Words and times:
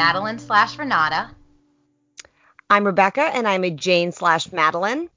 Madeline 0.00 0.38
slash 0.38 0.78
Renata. 0.78 1.30
I'm 2.70 2.86
Rebecca, 2.86 3.20
and 3.20 3.46
I'm 3.46 3.64
a 3.64 3.70
Jane 3.70 4.12
slash 4.12 4.50
Madeline. 4.50 5.10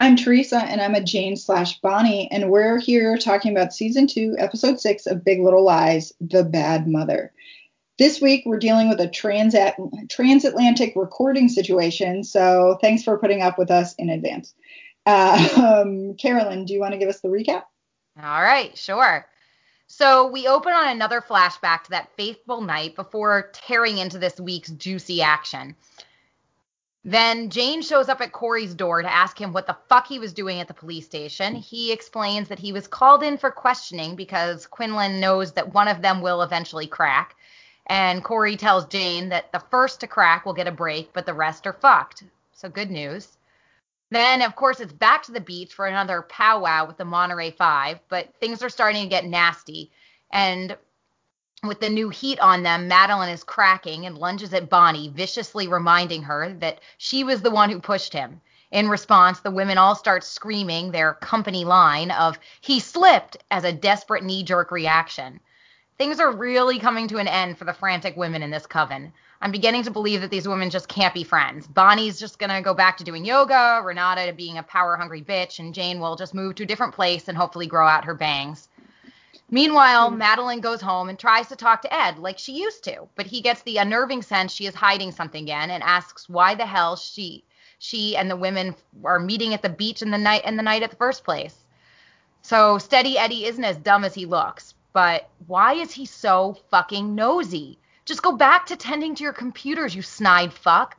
I'm 0.00 0.16
Teresa, 0.16 0.56
and 0.56 0.80
I'm 0.80 0.94
a 0.94 1.04
Jane 1.04 1.36
slash 1.36 1.78
Bonnie, 1.82 2.30
and 2.32 2.48
we're 2.48 2.78
here 2.78 3.18
talking 3.18 3.52
about 3.52 3.74
season 3.74 4.06
two, 4.06 4.34
episode 4.38 4.80
six 4.80 5.06
of 5.06 5.22
Big 5.22 5.42
Little 5.42 5.62
Lies, 5.66 6.14
The 6.18 6.44
Bad 6.44 6.88
Mother. 6.88 7.30
This 7.98 8.22
week, 8.22 8.44
we're 8.46 8.58
dealing 8.58 8.88
with 8.88 9.00
a 9.00 9.08
transat- 9.08 10.08
transatlantic 10.08 10.94
recording 10.96 11.50
situation, 11.50 12.24
so 12.24 12.78
thanks 12.80 13.02
for 13.02 13.18
putting 13.18 13.42
up 13.42 13.58
with 13.58 13.70
us 13.70 13.94
in 13.96 14.08
advance. 14.08 14.54
Uh, 15.04 15.82
um, 15.84 16.14
Carolyn, 16.14 16.64
do 16.64 16.72
you 16.72 16.80
want 16.80 16.92
to 16.92 16.98
give 16.98 17.10
us 17.10 17.20
the 17.20 17.28
recap? 17.28 17.64
All 18.16 18.42
right, 18.42 18.74
sure. 18.78 19.26
So 19.94 20.26
we 20.26 20.48
open 20.48 20.72
on 20.72 20.88
another 20.88 21.20
flashback 21.20 21.84
to 21.84 21.90
that 21.90 22.16
faithful 22.16 22.62
night 22.62 22.96
before 22.96 23.50
tearing 23.52 23.98
into 23.98 24.18
this 24.18 24.40
week's 24.40 24.70
juicy 24.70 25.20
action. 25.20 25.76
Then 27.04 27.50
Jane 27.50 27.82
shows 27.82 28.08
up 28.08 28.22
at 28.22 28.32
Corey's 28.32 28.74
door 28.74 29.02
to 29.02 29.12
ask 29.12 29.38
him 29.38 29.52
what 29.52 29.66
the 29.66 29.76
fuck 29.90 30.06
he 30.06 30.18
was 30.18 30.32
doing 30.32 30.60
at 30.60 30.66
the 30.66 30.72
police 30.72 31.04
station. 31.04 31.54
He 31.54 31.92
explains 31.92 32.48
that 32.48 32.58
he 32.58 32.72
was 32.72 32.88
called 32.88 33.22
in 33.22 33.36
for 33.36 33.50
questioning 33.50 34.16
because 34.16 34.66
Quinlan 34.66 35.20
knows 35.20 35.52
that 35.52 35.74
one 35.74 35.88
of 35.88 36.00
them 36.00 36.22
will 36.22 36.40
eventually 36.40 36.86
crack. 36.86 37.36
And 37.86 38.24
Corey 38.24 38.56
tells 38.56 38.86
Jane 38.86 39.28
that 39.28 39.52
the 39.52 39.62
first 39.70 40.00
to 40.00 40.06
crack 40.06 40.46
will 40.46 40.54
get 40.54 40.66
a 40.66 40.72
break, 40.72 41.12
but 41.12 41.26
the 41.26 41.34
rest 41.34 41.66
are 41.66 41.74
fucked. 41.74 42.24
So 42.54 42.70
good 42.70 42.90
news. 42.90 43.36
Then, 44.12 44.42
of 44.42 44.54
course, 44.56 44.78
it's 44.78 44.92
back 44.92 45.22
to 45.22 45.32
the 45.32 45.40
beach 45.40 45.72
for 45.72 45.86
another 45.86 46.20
powwow 46.20 46.86
with 46.86 46.98
the 46.98 47.04
Monterey 47.06 47.50
Five, 47.50 47.98
but 48.10 48.28
things 48.40 48.62
are 48.62 48.68
starting 48.68 49.04
to 49.04 49.08
get 49.08 49.24
nasty. 49.24 49.90
And 50.30 50.76
with 51.62 51.80
the 51.80 51.88
new 51.88 52.10
heat 52.10 52.38
on 52.38 52.62
them, 52.62 52.88
Madeline 52.88 53.30
is 53.30 53.42
cracking 53.42 54.04
and 54.04 54.18
lunges 54.18 54.52
at 54.52 54.68
Bonnie, 54.68 55.08
viciously 55.08 55.66
reminding 55.66 56.24
her 56.24 56.52
that 56.58 56.80
she 56.98 57.24
was 57.24 57.40
the 57.40 57.50
one 57.50 57.70
who 57.70 57.80
pushed 57.80 58.12
him. 58.12 58.42
In 58.70 58.90
response, 58.90 59.40
the 59.40 59.50
women 59.50 59.78
all 59.78 59.94
start 59.94 60.24
screaming 60.24 60.90
their 60.90 61.14
company 61.14 61.64
line 61.64 62.10
of, 62.10 62.38
he 62.60 62.80
slipped, 62.80 63.38
as 63.50 63.64
a 63.64 63.72
desperate 63.72 64.24
knee 64.24 64.42
jerk 64.42 64.70
reaction. 64.70 65.40
Things 65.96 66.20
are 66.20 66.36
really 66.36 66.78
coming 66.78 67.08
to 67.08 67.16
an 67.16 67.28
end 67.28 67.56
for 67.56 67.64
the 67.64 67.72
frantic 67.72 68.14
women 68.18 68.42
in 68.42 68.50
this 68.50 68.66
coven. 68.66 69.14
I'm 69.42 69.50
beginning 69.50 69.82
to 69.82 69.90
believe 69.90 70.20
that 70.20 70.30
these 70.30 70.46
women 70.46 70.70
just 70.70 70.86
can't 70.86 71.12
be 71.12 71.24
friends. 71.24 71.66
Bonnie's 71.66 72.20
just 72.20 72.38
going 72.38 72.50
to 72.50 72.62
go 72.62 72.74
back 72.74 72.96
to 72.98 73.04
doing 73.04 73.24
yoga, 73.24 73.82
Renata 73.82 74.26
to 74.26 74.32
being 74.32 74.56
a 74.56 74.62
power 74.62 74.96
hungry 74.96 75.20
bitch, 75.20 75.58
and 75.58 75.74
Jane 75.74 75.98
will 75.98 76.14
just 76.14 76.32
move 76.32 76.54
to 76.54 76.62
a 76.62 76.66
different 76.66 76.94
place 76.94 77.26
and 77.26 77.36
hopefully 77.36 77.66
grow 77.66 77.88
out 77.88 78.04
her 78.04 78.14
bangs. 78.14 78.68
Meanwhile, 79.50 80.10
hmm. 80.10 80.18
Madeline 80.18 80.60
goes 80.60 80.80
home 80.80 81.08
and 81.08 81.18
tries 81.18 81.48
to 81.48 81.56
talk 81.56 81.82
to 81.82 81.92
Ed 81.92 82.18
like 82.18 82.38
she 82.38 82.52
used 82.52 82.84
to, 82.84 83.08
but 83.16 83.26
he 83.26 83.40
gets 83.40 83.62
the 83.62 83.78
unnerving 83.78 84.22
sense 84.22 84.52
she 84.52 84.66
is 84.66 84.76
hiding 84.76 85.10
something 85.10 85.42
again 85.42 85.72
and 85.72 85.82
asks 85.82 86.28
why 86.28 86.54
the 86.54 86.64
hell 86.64 86.94
she 86.94 87.42
she 87.80 88.16
and 88.16 88.30
the 88.30 88.36
women 88.36 88.76
are 89.02 89.18
meeting 89.18 89.54
at 89.54 89.62
the 89.62 89.68
beach 89.68 90.02
in 90.02 90.12
the 90.12 90.18
night 90.18 90.44
in 90.44 90.56
the 90.56 90.62
night 90.62 90.84
at 90.84 90.90
the 90.90 90.96
first 90.96 91.24
place. 91.24 91.64
So 92.42 92.78
Steady 92.78 93.18
Eddie 93.18 93.46
isn't 93.46 93.64
as 93.64 93.76
dumb 93.76 94.04
as 94.04 94.14
he 94.14 94.24
looks, 94.24 94.74
but 94.92 95.28
why 95.48 95.72
is 95.72 95.90
he 95.90 96.06
so 96.06 96.56
fucking 96.70 97.16
nosy? 97.16 97.80
Just 98.04 98.22
go 98.22 98.32
back 98.36 98.66
to 98.66 98.76
tending 98.76 99.14
to 99.14 99.22
your 99.22 99.32
computers, 99.32 99.94
you 99.94 100.02
snide 100.02 100.52
fuck. 100.52 100.96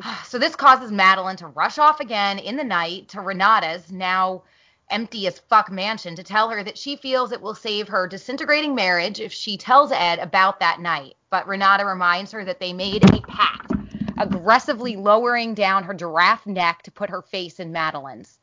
So 0.24 0.38
this 0.38 0.56
causes 0.56 0.90
Madeline 0.90 1.36
to 1.36 1.48
rush 1.48 1.78
off 1.78 2.00
again 2.00 2.38
in 2.38 2.56
the 2.56 2.64
night 2.64 3.08
to 3.08 3.20
Renata's 3.20 3.92
now 3.92 4.42
empty 4.90 5.26
as 5.26 5.38
fuck 5.38 5.70
mansion 5.70 6.14
to 6.16 6.22
tell 6.22 6.50
her 6.50 6.62
that 6.62 6.78
she 6.78 6.96
feels 6.96 7.32
it 7.32 7.40
will 7.40 7.54
save 7.54 7.88
her 7.88 8.06
disintegrating 8.06 8.74
marriage 8.74 9.20
if 9.20 9.32
she 9.32 9.56
tells 9.56 9.92
Ed 9.92 10.18
about 10.18 10.60
that 10.60 10.80
night. 10.80 11.14
But 11.30 11.46
Renata 11.46 11.84
reminds 11.84 12.32
her 12.32 12.44
that 12.44 12.60
they 12.60 12.72
made 12.72 13.04
a 13.04 13.20
pact, 13.22 13.72
aggressively 14.18 14.96
lowering 14.96 15.54
down 15.54 15.84
her 15.84 15.94
giraffe 15.94 16.46
neck 16.46 16.82
to 16.82 16.90
put 16.90 17.10
her 17.10 17.22
face 17.22 17.60
in 17.60 17.72
Madeline's. 17.72 18.38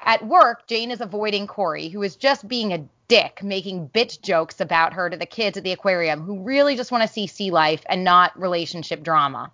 At 0.00 0.26
work, 0.26 0.66
Jane 0.66 0.90
is 0.90 1.00
avoiding 1.00 1.46
Corey, 1.46 1.88
who 1.88 2.02
is 2.02 2.16
just 2.16 2.46
being 2.46 2.72
a 2.72 2.88
dick, 3.08 3.42
making 3.42 3.88
bitch 3.88 4.20
jokes 4.22 4.60
about 4.60 4.92
her 4.92 5.08
to 5.10 5.16
the 5.16 5.26
kids 5.26 5.56
at 5.56 5.64
the 5.64 5.72
aquarium 5.72 6.22
who 6.22 6.42
really 6.42 6.76
just 6.76 6.92
want 6.92 7.02
to 7.02 7.08
see 7.08 7.26
sea 7.26 7.50
life 7.50 7.84
and 7.88 8.04
not 8.04 8.38
relationship 8.38 9.02
drama. 9.02 9.50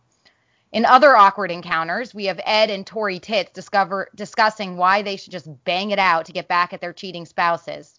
In 0.72 0.86
other 0.86 1.14
awkward 1.14 1.50
encounters, 1.50 2.14
we 2.14 2.26
have 2.26 2.40
Ed 2.44 2.70
and 2.70 2.86
Tori 2.86 3.18
Tits 3.18 3.52
discover, 3.52 4.08
discussing 4.14 4.78
why 4.78 5.02
they 5.02 5.16
should 5.16 5.32
just 5.32 5.64
bang 5.64 5.90
it 5.90 5.98
out 5.98 6.24
to 6.26 6.32
get 6.32 6.48
back 6.48 6.72
at 6.72 6.80
their 6.80 6.94
cheating 6.94 7.26
spouses. 7.26 7.94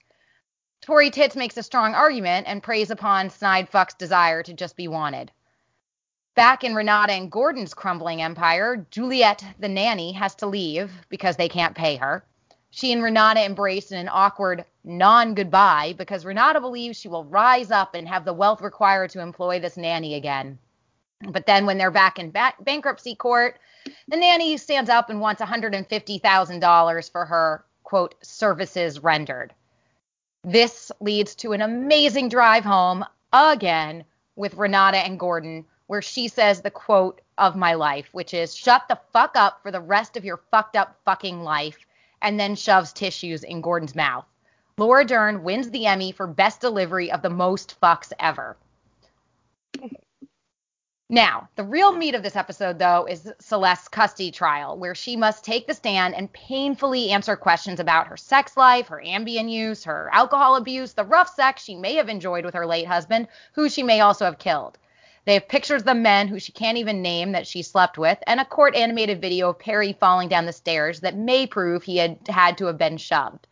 Tori 0.81 1.11
Tits 1.11 1.35
makes 1.35 1.55
a 1.55 1.63
strong 1.63 1.93
argument 1.93 2.47
and 2.47 2.63
preys 2.63 2.89
upon 2.89 3.29
Snide 3.29 3.69
Fuck's 3.69 3.93
desire 3.93 4.41
to 4.43 4.53
just 4.53 4.75
be 4.75 4.87
wanted. 4.87 5.31
Back 6.35 6.63
in 6.63 6.73
Renata 6.73 7.13
and 7.13 7.31
Gordon's 7.31 7.75
crumbling 7.75 8.23
empire, 8.23 8.87
Juliet, 8.89 9.45
the 9.59 9.69
nanny, 9.69 10.11
has 10.13 10.33
to 10.35 10.47
leave 10.47 10.91
because 11.09 11.37
they 11.37 11.47
can't 11.47 11.75
pay 11.75 11.97
her. 11.97 12.25
She 12.75 12.91
and 12.91 13.03
Renata 13.03 13.43
embrace 13.43 13.91
in 13.91 13.99
an 13.99 14.09
awkward 14.11 14.65
non 14.83 15.35
goodbye 15.35 15.93
because 15.95 16.25
Renata 16.25 16.59
believes 16.59 16.97
she 16.97 17.07
will 17.07 17.23
rise 17.23 17.69
up 17.69 17.93
and 17.93 18.07
have 18.07 18.25
the 18.25 18.33
wealth 18.33 18.61
required 18.61 19.11
to 19.11 19.21
employ 19.21 19.59
this 19.59 19.77
nanny 19.77 20.15
again. 20.15 20.57
But 21.29 21.45
then 21.45 21.67
when 21.67 21.77
they're 21.77 21.91
back 21.91 22.17
in 22.17 22.31
ba- 22.31 22.55
bankruptcy 22.61 23.13
court, 23.13 23.59
the 24.07 24.17
nanny 24.17 24.57
stands 24.57 24.89
up 24.89 25.11
and 25.11 25.21
wants 25.21 25.39
$150,000 25.39 27.11
for 27.11 27.25
her, 27.25 27.63
quote, 27.83 28.15
services 28.23 29.03
rendered. 29.03 29.53
This 30.43 30.91
leads 30.99 31.35
to 31.35 31.53
an 31.53 31.61
amazing 31.61 32.27
drive 32.27 32.63
home 32.65 33.05
again 33.31 34.03
with 34.35 34.55
Renata 34.55 34.97
and 34.97 35.19
Gordon, 35.19 35.63
where 35.85 36.01
she 36.01 36.27
says 36.27 36.61
the 36.61 36.71
quote 36.71 37.21
of 37.37 37.55
my 37.55 37.75
life, 37.75 38.09
which 38.13 38.33
is 38.33 38.55
shut 38.55 38.87
the 38.89 38.99
fuck 39.11 39.33
up 39.35 39.61
for 39.61 39.69
the 39.69 39.79
rest 39.79 40.17
of 40.17 40.25
your 40.25 40.41
fucked 40.49 40.75
up 40.75 40.99
fucking 41.05 41.43
life 41.43 41.77
and 42.23 42.39
then 42.39 42.55
shoves 42.55 42.93
tissues 42.93 43.43
in 43.43 43.61
Gordon's 43.61 43.93
mouth. 43.95 44.25
Laura 44.77 45.05
Dern 45.05 45.43
wins 45.43 45.69
the 45.69 45.85
Emmy 45.85 46.11
for 46.11 46.25
best 46.25 46.61
delivery 46.61 47.11
of 47.11 47.21
the 47.21 47.29
most 47.29 47.79
fucks 47.79 48.11
ever. 48.19 48.57
Now, 51.09 51.47
the 51.57 51.63
real 51.63 51.91
meat 51.91 52.15
of 52.15 52.23
this 52.23 52.35
episode, 52.35 52.79
though, 52.79 53.05
is 53.05 53.31
Celeste's 53.39 53.87
custody 53.87 54.31
trial, 54.31 54.79
where 54.79 54.95
she 54.95 55.15
must 55.15 55.43
take 55.43 55.67
the 55.67 55.75
stand 55.75 56.15
and 56.15 56.33
painfully 56.33 57.11
answer 57.11 57.35
questions 57.35 57.79
about 57.79 58.07
her 58.07 58.17
sex 58.17 58.57
life, 58.57 58.87
her 58.87 58.99
Ambien 59.05 59.47
use, 59.47 59.83
her 59.83 60.09
alcohol 60.11 60.55
abuse, 60.55 60.93
the 60.93 61.03
rough 61.03 61.31
sex 61.35 61.63
she 61.63 61.75
may 61.75 61.93
have 61.95 62.09
enjoyed 62.09 62.45
with 62.45 62.55
her 62.55 62.65
late 62.65 62.87
husband, 62.87 63.27
who 63.51 63.69
she 63.69 63.83
may 63.83 63.99
also 63.99 64.25
have 64.25 64.39
killed. 64.39 64.79
They 65.25 65.35
have 65.35 65.47
pictures 65.47 65.83
of 65.83 65.85
the 65.85 65.95
men 65.95 66.27
who 66.27 66.37
she 66.39 66.51
can't 66.51 66.77
even 66.77 67.01
name 67.01 67.31
that 67.31 67.47
she 67.47 67.61
slept 67.61 67.97
with, 67.97 68.17
and 68.27 68.39
a 68.39 68.45
court 68.45 68.75
animated 68.75 69.21
video 69.21 69.49
of 69.49 69.59
Perry 69.59 69.93
falling 69.93 70.27
down 70.27 70.45
the 70.45 70.51
stairs 70.51 70.99
that 70.99 71.15
may 71.15 71.47
prove 71.47 71.83
he 71.83 71.97
had 71.97 72.19
had 72.27 72.57
to 72.57 72.65
have 72.65 72.77
been 72.77 72.97
shoved. 72.97 73.47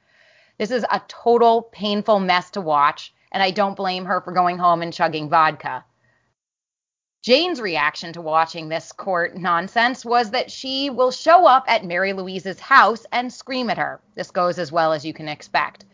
This 0.58 0.70
is 0.70 0.86
a 0.92 1.02
total 1.08 1.62
painful 1.62 2.20
mess 2.20 2.50
to 2.52 2.62
watch, 2.62 3.14
and 3.32 3.42
I 3.42 3.52
don't 3.52 3.78
blame 3.78 4.06
her 4.06 4.20
for 4.20 4.34
going 4.34 4.58
home 4.58 4.82
and 4.82 4.92
chugging 4.92 5.30
vodka. 5.30 5.86
Jane's 7.24 7.62
reaction 7.62 8.12
to 8.14 8.22
watching 8.22 8.68
this 8.68 8.92
court 8.92 9.38
nonsense 9.38 10.04
was 10.04 10.32
that 10.32 10.52
she 10.52 10.90
will 10.90 11.12
show 11.12 11.46
up 11.46 11.64
at 11.68 11.86
Mary 11.86 12.14
Louise's 12.14 12.60
house 12.60 13.06
and 13.12 13.32
scream 13.32 13.70
at 13.70 13.78
her. 13.78 14.02
This 14.16 14.32
goes 14.32 14.60
as 14.60 14.72
well 14.72 14.92
as 14.92 15.06
you 15.06 15.14
can 15.14 15.30
expect. 15.30 15.86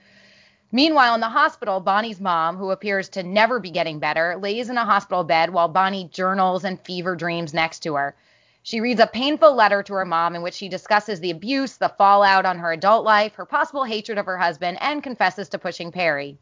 Meanwhile, 0.71 1.15
in 1.15 1.21
the 1.21 1.29
hospital, 1.29 1.79
Bonnie's 1.79 2.19
mom, 2.19 2.57
who 2.57 2.71
appears 2.71 3.07
to 3.09 3.23
never 3.23 3.59
be 3.59 3.71
getting 3.71 3.99
better, 3.99 4.37
lays 4.37 4.69
in 4.69 4.77
a 4.77 4.83
hospital 4.83 5.23
bed 5.23 5.51
while 5.51 5.69
Bonnie 5.69 6.09
journals 6.11 6.65
and 6.65 6.79
fever 6.81 7.15
dreams 7.15 7.53
next 7.53 7.79
to 7.83 7.95
her. 7.95 8.15
She 8.63 8.81
reads 8.81 8.99
a 8.99 9.07
painful 9.07 9.55
letter 9.55 9.81
to 9.81 9.93
her 9.93 10.03
mom 10.03 10.35
in 10.35 10.41
which 10.41 10.55
she 10.55 10.67
discusses 10.67 11.21
the 11.21 11.31
abuse, 11.31 11.77
the 11.77 11.93
fallout 11.97 12.45
on 12.45 12.59
her 12.59 12.73
adult 12.73 13.05
life, 13.05 13.35
her 13.35 13.45
possible 13.45 13.85
hatred 13.85 14.17
of 14.17 14.25
her 14.25 14.37
husband, 14.37 14.77
and 14.81 15.01
confesses 15.01 15.47
to 15.49 15.57
pushing 15.57 15.93
Perry. 15.93 16.37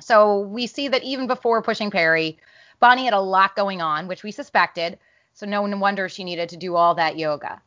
So 0.00 0.40
we 0.40 0.66
see 0.66 0.88
that 0.88 1.02
even 1.02 1.26
before 1.26 1.60
pushing 1.60 1.90
Perry, 1.90 2.38
Bonnie 2.80 3.04
had 3.04 3.12
a 3.12 3.20
lot 3.20 3.54
going 3.54 3.82
on, 3.82 4.08
which 4.08 4.22
we 4.22 4.32
suspected, 4.32 4.98
so 5.34 5.44
no 5.44 5.60
wonder 5.62 6.08
she 6.08 6.24
needed 6.24 6.48
to 6.48 6.56
do 6.56 6.74
all 6.74 6.94
that 6.94 7.18
yoga. 7.18 7.60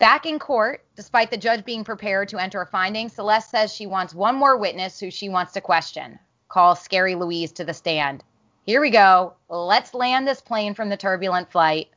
Back 0.00 0.26
in 0.26 0.38
court, 0.38 0.84
despite 0.96 1.30
the 1.30 1.36
judge 1.36 1.64
being 1.64 1.84
prepared 1.84 2.28
to 2.30 2.38
enter 2.38 2.60
a 2.60 2.66
finding, 2.66 3.08
Celeste 3.08 3.50
says 3.50 3.72
she 3.72 3.86
wants 3.86 4.14
one 4.14 4.34
more 4.34 4.56
witness 4.56 4.98
who 4.98 5.10
she 5.10 5.28
wants 5.28 5.52
to 5.52 5.60
question. 5.60 6.18
Call 6.48 6.74
Scary 6.74 7.14
Louise 7.14 7.52
to 7.52 7.64
the 7.64 7.72
stand. 7.74 8.24
Here 8.66 8.80
we 8.80 8.90
go. 8.90 9.34
Let's 9.48 9.94
land 9.94 10.26
this 10.26 10.40
plane 10.40 10.74
from 10.74 10.88
the 10.88 10.96
turbulent 10.96 11.50
flight. 11.50 11.88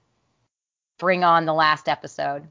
Bring 0.99 1.23
on 1.23 1.45
the 1.45 1.53
last 1.53 1.87
episode. 1.87 2.47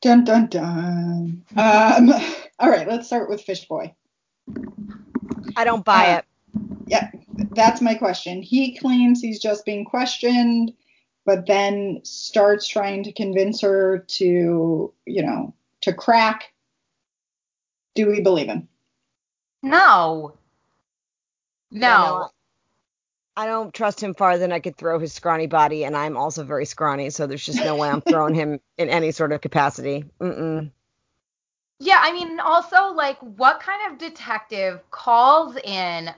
Dun 0.00 0.24
dun 0.24 0.46
dun. 0.46 1.44
Um, 1.56 2.10
all 2.58 2.70
right, 2.70 2.86
let's 2.86 3.06
start 3.06 3.28
with 3.28 3.42
Fish 3.42 3.66
Boy. 3.66 3.94
I 5.56 5.64
don't 5.64 5.84
buy 5.84 6.14
Uh, 6.14 6.18
it. 6.18 6.24
Yeah, 6.86 7.10
that's 7.54 7.80
my 7.80 7.94
question. 7.94 8.42
He 8.42 8.76
claims 8.76 9.20
he's 9.20 9.40
just 9.40 9.64
being 9.64 9.84
questioned, 9.84 10.72
but 11.28 11.44
then 11.44 12.00
starts 12.04 12.66
trying 12.66 13.02
to 13.02 13.12
convince 13.12 13.60
her 13.60 13.98
to, 13.98 14.90
you 15.04 15.22
know, 15.22 15.52
to 15.82 15.92
crack. 15.92 16.54
Do 17.94 18.06
we 18.08 18.22
believe 18.22 18.46
him? 18.46 18.66
No. 19.62 20.38
No. 21.70 22.30
I 23.36 23.44
don't 23.44 23.74
trust 23.74 24.02
him 24.02 24.14
farther 24.14 24.38
than 24.38 24.52
I 24.52 24.60
could 24.60 24.78
throw 24.78 24.98
his 24.98 25.12
scrawny 25.12 25.46
body, 25.46 25.84
and 25.84 25.94
I'm 25.94 26.16
also 26.16 26.44
very 26.44 26.64
scrawny, 26.64 27.10
so 27.10 27.26
there's 27.26 27.44
just 27.44 27.62
no 27.62 27.76
way 27.76 27.90
I'm 27.90 28.00
throwing 28.00 28.34
him 28.34 28.58
in 28.78 28.88
any 28.88 29.12
sort 29.12 29.32
of 29.32 29.42
capacity. 29.42 30.06
Mm-mm. 30.22 30.70
Yeah, 31.78 31.98
I 32.00 32.10
mean, 32.10 32.40
also, 32.40 32.94
like, 32.94 33.18
what 33.18 33.60
kind 33.60 33.92
of 33.92 33.98
detective 33.98 34.80
calls 34.90 35.58
in 35.58 36.08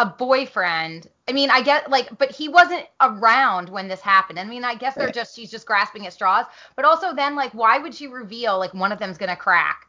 a 0.00 0.06
boyfriend? 0.06 1.06
I 1.28 1.32
mean, 1.32 1.50
I 1.50 1.62
get, 1.62 1.90
like, 1.90 2.16
but 2.18 2.30
he 2.30 2.48
wasn't 2.48 2.86
around 3.00 3.68
when 3.68 3.86
this 3.86 4.00
happened. 4.00 4.38
I 4.38 4.44
mean, 4.44 4.64
I 4.64 4.74
guess 4.74 4.94
they're 4.96 5.06
Right. 5.06 5.14
just, 5.14 5.36
she's 5.36 5.50
just 5.50 5.66
grasping 5.66 6.06
at 6.06 6.12
straws. 6.12 6.46
But 6.74 6.84
also, 6.84 7.14
then, 7.14 7.36
like, 7.36 7.52
why 7.52 7.78
would 7.78 7.94
she 7.94 8.06
reveal, 8.06 8.58
like, 8.58 8.74
one 8.74 8.92
of 8.92 8.98
them's 8.98 9.18
gonna 9.18 9.36
crack? 9.36 9.86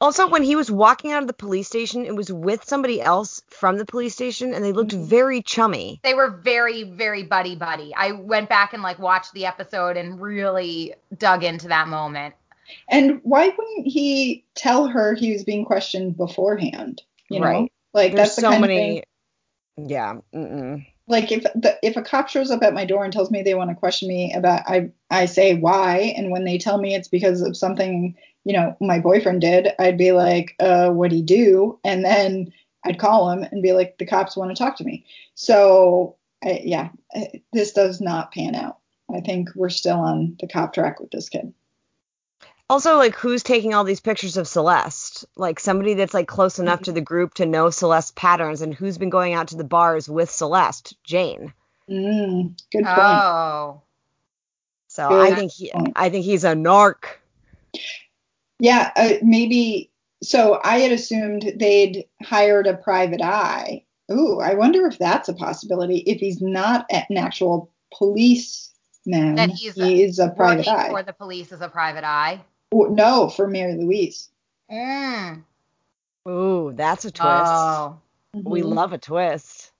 Also, 0.00 0.26
when 0.28 0.42
he 0.42 0.56
was 0.56 0.70
walking 0.70 1.12
out 1.12 1.22
of 1.22 1.26
the 1.26 1.32
police 1.32 1.68
station, 1.68 2.04
it 2.04 2.16
was 2.16 2.32
with 2.32 2.64
somebody 2.64 3.00
else 3.00 3.40
from 3.48 3.78
the 3.78 3.86
police 3.86 4.14
station, 4.14 4.52
and 4.52 4.64
they 4.64 4.72
looked 4.72 4.92
Mhm. 4.92 5.06
very 5.06 5.42
chummy. 5.42 6.00
They 6.02 6.14
were 6.14 6.30
very, 6.30 6.82
very 6.82 7.22
buddy 7.22 7.54
buddy. 7.54 7.94
I 7.94 8.12
went 8.12 8.48
back 8.48 8.72
and, 8.72 8.82
like, 8.82 8.98
watched 8.98 9.32
the 9.32 9.46
episode 9.46 9.96
and 9.96 10.20
really 10.20 10.94
dug 11.16 11.44
into 11.44 11.68
that 11.68 11.86
moment. 11.88 12.34
And 12.88 13.20
why 13.22 13.48
wouldn't 13.48 13.86
he 13.86 14.44
tell 14.54 14.86
her 14.86 15.14
he 15.14 15.32
was 15.32 15.44
being 15.44 15.64
questioned 15.64 16.16
beforehand? 16.16 17.02
You 17.28 17.40
know, 17.40 17.46
Right. 17.46 17.72
Like 17.92 18.14
There's 18.14 18.28
that's 18.28 18.36
the 18.36 18.42
so 18.42 18.50
kind 18.50 18.60
many. 18.62 18.98
of 18.98 19.04
thing. 19.76 19.88
Yeah. 19.88 20.14
Mm-mm. 20.34 20.86
Like 21.06 21.32
if 21.32 21.42
the, 21.42 21.78
if 21.82 21.96
a 21.96 22.02
cop 22.02 22.28
shows 22.28 22.50
up 22.50 22.62
at 22.62 22.74
my 22.74 22.84
door 22.84 23.04
and 23.04 23.12
tells 23.12 23.30
me 23.30 23.42
they 23.42 23.54
want 23.54 23.70
to 23.70 23.76
question 23.76 24.08
me 24.08 24.32
about, 24.32 24.62
I 24.66 24.90
I 25.10 25.26
say 25.26 25.54
why, 25.56 26.14
and 26.16 26.30
when 26.30 26.44
they 26.44 26.58
tell 26.58 26.78
me 26.78 26.94
it's 26.94 27.08
because 27.08 27.42
of 27.42 27.56
something 27.56 28.14
you 28.44 28.52
know 28.52 28.76
my 28.80 29.00
boyfriend 29.00 29.40
did, 29.40 29.68
I'd 29.78 29.98
be 29.98 30.12
like, 30.12 30.54
uh, 30.60 30.90
what'd 30.90 31.12
he 31.12 31.22
do? 31.22 31.78
And 31.84 32.04
then 32.04 32.52
I'd 32.84 32.98
call 32.98 33.30
him 33.30 33.42
and 33.42 33.62
be 33.62 33.72
like, 33.72 33.98
the 33.98 34.06
cops 34.06 34.36
want 34.36 34.54
to 34.54 34.62
talk 34.62 34.76
to 34.76 34.84
me. 34.84 35.04
So 35.34 36.16
I, 36.44 36.60
yeah, 36.64 36.90
this 37.52 37.72
does 37.72 38.00
not 38.00 38.32
pan 38.32 38.54
out. 38.54 38.78
I 39.14 39.20
think 39.20 39.50
we're 39.54 39.68
still 39.68 39.98
on 39.98 40.36
the 40.40 40.46
cop 40.46 40.72
track 40.72 41.00
with 41.00 41.10
this 41.10 41.28
kid. 41.28 41.52
Also, 42.70 42.96
like, 42.98 43.16
who's 43.16 43.42
taking 43.42 43.74
all 43.74 43.82
these 43.82 43.98
pictures 43.98 44.36
of 44.36 44.46
Celeste? 44.46 45.24
Like, 45.36 45.58
somebody 45.58 45.94
that's 45.94 46.14
like 46.14 46.28
close 46.28 46.60
enough 46.60 46.82
to 46.82 46.92
the 46.92 47.00
group 47.00 47.34
to 47.34 47.44
know 47.44 47.68
Celeste's 47.70 48.12
patterns, 48.12 48.62
and 48.62 48.72
who's 48.72 48.96
been 48.96 49.10
going 49.10 49.34
out 49.34 49.48
to 49.48 49.56
the 49.56 49.64
bars 49.64 50.08
with 50.08 50.30
Celeste? 50.30 50.94
Jane. 51.02 51.52
Mm, 51.90 52.56
good 52.70 52.84
point. 52.84 52.96
Oh. 52.96 53.82
So 54.86 55.08
Good 55.08 55.32
I 55.32 55.34
think 55.34 55.50
he, 55.50 55.70
point. 55.72 55.94
I 55.96 56.10
think 56.10 56.24
he's 56.24 56.44
a 56.44 56.54
narc. 56.54 57.04
Yeah, 58.60 58.92
uh, 58.94 59.14
maybe. 59.20 59.90
So 60.22 60.60
I 60.62 60.78
had 60.78 60.92
assumed 60.92 61.52
they'd 61.56 62.04
hired 62.22 62.68
a 62.68 62.76
private 62.76 63.20
eye. 63.20 63.84
Ooh, 64.12 64.38
I 64.38 64.54
wonder 64.54 64.86
if 64.86 64.96
that's 64.96 65.28
a 65.28 65.34
possibility. 65.34 65.98
If 65.98 66.20
he's 66.20 66.40
not 66.40 66.86
an 66.90 67.16
actual 67.16 67.72
policeman, 67.92 69.34
That 69.34 69.50
he's 69.50 69.74
he 69.74 70.04
is 70.04 70.20
a 70.20 70.28
private 70.28 70.66
Working 70.66 70.72
eye. 70.72 70.88
for 70.90 71.02
the 71.02 71.12
police 71.12 71.50
as 71.50 71.62
a 71.62 71.68
private 71.68 72.04
eye. 72.04 72.40
Oh, 72.72 72.84
no, 72.84 73.28
for 73.28 73.48
Mary 73.48 73.74
Louise. 73.76 74.28
Mm. 74.70 75.42
Ooh, 76.28 76.72
that's 76.74 77.04
a 77.04 77.10
twist. 77.10 77.52
Oh. 77.52 77.98
We 78.34 78.60
Mhm. 78.62 78.74
love 78.74 78.92
a 78.92 78.98
twist. 78.98 79.72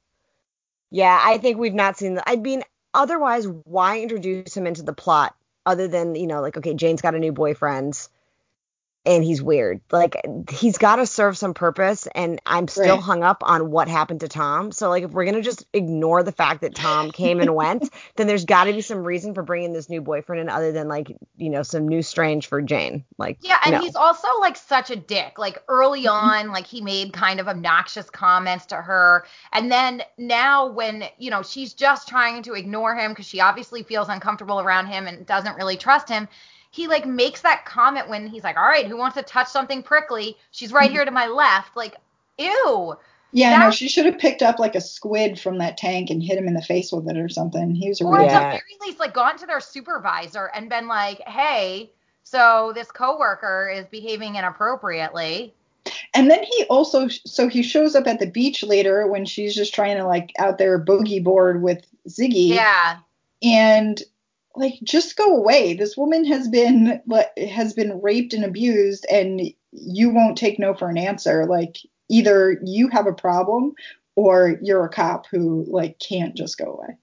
Yeah, 0.90 1.19
I 1.22 1.38
think 1.38 1.58
we've 1.58 1.75
not 1.75 1.96
seen 1.96 2.14
the. 2.14 2.28
I 2.28 2.37
mean, 2.37 2.64
otherwise, 2.94 3.46
why 3.46 4.00
introduce 4.00 4.56
him 4.56 4.66
into 4.66 4.82
the 4.82 4.92
plot 4.92 5.37
other 5.64 5.87
than 5.87 6.16
you 6.16 6.26
know, 6.26 6.40
like, 6.40 6.56
okay, 6.56 6.75
Jane's 6.75 7.00
got 7.00 7.14
a 7.14 7.19
new 7.20 7.31
boyfriend, 7.32 7.96
and 9.06 9.25
he's 9.25 9.43
weird. 9.43 9.81
Like, 9.91 10.17
he's 10.50 10.79
got 10.79 10.97
to 10.97 11.06
serve 11.06 11.38
some 11.38 11.55
purpose, 11.55 12.06
and 12.14 12.41
I'm 12.44 12.69
still 12.69 12.97
Right. 12.97 13.02
hung 13.02 13.23
up 13.23 13.38
on 13.43 13.70
what 13.70 13.88
happened 13.88 14.20
to 14.20 14.29
Tom. 14.29 14.73
So, 14.73 14.88
like, 14.91 15.05
if 15.05 15.11
we're 15.11 15.25
gonna 15.25 15.41
just 15.43 15.64
ignore 15.73 16.23
the 16.23 16.32
fact 16.32 16.61
that 16.61 16.75
Tom 16.75 17.11
came 17.11 17.41
and 17.41 17.55
went, 17.55 17.88
then 18.17 18.26
there's 18.26 18.44
got 18.44 18.64
to 18.64 18.73
be 18.73 18.82
some 18.82 19.02
reason 19.05 19.35
for 19.35 19.43
bringing 19.43 19.73
this 19.73 19.88
new 19.88 20.00
boyfriend 20.00 20.43
in, 20.43 20.49
other 20.49 20.73
than 20.73 20.88
like, 20.88 21.08
you 21.37 21.50
know, 21.50 21.62
some 21.62 21.88
new 21.88 22.02
strange 22.02 22.47
for 22.47 22.61
Jane. 22.61 23.05
Like, 23.17 23.38
Yeah, 23.41 23.58
and 23.64 23.73
no. 23.73 23.81
he's 23.81 23.97
also 23.97 24.29
like 24.41 24.56
such 24.56 24.91
a 24.91 24.97
dick. 24.97 25.38
Like 25.38 25.62
early 25.69 26.06
on, 26.06 26.50
like 26.52 26.67
he 26.67 26.81
made 26.82 27.12
kind 27.12 27.41
of 27.41 27.49
obnoxious 27.49 28.11
comments 28.11 28.67
to 28.67 28.76
her. 28.76 29.25
And 29.52 29.70
then 29.73 30.02
now 30.19 30.67
when, 30.67 31.05
you 31.19 31.31
know, 31.31 31.43
she's 31.43 31.73
just 31.73 32.08
trying 32.08 32.43
to 32.43 32.55
ignore 32.55 32.94
him 32.94 33.12
because 33.12 33.26
she 33.26 33.41
obviously 33.41 33.82
feels 33.82 34.08
uncomfortable 34.08 34.61
around 34.61 34.87
him 34.87 35.06
and 35.06 35.25
doesn't 35.26 35.56
really 35.56 35.76
trust 35.76 36.08
him, 36.08 36.29
he 36.70 36.87
like 36.87 37.06
makes 37.06 37.43
that 37.43 37.64
comment 37.64 38.08
when 38.08 38.26
he's 38.26 38.44
like, 38.44 38.56
All 38.56 38.64
right, 38.67 38.87
who 38.87 38.96
wants 38.96 39.17
to 39.17 39.22
touch 39.22 39.49
something 39.49 39.82
prickly? 39.82 40.37
She's 40.50 40.72
right 40.72 40.88
Mhm. 40.90 40.94
here 40.94 41.05
to 41.05 41.11
my 41.11 41.26
left. 41.26 41.76
Like, 41.76 41.96
ew. 42.38 42.96
Yeah, 43.32 43.58
no, 43.58 43.70
she 43.70 43.88
should 43.88 44.06
have 44.06 44.19
picked 44.19 44.43
up 44.43 44.58
like 44.58 44.75
a 44.75 44.81
squid 44.81 45.38
from 45.38 45.58
that 45.58 45.76
tank 45.76 46.11
and 46.11 46.20
hit 46.20 46.37
him 46.37 46.49
in 46.49 46.55
the 46.55 46.62
face 46.62 46.90
with 46.90 47.08
it 47.08 47.17
or 47.17 47.28
something. 47.28 47.75
He 47.76 47.88
was 47.88 48.00
a 48.00 48.05
Or 48.05 48.19
at 48.20 48.25
the 48.25 48.38
very 48.40 48.61
least, 48.87 48.99
like 48.99 49.14
gone 49.14 49.38
to 49.38 49.46
their 49.46 49.61
supervisor 49.61 50.50
and 50.55 50.69
been 50.69 50.88
like, 50.88 51.20
Hey, 51.28 51.93
so 52.25 52.73
this 52.75 52.90
coworker 52.90 53.70
is 53.73 53.87
behaving 53.87 54.34
inappropriately. 54.37 55.55
And 56.14 56.31
then 56.31 56.43
he 56.43 56.64
also, 56.69 57.08
so 57.08 57.49
he 57.49 57.62
shows 57.62 57.94
up 57.94 58.06
at 58.06 58.19
the 58.19 58.26
beach 58.26 58.62
later 58.62 59.06
when 59.06 59.25
she's 59.25 59.55
just 59.55 59.75
trying 59.75 59.96
to 59.96 60.06
like 60.06 60.32
out 60.38 60.58
there 60.58 60.84
boogie 60.84 61.23
board 61.23 61.62
with 61.62 61.84
Ziggy. 62.08 62.49
Yeah. 62.49 62.99
and 63.43 64.02
like 64.61 64.79
just 64.83 65.17
go 65.17 65.37
away 65.37 65.75
this 65.75 65.97
woman 65.97 66.25
has 66.25 66.49
been 66.49 67.01
like, 67.07 67.37
has 67.39 67.73
been 67.73 68.01
raped 68.01 68.33
and 68.33 68.45
abused 68.45 69.07
and 69.11 69.41
you 69.73 70.11
won't 70.11 70.39
take 70.39 70.59
no 70.59 70.75
for 70.75 70.89
an 70.89 70.99
answer 70.99 71.47
like 71.47 71.77
either 72.09 72.61
you 72.65 72.89
have 72.89 73.07
a 73.07 73.12
problem 73.12 73.73
or 74.17 74.59
you're 74.62 74.85
a 74.85 74.91
cop 74.91 75.27
who 75.31 75.65
like 75.69 75.99
can't 75.99 76.37
just 76.37 76.59
go 76.59 76.67
away 76.67 76.97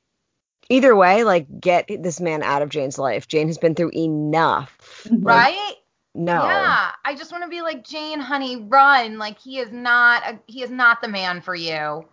either 0.69 0.97
way, 0.97 1.23
like, 1.23 1.61
get 1.61 1.87
this 1.87 2.19
man 2.19 2.43
out 2.43 2.61
of 2.61 2.67
Jane's 2.67 2.97
life. 2.97 3.29
Jane 3.29 3.47
has 3.47 3.57
been 3.57 3.73
through 3.73 3.91
enough. 3.93 5.07
Like, 5.09 5.23
Right? 5.23 5.75
No. 6.17 6.33
Yeah, 6.33 6.91
I 7.05 7.15
just 7.15 7.31
want 7.31 7.43
to 7.43 7.49
be 7.49 7.61
like 7.61 7.87
Jane, 7.87 8.19
honey, 8.19 8.55
run. 8.55 9.19
Like 9.19 9.37
he 9.37 9.59
is 9.59 9.71
not 9.71 10.23
a, 10.23 10.39
he 10.47 10.63
is 10.63 10.71
not 10.71 10.99
the 10.99 11.07
man 11.07 11.41
for 11.41 11.53
you. 11.53 12.05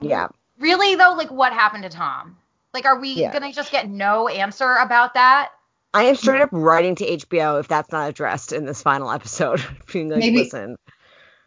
Yeah. 0.00 0.26
Really 0.58 0.96
though, 0.96 1.14
like 1.16 1.30
what 1.30 1.52
happened 1.52 1.84
to 1.84 1.88
Tom? 1.88 2.36
Like 2.74 2.84
are 2.86 2.98
we 3.00 3.12
Yeah. 3.14 3.32
gonna 3.32 3.52
just 3.52 3.70
get 3.72 3.88
no 3.88 4.28
answer 4.28 4.74
about 4.76 5.14
that? 5.14 5.50
I 5.94 6.04
am 6.04 6.16
straight 6.16 6.40
up 6.40 6.48
writing 6.52 6.94
to 6.96 7.06
HBO 7.06 7.60
if 7.60 7.68
that's 7.68 7.92
not 7.92 8.08
addressed 8.08 8.52
in 8.52 8.64
this 8.64 8.82
final 8.82 9.10
episode. 9.10 9.62
Being 9.92 10.08
like, 10.08 10.20
Maybe- 10.20 10.38
listen, 10.38 10.76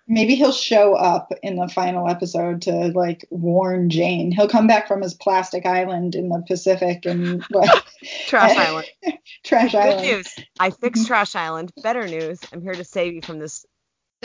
maybe 0.07 0.35
he'll 0.35 0.51
show 0.51 0.93
up 0.93 1.31
in 1.41 1.55
the 1.55 1.67
final 1.67 2.07
episode 2.07 2.61
to 2.61 2.71
like 2.89 3.25
warn 3.31 3.89
jane 3.89 4.31
he'll 4.31 4.47
come 4.47 4.67
back 4.67 4.87
from 4.87 5.01
his 5.01 5.15
plastic 5.15 5.65
island 5.65 6.13
in 6.13 6.29
the 6.29 6.43
pacific 6.47 7.07
and 7.07 7.43
like 7.51 7.83
Trash 8.27 8.55
Island. 8.67 8.87
trash 9.43 9.71
Good 9.71 9.79
island 9.79 10.01
news. 10.07 10.27
I 10.59 10.69
fixed 10.69 11.07
Trash 11.07 11.35
Island. 11.35 11.71
Better 11.81 12.07
news. 12.07 12.39
I'm 12.53 12.61
here 12.61 12.75
to 12.75 12.83
save 12.83 13.15
you 13.15 13.23
from 13.23 13.39
this 13.39 13.65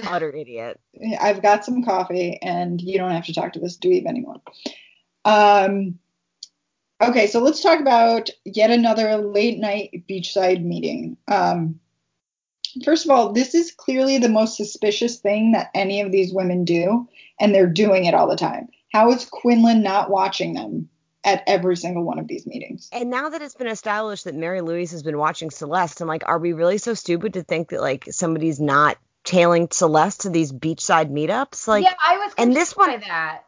utter 0.07 0.30
idiot. 0.30 0.78
I've 1.19 1.40
got 1.40 1.64
some 1.64 1.83
coffee 1.83 2.38
and 2.42 2.78
you 2.78 2.99
don't 2.99 3.12
have 3.12 3.25
to 3.25 3.33
talk 3.35 3.54
to 3.54 3.59
this 3.61 3.78
dweeb 3.78 4.04
anymore. 4.07 4.37
Um, 5.25 5.99
okay, 7.00 7.26
so 7.26 7.40
let's 7.40 7.62
talk 7.62 7.80
about 7.80 8.30
yet 8.45 8.71
another 8.71 9.16
late 9.16 9.59
night 9.59 10.04
beachside 10.09 10.62
meeting. 10.62 11.16
Um, 11.28 11.80
first 12.85 13.04
of 13.04 13.11
all, 13.11 13.33
this 13.33 13.54
is 13.54 13.73
clearly 13.73 14.19
the 14.19 14.28
most 14.28 14.57
suspicious 14.57 15.19
thing 15.19 15.52
that 15.52 15.71
any 15.75 16.00
of 16.00 16.12
these 16.12 16.33
women 16.33 16.64
do, 16.64 17.09
and 17.38 17.54
they're 17.54 17.66
doing 17.66 18.04
it 18.04 18.14
all 18.14 18.28
the 18.28 18.37
time. 18.37 18.69
How 18.92 19.11
is 19.12 19.25
Quinlan 19.25 19.83
not 19.83 20.11
watching 20.11 20.54
them 20.54 20.88
at 21.23 21.45
every 21.47 21.76
single 21.76 22.04
one 22.04 22.19
of 22.19 22.26
these 22.26 22.47
meetings? 22.47 22.88
And 22.92 23.11
now 23.11 23.28
that 23.28 23.42
it's 23.42 23.54
been 23.54 23.66
established 23.66 24.25
that 24.25 24.35
Mary 24.35 24.61
Louise 24.61 24.90
has 24.92 25.02
been 25.02 25.19
watching 25.19 25.50
Celeste, 25.50 26.00
I'm 26.00 26.09
like, 26.09 26.25
are 26.26 26.38
we 26.38 26.52
really 26.52 26.78
so 26.78 26.95
stupid 26.95 27.35
to 27.35 27.42
think 27.42 27.71
that 27.71 27.80
like 27.80 28.07
somebody's 28.11 28.61
not 28.61 28.99
tailing 29.25 29.69
Celeste 29.71 30.23
to 30.23 30.30
these 30.30 30.52
beachside 30.52 31.11
meetups? 31.11 31.69
Like, 31.69 31.85
yeah, 31.85 31.95
I 32.04 32.19
was 32.19 32.33
and 32.37 32.54
this 32.54 32.76
one- 32.76 32.90
by 32.90 32.97
that. 33.07 33.45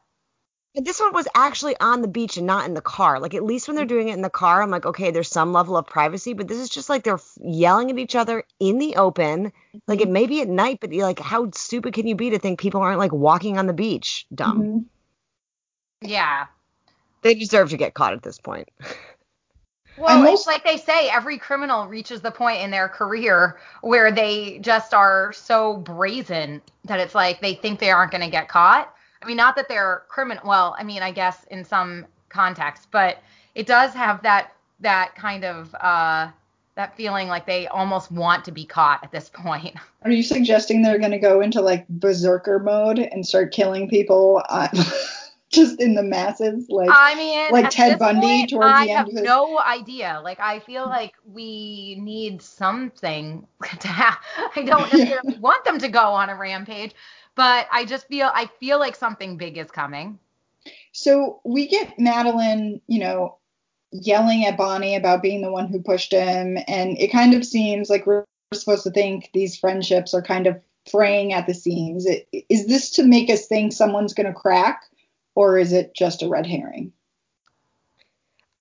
And 0.75 0.87
this 0.87 1.01
one 1.01 1.13
was 1.13 1.29
actually 1.35 1.77
on 1.81 2.01
the 2.01 2.09
beach 2.09 2.39
and 2.39 2.47
not 2.47 2.65
in 2.65 2.73
the 2.73 2.81
car. 2.81 3.21
Like 3.21 3.35
at 3.35 3.45
least 3.45 3.69
when 3.69 3.77
they're 3.77 3.85
doing 3.85 4.09
it 4.09 4.15
in 4.15 4.23
the 4.23 4.31
car, 4.31 4.63
I'm 4.63 4.71
like, 4.71 4.87
okay, 4.87 5.11
there's 5.11 5.29
some 5.29 5.53
level 5.53 5.77
of 5.77 5.87
privacy. 5.87 6.33
But 6.33 6.49
this 6.49 6.59
is 6.59 6.71
just 6.71 6.89
like 6.89 7.05
they're 7.05 7.21
yelling 7.43 7.91
at 7.91 7.99
each 7.99 8.17
other 8.17 8.45
in 8.59 8.79
the 8.79 8.97
open. 8.97 9.53
Like 9.87 10.01
it 10.01 10.09
may 10.09 10.27
be 10.27 10.41
at 10.41 10.49
night, 10.49 10.79
but 10.81 10.91
you're 10.93 11.05
like, 11.05 11.21
how 11.21 11.51
stupid 11.53 11.93
can 11.93 12.07
you 12.07 12.15
be 12.15 12.31
to 12.31 12.39
think 12.39 12.59
people 12.59 12.81
aren't 12.81 12.99
like 12.99 13.13
walking 13.13 13.59
on 13.59 13.67
the 13.67 13.75
beach? 13.75 14.27
Dumb. 14.35 14.63
Mhm. 14.63 14.85
Yeah. 16.09 16.47
They 17.21 17.35
deserve 17.35 17.71
to 17.71 17.77
get 17.77 17.95
caught 17.95 18.15
at 18.15 18.23
this 18.23 18.39
point. 18.39 18.69
Well, 19.99 20.23
I'm 20.23 20.27
it's 20.27 20.47
like 20.47 20.65
they 20.65 20.79
say, 20.79 21.11
every 21.11 21.37
criminal 21.39 21.87
reaches 21.87 22.23
the 22.23 22.31
point 22.31 22.63
in 22.63 22.71
their 22.71 22.89
career 22.89 23.59
where 23.83 24.11
they 24.11 24.59
just 24.61 24.95
are 24.95 25.33
so 25.35 25.77
brazen 25.77 26.63
that 26.85 26.99
it's 26.99 27.15
like 27.15 27.41
they 27.41 27.55
think 27.55 27.79
they 27.79 27.91
aren't 27.91 28.11
going 28.11 28.25
to 28.25 28.31
get 28.31 28.49
caught. 28.49 28.93
I 29.23 29.27
mean, 29.27 29.37
not 29.37 29.57
that 29.57 29.69
they're 29.69 30.03
criminal. 30.09 30.43
Well, 30.47 30.75
I 30.79 30.85
mean, 30.85 31.03
I 31.03 31.13
guess 31.13 31.45
in 31.51 31.65
some 31.65 32.07
context, 32.29 32.89
but 32.91 33.19
it 33.55 33.67
does 33.67 33.93
have 33.95 34.23
that 34.23 34.53
that 34.81 35.15
kind 35.15 35.45
of 35.45 35.75
uh, 35.81 36.29
that 36.75 36.97
feeling 36.97 37.29
like 37.29 37.47
they 37.47 37.67
almost 37.69 38.11
want 38.11 38.45
to 38.47 38.53
be 38.53 38.65
caught 38.65 39.05
at 39.05 39.13
this 39.13 39.29
point. 39.33 39.77
Are 40.03 40.11
you 40.11 40.23
suggesting 40.23 40.83
they're 40.83 40.99
going 40.99 41.13
to 41.13 41.19
go 41.19 41.41
into 41.41 41.61
like 41.61 41.87
berserker 41.89 42.59
mode 42.59 42.99
and 42.99 43.27
start 43.27 43.53
killing 43.53 43.89
people 43.89 44.43
uh, 44.49 44.69
just 45.51 45.81
in 45.81 45.95
the 45.95 46.03
masses, 46.03 46.67
like 46.71 46.89
I 46.91 47.15
mean, 47.15 47.53
like 47.53 47.69
Ted 47.71 47.99
Bundy 47.99 48.27
point, 48.27 48.51
towards 48.51 48.73
I 48.73 48.87
the 48.87 48.91
end 48.91 48.99
have 48.99 49.07
of 49.09 49.13
his- 49.13 49.23
no 49.23 49.61
idea. 49.61 50.21
Like 50.25 50.41
I 50.41 50.59
feel 50.61 50.87
like 50.87 51.13
we 51.31 51.97
need 52.01 52.41
something 52.43 53.47
to 53.81 53.89
have. 53.89 54.19
I 54.57 54.63
don't 54.63 54.91
Yeah. 54.93 54.99
necessarily 55.05 55.39
want 55.39 55.65
them 55.65 55.79
to 55.79 55.89
go 55.89 56.01
on 56.09 56.31
a 56.31 56.35
rampage, 56.35 56.95
but 57.35 57.67
I 57.73 57.85
just 57.85 58.07
feel 58.09 58.31
I 58.33 58.47
feel 58.61 58.79
like 58.79 58.97
something 58.97 59.37
big 59.37 59.59
is 59.59 59.71
coming. 59.71 60.19
So 60.93 61.41
we 61.45 61.67
get 61.67 61.99
Madeline, 61.99 62.81
you 62.87 63.01
know, 63.01 63.39
yelling 63.91 64.45
at 64.45 64.57
Bonnie 64.57 64.95
about 64.95 65.23
being 65.23 65.43
the 65.43 65.51
one 65.51 65.69
who 65.69 65.83
pushed 65.83 66.13
him, 66.13 66.59
and 66.69 66.99
it 66.99 67.13
kind 67.13 67.35
of 67.35 67.45
seems 67.45 67.91
like 67.91 68.07
we're 68.07 68.25
supposed 68.53 68.85
to 68.85 68.91
think 68.91 69.31
these 69.33 69.57
friendships 69.57 70.15
are 70.15 70.23
kind 70.23 70.47
of 70.47 70.61
fraying 70.91 71.33
at 71.33 71.47
the 71.47 71.55
seams. 71.55 72.07
Is 72.49 72.67
this 72.67 72.91
to 72.93 73.05
make 73.05 73.31
us 73.31 73.47
think 73.47 73.73
someone's 73.73 74.15
going 74.15 74.27
to 74.27 74.33
crack, 74.33 74.83
or 75.35 75.59
is 75.59 75.73
it 75.73 75.95
just 75.95 76.23
a 76.23 76.29
red 76.29 76.47
herring? 76.47 76.93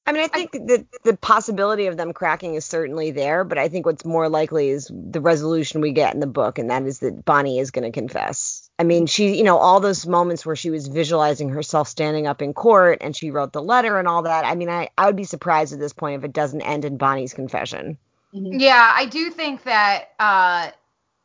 I 0.06 0.14
mean, 0.14 0.24
I 0.24 0.28
think 0.28 0.52
that 0.52 0.86
the 1.04 1.16
possibility 1.16 1.86
of 1.86 1.96
them 1.96 2.12
cracking 2.12 2.56
is 2.56 2.66
certainly 2.66 3.12
there, 3.12 3.44
but 3.44 3.60
I 3.60 3.70
think 3.70 3.86
what's 3.86 4.04
more 4.04 4.30
likely 4.30 4.70
is 4.70 4.92
the 4.92 5.22
resolution 5.22 5.80
we 5.80 5.92
get 5.92 6.14
in 6.14 6.20
the 6.20 6.28
book, 6.28 6.58
and 6.58 6.72
that 6.72 6.84
is 6.84 7.00
that 7.00 7.24
Bonnie 7.24 7.60
is 7.60 7.70
going 7.70 7.84
to 7.84 7.92
confess. 7.92 8.68
I 8.80 8.84
mean, 8.84 9.06
she, 9.06 9.38
you 9.38 9.44
know, 9.44 9.58
all 9.58 9.80
those 9.80 10.08
moments 10.08 10.44
where 10.44 10.56
she 10.56 10.72
was 10.72 10.88
visualizing 10.88 11.50
herself 11.50 11.88
standing 11.88 12.26
up 12.26 12.42
in 12.42 12.54
court 12.54 12.98
and 13.02 13.16
she 13.16 13.30
wrote 13.30 13.54
the 13.54 13.62
letter 13.62 14.00
and 14.00 14.08
all 14.08 14.24
that. 14.24 14.44
I 14.44 14.56
mean, 14.56 14.70
I, 14.70 14.90
I 14.98 15.06
would 15.06 15.16
be 15.16 15.24
surprised 15.24 15.72
at 15.72 15.80
this 15.80 15.94
point 15.94 16.18
if 16.18 16.24
it 16.26 16.34
doesn't 16.34 16.62
end 16.62 16.84
in 16.84 16.98
Bonnie's 16.98 17.34
confession. 17.34 18.00
Mhm. 18.34 18.60
Yeah, 18.60 18.92
I 18.96 19.06
do 19.06 19.30
think 19.30 19.64
that 19.64 20.10
uh 20.20 20.72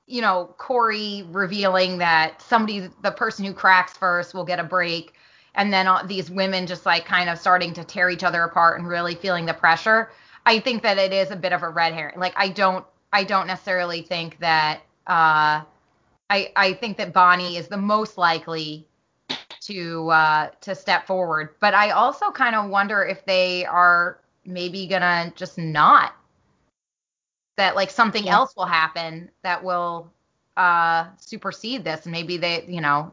you 0.09 0.21
know, 0.21 0.54
Corey 0.59 1.25
revealing 1.30 1.99
that 1.99 2.40
somebody 2.42 2.88
the 3.02 3.11
person 3.11 3.45
who 3.45 3.52
cracks 3.52 3.97
first 3.97 4.35
will 4.35 4.45
get 4.45 4.61
a 4.61 4.64
break 4.64 5.14
and 5.56 5.72
then 5.72 5.86
all, 5.88 6.06
these 6.06 6.30
women 6.30 6.66
just 6.66 6.86
like 6.86 7.04
kind 7.04 7.28
of 7.28 7.38
starting 7.38 7.72
to 7.75 7.84
tear 7.84 8.10
each 8.10 8.25
other 8.25 8.42
apart 8.44 8.78
and 8.78 8.88
really 8.88 9.14
feeling 9.14 9.46
the 9.46 9.54
pressure. 9.54 10.10
I 10.46 10.60
think 10.60 10.82
that 10.82 10.98
it 10.98 11.12
is 11.12 11.30
a 11.30 11.36
bit 11.36 11.52
of 11.52 11.62
a 11.62 11.68
red 11.68 11.94
herring. 11.94 12.18
Like 12.18 12.34
I 12.36 12.48
don't 12.48 12.84
I 13.12 13.25
don't 13.25 13.46
necessarily 13.46 14.02
think 14.02 14.38
that 14.40 14.80
uh 15.06 15.62
I 16.30 16.52
I 16.56 16.75
think 16.75 16.98
that 16.98 17.12
Bonnie 17.12 17.56
is 17.56 17.68
the 17.68 17.76
most 17.76 18.18
likely 18.18 18.86
to 19.62 20.10
uh 20.10 20.48
to 20.62 20.75
step 20.75 21.06
forward, 21.06 21.54
but 21.60 21.75
I 21.75 21.90
also 21.90 22.30
kind 22.30 22.54
of 22.54 22.70
wonder 22.70 23.02
if 23.04 23.25
they 23.25 23.64
are 23.66 24.18
maybe 24.44 24.86
to 25.02 25.32
just 25.34 25.58
not 25.58 26.12
that 27.56 27.75
like 27.75 27.90
something 27.90 28.26
Yeah. 28.26 28.34
else 28.34 28.54
will 28.56 28.66
happen 28.66 29.30
that 29.42 29.64
will 29.64 30.12
uh 30.56 31.06
supersede 31.18 31.84
this 31.84 32.04
and 32.04 32.12
maybe 32.12 32.36
they 32.36 32.64
you 32.68 32.80
know 32.80 33.12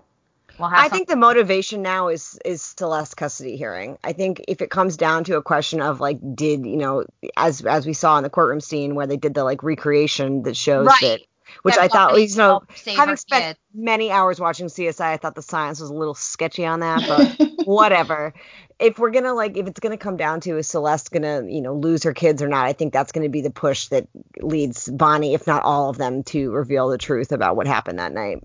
will 0.60 0.68
have 0.68 0.80
I 0.80 0.84
some- 0.84 0.98
think 0.98 1.08
the 1.08 1.16
motivation 1.16 1.82
now 1.82 2.08
is 2.08 2.40
is 2.46 2.62
Celeste 2.62 3.18
custody 3.18 3.58
hearing. 3.58 3.98
I 4.04 4.14
think 4.14 4.44
if 4.48 4.62
it 4.62 4.70
comes 4.70 4.98
down 4.98 5.24
to 5.26 5.38
a 5.38 5.42
question 5.42 5.82
of 5.82 6.00
like, 6.00 6.20
did 6.36 6.66
you 6.66 6.78
know, 6.78 7.06
as 7.38 7.62
as 7.62 7.86
we 7.86 7.94
saw 7.94 8.18
in 8.18 8.24
the 8.24 8.30
courtroom 8.30 8.62
scene 8.62 8.96
where 8.96 9.08
they 9.08 9.18
did 9.18 9.34
the 9.34 9.44
like 9.44 9.64
recreation 9.64 10.44
that 10.44 10.56
shows 10.56 10.88
right 10.88 11.02
that, 11.02 11.22
which 11.64 11.76
that 11.76 11.84
I 11.84 11.88
thought 11.88 12.14
was, 12.14 12.36
you 12.36 12.38
know, 12.38 12.64
having 12.96 13.16
spent 13.16 13.58
kid. 13.58 13.58
many 13.74 14.12
hours 14.12 14.40
watching 14.40 14.68
CSI, 14.68 15.02
I 15.02 15.18
thought 15.18 15.36
the 15.36 15.42
science 15.42 15.80
was 15.80 15.90
a 15.90 15.94
little 15.94 16.16
sketchy 16.16 16.66
on 16.66 16.80
that, 16.82 17.04
but 17.08 17.50
whatever. 17.66 18.34
If 18.80 19.00
we're 19.00 19.12
gonna 19.12 19.34
like, 19.34 19.56
if 19.56 19.68
it's 19.68 19.80
gonna 19.80 19.98
come 19.98 20.18
down 20.18 20.42
to 20.42 20.58
is 20.58 20.68
Celeste 20.68 21.12
gonna, 21.12 21.44
you 21.48 21.62
know, 21.62 21.76
lose 21.76 22.04
her 22.04 22.14
kids 22.14 22.42
or 22.42 22.48
not, 22.48 22.66
I 22.66 22.74
think 22.74 22.92
that's 22.92 23.12
gonna 23.12 23.30
be 23.30 23.42
the 23.42 23.52
push 23.52 23.88
that 23.90 24.08
leads 24.42 24.90
Bonnie, 24.90 25.34
if 25.34 25.48
not 25.48 25.64
all 25.64 25.90
of 25.90 25.98
them, 25.98 26.24
to 26.24 26.52
reveal 26.52 26.90
the 26.90 26.98
truth 26.98 27.32
about 27.32 27.56
what 27.56 27.68
happened 27.68 28.00
that 28.00 28.12
night. 28.12 28.44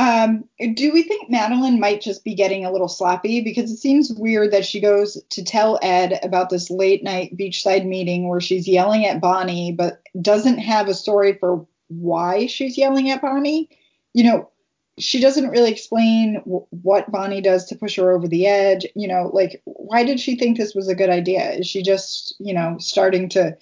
Um, 0.00 0.48
do 0.72 0.92
we 0.94 1.02
think 1.02 1.28
Madeline 1.28 1.78
might 1.78 2.00
just 2.00 2.24
be 2.24 2.34
getting 2.34 2.64
a 2.64 2.72
little 2.72 2.88
sloppy? 2.88 3.42
Because 3.42 3.70
it 3.70 3.76
seems 3.76 4.10
weird 4.10 4.50
that 4.50 4.64
she 4.64 4.80
goes 4.80 5.22
to 5.28 5.44
tell 5.44 5.78
Ed 5.82 6.18
about 6.22 6.48
this 6.48 6.70
late 6.70 7.04
night 7.04 7.36
beachside 7.36 7.84
meeting 7.84 8.26
where 8.26 8.40
she's 8.40 8.66
yelling 8.66 9.04
at 9.04 9.20
Bonnie, 9.20 9.72
but 9.72 10.00
doesn't 10.22 10.56
have 10.56 10.88
a 10.88 10.94
story 10.94 11.34
for 11.34 11.66
why 11.88 12.46
she's 12.46 12.78
yelling 12.78 13.10
at 13.10 13.20
Bonnie. 13.20 13.68
You 14.14 14.24
know, 14.24 14.50
she 14.98 15.20
doesn't 15.20 15.50
really 15.50 15.70
explain 15.70 16.36
w- 16.46 16.66
what 16.70 17.12
Bonnie 17.12 17.42
does 17.42 17.66
to 17.66 17.76
push 17.76 17.96
her 17.96 18.10
over 18.10 18.26
the 18.26 18.46
edge. 18.46 18.86
You 18.96 19.06
know, 19.06 19.30
like, 19.34 19.60
why 19.64 20.02
did 20.02 20.18
she 20.18 20.34
think 20.34 20.56
this 20.56 20.74
was 20.74 20.88
a 20.88 20.94
good 20.94 21.10
idea? 21.10 21.50
Is 21.50 21.66
she 21.66 21.82
just, 21.82 22.36
you 22.38 22.54
know, 22.54 22.78
starting 22.78 23.28
to 23.30 23.54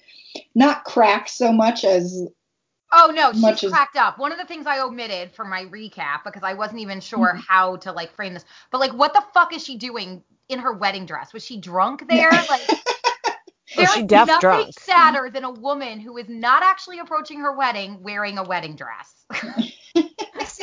not 0.55 0.85
crack 0.85 1.27
so 1.27 1.51
much 1.51 1.83
as 1.83 2.29
Oh 2.91 3.11
no, 3.15 3.31
she's 3.31 3.41
much 3.41 3.63
as- 3.63 3.71
cracked 3.71 3.97
up. 3.97 4.17
One 4.17 4.31
of 4.31 4.37
the 4.37 4.45
things 4.45 4.65
I 4.65 4.79
omitted 4.79 5.31
for 5.33 5.45
my 5.45 5.65
recap 5.65 6.23
because 6.25 6.43
I 6.43 6.53
wasn't 6.53 6.79
even 6.79 6.99
sure 6.99 7.29
Mm-hmm. 7.33 7.39
how 7.47 7.75
to 7.77 7.91
like 7.91 8.13
frame 8.15 8.33
this. 8.33 8.45
But 8.71 8.79
like 8.79 8.91
what 8.93 9.13
the 9.13 9.23
fuck 9.33 9.53
is 9.53 9.63
she 9.63 9.77
doing 9.77 10.23
in 10.49 10.59
her 10.59 10.73
wedding 10.73 11.05
dress? 11.05 11.31
Was 11.33 11.43
she 11.45 11.57
drunk 11.59 12.07
there? 12.09 12.31
Like 12.31 12.61
Oh, 13.77 13.81
there 13.83 13.87
she 13.89 14.01
deaf 14.01 14.25
nothing 14.27 14.39
drunk. 14.41 14.79
sadder 14.79 15.29
than 15.31 15.43
a 15.43 15.51
woman 15.51 15.99
who 15.99 16.17
is 16.17 16.27
not 16.27 16.63
actually 16.63 16.97
approaching 16.97 17.39
her 17.41 17.55
wedding 17.55 18.01
wearing 18.01 18.39
a 18.39 18.43
wedding 18.43 18.75
dress. 18.75 19.25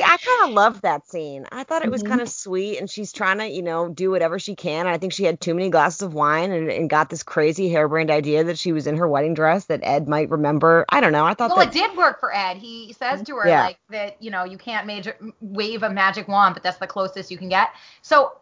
I 0.07 0.17
kind 0.19 0.49
of 0.49 0.55
loved 0.55 0.83
that 0.83 1.09
scene. 1.09 1.47
I 1.51 1.65
thought 1.65 1.85
it 1.85 1.91
was 1.91 2.03
Mhm. 2.03 2.09
kind 2.09 2.21
of 2.21 2.29
sweet, 2.29 2.79
and 2.79 2.89
she's 2.89 3.13
trying 3.13 3.39
to, 3.39 3.47
you 3.47 3.63
know, 3.63 3.89
do 3.89 4.11
whatever 4.11 4.39
she 4.39 4.55
can. 4.55 4.87
And 4.87 4.89
I 4.89 4.99
think 4.99 5.13
she 5.13 5.25
had 5.25 5.41
too 5.41 5.55
many 5.55 5.69
glasses 5.69 6.03
of 6.03 6.15
wine 6.15 6.53
and, 6.53 6.71
and 6.71 6.89
got 6.89 7.11
this 7.11 7.23
crazy 7.23 7.69
harebrained 7.69 8.11
idea 8.11 8.45
that 8.45 8.59
she 8.59 8.73
was 8.73 8.87
in 8.87 8.97
her 8.97 9.09
wedding 9.09 9.35
dress 9.35 9.65
that 9.67 9.81
Ed 9.83 10.09
might 10.09 10.31
remember. 10.31 10.85
I 10.89 11.01
don't 11.01 11.13
know. 11.13 11.25
I 11.27 11.35
thought 11.35 11.51
well, 11.51 11.59
that 11.59 11.75
it 11.75 11.79
did 11.79 11.97
work 11.97 12.21
for 12.21 12.35
Ed. 12.35 12.57
He 12.59 12.93
says 12.93 13.23
to 13.25 13.37
her 13.37 13.49
Yeah. 13.49 13.65
like 13.65 13.79
that, 13.91 14.23
you 14.23 14.31
know, 14.31 14.45
you 14.45 14.59
can't 14.59 14.87
major, 14.87 15.17
wave 15.41 15.83
a 15.83 15.91
magic 15.91 16.29
wand, 16.29 16.55
but 16.55 16.63
that's 16.63 16.79
the 16.79 16.87
closest 16.87 17.31
you 17.31 17.39
can 17.39 17.49
get. 17.49 17.71
So 18.03 18.33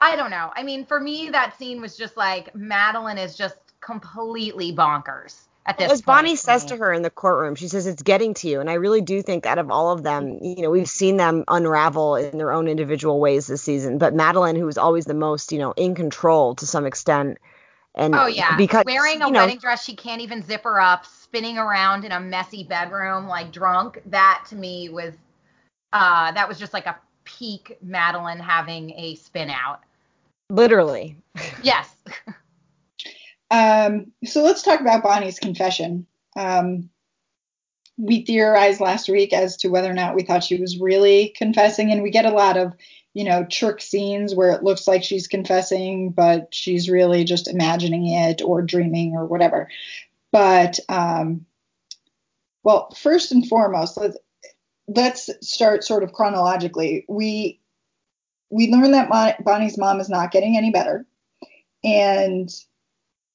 I 0.00 0.16
don't 0.16 0.30
know. 0.30 0.50
I 0.56 0.62
mean, 0.62 0.86
for 0.86 0.98
me, 0.98 1.30
that 1.30 1.56
scene 1.58 1.80
was 1.80 1.96
just 1.96 2.16
like 2.16 2.54
Madeline 2.54 3.18
is 3.18 3.36
just 3.36 3.56
completely 3.80 4.74
bonkers 4.74 5.42
at 5.64 5.78
this 5.78 5.92
as 5.92 6.02
point. 6.02 6.06
Bonnie 6.06 6.36
says 6.36 6.64
to 6.66 6.76
her 6.76 6.92
in 6.92 7.02
the 7.02 7.10
courtroom, 7.10 7.54
she 7.54 7.68
says 7.68 7.86
it's 7.86 8.02
getting 8.02 8.34
to 8.34 8.48
you, 8.48 8.60
and 8.60 8.68
I 8.68 8.74
really 8.74 9.00
do 9.00 9.22
think 9.22 9.46
out 9.46 9.58
of 9.58 9.70
all 9.70 9.92
of 9.92 10.02
them, 10.02 10.38
you 10.42 10.62
know, 10.62 10.70
we've 10.70 10.88
seen 10.88 11.16
them 11.16 11.44
unravel 11.48 12.16
in 12.16 12.38
their 12.38 12.52
own 12.52 12.68
individual 12.68 13.20
ways 13.20 13.46
this 13.46 13.62
season. 13.62 13.98
But 13.98 14.14
Madeline, 14.14 14.56
who 14.56 14.66
was 14.66 14.78
always 14.78 15.04
the 15.04 15.14
most, 15.14 15.52
you 15.52 15.58
know, 15.58 15.72
in 15.72 15.94
control 15.94 16.54
to 16.56 16.66
some 16.66 16.84
extent, 16.84 17.38
and 17.94 18.14
Oh 18.14 18.26
yeah, 18.26 18.56
because 18.56 18.84
wearing 18.86 19.22
a 19.22 19.26
you 19.26 19.32
know, 19.32 19.40
wedding 19.40 19.58
dress 19.58 19.84
she 19.84 19.94
can't 19.94 20.20
even 20.20 20.42
zip 20.42 20.64
her 20.64 20.80
up, 20.80 21.06
spinning 21.06 21.58
around 21.58 22.04
in 22.04 22.12
a 22.12 22.20
messy 22.20 22.64
bedroom 22.64 23.28
like 23.28 23.52
drunk. 23.52 24.02
That 24.06 24.44
to 24.48 24.56
me 24.56 24.88
was, 24.88 25.14
uh, 25.92 26.32
that 26.32 26.48
was 26.48 26.58
just 26.58 26.72
like 26.72 26.86
a 26.86 26.98
peak 27.24 27.78
Madeline 27.82 28.40
having 28.40 28.90
a 28.92 29.14
spin 29.14 29.48
out. 29.50 29.80
literally. 30.50 31.16
Yes. 31.62 31.94
Um, 33.52 34.10
so 34.24 34.42
let's 34.42 34.62
talk 34.62 34.80
about 34.80 35.02
Bonnie's 35.02 35.38
confession. 35.38 36.06
Um, 36.36 36.88
we 37.98 38.24
theorized 38.24 38.80
last 38.80 39.10
week 39.10 39.34
as 39.34 39.58
to 39.58 39.68
whether 39.68 39.90
or 39.90 39.94
not 39.94 40.14
we 40.14 40.22
thought 40.22 40.42
she 40.42 40.58
was 40.58 40.80
really 40.80 41.34
confessing, 41.36 41.92
and 41.92 42.02
we 42.02 42.10
get 42.10 42.24
a 42.24 42.30
lot 42.30 42.56
of, 42.56 42.72
you 43.12 43.24
know, 43.24 43.44
trick 43.44 43.82
scenes 43.82 44.34
where 44.34 44.52
it 44.52 44.64
looks 44.64 44.88
like 44.88 45.04
she's 45.04 45.28
confessing, 45.28 46.10
but 46.10 46.48
she's 46.54 46.88
really 46.88 47.24
just 47.24 47.46
imagining 47.46 48.06
it 48.08 48.40
or 48.40 48.62
dreaming 48.62 49.12
or 49.14 49.26
whatever. 49.26 49.68
But, 50.32 50.80
um, 50.88 51.44
well, 52.64 52.90
first 52.96 53.32
and 53.32 53.46
foremost, 53.46 53.98
let's 53.98 54.16
let's 54.88 55.28
start 55.42 55.84
sort 55.84 56.02
of 56.02 56.14
chronologically. 56.14 57.04
We 57.06 57.60
we 58.48 58.70
learn 58.70 58.92
that 58.92 59.44
Bonnie's 59.44 59.76
mom 59.76 60.00
is 60.00 60.08
not 60.08 60.30
getting 60.30 60.56
any 60.56 60.70
better, 60.70 61.04
and 61.84 62.48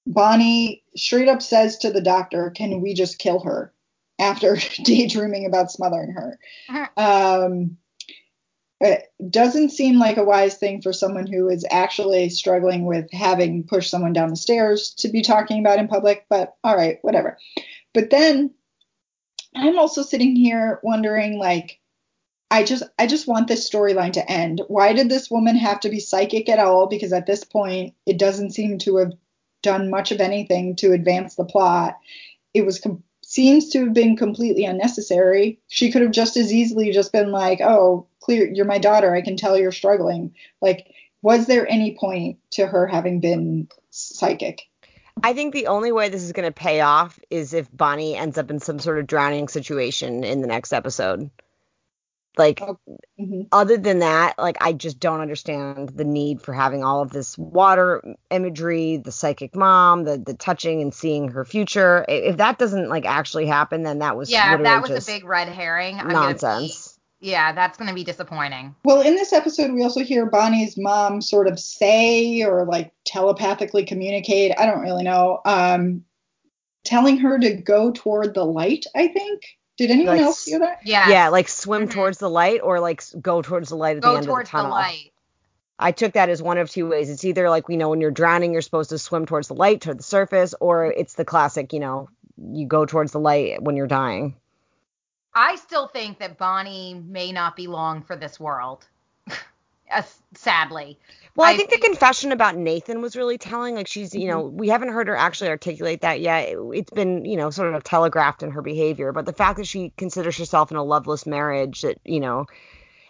Bonnie 0.08 0.84
straight 0.96 1.28
up 1.28 1.42
says 1.42 1.78
to 1.80 1.92
the 1.92 2.02
doctor, 2.02 2.50
"Can 2.50 2.82
we 2.82 2.94
just 2.94 3.20
kill 3.20 3.42
her?" 3.42 3.74
After 4.20 4.58
daydreaming 4.84 5.46
about 5.46 5.72
smothering 5.72 6.12
her, 6.14 6.40
um, 6.98 7.78
it 8.80 9.12
doesn't 9.30 9.72
seem 9.72 10.00
like 10.00 10.18
a 10.18 10.24
wise 10.24 10.56
thing 10.56 10.82
for 10.82 10.94
someone 10.94 11.28
who 11.28 11.50
is 11.50 11.66
actually 11.70 12.30
struggling 12.30 12.86
with 12.86 13.12
having 13.12 13.64
pushed 13.64 13.90
someone 13.90 14.14
down 14.14 14.30
the 14.30 14.36
stairs 14.36 14.92
to 15.00 15.10
be 15.10 15.22
talking 15.22 15.60
about 15.60 15.80
in 15.80 15.88
public. 15.88 16.26
But 16.30 16.56
all 16.64 16.76
right, 16.76 17.00
whatever. 17.02 17.38
But 17.94 18.10
then 18.10 18.54
I'm 19.56 19.78
also 19.78 20.04
sitting 20.04 20.36
here 20.36 20.80
wondering, 20.84 21.38
like, 21.40 21.80
I 22.50 22.64
just 22.64 22.84
I 22.98 23.08
just 23.08 23.28
want 23.28 23.48
this 23.48 23.70
storyline 23.70 24.14
to 24.14 24.32
end. 24.32 24.62
Why 24.68 24.94
did 24.94 25.10
this 25.10 25.30
woman 25.30 25.58
have 25.58 25.82
to 25.82 25.90
be 25.90 26.00
psychic 26.00 26.48
at 26.48 26.60
all? 26.60 26.88
Because 26.88 27.12
at 27.12 27.26
this 27.26 27.44
point, 27.44 27.94
it 28.06 28.18
doesn't 28.18 28.52
seem 28.52 28.78
to 28.80 28.98
have 28.98 29.14
done 29.68 29.90
much 29.90 30.12
of 30.14 30.22
anything 30.22 30.76
to 30.78 30.94
advance 30.94 31.36
the 31.36 31.44
plot. 31.44 31.98
It 32.54 32.66
was 32.66 32.80
com- 32.80 33.04
seems 33.22 33.70
to 33.72 33.80
have 33.82 33.94
been 33.94 34.16
completely 34.16 34.64
unnecessary. 34.64 35.60
She 35.68 35.92
could 35.92 36.02
have 36.02 36.12
just 36.12 36.38
as 36.38 36.54
easily 36.54 36.92
just 36.92 37.12
been 37.12 37.32
like, 37.32 37.60
"Oh, 37.60 38.08
clear, 38.22 38.48
you're 38.48 38.66
my 38.66 38.78
daughter. 38.78 39.14
I 39.14 39.22
can 39.22 39.36
tell 39.36 39.58
you're 39.58 39.74
struggling." 39.74 40.34
Like, 40.62 40.88
was 41.22 41.46
there 41.46 41.68
any 41.68 41.98
point 42.00 42.38
to 42.52 42.66
her 42.66 42.88
having 42.88 43.20
been 43.20 43.68
psychic? 43.90 44.62
I 45.24 45.34
think 45.34 45.54
the 45.54 45.68
only 45.68 45.92
way 45.92 46.08
this 46.08 46.24
is 46.24 46.32
going 46.32 46.48
to 46.48 46.54
pay 46.54 46.82
off 46.82 47.20
is 47.30 47.54
if 47.54 47.68
Bonnie 47.76 48.16
ends 48.16 48.38
up 48.38 48.50
in 48.50 48.60
some 48.60 48.80
sort 48.80 49.00
of 49.00 49.08
drowning 49.08 49.50
situation 49.50 50.24
in 50.24 50.42
the 50.42 50.48
next 50.48 50.72
episode. 50.72 51.30
Like, 52.38 52.62
hmm 53.18 53.42
other 53.52 53.78
than 53.78 54.00
that, 54.00 54.38
like, 54.38 54.58
I 54.62 54.74
just 54.74 55.00
don't 55.00 55.22
understand 55.22 55.90
the 55.96 56.04
need 56.04 56.42
for 56.42 56.54
having 56.54 56.84
all 56.84 57.02
of 57.02 57.12
this 57.12 57.38
water 57.38 58.04
imagery, 58.30 58.98
the 58.98 59.12
psychic 59.12 59.56
mom, 59.56 60.04
the 60.04 60.18
the 60.18 60.34
touching 60.34 60.82
and 60.82 60.94
seeing 60.94 61.30
her 61.30 61.46
future. 61.46 62.06
If 62.08 62.38
that 62.38 62.58
doesn't 62.60 62.90
like 62.90 63.06
actually 63.06 63.46
happen, 63.48 63.84
then 63.84 64.00
that 64.00 64.16
was 64.18 64.30
Yeah, 64.30 64.58
that 64.58 64.82
was 64.82 64.92
just 64.92 65.10
a 65.10 65.12
big 65.12 65.26
red 65.26 65.48
herring. 65.48 66.00
I'm 66.00 66.08
gonna 66.10 66.20
be- 66.20 66.34
nonsense. 66.34 67.00
yeah, 67.20 67.54
that's 67.54 67.78
gonna 67.78 67.94
be 67.94 68.04
disappointing. 68.04 68.76
Well, 68.84 69.02
in 69.02 69.16
this 69.16 69.34
episode, 69.34 69.72
we 69.72 69.82
also 69.84 70.04
hear 70.04 70.26
Bonnie's 70.26 70.78
mom 70.78 71.22
sort 71.22 71.48
of 71.48 71.60
say 71.60 72.44
or 72.44 72.66
like 72.66 72.92
telepathically 73.06 73.86
communicate. 73.86 74.54
I 74.58 74.66
don't 74.66 74.82
really 74.82 75.04
know. 75.04 75.40
Um, 75.46 76.04
telling 76.84 77.18
her 77.18 77.40
to 77.40 77.54
go 77.56 77.92
toward 77.92 78.34
the 78.34 78.46
light. 78.46 78.86
I 78.96 79.08
think. 79.08 79.42
Did 79.78 79.92
anyone 79.92 80.18
Like 80.18 80.26
else 80.26 80.46
hear 80.46 80.60
that? 80.60 80.80
Yeah. 80.84 81.10
Yeah, 81.10 81.28
like 81.30 81.48
swim 81.48 81.88
Mhm. 81.88 81.92
towards 81.92 82.18
the 82.18 82.30
light 82.30 82.62
or 82.64 82.80
like 82.80 83.04
go 83.22 83.42
towards 83.42 83.70
the 83.70 83.76
light 83.76 83.98
at 83.98 84.02
the 84.04 84.10
end 84.10 84.18
of 84.20 84.26
the 84.26 84.36
the 84.36 84.44
tunnel. 84.44 84.72
light. 84.72 85.12
I 85.80 85.92
took 85.92 86.14
that 86.14 86.30
as 86.30 86.42
one 86.42 86.58
of 86.58 86.72
two 86.72 86.90
ways. 86.90 87.10
It's 87.12 87.24
either 87.24 87.50
like, 87.52 87.66
you 87.70 87.78
know, 87.78 87.90
when 87.90 88.02
you're 88.02 88.10
drowning, 88.10 88.52
you're 88.52 88.64
supposed 88.64 88.90
to 88.90 88.98
swim 88.98 89.28
towards 89.28 89.48
the 89.48 89.54
light, 89.54 89.82
toward 89.82 90.00
the 90.00 90.04
surface, 90.04 90.56
or 90.60 90.86
it's 90.86 91.14
the 91.14 91.26
classic, 91.26 91.72
you 91.72 91.80
know, 91.80 92.10
you 92.52 92.66
go 92.66 92.86
towards 92.88 93.12
the 93.12 93.20
light 93.20 93.62
when 93.62 93.76
you're 93.76 93.86
dying. 93.86 94.36
I 95.36 95.56
still 95.58 95.88
think 95.88 96.18
that 96.18 96.40
Bonnie 96.40 96.96
may 96.96 97.32
not 97.32 97.56
be 97.56 97.68
long 97.68 98.02
for 98.02 98.16
this 98.16 98.40
world. 98.40 98.88
As- 99.90 100.20
Sadly. 100.36 101.00
Well, 101.36 101.48
I, 101.48 101.54
I 101.54 101.58
think 101.58 101.70
the 101.70 101.78
confession 101.78 102.32
about 102.32 102.56
Nathan 102.58 103.02
was 103.02 103.16
really 103.16 103.38
telling. 103.38 103.76
Like 103.76 103.88
she's, 103.88 104.14
you 104.14 104.28
know, 104.28 104.42
we 104.42 104.68
haven't 104.70 104.90
heard 104.90 105.08
her 105.08 105.16
actually 105.16 105.50
articulate 105.50 106.02
that 106.02 106.20
yet. 106.20 106.50
It, 106.50 106.58
it's 106.74 106.92
been, 106.92 107.26
you 107.26 107.38
know, 107.38 107.50
sort 107.50 107.74
of 107.74 107.84
telegraphed 107.84 108.44
in 108.44 108.52
her 108.52 108.62
behavior, 108.62 109.12
but 109.12 109.26
the 109.26 109.34
fact 109.34 109.58
that 109.58 109.68
she 109.68 109.94
considers 109.98 110.38
herself 110.38 110.70
in 110.72 110.78
a 110.78 110.84
loveless 110.84 111.26
marriage 111.26 111.82
that, 111.82 111.98
you 112.04 112.20
know, 112.20 112.46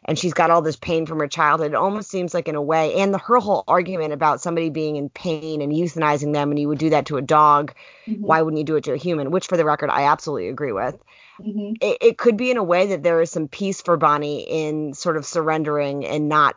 and 0.05 0.17
she's 0.17 0.33
got 0.33 0.51
all 0.51 0.61
this 0.61 0.75
pain 0.77 1.05
from 1.05 1.19
her 1.19 1.27
childhood, 1.27 1.71
it 1.71 1.75
almost 1.75 2.09
seems 2.09 2.33
like 2.33 2.47
in 2.47 2.55
a 2.55 2.61
way, 2.61 2.95
and 2.95 3.13
the 3.13 3.17
her 3.17 3.39
whole 3.39 3.63
argument 3.67 4.13
about 4.13 4.41
somebody 4.41 4.69
being 4.69 4.95
in 4.95 5.09
pain 5.09 5.61
and 5.61 5.73
euthanizing 5.73 6.33
them, 6.33 6.51
and 6.51 6.59
you 6.59 6.67
would 6.69 6.77
do 6.79 6.91
that 6.91 7.07
to 7.07 7.17
a 7.17 7.21
dog, 7.21 7.73
Mhm. 8.07 8.21
why 8.21 8.41
wouldn't 8.41 8.59
you 8.59 8.63
do 8.63 8.75
it 8.77 8.85
to 8.85 8.93
a 8.93 8.97
human? 8.97 9.31
Which, 9.31 9.47
for 9.47 9.57
the 9.57 9.65
record, 9.65 9.89
I 9.89 10.03
absolutely 10.03 10.49
agree 10.49 10.71
with. 10.71 10.97
Mhm. 11.41 11.77
It, 11.81 11.97
it 12.01 12.17
could 12.17 12.37
be 12.37 12.51
in 12.51 12.57
a 12.57 12.63
way 12.63 12.87
that 12.87 13.03
there 13.03 13.21
is 13.21 13.31
some 13.31 13.47
peace 13.47 13.81
for 13.81 13.97
Bonnie 13.97 14.41
in 14.41 14.93
sort 14.93 15.17
of 15.17 15.25
surrendering 15.25 16.05
and 16.05 16.29
not 16.29 16.55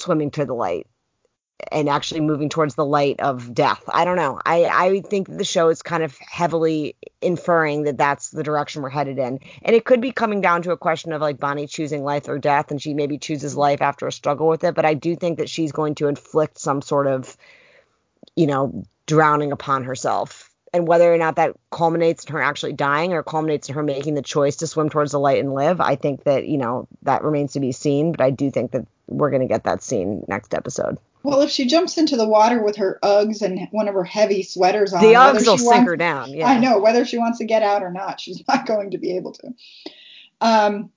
swimming 0.00 0.30
to 0.32 0.44
the 0.44 0.54
light 0.54 0.86
and 1.70 1.88
actually 1.88 2.20
moving 2.20 2.48
towards 2.48 2.74
the 2.74 2.84
light 2.84 3.20
of 3.20 3.52
death. 3.52 3.82
I 3.88 4.04
don't 4.04 4.16
know. 4.16 4.40
I, 4.44 4.64
I 4.64 5.00
think 5.02 5.28
the 5.28 5.44
show 5.44 5.68
is 5.68 5.82
kind 5.82 6.02
of 6.02 6.16
heavily 6.18 6.96
inferring 7.20 7.82
that 7.82 7.98
that's 7.98 8.30
the 8.30 8.42
direction 8.42 8.82
we're 8.82 8.88
headed 8.88 9.18
in. 9.18 9.40
And 9.62 9.76
it 9.76 9.84
could 9.84 10.00
be 10.00 10.10
coming 10.10 10.40
down 10.40 10.62
to 10.62 10.72
a 10.72 10.76
question 10.78 11.12
of 11.12 11.20
like 11.20 11.38
Bonnie 11.38 11.66
choosing 11.66 12.02
life 12.02 12.28
or 12.28 12.38
death, 12.38 12.70
and 12.70 12.80
she 12.80 12.94
maybe 12.94 13.18
chooses 13.18 13.56
life 13.56 13.82
after 13.82 14.06
a 14.06 14.12
struggle 14.12 14.48
with 14.48 14.64
it. 14.64 14.74
But 14.74 14.86
I 14.86 14.94
do 14.94 15.16
think 15.16 15.38
that 15.38 15.50
she's 15.50 15.72
going 15.72 15.96
to 15.96 16.08
inflict 16.08 16.58
some 16.58 16.80
sort 16.80 17.06
of, 17.06 17.36
you 18.36 18.46
know, 18.46 18.84
drowning 19.06 19.52
upon 19.52 19.84
herself. 19.84 20.50
And 20.72 20.86
whether 20.86 21.12
or 21.12 21.18
not 21.18 21.36
that 21.36 21.56
culminates 21.70 22.24
in 22.24 22.32
her 22.32 22.40
actually 22.40 22.74
dying 22.74 23.12
or 23.12 23.24
culminates 23.24 23.68
in 23.68 23.74
her 23.74 23.82
making 23.82 24.14
the 24.14 24.22
choice 24.22 24.56
to 24.56 24.68
swim 24.68 24.88
towards 24.88 25.10
the 25.10 25.18
light 25.18 25.40
and 25.40 25.52
live, 25.52 25.80
I 25.80 25.96
think 25.96 26.24
that, 26.24 26.46
you 26.46 26.58
know, 26.58 26.86
that 27.02 27.24
remains 27.24 27.54
to 27.54 27.60
be 27.60 27.72
seen. 27.72 28.12
But 28.12 28.20
I 28.20 28.30
do 28.30 28.52
think 28.52 28.70
that 28.70 28.86
we're 29.10 29.30
going 29.30 29.42
to 29.42 29.48
get 29.48 29.64
that 29.64 29.82
scene 29.82 30.24
next 30.28 30.54
episode. 30.54 30.98
Well, 31.22 31.42
if 31.42 31.50
she 31.50 31.66
jumps 31.66 31.98
into 31.98 32.16
the 32.16 32.26
water 32.26 32.62
with 32.62 32.76
her 32.76 32.98
Uggs 33.02 33.42
and 33.42 33.68
one 33.72 33.88
of 33.88 33.94
her 33.94 34.04
heavy 34.04 34.42
sweaters 34.42 34.94
on, 34.94 35.02
The 35.02 35.12
Uggs 35.14 35.46
will 35.46 35.58
sink 35.58 35.86
her 35.86 35.96
down. 35.96 36.32
Yeah. 36.32 36.48
I 36.48 36.58
know 36.58 36.78
whether 36.78 37.04
she 37.04 37.18
wants 37.18 37.38
to 37.38 37.44
get 37.44 37.62
out 37.62 37.82
or 37.82 37.90
not, 37.90 38.20
she's 38.20 38.42
not 38.48 38.66
going 38.66 38.92
to 38.92 38.98
be 38.98 39.16
able 39.16 39.32
to. 39.32 39.54
Um, 40.40 40.90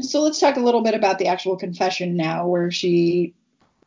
so 0.00 0.22
let's 0.22 0.38
talk 0.38 0.56
a 0.56 0.60
little 0.60 0.82
bit 0.82 0.94
about 0.94 1.18
the 1.18 1.26
actual 1.26 1.56
confession 1.56 2.16
now, 2.16 2.46
where 2.46 2.70
she 2.70 3.34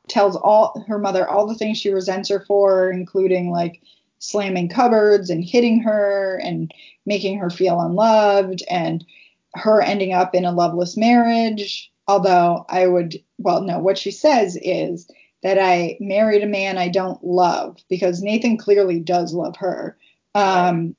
tells 0.09 0.35
all 0.35 0.83
her 0.87 0.99
mother 0.99 1.27
all 1.27 1.47
the 1.47 1.55
things 1.55 1.77
she 1.77 1.91
resents 1.91 2.29
her 2.29 2.39
for, 2.41 2.89
including 2.91 3.51
like 3.51 3.81
slamming 4.19 4.69
cupboards 4.69 5.29
and 5.29 5.43
hitting 5.43 5.81
her 5.81 6.39
and 6.43 6.73
making 7.05 7.39
her 7.39 7.49
feel 7.49 7.79
unloved 7.79 8.63
and 8.69 9.05
her 9.53 9.81
ending 9.81 10.13
up 10.13 10.33
in 10.35 10.45
a 10.45 10.51
loveless 10.51 10.97
marriage. 10.97 11.91
Although 12.07 12.65
I 12.69 12.87
would, 12.87 13.15
well, 13.37 13.61
no, 13.61 13.79
what 13.79 13.97
she 13.97 14.11
says 14.11 14.57
is 14.61 15.09
that 15.43 15.59
I 15.59 15.97
married 15.99 16.43
a 16.43 16.47
man 16.47 16.77
I 16.77 16.87
don't 16.87 17.23
love 17.23 17.77
because 17.89 18.21
Nathan 18.21 18.57
clearly 18.57 18.99
does 18.99 19.33
love 19.33 19.57
her. 19.57 19.97
Um, 20.33 20.95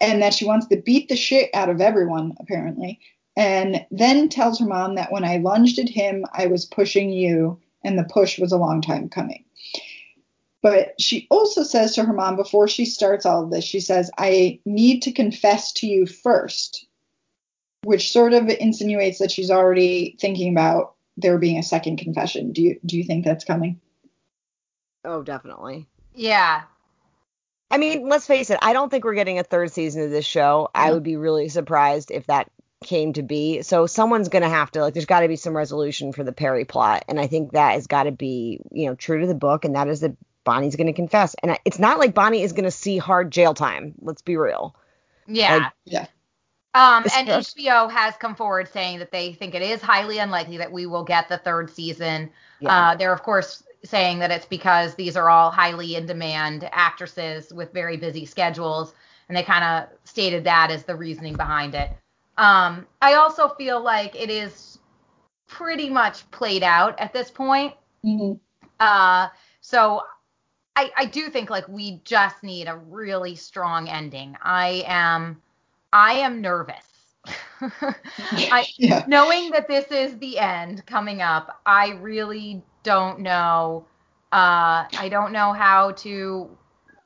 and 0.00 0.22
that 0.22 0.34
she 0.34 0.44
wants 0.44 0.66
to 0.66 0.76
beat 0.76 1.08
the 1.08 1.16
shit 1.16 1.50
out 1.54 1.70
of 1.70 1.80
everyone, 1.80 2.34
apparently. 2.40 3.00
And 3.36 3.84
then 3.90 4.28
tells 4.28 4.60
her 4.60 4.66
mom 4.66 4.94
that 4.94 5.12
when 5.12 5.24
I 5.24 5.38
lunged 5.38 5.78
at 5.78 5.88
him, 5.88 6.24
I 6.32 6.46
was 6.46 6.64
pushing 6.64 7.10
you, 7.10 7.60
and 7.82 7.98
the 7.98 8.04
push 8.04 8.38
was 8.38 8.52
a 8.52 8.58
long 8.58 8.80
time 8.80 9.08
coming. 9.08 9.44
But 10.62 10.98
she 11.00 11.26
also 11.30 11.62
says 11.62 11.94
to 11.94 12.04
her 12.04 12.12
mom 12.12 12.36
before 12.36 12.68
she 12.68 12.86
starts 12.86 13.26
all 13.26 13.44
of 13.44 13.50
this, 13.50 13.64
she 13.64 13.80
says, 13.80 14.10
I 14.18 14.60
need 14.64 15.02
to 15.02 15.12
confess 15.12 15.72
to 15.74 15.86
you 15.86 16.06
first, 16.06 16.86
which 17.84 18.12
sort 18.12 18.32
of 18.32 18.48
insinuates 18.48 19.18
that 19.18 19.30
she's 19.30 19.50
already 19.50 20.16
thinking 20.20 20.52
about 20.52 20.94
there 21.16 21.38
being 21.38 21.58
a 21.58 21.62
second 21.62 21.98
confession. 21.98 22.52
Do 22.52 22.62
you 22.62 22.80
do 22.84 22.96
you 22.96 23.04
think 23.04 23.24
that's 23.24 23.44
coming? 23.44 23.80
Oh, 25.04 25.22
definitely. 25.22 25.86
Yeah. 26.14 26.62
I 27.70 27.78
mean, 27.78 28.08
let's 28.08 28.26
face 28.26 28.50
it. 28.50 28.58
I 28.62 28.72
don't 28.72 28.88
think 28.90 29.04
we're 29.04 29.14
getting 29.14 29.38
a 29.38 29.44
third 29.44 29.72
season 29.72 30.02
of 30.02 30.10
this 30.10 30.24
show. 30.24 30.70
I 30.74 30.92
would 30.92 31.02
be 31.02 31.16
really 31.16 31.48
surprised 31.48 32.10
if 32.10 32.26
that 32.26 32.50
came 32.84 33.12
to 33.14 33.22
be. 33.22 33.62
So 33.62 33.86
someone's 33.86 34.28
going 34.28 34.42
to 34.42 34.48
have 34.48 34.70
to 34.72 34.80
like. 34.82 34.94
There's 34.94 35.06
got 35.06 35.20
to 35.20 35.28
be 35.28 35.36
some 35.36 35.56
resolution 35.56 36.12
for 36.12 36.22
the 36.22 36.32
Perry 36.32 36.64
plot, 36.64 37.04
and 37.08 37.18
I 37.18 37.26
think 37.26 37.52
that 37.52 37.72
has 37.72 37.86
got 37.86 38.04
to 38.04 38.12
be 38.12 38.60
you 38.70 38.86
know 38.86 38.94
true 38.94 39.20
to 39.20 39.26
the 39.26 39.34
book, 39.34 39.64
and 39.64 39.74
that 39.74 39.88
is 39.88 40.00
that 40.00 40.16
Bonnie's 40.44 40.76
going 40.76 40.86
to 40.86 40.92
confess. 40.92 41.34
And 41.42 41.58
it's 41.64 41.78
not 41.78 41.98
like 41.98 42.14
Bonnie 42.14 42.42
is 42.42 42.52
going 42.52 42.64
to 42.64 42.70
see 42.70 42.98
hard 42.98 43.30
jail 43.32 43.54
time. 43.54 43.94
Let's 44.00 44.22
be 44.22 44.36
real. 44.36 44.76
Yeah. 45.26 45.56
Like- 45.56 45.72
Yeah. 45.84 46.06
Um, 46.74 47.04
and 47.16 47.28
HBO 47.28 47.88
has 47.90 48.16
come 48.16 48.34
forward 48.34 48.68
saying 48.68 48.98
that 48.98 49.12
they 49.12 49.32
think 49.32 49.54
it 49.54 49.62
is 49.62 49.80
highly 49.80 50.18
unlikely 50.18 50.56
that 50.56 50.72
we 50.72 50.86
will 50.86 51.04
get 51.04 51.28
the 51.28 51.38
third 51.38 51.70
season. 51.70 52.30
Yeah. 52.58 52.90
Uh, 52.90 52.96
they're 52.96 53.12
of 53.12 53.22
course 53.22 53.62
saying 53.84 54.18
that 54.18 54.30
it's 54.30 54.46
because 54.46 54.94
these 54.94 55.16
are 55.16 55.30
all 55.30 55.50
highly 55.50 55.94
in 55.94 56.06
demand 56.06 56.68
actresses 56.72 57.52
with 57.52 57.72
very 57.72 57.96
busy 57.96 58.26
schedules, 58.26 58.94
and 59.28 59.36
they 59.36 59.42
kind 59.42 59.64
of 59.64 59.88
stated 60.04 60.42
that 60.44 60.70
as 60.70 60.84
the 60.84 60.96
reasoning 60.96 61.34
behind 61.34 61.74
it. 61.74 61.90
Um, 62.36 62.86
I 63.00 63.14
also 63.14 63.48
feel 63.48 63.80
like 63.80 64.20
it 64.20 64.30
is 64.30 64.78
pretty 65.46 65.88
much 65.88 66.28
played 66.32 66.64
out 66.64 66.98
at 66.98 67.12
this 67.12 67.30
point. 67.30 67.74
Mhm. 68.04 68.40
Uh, 68.80 69.28
so 69.60 70.02
I, 70.74 70.90
I 70.96 71.04
do 71.04 71.30
think 71.30 71.50
like 71.50 71.68
we 71.68 72.00
just 72.04 72.42
need 72.42 72.66
a 72.66 72.76
really 72.76 73.36
strong 73.36 73.88
ending. 73.88 74.36
I 74.42 74.82
am 74.86 75.40
I 75.94 76.14
am 76.14 76.42
nervous. 76.42 76.74
I 78.50 78.66
yeah. 78.76 79.04
knowing 79.08 79.50
that 79.52 79.68
this 79.68 79.86
is 79.90 80.18
the 80.18 80.38
end 80.38 80.84
coming 80.86 81.22
up, 81.22 81.60
I 81.64 81.92
really 81.92 82.62
don't 82.82 83.20
know 83.20 83.86
uh 84.32 84.84
I 84.98 85.08
don't 85.08 85.32
know 85.32 85.52
how 85.52 85.92
to 85.92 86.50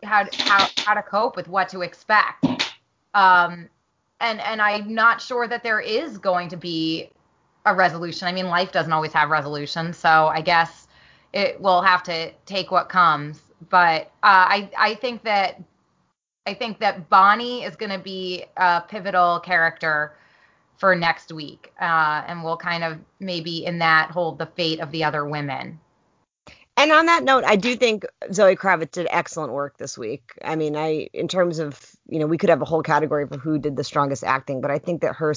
how 0.03 0.24
how 0.38 0.66
how 0.79 0.94
to 0.94 1.03
cope 1.03 1.37
with 1.37 1.48
what 1.48 1.68
to 1.70 1.83
expect. 1.83 2.44
Um 3.14 3.68
and 4.20 4.40
and 4.40 4.61
I'm 4.61 4.94
not 4.94 5.20
sure 5.20 5.46
that 5.46 5.62
there 5.62 5.81
is 5.81 6.18
going 6.18 6.48
to 6.48 6.57
be 6.57 7.11
a 7.66 7.74
resolution. 7.74 8.27
I 8.27 8.33
mean, 8.33 8.46
life 8.46 8.72
doesn't 8.72 8.92
always 8.92 9.12
have 9.12 9.31
resolution, 9.31 9.92
so 9.92 10.29
I 10.29 10.40
guess 10.40 10.88
it 11.33 11.61
will 11.61 11.83
have 11.83 12.03
to 12.05 12.33
take 12.46 12.70
what 12.70 12.88
comes. 12.88 13.42
But 13.68 14.07
uh, 14.22 14.46
I 14.48 14.70
I 14.77 14.94
think 14.94 15.24
that 15.24 15.61
I 16.48 16.54
think 16.54 16.78
that 16.80 17.11
Bonnie 17.11 17.62
is 17.62 17.76
going 17.76 17.92
to 17.92 17.98
be 17.98 18.46
a 18.56 18.80
pivotal 18.88 19.38
character 19.40 20.14
for 20.78 20.96
next 20.96 21.30
week, 21.30 21.74
uh, 21.78 22.24
and 22.26 22.42
will 22.42 22.56
kind 22.56 22.82
of 22.82 22.98
maybe 23.20 23.66
in 23.66 23.80
that 23.80 24.11
hold 24.12 24.38
the 24.38 24.46
fate 24.46 24.80
of 24.80 24.90
the 24.90 25.04
other 25.04 25.26
women. 25.26 25.78
And 26.78 26.90
on 26.90 27.04
that 27.04 27.22
note, 27.22 27.44
I 27.44 27.56
do 27.56 27.76
think 27.76 28.06
Zoe 28.32 28.56
Kravitz 28.56 28.92
did 28.92 29.08
excellent 29.11 29.52
work 29.52 29.76
this 29.76 29.98
week. 29.98 30.38
I 30.42 30.56
mean, 30.56 30.74
I 30.74 31.11
in 31.12 31.28
terms 31.28 31.58
of 31.58 31.94
you 32.08 32.18
know 32.18 32.26
we 32.26 32.38
could 32.38 32.48
have 32.48 32.62
a 32.62 32.64
whole 32.64 32.82
category 32.82 33.26
for 33.26 33.37
who 33.37 33.58
did 33.58 33.76
the 33.76 33.84
strongest 33.84 34.24
acting, 34.24 34.62
but 34.62 34.70
I 34.70 34.78
think 34.78 35.02
that 35.02 35.16
her 35.16 35.34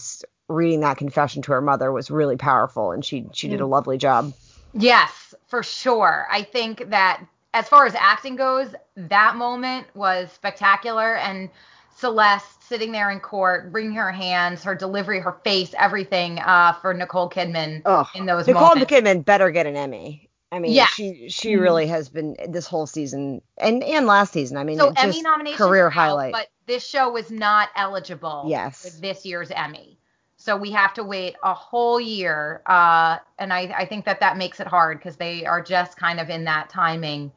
reading 0.48 0.80
that 0.80 0.98
confession 0.98 1.42
to 1.42 1.52
her 1.52 1.62
mother 1.62 1.92
was 1.92 2.10
really 2.10 2.38
powerful, 2.38 2.92
and 2.92 3.04
she 3.04 3.26
she 3.34 3.50
did 3.50 3.60
a 3.60 3.68
lovely 3.68 3.98
job. 3.98 4.34
Yes, 4.74 5.34
for 5.48 5.62
sure. 5.62 6.28
I 6.32 6.44
think 6.44 6.92
that 6.92 7.22
as 7.54 7.68
far 7.68 7.86
as 7.86 7.96
acting 7.96 8.36
goes, 8.36 8.74
that 8.96 9.36
moment 9.36 9.88
was 9.96 10.32
spectacular. 10.32 11.16
And 11.18 11.50
Celeste 11.96 12.64
sitting 12.64 12.92
there 12.92 13.12
in 13.12 13.20
court, 13.20 13.70
wringing 13.72 13.96
her 13.96 14.12
hands, 14.12 14.64
her 14.64 14.76
delivery, 14.76 15.20
her 15.20 15.34
face, 15.44 15.74
everything 15.78 16.40
uh, 16.40 16.74
for 16.74 16.94
Nicole 16.94 17.30
Kidman 17.30 17.84
Oh, 17.86 18.08
in 18.14 18.26
those 18.26 18.48
moments. 18.48 18.48
Nicole 18.48 18.76
moments. 18.76 18.92
Kidman 18.92 19.26
better 19.26 19.52
get 19.52 19.66
an 19.68 19.76
Emmy. 19.76 20.30
I 20.52 20.60
mean, 20.60 20.72
Yeah. 20.74 20.88
she 20.88 21.30
she 21.30 21.54
Mhm. 21.54 21.62
really 21.62 21.88
has 21.88 22.10
been 22.10 22.36
this 22.50 22.68
whole 22.68 22.86
season 22.88 23.42
and 23.58 23.84
and 23.84 24.06
last 24.06 24.34
season. 24.34 24.58
I 24.58 24.64
mean, 24.64 24.78
So 24.78 24.92
Emmy 24.96 25.22
nominations 25.22 25.60
career 25.60 25.86
out, 25.88 25.94
highlight. 25.94 26.34
but 26.34 26.48
this 26.66 26.86
show 26.86 27.10
was 27.10 27.32
not 27.32 27.70
eligible 27.76 28.44
Yes. 28.48 28.82
for 28.82 29.02
this 29.02 29.26
year's 29.26 29.52
Emmy. 29.52 29.98
So 30.38 30.58
we 30.58 30.72
have 30.72 30.94
to 30.96 31.04
wait 31.04 31.36
a 31.44 31.54
whole 31.54 32.00
year, 32.02 32.64
uh, 32.66 33.20
and 33.38 33.54
I, 33.54 33.74
I 33.78 33.86
think 33.86 34.06
that 34.06 34.20
that 34.22 34.38
makes 34.38 34.60
it 34.60 34.68
hard 34.68 34.98
because 34.98 35.16
they 35.16 35.46
are 35.46 35.62
just 35.62 35.98
kind 35.98 36.20
of 36.20 36.30
in 36.30 36.46
that 36.46 36.70
timing 36.70 37.32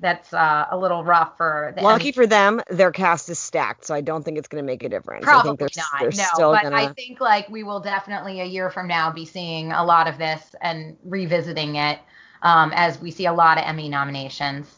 that's 0.00 0.32
uh, 0.32 0.66
a 0.70 0.76
little 0.76 1.04
rough 1.04 1.36
for 1.36 1.72
the 1.76 1.82
Lucky 1.82 2.06
Emmy. 2.06 2.12
for 2.12 2.26
them, 2.26 2.60
their 2.68 2.90
cast 2.90 3.28
is 3.28 3.38
stacked, 3.38 3.86
so 3.86 3.94
I 3.94 4.00
don't 4.00 4.24
think 4.24 4.38
it's 4.38 4.48
going 4.48 4.62
to 4.62 4.66
make 4.66 4.82
a 4.82 4.88
difference. 4.88 5.24
I 5.24 5.26
Probably 5.26 5.56
think 5.56 5.74
they're, 5.74 5.84
not. 5.92 6.00
they're 6.00 6.24
no, 6.24 6.30
still 6.34 6.52
but 6.52 6.62
gonna. 6.62 6.76
I 6.76 6.92
think 6.92 7.20
like 7.20 7.48
we 7.48 7.62
will 7.62 7.80
definitely 7.80 8.40
a 8.40 8.44
year 8.44 8.70
from 8.70 8.88
now 8.88 9.10
be 9.10 9.24
seeing 9.24 9.72
a 9.72 9.84
lot 9.84 10.08
of 10.08 10.18
this 10.18 10.54
and 10.60 10.96
revisiting 11.04 11.76
it 11.76 12.00
um, 12.42 12.72
as 12.74 13.00
we 13.00 13.10
see 13.10 13.26
a 13.26 13.32
lot 13.32 13.58
of 13.58 13.64
Emmy 13.64 13.88
nominations. 13.88 14.74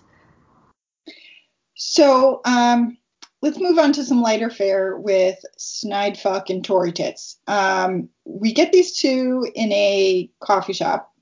So 1.75 2.41
um, 2.45 2.97
let's 3.43 3.59
move 3.59 3.79
on 3.79 3.93
to 3.95 4.05
some 4.05 4.23
lighter 4.23 4.51
fare 4.51 4.97
with 4.97 5.39
Snide 5.57 6.19
Fuck 6.19 6.51
and 6.51 6.65
Tori 6.65 6.93
Tits. 6.93 7.39
Um, 7.47 8.09
we 8.25 8.53
get 8.53 8.73
these 8.73 8.99
two 8.99 9.51
in 9.55 9.73
a 9.73 10.31
coffee 10.41 10.73
shop 10.73 11.13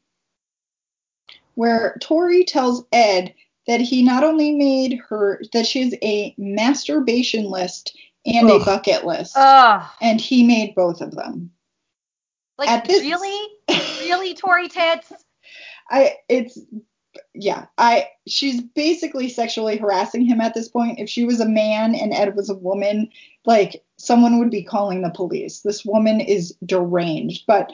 where 1.54 1.96
Tori 2.00 2.44
tells 2.44 2.84
Ed 2.92 3.34
that 3.66 3.80
he 3.80 4.02
not 4.02 4.24
only 4.24 4.52
made 4.52 5.00
her, 5.08 5.40
that 5.52 5.66
she 5.66 5.82
has 5.82 5.94
a 6.02 6.34
masturbation 6.38 7.46
list 7.46 7.96
and 8.26 8.48
a 8.50 8.58
bucket 8.58 9.04
list, 9.04 9.34
Ugh. 9.36 9.82
and 10.00 10.20
he 10.20 10.42
made 10.44 10.74
both 10.74 11.00
of 11.00 11.14
them. 11.14 11.50
Like 12.58 12.68
At 12.68 12.84
this- 12.84 13.02
really, 13.02 13.48
really, 14.00 14.34
Tori 14.34 14.68
tits. 14.68 15.12
I 15.90 16.16
it's 16.28 16.58
yeah, 17.34 17.66
I 17.78 18.08
she's 18.26 18.60
basically 18.62 19.28
sexually 19.28 19.76
harassing 19.76 20.24
him 20.24 20.40
at 20.40 20.54
this 20.54 20.68
point. 20.68 20.98
If 20.98 21.08
she 21.08 21.24
was 21.24 21.40
a 21.40 21.48
man 21.48 21.94
and 21.94 22.12
Ed 22.14 22.34
was 22.36 22.48
a 22.48 22.54
woman, 22.54 23.10
like 23.44 23.84
someone 23.96 24.38
would 24.38 24.50
be 24.50 24.62
calling 24.64 25.02
the 25.02 25.10
police. 25.10 25.60
This 25.60 25.84
woman 25.84 26.20
is 26.20 26.56
deranged, 26.64 27.44
but 27.46 27.70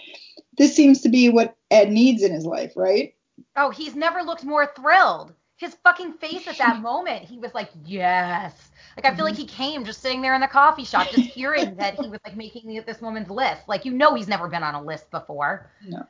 this 0.58 0.74
seems 0.74 1.00
to 1.02 1.08
be 1.08 1.28
what 1.28 1.56
Ed 1.70 1.90
needs 1.92 2.22
in 2.22 2.32
his 2.32 2.44
life, 2.44 2.72
right? 2.76 3.14
Oh, 3.56 3.70
he's 3.70 3.94
never 3.94 4.22
looked 4.22 4.44
more 4.44 4.70
thrilled. 4.76 5.32
His 5.60 5.74
fucking 5.84 6.14
face 6.14 6.48
at 6.48 6.56
that 6.56 6.80
moment, 6.82 7.22
he 7.22 7.38
was 7.38 7.52
like, 7.52 7.68
yes. 7.84 8.70
Like 8.96 9.04
I 9.04 9.14
feel 9.14 9.26
like 9.26 9.36
he 9.36 9.44
came 9.44 9.84
just 9.84 10.00
sitting 10.00 10.22
there 10.22 10.34
in 10.34 10.40
the 10.40 10.48
coffee 10.48 10.84
shop, 10.84 11.10
just 11.10 11.28
hearing 11.34 11.76
that 11.76 12.00
he 12.00 12.08
was 12.08 12.18
like 12.24 12.34
making 12.34 12.82
this 12.86 13.02
woman's 13.02 13.28
list. 13.28 13.68
Like 13.68 13.84
you 13.84 13.92
know, 13.92 14.14
he's 14.14 14.26
never 14.26 14.48
been 14.48 14.62
on 14.62 14.74
a 14.74 14.82
list 14.82 15.10
before. 15.10 15.70
No. 15.86 16.06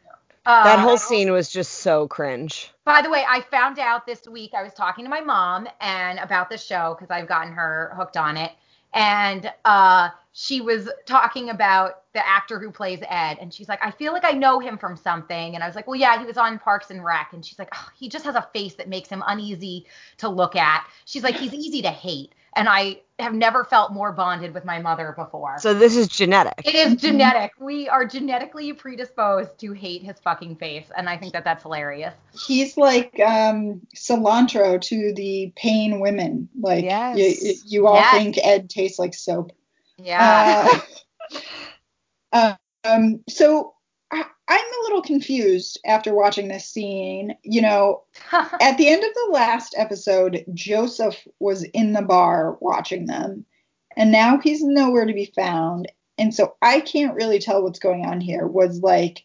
Uh, 0.46 0.64
that 0.64 0.78
whole 0.78 0.96
scene 0.96 1.32
was 1.32 1.50
just 1.50 1.72
so 1.78 2.06
cringe. 2.06 2.72
By 2.84 3.02
the 3.02 3.10
way, 3.10 3.24
I 3.28 3.40
found 3.42 3.80
out 3.80 4.06
this 4.06 4.26
week. 4.26 4.52
I 4.54 4.62
was 4.62 4.72
talking 4.72 5.04
to 5.04 5.10
my 5.10 5.20
mom 5.20 5.68
and 5.80 6.20
about 6.20 6.48
the 6.48 6.56
show 6.56 6.96
because 6.96 7.10
I've 7.10 7.28
gotten 7.28 7.52
her 7.52 7.92
hooked 7.96 8.16
on 8.16 8.36
it, 8.36 8.52
and 8.94 9.52
uh, 9.64 10.10
she 10.32 10.60
was 10.60 10.88
talking 11.06 11.50
about 11.50 12.02
the 12.12 12.26
actor 12.26 12.58
who 12.58 12.70
plays 12.70 13.00
Ed, 13.08 13.38
and 13.40 13.52
she's 13.52 13.68
like, 13.68 13.84
I 13.84 13.90
feel 13.90 14.12
like 14.12 14.24
I 14.24 14.32
know 14.32 14.60
him 14.60 14.78
from 14.78 14.96
something, 14.96 15.54
and 15.54 15.62
I 15.62 15.66
was 15.66 15.76
like, 15.76 15.86
Well, 15.86 15.96
yeah, 15.96 16.18
he 16.18 16.24
was 16.26 16.36
on 16.36 16.58
Parks 16.58 16.90
and 16.90 17.04
Rec, 17.04 17.32
and 17.32 17.44
she's 17.44 17.58
like, 17.58 17.68
oh, 17.74 17.88
he 17.96 18.08
just 18.08 18.24
has 18.24 18.34
a 18.34 18.48
face 18.52 18.74
that 18.74 18.88
makes 18.88 19.08
him 19.08 19.22
uneasy 19.26 19.86
to 20.18 20.28
look 20.28 20.56
at. 20.56 20.86
She's 21.04 21.22
like, 21.22 21.36
he's 21.36 21.52
easy 21.54 21.82
to 21.82 21.90
hate, 21.90 22.32
and 22.54 22.68
I 22.68 23.00
have 23.18 23.34
never 23.34 23.64
felt 23.64 23.92
more 23.92 24.12
bonded 24.12 24.54
with 24.54 24.64
my 24.64 24.80
mother 24.80 25.12
before. 25.16 25.58
So 25.58 25.74
this 25.74 25.94
is 25.96 26.08
genetic. 26.08 26.54
it 26.64 26.74
is 26.74 27.00
genetic. 27.00 27.52
We 27.58 27.88
are 27.88 28.04
genetically 28.06 28.72
predisposed 28.72 29.58
to 29.60 29.72
hate 29.72 30.02
his 30.02 30.18
fucking 30.20 30.56
face, 30.56 30.90
and 30.96 31.08
I 31.08 31.16
think 31.16 31.32
that 31.32 31.44
that's 31.44 31.62
hilarious. 31.62 32.14
He's 32.32 32.76
like 32.76 33.20
um, 33.20 33.80
cilantro 33.94 34.80
to 34.80 35.12
the 35.14 35.52
pain 35.56 36.00
women. 36.00 36.48
Like 36.58 36.84
Yes. 36.84 37.42
you, 37.42 37.54
you 37.66 37.86
all 37.86 37.96
Yes. 37.96 38.14
think 38.14 38.38
Ed 38.42 38.70
tastes 38.70 38.98
like 38.98 39.14
soap. 39.14 39.52
Yeah. 40.02 40.80
Uh, 42.32 42.54
um, 42.84 43.22
so 43.28 43.74
I, 44.10 44.24
I'm 44.48 44.64
a 44.64 44.82
little 44.82 45.02
confused 45.02 45.80
after 45.86 46.14
watching 46.14 46.48
this 46.48 46.66
scene. 46.66 47.36
You 47.42 47.62
know, 47.62 48.02
at 48.32 48.76
the 48.78 48.88
end 48.88 49.04
of 49.04 49.14
the 49.14 49.30
last 49.32 49.74
episode, 49.76 50.44
Joseph 50.54 51.26
was 51.38 51.62
in 51.62 51.92
the 51.92 52.02
bar 52.02 52.56
watching 52.60 53.06
them, 53.06 53.44
and 53.96 54.10
now 54.10 54.38
he's 54.38 54.62
nowhere 54.62 55.06
to 55.06 55.14
be 55.14 55.32
found. 55.36 55.90
And 56.18 56.34
so 56.34 56.54
I 56.60 56.80
can't 56.80 57.14
really 57.14 57.38
tell 57.38 57.62
what's 57.62 57.78
going 57.78 58.04
on 58.04 58.20
here. 58.20 58.46
Was 58.46 58.80
like, 58.80 59.24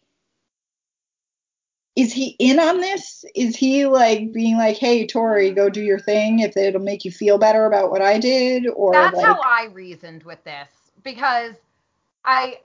is 1.96 2.12
he 2.12 2.36
in 2.40 2.60
on 2.60 2.82
this? 2.82 3.24
Is 3.36 3.56
he 3.56 3.86
like 3.86 4.34
being 4.34 4.58
like, 4.58 4.78
hey, 4.78 5.08
Tori, 5.08 5.52
go 5.52 5.70
do 5.70 5.82
your 5.82 6.00
thing 6.00 6.40
if 6.40 6.58
it'll 6.58 6.82
make 6.82 7.06
you 7.06 7.12
feel 7.12 7.38
better 7.38 7.66
about 7.66 7.90
what 7.90 8.02
I 8.02 8.20
did? 8.20 8.68
Or 8.68 8.92
That's 8.92 9.16
like, 9.16 9.26
how 9.26 9.40
I 9.42 9.70
reasoned 9.72 10.24
with 10.24 10.44
this 10.44 10.68
because 11.04 11.56
I 12.26 12.60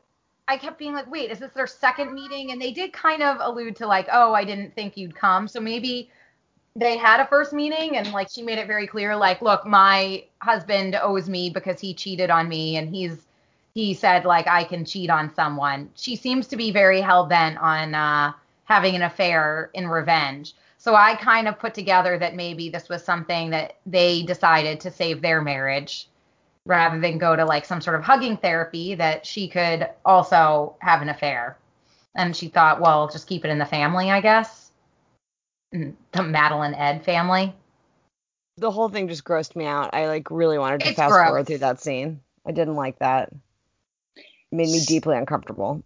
I 0.48 0.56
kept 0.56 0.78
being 0.78 0.94
like, 0.94 1.08
wait, 1.08 1.30
is 1.30 1.38
this 1.38 1.52
their 1.52 1.68
second 1.68 2.12
meeting? 2.12 2.50
And 2.50 2.60
they 2.60 2.72
did 2.72 2.92
kind 2.92 3.22
of 3.22 3.36
allude 3.40 3.76
to 3.76 3.86
like, 3.86 4.08
oh, 4.10 4.34
I 4.34 4.42
didn't 4.42 4.74
think 4.74 4.96
you'd 4.96 5.14
come. 5.14 5.46
So 5.46 5.60
maybe 5.60 6.10
they 6.74 6.96
had 6.96 7.20
a 7.20 7.26
first 7.26 7.52
meeting 7.52 7.96
and 7.96 8.10
like 8.12 8.28
she 8.28 8.42
made 8.42 8.58
it 8.58 8.66
very 8.66 8.88
clear, 8.88 9.14
like, 9.14 9.42
look, 9.42 9.64
my 9.64 10.24
husband 10.42 10.98
owes 11.00 11.28
me 11.28 11.50
because 11.50 11.78
he 11.78 11.94
cheated 11.94 12.30
on 12.30 12.48
me 12.48 12.76
and 12.76 12.92
he's 12.92 13.16
he 13.74 13.94
said 13.94 14.24
like 14.24 14.48
I 14.48 14.64
can 14.64 14.84
cheat 14.84 15.08
on 15.08 15.32
someone. 15.32 15.88
She 15.94 16.16
seems 16.16 16.48
to 16.48 16.56
be 16.56 16.72
very 16.72 17.00
hell 17.00 17.26
bent 17.26 17.56
on 17.58 17.94
uh 17.94 18.32
having 18.70 18.94
an 18.94 19.02
affair 19.02 19.68
in 19.74 19.88
revenge. 19.88 20.54
So 20.78 20.94
I 20.94 21.16
kind 21.16 21.48
of 21.48 21.58
put 21.58 21.74
together 21.74 22.16
that 22.18 22.36
maybe 22.36 22.70
this 22.70 22.88
was 22.88 23.04
something 23.04 23.50
that 23.50 23.76
they 23.84 24.22
decided 24.22 24.78
to 24.80 24.92
save 24.92 25.20
their 25.20 25.42
marriage 25.42 26.08
rather 26.64 27.00
than 27.00 27.18
go 27.18 27.34
to 27.34 27.44
like 27.44 27.64
some 27.64 27.80
sort 27.80 27.96
of 27.96 28.04
hugging 28.04 28.36
therapy 28.36 28.94
that 28.94 29.26
she 29.26 29.48
could 29.48 29.88
also 30.04 30.76
have 30.80 31.02
an 31.02 31.08
affair. 31.08 31.58
And 32.14 32.34
she 32.34 32.46
thought, 32.48 32.80
well, 32.80 33.08
just 33.08 33.26
keep 33.26 33.44
it 33.44 33.50
in 33.50 33.58
the 33.58 33.66
family, 33.66 34.10
I 34.10 34.20
guess. 34.20 34.70
Mm, 35.74 35.94
The 36.12 36.22
Madeline 36.22 36.74
Ed 36.74 37.04
family. 37.04 37.52
The 38.56 38.70
whole 38.70 38.88
thing 38.88 39.08
just 39.08 39.24
grossed 39.24 39.56
me 39.56 39.66
out. 39.66 39.90
I 39.94 40.06
like 40.06 40.30
really 40.30 40.58
wanted 40.58 40.80
to 40.82 40.88
It's 40.88 40.96
fast 40.96 41.12
gross. 41.12 41.26
forward 41.26 41.46
through 41.48 41.58
that 41.58 41.80
scene. 41.80 42.20
I 42.46 42.52
didn't 42.52 42.76
like 42.76 43.00
that. 43.00 43.30
It 44.16 44.24
made 44.52 44.68
me 44.68 44.80
deeply 44.86 45.16
uncomfortable. 45.16 45.82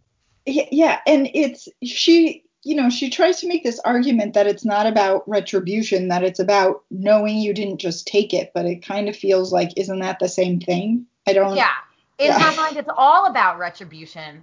Yeah, 0.47 0.67
yeah, 0.71 1.01
and 1.07 1.31
it's 1.33 1.69
she, 1.83 2.44
you 2.65 2.75
know, 2.75 2.89
she 2.89 3.11
tries 3.11 3.41
to 3.41 3.49
make 3.49 3.63
this 3.63 3.79
argument 3.81 4.35
that 4.35 4.47
it's 4.47 4.65
not 4.65 4.87
about 4.87 5.29
retribution, 5.29 6.09
that 6.09 6.25
it's 6.25 6.41
about 6.41 6.83
knowing 6.91 7.37
you 7.37 7.53
didn't 7.53 7.79
just 7.79 8.07
take 8.07 8.33
it, 8.33 8.53
but 8.55 8.65
it 8.65 8.85
kind 8.85 9.09
of 9.09 9.15
feels 9.17 9.53
like 9.53 9.71
isn't 9.77 10.01
that 10.01 10.19
the 10.19 10.29
same 10.29 10.61
thing? 10.61 11.07
I 11.27 11.35
don't 11.35 11.57
Yeah. 11.57 11.75
In 12.19 12.29
Yeah. 12.29 12.39
her 12.41 12.57
mind, 12.57 12.77
it's 12.77 12.89
all 12.97 13.27
about 13.27 13.59
retribution. 13.59 14.43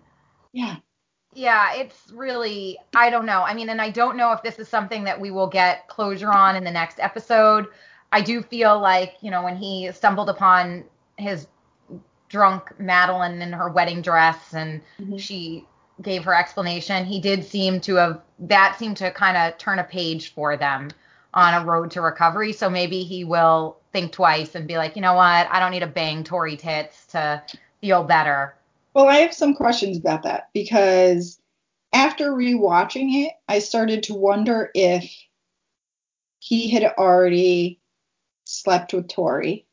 Yeah. 0.54 0.78
Yeah, 1.34 1.74
it's 1.76 2.12
really, 2.12 2.78
I 2.94 3.10
don't 3.10 3.26
know. 3.26 3.42
I 3.42 3.54
mean, 3.54 3.70
and 3.70 3.82
I 3.82 3.90
don't 3.90 4.18
know 4.18 4.34
if 4.34 4.44
this 4.44 4.60
is 4.60 4.68
something 4.68 5.06
that 5.06 5.20
we 5.20 5.32
will 5.32 5.48
get 5.48 5.88
closure 5.88 6.32
on 6.32 6.56
in 6.56 6.64
the 6.64 6.72
next 6.72 7.00
episode. 7.00 7.68
I 8.12 8.22
do 8.22 8.42
feel 8.42 8.80
like, 8.80 9.16
you 9.22 9.32
know, 9.32 9.42
when 9.42 9.56
he 9.56 9.90
stumbled 9.94 10.30
upon 10.30 10.84
his 11.18 11.48
drunk 12.28 12.78
Madeline 12.80 13.42
in 13.42 13.54
her 13.54 13.70
wedding 13.70 14.02
dress 14.02 14.54
and 14.54 14.82
Mhm. 15.00 15.20
she 15.20 15.66
gave 16.02 16.24
her 16.24 16.34
explanation, 16.34 17.06
he 17.06 17.20
did 17.20 17.44
seem 17.46 17.80
to 17.82 17.96
have, 17.96 18.22
that 18.40 18.78
seemed 18.78 18.98
to 18.98 19.12
kind 19.12 19.38
of 19.38 19.58
turn 19.58 19.80
a 19.80 19.84
page 19.84 20.34
for 20.34 20.58
them 20.58 20.90
on 21.34 21.54
a 21.54 21.66
road 21.66 21.92
to 21.92 22.02
recovery. 22.02 22.54
So 22.54 22.70
maybe 22.70 23.04
he 23.04 23.24
will 23.24 23.78
think 23.94 24.12
twice 24.12 24.56
and 24.56 24.68
be 24.68 24.78
like, 24.78 24.96
you 24.96 25.02
know 25.02 25.14
what, 25.14 25.48
I 25.50 25.60
don't 25.60 25.72
need 25.72 25.80
to 25.82 25.88
bang 25.88 26.24
Tori 26.24 26.58
tits 26.58 27.06
to 27.08 27.44
feel 27.82 28.04
better. 28.04 28.56
Well, 28.94 29.08
I 29.08 29.18
have 29.18 29.34
some 29.34 29.54
questions 29.54 29.98
about 29.98 30.24
that 30.24 30.50
because 30.54 31.40
after 31.94 32.32
rewatching 32.32 33.26
it, 33.26 33.34
I 33.48 33.60
started 33.60 34.04
to 34.04 34.14
wonder 34.14 34.70
if 34.74 35.10
he 36.40 36.70
had 36.70 36.84
already 36.98 37.80
slept 38.46 38.94
with 38.94 39.08
Tori. 39.08 39.66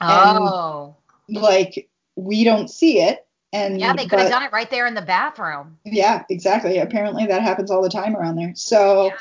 And- 0.00 0.38
Oh. 0.38 0.96
Like 1.28 1.88
we 2.16 2.44
don't 2.44 2.68
see 2.70 3.00
it, 3.00 3.26
and 3.54 3.80
Yeah, 3.80 3.94
they 3.94 4.06
could 4.06 4.18
have 4.18 4.30
done 4.30 4.42
it 4.42 4.52
right 4.52 4.68
there 4.68 4.84
in 4.84 4.94
the 4.94 5.02
bathroom. 5.02 5.78
Yeah, 5.84 6.24
exactly. 6.28 6.78
Apparently 6.78 7.26
that 7.26 7.40
happens 7.40 7.70
all 7.70 7.82
the 7.82 7.88
time 7.88 8.16
around 8.16 8.34
there. 8.34 8.52
So, 8.56 9.12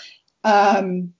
um, 0.43 1.13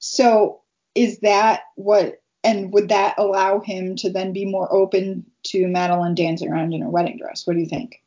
so 0.00 0.60
is 0.96 1.20
that 1.20 1.62
what, 1.76 2.20
and 2.42 2.72
would 2.72 2.88
that 2.88 3.14
allow 3.16 3.60
him 3.60 3.94
to 3.96 4.10
then 4.10 4.32
be 4.32 4.44
more 4.44 4.72
open 4.72 5.24
to 5.44 5.68
Madeline 5.68 6.16
dancing 6.16 6.50
around 6.50 6.72
in 6.72 6.82
her 6.82 6.90
wedding 6.90 7.18
dress? 7.18 7.46
What 7.46 7.54
do 7.54 7.60
you 7.60 7.66
think? 7.66 8.02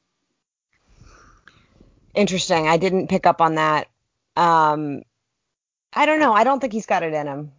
Interesting. 2.14 2.68
I 2.68 2.76
didn't 2.76 3.08
pick 3.08 3.26
up 3.26 3.40
on 3.40 3.56
that. 3.56 3.88
Um, 4.36 5.04
I 5.94 6.06
don't 6.06 6.20
know. 6.20 6.34
I 6.34 6.44
don't 6.44 6.60
think 6.60 6.74
he's 6.74 6.86
got 6.86 7.04
it 7.04 7.14
in 7.14 7.26
him. 7.26 7.54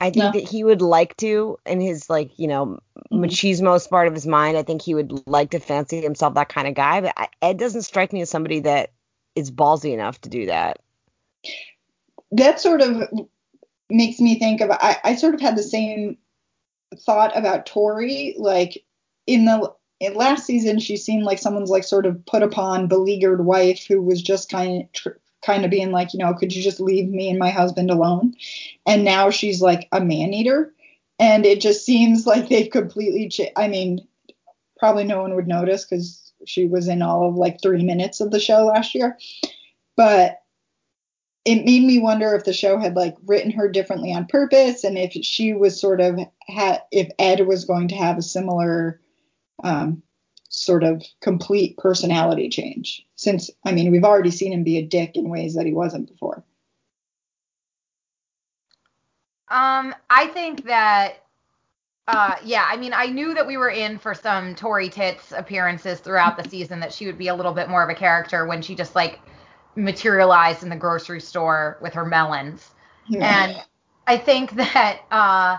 I 0.00 0.10
think 0.10 0.24
No. 0.26 0.32
that 0.32 0.48
he 0.48 0.62
would 0.62 0.80
like 0.80 1.16
to, 1.18 1.58
in 1.66 1.80
his 1.80 2.08
like, 2.08 2.38
you 2.38 2.46
know, 2.46 2.78
Mhm. 3.12 3.24
machismo 3.24 3.90
part 3.90 4.06
of 4.06 4.14
his 4.14 4.26
mind. 4.26 4.56
I 4.56 4.62
think 4.62 4.80
he 4.82 4.94
would 4.94 5.26
like 5.26 5.50
to 5.50 5.58
fancy 5.58 6.00
himself 6.00 6.34
that 6.34 6.48
kind 6.48 6.68
of 6.68 6.74
guy. 6.74 7.00
But 7.00 7.14
I, 7.16 7.28
Ed 7.42 7.58
doesn't 7.58 7.82
strike 7.82 8.12
me 8.12 8.20
as 8.20 8.30
somebody 8.30 8.60
that 8.60 8.90
is 9.34 9.50
ballsy 9.50 9.92
enough 9.92 10.20
to 10.22 10.28
do 10.28 10.46
that. 10.46 10.80
that 12.32 12.60
sort 12.60 12.82
of 12.82 13.04
makes 13.88 14.20
me 14.20 14.38
think 14.38 14.60
of 14.60 14.70
I, 14.70 14.98
I 15.02 15.14
sort 15.14 15.34
of 15.34 15.40
had 15.40 15.56
the 15.56 15.62
same 15.62 16.18
thought 17.06 17.36
about 17.36 17.66
Tori. 17.66 18.34
Like 18.38 18.84
in 19.26 19.46
the 19.46 19.72
in 20.00 20.14
last 20.14 20.46
season, 20.46 20.78
she 20.78 20.96
seemed 20.96 21.24
like 21.24 21.38
someone's 21.38 21.70
like 21.70 21.84
sort 21.84 22.06
of 22.06 22.24
put 22.26 22.42
upon, 22.42 22.86
beleaguered 22.86 23.44
wife 23.44 23.86
who 23.86 24.00
was 24.02 24.22
just 24.22 24.50
kind 24.50 24.82
of 24.82 24.92
tr- 24.92 25.18
kind 25.44 25.64
of 25.64 25.70
being 25.70 25.90
like, 25.90 26.12
you 26.12 26.18
know, 26.18 26.34
could 26.34 26.54
you 26.54 26.62
just 26.62 26.80
leave 26.80 27.08
me 27.08 27.30
and 27.30 27.38
my 27.38 27.50
husband 27.50 27.90
alone? 27.90 28.34
And 28.86 29.04
now 29.04 29.30
she's 29.30 29.60
like 29.60 29.88
a 29.92 30.00
man 30.00 30.34
eater, 30.34 30.72
and 31.18 31.46
it 31.46 31.60
just 31.60 31.84
seems 31.84 32.26
like 32.26 32.48
they've 32.48 32.70
completely. 32.70 33.30
I 33.56 33.68
mean, 33.68 34.06
probably 34.78 35.04
no 35.04 35.22
one 35.22 35.34
would 35.34 35.48
notice 35.48 35.84
because 35.84 36.32
she 36.46 36.66
was 36.66 36.88
in 36.88 37.02
all 37.02 37.28
of 37.28 37.34
like 37.34 37.60
three 37.60 37.84
minutes 37.84 38.20
of 38.20 38.30
the 38.30 38.40
show 38.40 38.66
last 38.66 38.94
year, 38.94 39.18
but 39.96 40.38
it 41.44 41.64
made 41.64 41.82
me 41.82 41.98
wonder 41.98 42.34
if 42.34 42.44
the 42.44 42.52
show 42.52 42.78
had 42.78 42.94
like 42.94 43.16
written 43.24 43.50
her 43.50 43.70
differently 43.70 44.12
on 44.12 44.26
purpose 44.26 44.84
and 44.84 44.98
if 44.98 45.12
she 45.12 45.54
was 45.54 45.80
sort 45.80 46.00
of 46.00 46.18
had 46.46 46.82
if 46.92 47.08
Ed 47.18 47.46
was 47.46 47.64
going 47.64 47.88
to 47.88 47.94
have 47.94 48.18
a 48.18 48.22
similar 48.22 49.00
um, 49.64 50.02
sort 50.58 50.84
of 50.84 51.02
complete 51.20 51.76
personality 51.78 52.48
change 52.48 53.06
since 53.16 53.50
I 53.64 53.72
mean 53.72 53.90
we've 53.90 54.04
already 54.04 54.30
seen 54.30 54.52
him 54.52 54.64
be 54.64 54.78
a 54.78 54.86
dick 54.86 55.16
in 55.16 55.28
ways 55.28 55.54
that 55.54 55.66
he 55.66 55.72
wasn't 55.72 56.08
before. 56.08 56.44
Um, 59.50 59.94
I 60.10 60.26
think 60.26 60.64
that 60.64 61.24
uh, 62.08 62.36
yeah, 62.42 62.66
I 62.66 62.78
mean, 62.78 62.94
I 62.94 63.06
knew 63.06 63.34
that 63.34 63.46
we 63.46 63.58
were 63.58 63.68
in 63.68 63.98
for 63.98 64.14
some 64.14 64.54
Tori 64.54 64.88
Tits 64.88 65.32
appearances 65.32 66.00
throughout 66.00 66.42
the 66.42 66.48
season, 66.48 66.80
that 66.80 66.90
she 66.90 67.04
would 67.04 67.18
be 67.18 67.28
a 67.28 67.34
little 67.34 67.52
bit 67.52 67.68
more 67.68 67.82
of 67.82 67.90
a 67.90 67.94
character 67.94 68.46
when 68.46 68.62
she 68.62 68.74
just 68.74 68.94
like 68.94 69.20
materialized 69.76 70.62
in 70.62 70.70
the 70.70 70.76
grocery 70.76 71.20
store 71.20 71.76
with 71.82 71.92
her 71.92 72.06
melons. 72.06 72.70
And 73.14 73.62
I 74.06 74.16
think 74.16 74.52
that 74.56 75.00
uh, 75.10 75.58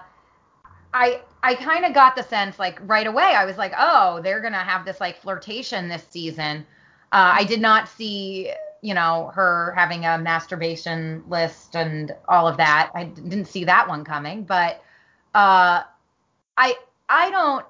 I 0.92 1.22
I 1.41 1.56
kind 1.56 1.86
of 1.86 1.93
got 1.93 2.15
the 2.15 2.23
sense 2.23 2.60
like 2.60 2.80
right 2.84 3.08
away. 3.08 3.34
I 3.36 3.45
was 3.45 3.58
like, 3.58 3.73
oh, 3.78 4.21
they're 4.21 4.41
gonna 4.41 4.58
have 4.58 4.86
this 4.86 4.99
like 4.99 5.21
flirtation 5.21 5.88
this 5.88 6.06
season. 6.10 6.65
Uh, 7.12 7.34
I 7.36 7.43
did 7.43 7.62
not 7.62 7.88
see 7.88 8.52
you 8.82 8.93
know 8.93 9.32
her 9.36 9.73
having 9.75 10.06
a 10.06 10.17
masturbation 10.17 11.23
list 11.28 11.75
and 11.75 12.13
all 12.28 12.47
of 12.47 12.58
that. 12.58 12.91
I 12.93 13.06
didn't 13.06 13.45
see 13.45 13.63
that 13.65 13.88
one 13.88 14.04
coming, 14.04 14.43
but 14.43 14.84
uh, 15.34 15.84
I 16.58 16.75
I 17.08 17.30
don't 17.32 17.65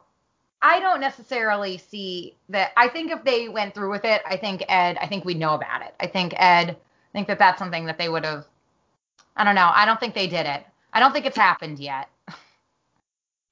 I 0.61 0.79
don't 0.79 0.99
necessarily 0.99 1.77
see 1.77 2.35
that. 2.49 2.71
I 2.75 2.87
think 2.89 3.11
if 3.11 3.23
they 3.23 3.49
went 3.49 3.73
through 3.73 3.91
with 3.91 4.03
it, 4.03 4.21
I 4.25 4.35
think 4.35 4.63
Ed, 4.67 4.97
I 4.99 5.07
think 5.07 5.25
we'd 5.25 5.39
know 5.39 5.53
about 5.53 5.81
it. 5.81 5.93
I 5.99 6.07
think 6.07 6.33
Ed, 6.37 6.71
I 6.71 7.11
think 7.13 7.27
that 7.27 7.39
that's 7.39 7.59
something 7.59 7.85
that 7.85 7.97
they 7.97 8.09
would 8.09 8.25
have. 8.25 8.45
I 9.37 9.43
don't 9.45 9.55
know. 9.55 9.71
I 9.73 9.85
don't 9.85 9.99
think 9.99 10.15
they 10.15 10.27
did 10.27 10.45
it. 10.45 10.65
I 10.91 10.99
don't 10.99 11.13
think 11.13 11.25
it's 11.25 11.37
happened 11.37 11.79
yet. 11.79 12.09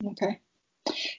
Okay. 0.05 0.39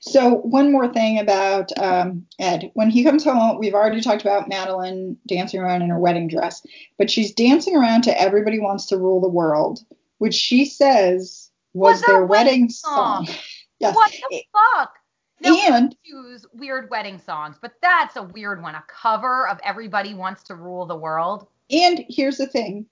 So 0.01 0.37
one 0.37 0.73
more 0.73 0.88
thing 0.88 1.19
about 1.19 1.77
um, 1.79 2.27
Ed. 2.38 2.71
When 2.75 2.91
he 2.91 3.05
comes 3.05 3.25
home, 3.25 3.59
we've 3.59 3.75
already 3.75 4.01
talked 4.01 4.23
about 4.23 4.49
Madeline 4.49 5.17
dancing 5.27 5.61
around 5.61 5.83
in 5.83 5.91
her 5.91 5.99
wedding 5.99 6.29
dress, 6.29 6.64
but 6.97 7.11
she's 7.11 7.33
dancing 7.35 7.77
around 7.77 8.03
to 8.03 8.21
"Everybody 8.21 8.59
Wants 8.59 8.87
to 8.87 8.97
Rule 8.97 9.21
the 9.21 9.29
World," 9.29 9.81
which 10.19 10.35
she 10.35 10.64
says 10.64 11.51
was, 11.75 12.01
Was 12.01 12.03
their 12.03 12.25
wedding 12.25 12.29
wedding 12.47 12.69
song. 12.71 13.27
song. 13.27 13.37
yes. 13.79 13.95
What 13.95 14.12
the 14.31 14.43
fuck? 14.53 14.95
Now, 15.41 15.57
And 15.57 15.97
we 16.05 16.11
choose 16.11 16.47
weird 16.53 16.91
wedding 16.91 17.19
songs, 17.19 17.57
but 17.61 17.75
that's 17.81 18.17
a 18.17 18.23
weird 18.23 18.62
one. 18.62 18.75
A 18.75 18.85
cover 18.88 19.49
of 19.49 19.61
"Everybody 19.62 20.14
Wants 20.14 20.45
to 20.45 20.55
Rule 20.55 20.87
the 20.87 20.97
World." 20.97 21.47
and 21.71 22.07
here's 22.09 22.38
the 22.38 22.47
thing. 22.47 22.87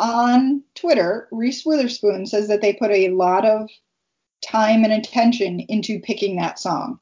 On 0.00 0.62
Twitter, 0.74 1.28
Reese 1.30 1.66
Witherspoon 1.66 2.26
says 2.26 2.48
that 2.48 2.62
they 2.62 2.72
put 2.72 2.90
a 2.90 3.10
lot 3.10 3.44
of 3.44 3.68
time 4.42 4.84
and 4.84 4.92
attention 4.92 5.60
into 5.60 6.00
picking 6.00 6.36
that 6.36 6.58
song. 6.58 6.98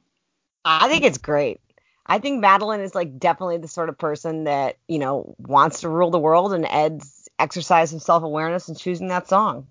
I 0.63 0.87
think 0.87 1.03
it's 1.03 1.17
great. 1.17 1.59
I 2.05 2.19
think 2.19 2.39
Madeline 2.39 2.81
is 2.81 2.95
like 2.95 3.19
definitely 3.19 3.57
the 3.57 3.67
sort 3.67 3.89
of 3.89 3.97
person 3.97 4.45
that, 4.45 4.77
you 4.87 4.99
know, 4.99 5.35
wants 5.39 5.81
to 5.81 5.89
rule 5.89 6.11
the 6.11 6.19
world 6.19 6.53
and 6.53 6.65
Ed's 6.69 7.29
exercise 7.39 7.93
of 7.93 8.01
self 8.01 8.23
awareness 8.23 8.67
and 8.67 8.77
choosing 8.77 9.07
that 9.09 9.27
song. 9.27 9.67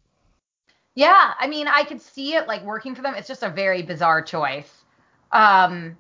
Yeah, 0.95 1.35
I 1.39 1.47
mean, 1.47 1.69
I 1.69 1.85
could 1.85 2.01
see 2.01 2.35
it 2.35 2.49
like 2.49 2.65
working 2.65 2.95
for 2.95 3.03
them. 3.03 3.15
It's 3.15 3.29
just 3.29 3.43
a 3.43 3.51
very 3.51 3.83
bizarre 3.83 4.23
choice. 4.23 4.85
Um, 5.33 5.97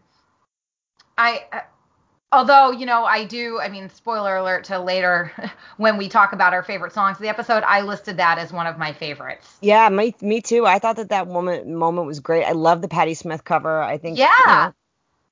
I, 1.16 1.44
I 1.52 1.62
although 2.32 2.70
you 2.70 2.86
know 2.86 3.04
I 3.04 3.24
do. 3.24 3.58
I 3.60 3.68
mean, 3.68 3.88
spoiler 3.90 4.36
alert 4.36 4.64
to 4.64 4.78
later 4.78 5.32
when 5.76 5.96
we 5.96 6.08
talk 6.08 6.32
about 6.32 6.52
our 6.52 6.62
favorite 6.62 6.92
songs 6.92 7.16
of 7.16 7.22
the 7.22 7.28
episode. 7.28 7.62
I 7.64 7.82
listed 7.82 8.16
that 8.18 8.38
as 8.38 8.52
one 8.52 8.66
of 8.66 8.78
my 8.78 8.92
favorites. 8.92 9.58
Yeah, 9.60 9.88
me, 9.88 10.14
me 10.20 10.40
too. 10.40 10.66
I 10.66 10.78
thought 10.78 10.96
that 10.96 11.10
that 11.10 11.28
moment 11.28 11.66
moment 11.68 12.06
was 12.06 12.20
great. 12.20 12.44
I 12.44 12.52
love 12.52 12.82
the 12.82 12.88
Patti 12.88 13.14
Smith 13.14 13.44
cover. 13.44 13.80
I 13.82 13.98
think 13.98 14.18
you 14.18 14.26
Yeah, 14.26 14.46
know, 14.46 14.74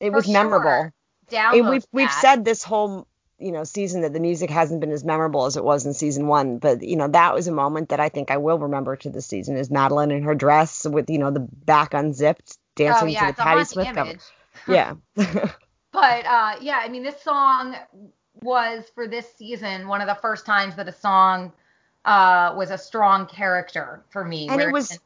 it 0.01 0.11
was 0.11 0.29
memorable. 0.29 0.71
sure. 0.71 0.93
And 1.31 1.35
Download 1.35 1.71
we've 1.71 1.87
we've 1.93 2.13
said 2.13 2.45
this 2.45 2.63
whole 2.63 3.07
you 3.39 3.53
know 3.53 3.65
season 3.65 4.03
that 4.03 4.13
the 4.13 4.21
music 4.21 4.51
hasn't 4.51 4.81
been 4.81 4.91
as 4.93 5.05
memorable 5.05 5.47
as 5.47 5.57
it 5.57 5.65
was 5.65 5.87
in 5.87 5.95
season 5.95 6.27
one, 6.27 6.59
but 6.59 6.83
you 6.83 6.97
know 6.97 7.09
that 7.09 7.35
was 7.35 7.49
a 7.49 7.53
moment 7.53 7.91
that 7.91 8.01
I 8.01 8.09
think 8.09 8.31
I 8.31 8.39
will 8.39 8.59
remember 8.59 8.97
to 8.97 9.11
this 9.11 9.27
season 9.27 9.57
is 9.57 9.71
Madeline 9.71 10.11
in 10.11 10.23
her 10.25 10.35
dress 10.35 10.85
with 10.87 11.09
you 11.11 11.19
know 11.19 11.31
the 11.31 11.41
back 11.41 11.95
unzipped 11.95 12.53
Oh 12.53 12.75
dancing 12.77 13.09
yeah, 13.11 13.21
to 13.31 13.37
the 13.37 13.43
Patti 13.43 13.65
Smith 13.65 13.89
cover. 13.95 14.15
Yeah. 14.67 14.95
But 16.01 16.27
uh, 16.27 16.57
yeah, 16.61 16.81
I 16.83 16.89
mean, 16.89 17.03
this 17.03 17.21
song 17.23 17.77
was 18.43 18.85
for 18.95 19.09
this 19.09 19.27
season 19.35 19.89
one 19.89 20.01
of 20.01 20.07
the 20.07 20.15
first 20.15 20.47
times 20.47 20.77
that 20.77 20.89
a 20.89 20.93
song 20.93 21.53
uh, 22.05 22.55
was 22.57 22.71
a 22.71 22.79
strong 22.79 23.27
character 23.27 24.05
for 24.11 24.25
me. 24.25 24.49
and 24.49 24.61
it 24.61 24.73
was 24.73 24.99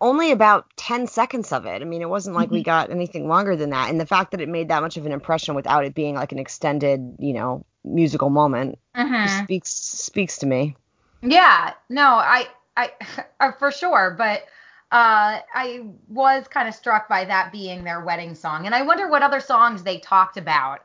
only 0.00 0.30
about 0.30 0.66
10 0.76 1.06
seconds 1.06 1.52
of 1.52 1.66
it. 1.66 1.82
I 1.82 1.84
mean, 1.84 2.02
it 2.02 2.08
wasn't 2.08 2.36
like 2.36 2.50
we 2.50 2.62
got 2.62 2.90
anything 2.90 3.28
longer 3.28 3.56
than 3.56 3.70
that. 3.70 3.90
And 3.90 4.00
the 4.00 4.06
fact 4.06 4.30
that 4.30 4.40
it 4.40 4.48
made 4.48 4.68
that 4.68 4.82
much 4.82 4.96
of 4.96 5.06
an 5.06 5.12
impression 5.12 5.54
without 5.54 5.84
it 5.84 5.94
being 5.94 6.14
like 6.14 6.32
an 6.32 6.38
extended, 6.38 7.16
you 7.18 7.32
know, 7.32 7.64
musical 7.84 8.30
moment 8.30 8.78
Mhm. 8.96 9.28
speaks 9.28 9.70
speaks 9.70 10.38
to 10.38 10.46
me. 10.46 10.76
Yeah, 11.22 11.74
no, 11.88 12.04
I, 12.04 12.48
I, 12.76 12.92
uh, 13.40 13.52
for 13.52 13.70
sure, 13.70 14.14
but 14.16 14.44
uh, 14.90 15.40
I 15.54 15.86
was 16.08 16.48
kind 16.48 16.68
of 16.68 16.74
struck 16.74 17.08
by 17.08 17.24
that 17.26 17.52
being 17.52 17.84
their 17.84 18.02
wedding 18.02 18.34
song, 18.34 18.66
and 18.66 18.74
I 18.74 18.82
wonder 18.82 19.08
what 19.08 19.22
other 19.22 19.40
songs 19.40 19.82
they 19.82 19.98
talked 19.98 20.36
about. 20.36 20.80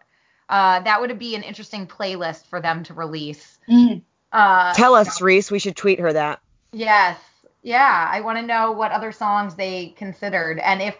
Uh, 0.49 0.81
that 0.81 0.99
would 0.99 1.17
be 1.17 1.35
an 1.35 1.43
interesting 1.43 1.87
playlist 1.87 2.47
for 2.47 2.59
them 2.59 2.83
to 2.83 2.93
release. 2.93 3.59
Mm. 3.69 4.01
Uh, 4.31 4.73
Tell 4.73 4.93
us, 4.93 5.21
Reese. 5.21 5.49
We 5.49 5.59
should 5.59 5.77
tweet 5.77 5.99
her 5.99 6.11
that. 6.11 6.41
yes, 6.73 7.17
yeah, 7.61 8.09
I 8.11 8.19
want 8.19 8.39
to 8.39 8.45
know 8.45 8.73
what 8.73 8.91
other 8.91 9.13
songs 9.13 9.55
they 9.55 9.93
considered, 9.95 10.59
and 10.59 10.81
if 10.81 10.97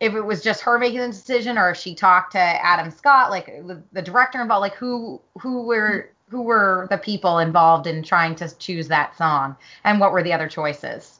if 0.00 0.14
it 0.14 0.22
was 0.22 0.42
just 0.42 0.62
her 0.62 0.78
making 0.78 0.98
the 0.98 1.08
decision, 1.08 1.56
or 1.56 1.70
if 1.70 1.76
she 1.76 1.94
talked 1.94 2.32
to 2.32 2.38
Adam 2.38 2.90
Scott, 2.90 3.30
like 3.30 3.46
the, 3.46 3.80
the 3.92 4.02
director 4.02 4.40
involved, 4.40 4.62
like 4.62 4.74
who 4.74 5.20
who 5.38 5.62
were 5.62 6.10
who 6.28 6.42
were 6.42 6.88
the 6.90 6.98
people 6.98 7.38
involved 7.38 7.86
in 7.86 8.02
trying 8.02 8.34
to 8.36 8.56
choose 8.58 8.88
that 8.88 9.16
song, 9.16 9.56
and 9.84 10.00
what 10.00 10.10
were 10.10 10.22
the 10.22 10.32
other 10.32 10.48
choices? 10.48 11.19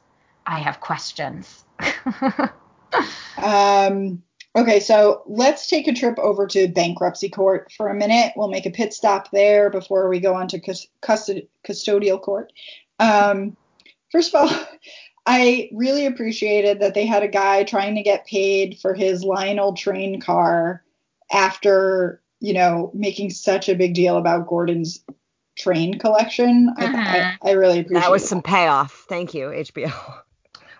I 0.50 0.58
have 0.58 0.80
questions. 0.80 1.64
Um, 3.42 4.22
okay, 4.56 4.80
so 4.80 5.22
let's 5.26 5.66
take 5.66 5.88
a 5.88 5.94
trip 5.94 6.18
over 6.18 6.46
to 6.48 6.68
bankruptcy 6.68 7.28
court 7.28 7.72
for 7.76 7.88
a 7.88 7.94
minute. 7.94 8.32
We'll 8.36 8.48
make 8.48 8.66
a 8.66 8.70
pit 8.70 8.92
stop 8.92 9.30
there 9.30 9.70
before 9.70 10.08
we 10.08 10.20
go 10.20 10.34
on 10.34 10.48
to 10.48 10.60
cus- 10.60 10.86
custod- 11.00 11.48
custodial 11.66 12.20
court. 12.20 12.52
Um, 12.98 13.56
first 14.10 14.34
of 14.34 14.42
all, 14.42 14.66
I 15.26 15.68
really 15.72 16.06
appreciated 16.06 16.80
that 16.80 16.94
they 16.94 17.06
had 17.06 17.22
a 17.22 17.28
guy 17.28 17.62
trying 17.64 17.94
to 17.94 18.02
get 18.02 18.26
paid 18.26 18.78
for 18.80 18.94
his 18.94 19.22
Lionel 19.22 19.74
train 19.74 20.20
car 20.20 20.82
after, 21.30 22.22
you 22.40 22.54
know, 22.54 22.90
making 22.94 23.30
such 23.30 23.68
a 23.68 23.76
big 23.76 23.94
deal 23.94 24.16
about 24.16 24.46
Gordon's 24.46 25.04
train 25.56 25.98
collection. 25.98 26.74
I, 26.76 27.36
I, 27.42 27.50
I 27.50 27.52
really 27.52 27.80
appreciate 27.80 28.00
That 28.00 28.10
was 28.10 28.26
some 28.26 28.42
payoff. 28.42 29.04
Thank 29.08 29.34
you, 29.34 29.48
HBO. 29.48 30.22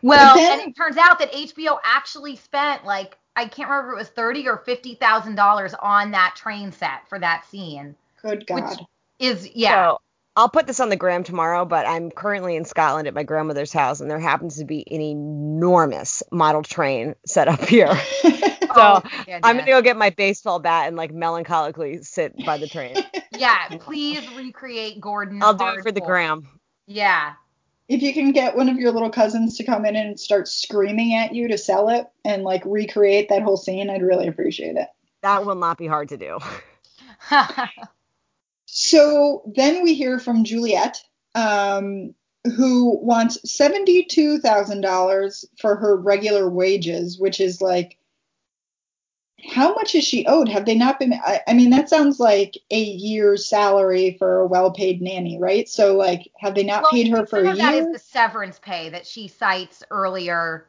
Well, 0.03 0.37
then- 0.37 0.61
and 0.61 0.71
it 0.71 0.77
turns 0.77 0.97
out 0.97 1.19
that 1.19 1.33
HBO 1.33 1.79
actually 1.85 2.37
spent 2.37 2.85
like 2.85 3.17
I 3.37 3.47
can't 3.47 3.69
remember 3.71 3.93
if 3.93 3.95
it 3.97 3.99
was 3.99 4.09
thirty 4.09 4.49
or 4.49 4.59
fifty 4.59 4.95
thousand 4.95 5.37
dollars 5.37 5.75
on 5.75 6.11
that 6.13 6.35
train 6.37 6.73
set 6.73 7.09
for 7.09 7.19
that 7.19 7.45
scene. 7.49 7.95
Good 8.23 8.47
God. 8.47 8.77
Is 9.19 9.49
yeah. 9.55 9.93
So 9.93 10.01
I'll 10.37 10.49
put 10.49 10.67
this 10.67 10.81
on 10.81 10.89
the 10.89 10.97
gram 10.97 11.25
tomorrow, 11.25 11.65
but 11.65 11.87
I'm 11.87 12.11
currently 12.11 12.57
in 12.57 12.65
Scotland 12.65 13.09
at 13.09 13.15
my 13.15 13.23
grandmother's 13.25 13.73
house, 13.73 14.01
and 14.01 14.11
there 14.11 14.19
happens 14.21 14.57
to 14.59 14.65
be 14.65 14.85
an 14.91 15.01
enormous 15.01 16.23
model 16.31 16.63
train 16.63 17.15
set 17.27 17.49
up 17.49 17.61
here. 17.67 17.93
So 18.73 19.03
Oh, 19.03 19.03
I'm 19.43 19.57
gonna 19.57 19.67
go 19.67 19.83
get 19.83 19.97
my 19.97 20.11
baseball 20.11 20.61
bat 20.61 20.87
and 20.87 20.97
like 20.97 21.13
melancholically 21.13 22.07
sit 22.07 22.37
by 22.47 22.57
the 22.57 22.69
train. 22.69 22.97
Yeah, 23.37 23.69
please 23.81 24.21
recreate 24.35 25.01
Gordon. 25.01 25.43
I'll 25.43 25.55
do 25.55 25.67
it 25.67 25.83
for 25.83 25.91
the 25.91 26.01
gram. 26.03 26.47
Yeah. 26.87 27.33
If 27.91 28.03
you 28.03 28.15
can 28.15 28.31
get 28.31 28.57
one 28.57 28.69
of 28.69 28.79
your 28.79 28.93
little 28.93 29.11
cousins 29.11 29.57
to 29.57 29.65
come 29.65 29.85
in 29.85 29.97
and 29.97 30.19
start 30.19 30.47
screaming 30.47 31.15
at 31.15 31.35
you 31.35 31.49
to 31.49 31.59
sell 31.59 31.89
it 31.89 32.07
and 32.25 32.45
like 32.45 32.63
recreate 32.65 33.29
that 33.29 33.43
whole 33.43 33.57
scene, 33.57 33.91
I'd 33.91 34.03
really 34.03 34.29
appreciate 34.29 34.77
it. 34.77 34.87
That 35.23 35.45
will 35.45 35.57
not 35.57 35.77
be 35.77 35.89
hard 35.89 36.09
to 36.11 36.17
do. 36.17 36.39
So 38.73 39.43
then 39.57 39.83
we 39.83 39.95
hear 39.95 40.21
from 40.21 40.45
Juliet. 40.45 41.03
Um, 41.35 42.15
who 42.57 42.99
wants 43.03 43.37
$72,000 43.45 45.45
for 45.61 45.77
her 45.77 45.97
regular 45.97 46.49
wages, 46.49 47.19
which 47.19 47.41
is 47.41 47.61
like, 47.61 47.99
how 49.49 49.75
much 49.75 49.95
is 49.95 50.05
she 50.05 50.27
owed? 50.27 50.49
Have 50.49 50.67
they 50.67 50.75
not 50.75 50.99
been? 50.99 51.13
I, 51.15 51.41
I 51.47 51.55
mean, 51.55 51.71
that 51.71 51.89
sounds 51.89 52.21
like 52.21 52.57
a 52.71 52.81
year's 52.81 53.47
salary 53.47 54.17
for 54.19 54.41
a 54.41 54.47
well 54.47 54.71
paid 54.73 55.01
nanny, 55.03 55.39
right? 55.39 55.69
So, 55.69 55.97
like, 55.97 56.31
have 56.39 56.55
they 56.55 56.65
not 56.65 56.83
Well, 56.83 56.93
paid 56.93 57.09
her 57.09 57.27
for 57.27 57.39
a 57.41 57.43
some 57.43 57.53
of 57.53 57.59
that 57.59 57.75
is 57.75 57.89
the 57.93 57.99
severance 57.99 58.59
pay 58.59 58.91
that 58.91 59.07
she 59.07 59.29
cites 59.29 59.83
earlier 59.91 60.67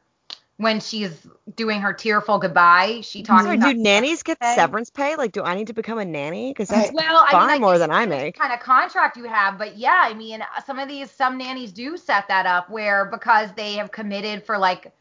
when 0.58 0.80
she's 0.80 1.28
doing 1.56 1.82
her 1.82 1.94
tearful 1.94 2.38
goodbye. 2.40 3.02
She 3.02 3.24
mm-hmm. 3.24 3.26
talks 3.34 3.44
Sorry, 3.44 3.56
about 3.58 3.74
do 3.74 3.74
nannies 3.74 4.24
get 4.24 4.40
pay. 4.40 4.56
severance 4.56 4.90
pay? 4.90 5.16
Like, 5.16 5.32
do 5.32 5.44
I 5.44 5.56
need 5.56 5.68
to 5.68 5.74
become 5.74 5.98
a 5.98 6.06
nanny? 6.06 6.52
Because 6.52 6.72
I- 6.72 6.76
that's 6.82 6.92
Well, 6.92 7.26
I 7.28 7.36
mean, 7.38 7.50
I 7.50 7.60
more 7.60 7.78
than 7.78 7.92
I 7.92 8.06
make. 8.06 8.36
what 8.38 8.44
kind 8.50 8.54
of 8.54 8.60
contract 8.60 9.18
you 9.18 9.26
have, 9.26 9.58
but 9.58 9.78
yeah, 9.78 10.02
I 10.04 10.14
mean, 10.14 10.44
some 10.66 10.80
of 10.80 10.88
these, 10.88 11.12
some 11.12 11.38
nannies 11.38 11.72
do 11.72 11.98
set 11.98 12.28
that 12.28 12.46
up 12.46 12.70
where 12.70 13.06
because 13.06 13.50
they 13.54 13.74
have 13.76 13.92
committed 13.92 14.46
for 14.46 14.58
like 14.58 14.92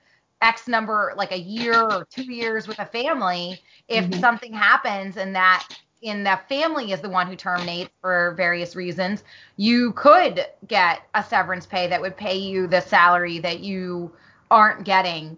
X 0.42 0.68
number, 0.68 1.12
like 1.16 1.32
a 1.32 1.38
year 1.38 1.82
or 1.82 2.06
two 2.10 2.24
years 2.24 2.66
with 2.66 2.78
a 2.78 2.86
family, 2.86 3.60
if 3.88 4.08
Mhm. 4.08 4.20
something 4.20 4.52
happens 4.52 5.16
and 5.16 5.34
that 5.34 5.66
in 6.02 6.24
the 6.24 6.38
family 6.48 6.92
is 6.92 7.00
the 7.00 7.10
one 7.10 7.26
who 7.26 7.36
terminates 7.36 7.90
for 8.00 8.32
various 8.36 8.74
reasons, 8.74 9.22
you 9.56 9.92
could 9.92 10.46
get 10.66 11.02
a 11.14 11.22
severance 11.22 11.66
pay 11.66 11.86
that 11.88 12.00
would 12.00 12.16
pay 12.16 12.38
you 12.38 12.66
the 12.66 12.80
salary 12.80 13.38
that 13.38 13.60
you 13.60 14.10
aren't 14.50 14.84
getting. 14.84 15.36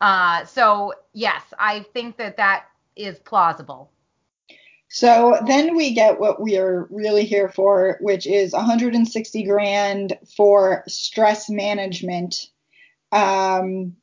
Uh, 0.00 0.44
so 0.44 0.94
yes, 1.12 1.42
I 1.58 1.80
think 1.94 2.16
that 2.16 2.36
that 2.38 2.64
is 2.96 3.18
plausible. 3.20 3.90
So 4.88 5.38
then 5.46 5.76
we 5.76 5.94
get 5.94 6.18
what 6.18 6.42
we 6.42 6.58
are 6.58 6.88
really 6.90 7.24
here 7.24 7.48
for, 7.48 7.96
which 8.00 8.26
is 8.26 8.52
160 8.52 9.44
grand 9.44 10.18
for 10.36 10.82
stress 10.88 11.48
management. 11.48 12.50
Um, 13.12 13.96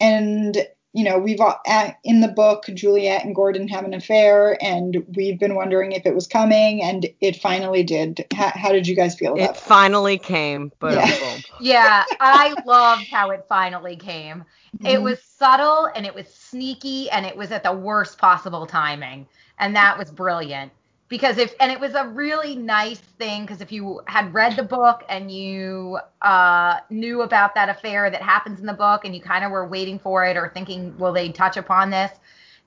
and 0.00 0.56
you 0.94 1.04
know, 1.04 1.18
we've 1.18 1.40
all, 1.40 1.60
at, 1.66 1.98
in 2.02 2.22
the 2.22 2.28
book, 2.28 2.64
Juliet 2.74 3.24
and 3.24 3.34
Gordon 3.34 3.68
have 3.68 3.84
an 3.84 3.92
affair, 3.92 4.56
and 4.62 5.04
we've 5.14 5.38
been 5.38 5.54
wondering 5.54 5.92
if 5.92 6.06
it 6.06 6.14
was 6.14 6.26
coming, 6.26 6.82
and 6.82 7.06
it 7.20 7.36
finally 7.36 7.82
did. 7.82 8.24
How, 8.34 8.50
how 8.54 8.72
did 8.72 8.88
you 8.88 8.96
guys 8.96 9.14
feel 9.14 9.36
It 9.36 9.42
about 9.42 9.54
that? 9.54 9.62
finally 9.62 10.18
came, 10.18 10.72
but 10.80 10.94
Yeah. 10.96 11.38
Yeah, 11.60 12.04
I 12.20 12.56
loved 12.64 13.08
how 13.10 13.30
it 13.30 13.44
finally 13.48 13.96
came. 13.96 14.44
It 14.84 14.98
Mhm. 14.98 15.02
was 15.02 15.22
subtle 15.22 15.90
and 15.94 16.06
it 16.06 16.14
was 16.14 16.32
sneaky 16.32 17.10
and 17.10 17.26
it 17.26 17.36
was 17.36 17.52
at 17.52 17.62
the 17.62 17.72
worst 17.72 18.18
possible 18.18 18.66
timing. 18.66 19.26
And 19.58 19.76
that 19.76 19.98
was 19.98 20.10
brilliant. 20.10 20.72
Because 21.08 21.38
if, 21.38 21.54
and 21.58 21.72
it 21.72 21.80
was 21.80 21.94
a 21.94 22.06
really 22.06 22.54
nice 22.54 22.98
thing 22.98 23.42
because 23.42 23.62
if 23.62 23.72
you 23.72 24.02
had 24.06 24.34
read 24.34 24.56
the 24.56 24.62
book 24.62 25.04
and 25.08 25.30
you 25.30 25.98
uh, 26.20 26.80
knew 26.90 27.22
about 27.22 27.54
that 27.54 27.70
affair 27.70 28.10
that 28.10 28.20
happens 28.20 28.60
in 28.60 28.66
the 28.66 28.74
book 28.74 29.06
and 29.06 29.14
you 29.14 29.20
kind 29.22 29.42
of 29.42 29.50
were 29.50 29.66
waiting 29.66 29.98
for 29.98 30.26
it 30.26 30.36
or 30.36 30.50
thinking, 30.52 30.96
will 30.98 31.12
they 31.12 31.30
touch 31.30 31.56
upon 31.56 31.88
this? 31.88 32.12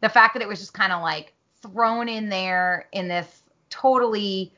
The 0.02 0.10
fact 0.10 0.34
that 0.34 0.42
it 0.42 0.48
was 0.48 0.60
just 0.60 0.74
kind 0.74 0.92
of 0.92 1.04
like 1.04 1.34
thrown 1.62 2.10
in 2.10 2.30
there 2.30 2.88
in 2.92 3.08
this 3.08 3.44
totally 3.70 4.54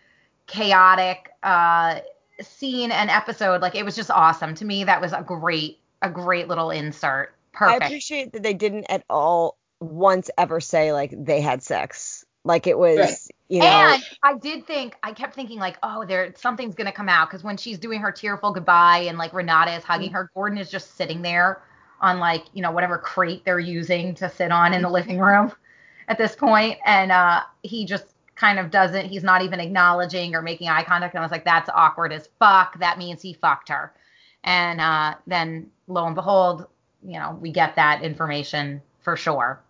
chaotic 0.48 1.30
uh, 1.43 2.00
scene 2.41 2.91
and 2.91 3.10
episode, 3.10 3.62
like 3.62 3.76
it 3.76 3.84
was 3.84 3.96
just 3.96 4.12
awesome. 4.12 4.56
To 4.56 4.65
me, 4.65 4.86
that 4.86 5.02
was 5.02 5.12
a 5.12 5.22
great, 5.22 5.80
a 6.02 6.10
great 6.10 6.48
little 6.48 6.72
insert. 6.72 7.36
Perfect. 7.52 7.84
I 7.84 7.86
appreciate 7.86 8.34
that 8.34 8.43
they 8.43 8.54
didn't 8.54 8.86
at 8.89 9.04
all 9.10 9.58
once 9.80 10.30
ever 10.38 10.60
say 10.60 10.93
like 10.93 11.13
they 11.15 11.41
had 11.41 11.62
sex. 11.62 12.22
Like 12.43 12.67
it 12.67 12.77
was, 12.77 12.97
Right. 12.97 13.17
you 13.49 13.62
know, 13.62 13.67
and 13.67 14.03
I 14.23 14.36
did 14.38 14.67
think, 14.67 14.95
I 15.03 15.13
kept 15.13 15.36
thinking 15.36 15.60
like, 15.60 15.77
oh, 15.84 16.06
there 16.06 16.34
something's 16.38 16.75
gonna 16.75 16.91
come 16.91 17.10
out 17.10 17.29
because 17.29 17.43
when 17.43 17.58
she's 17.58 17.79
doing 17.79 18.01
her 18.01 18.12
tearful 18.12 18.51
goodbye 18.51 19.06
and 19.08 19.17
like 19.17 19.34
Renata 19.34 19.73
is 19.75 19.84
hugging 19.84 20.12
her, 20.12 20.29
Gordon 20.34 20.58
is 20.58 20.69
just 20.69 20.95
sitting 20.97 21.21
there 21.21 21.62
on 22.01 22.19
like 22.19 22.43
you 22.53 22.62
know 22.62 22.71
whatever 22.71 22.97
crate 22.97 23.45
they're 23.45 23.60
using 23.60 24.13
to 24.15 24.29
sit 24.29 24.51
on 24.51 24.73
in 24.73 24.82
the 24.82 24.89
living 24.89 25.19
room 25.19 25.51
at 26.08 26.17
this 26.17 26.36
point, 26.36 26.77
and 26.86 27.12
uh, 27.12 27.41
he 27.63 27.86
just 27.86 28.06
kind 28.36 28.60
of 28.60 28.71
doesn't. 28.71 29.06
He's 29.06 29.23
not 29.23 29.41
even 29.41 29.60
acknowledging 29.60 30.36
or 30.36 30.41
making 30.41 30.67
eye 30.67 30.84
contact, 30.84 31.13
and 31.13 31.19
I 31.21 31.25
was 31.25 31.32
like, 31.32 31.45
that's 31.45 31.69
awkward 31.73 32.12
as 32.12 32.29
fuck. 32.39 32.79
That 32.79 32.97
means 32.97 33.21
he 33.21 33.34
fucked 33.34 33.69
her, 33.69 33.93
and 34.43 34.82
uh, 34.82 35.15
then 35.27 35.71
lo 35.88 36.06
and 36.06 36.15
behold, 36.15 36.67
you 37.06 37.19
know, 37.19 37.38
we 37.41 37.51
get 37.51 37.75
that 37.77 38.03
information 38.03 38.82
for 39.01 39.15
sure. 39.15 39.62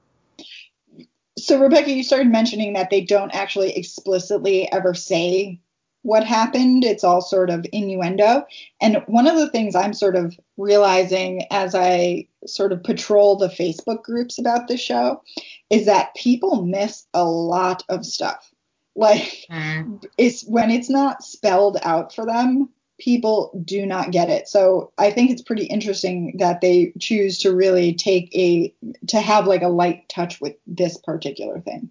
So, 1.43 1.60
Rebecca, 1.60 1.91
you 1.91 2.03
started 2.03 2.32
mentioning 2.32 2.71
that 2.73 2.89
they 2.89 3.01
don't 3.01 3.36
actually 3.36 3.75
explicitly 3.75 4.71
ever 4.71 4.93
say 4.93 5.60
what 6.03 6.25
happened. 6.25 6.86
It's 6.86 7.03
all 7.03 7.19
sort 7.19 7.49
of 7.49 7.65
innuendo. 7.73 8.45
And 8.79 9.03
one 9.08 9.27
of 9.27 9.36
the 9.36 9.49
things 9.49 9.75
I'm 9.75 9.93
sort 9.93 10.15
of 10.15 10.39
realizing 10.56 11.45
as 11.51 11.75
I 11.75 12.27
sort 12.45 12.71
of 12.71 12.82
patrol 12.84 13.36
the 13.36 13.49
Facebook 13.49 14.03
groups 14.03 14.39
about 14.39 14.69
the 14.69 14.77
show 14.77 15.21
is 15.69 15.86
that 15.86 16.15
people 16.15 16.63
miss 16.63 17.06
a 17.13 17.25
lot 17.25 17.84
of 17.89 18.06
stuff. 18.06 18.49
Like, 18.95 19.45
Mm. 19.49 20.06
it's 20.17 20.45
when 20.45 20.71
it's 20.71 20.89
not 20.89 21.23
spelled 21.23 21.77
out 21.84 22.15
for 22.15 22.25
them, 22.25 22.69
people 23.03 23.51
do 23.65 23.85
not 23.85 24.11
get 24.11 24.29
it. 24.29 24.47
So 24.47 24.93
I 24.97 25.11
think 25.11 25.29
it's 25.29 25.41
pretty 25.41 25.65
interesting 25.65 26.37
that 26.39 26.61
they 26.61 26.93
choose 26.99 27.39
to 27.39 27.53
really 27.53 27.93
take 27.93 28.33
a 28.33 28.73
to 29.07 29.19
have 29.19 29.45
like 29.45 29.61
a 29.61 29.67
light 29.67 30.07
touch 30.07 30.39
with 30.39 30.55
this 30.65 30.97
particular 30.97 31.59
thing. 31.59 31.89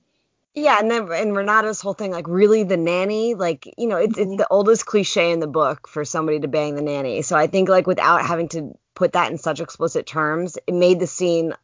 Yeah, 0.54 0.78
and 0.78 0.90
then 0.90 1.12
and 1.12 1.36
Renata's 1.36 1.82
whole 1.82 1.92
thing, 1.92 2.12
like 2.12 2.28
really 2.28 2.62
the 2.62 2.78
nanny, 2.78 3.34
like 3.34 3.72
you 3.76 3.86
know, 3.86 3.98
it's 3.98 4.16
it's 4.16 4.28
mm-hmm. 4.28 4.36
the 4.36 4.48
oldest 4.48 4.86
cliche 4.86 5.32
in 5.32 5.40
the 5.40 5.46
book 5.46 5.86
for 5.86 6.04
somebody 6.06 6.40
to 6.40 6.48
bang 6.48 6.76
the 6.76 6.82
nanny. 6.82 7.20
So 7.20 7.36
I 7.36 7.46
think 7.46 7.68
like 7.68 7.86
without 7.86 8.24
having 8.24 8.48
to 8.50 8.74
put 8.94 9.12
that 9.12 9.30
in 9.30 9.36
such 9.36 9.60
explicit 9.60 10.06
terms, 10.06 10.56
it 10.66 10.74
made 10.74 10.98
the 10.98 11.06
scene 11.06 11.54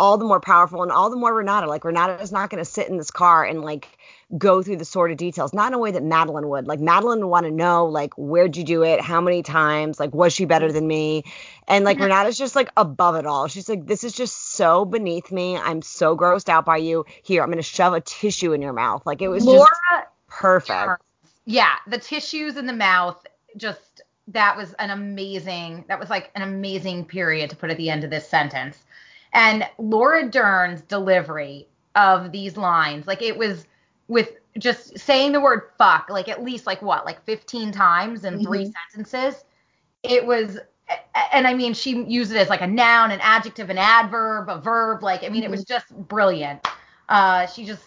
all 0.00 0.16
the 0.16 0.24
more 0.24 0.40
powerful 0.40 0.82
and 0.82 0.90
all 0.90 1.10
the 1.10 1.16
more 1.16 1.34
Renata. 1.34 1.66
Like 1.66 1.84
Renata 1.84 2.20
is 2.22 2.32
not 2.32 2.48
going 2.48 2.58
to 2.58 2.64
sit 2.64 2.88
in 2.88 2.96
this 2.96 3.10
car 3.10 3.44
and 3.44 3.60
like 3.60 3.98
go 4.38 4.62
through 4.62 4.76
the 4.76 4.84
sort 4.86 5.10
of 5.10 5.18
details, 5.18 5.52
not 5.52 5.68
in 5.68 5.74
a 5.74 5.78
way 5.78 5.90
that 5.90 6.02
Madeline 6.02 6.48
would. 6.48 6.66
Like 6.66 6.80
Madeline 6.80 7.20
would 7.20 7.26
want 7.26 7.44
to 7.44 7.52
know 7.52 7.84
like 7.84 8.14
where'd 8.16 8.56
you 8.56 8.64
do 8.64 8.82
it, 8.82 9.02
how 9.02 9.20
many 9.20 9.42
times, 9.42 10.00
like 10.00 10.14
was 10.14 10.32
she 10.32 10.46
better 10.46 10.72
than 10.72 10.86
me, 10.86 11.24
and 11.68 11.84
like 11.84 11.98
Renata's 11.98 12.38
just 12.38 12.56
like 12.56 12.70
above 12.78 13.14
it 13.16 13.26
all. 13.26 13.46
She's 13.46 13.68
like, 13.68 13.86
this 13.86 14.02
is 14.02 14.14
just 14.14 14.54
so 14.54 14.86
beneath 14.86 15.30
me. 15.30 15.58
I'm 15.58 15.82
so 15.82 16.16
grossed 16.16 16.48
out 16.48 16.64
by 16.64 16.78
you. 16.78 17.04
Here, 17.22 17.42
I'm 17.42 17.48
going 17.48 17.58
to 17.58 17.62
shove 17.62 17.92
a 17.92 18.00
tissue 18.00 18.54
in 18.54 18.62
your 18.62 18.72
mouth. 18.72 19.04
Like 19.04 19.20
it 19.20 19.28
was 19.28 19.44
Laura 19.44 19.68
just 19.68 20.08
perfect. 20.28 21.02
yeah, 21.44 21.74
the 21.86 21.98
tissues 21.98 22.56
in 22.56 22.64
the 22.64 22.72
mouth 22.72 23.22
just 23.58 24.00
that 24.28 24.56
was 24.56 24.72
an 24.78 24.88
amazing 24.88 25.84
that 25.88 26.00
was 26.00 26.08
like 26.08 26.30
an 26.34 26.42
amazing 26.42 27.04
period 27.04 27.50
to 27.50 27.56
put 27.56 27.68
at 27.68 27.76
the 27.76 27.90
end 27.90 28.02
of 28.02 28.08
this 28.08 28.26
sentence. 28.26 28.78
And 29.32 29.66
Laura 29.78 30.28
Dern's 30.28 30.82
delivery 30.82 31.68
of 31.94 32.32
these 32.32 32.56
lines, 32.56 33.06
like 33.06 33.22
it 33.22 33.36
was 33.36 33.66
with 34.08 34.30
just 34.58 34.98
saying 34.98 35.32
the 35.32 35.40
word 35.40 35.62
fuck, 35.78 36.08
like 36.10 36.28
at 36.28 36.42
least 36.42 36.66
like 36.66 36.82
what, 36.82 37.04
like 37.04 37.24
15 37.24 37.72
times 37.72 38.24
in 38.24 38.40
three 38.40 38.66
Mhm. 38.66 38.72
sentences. 38.92 39.44
It 40.02 40.26
was 40.26 40.58
and 41.32 41.46
I 41.46 41.54
mean 41.54 41.74
she 41.74 42.02
used 42.04 42.32
it 42.32 42.36
as 42.36 42.48
like 42.48 42.62
a 42.62 42.66
noun, 42.66 43.12
an 43.12 43.20
adjective, 43.22 43.70
an 43.70 43.78
adverb, 43.78 44.48
a 44.48 44.60
verb, 44.60 45.02
like 45.02 45.22
I 45.24 45.28
mean 45.28 45.44
it 45.44 45.50
was 45.50 45.64
just 45.64 45.88
brilliant. 46.08 46.66
Uh 47.08 47.46
she 47.46 47.64
just 47.64 47.84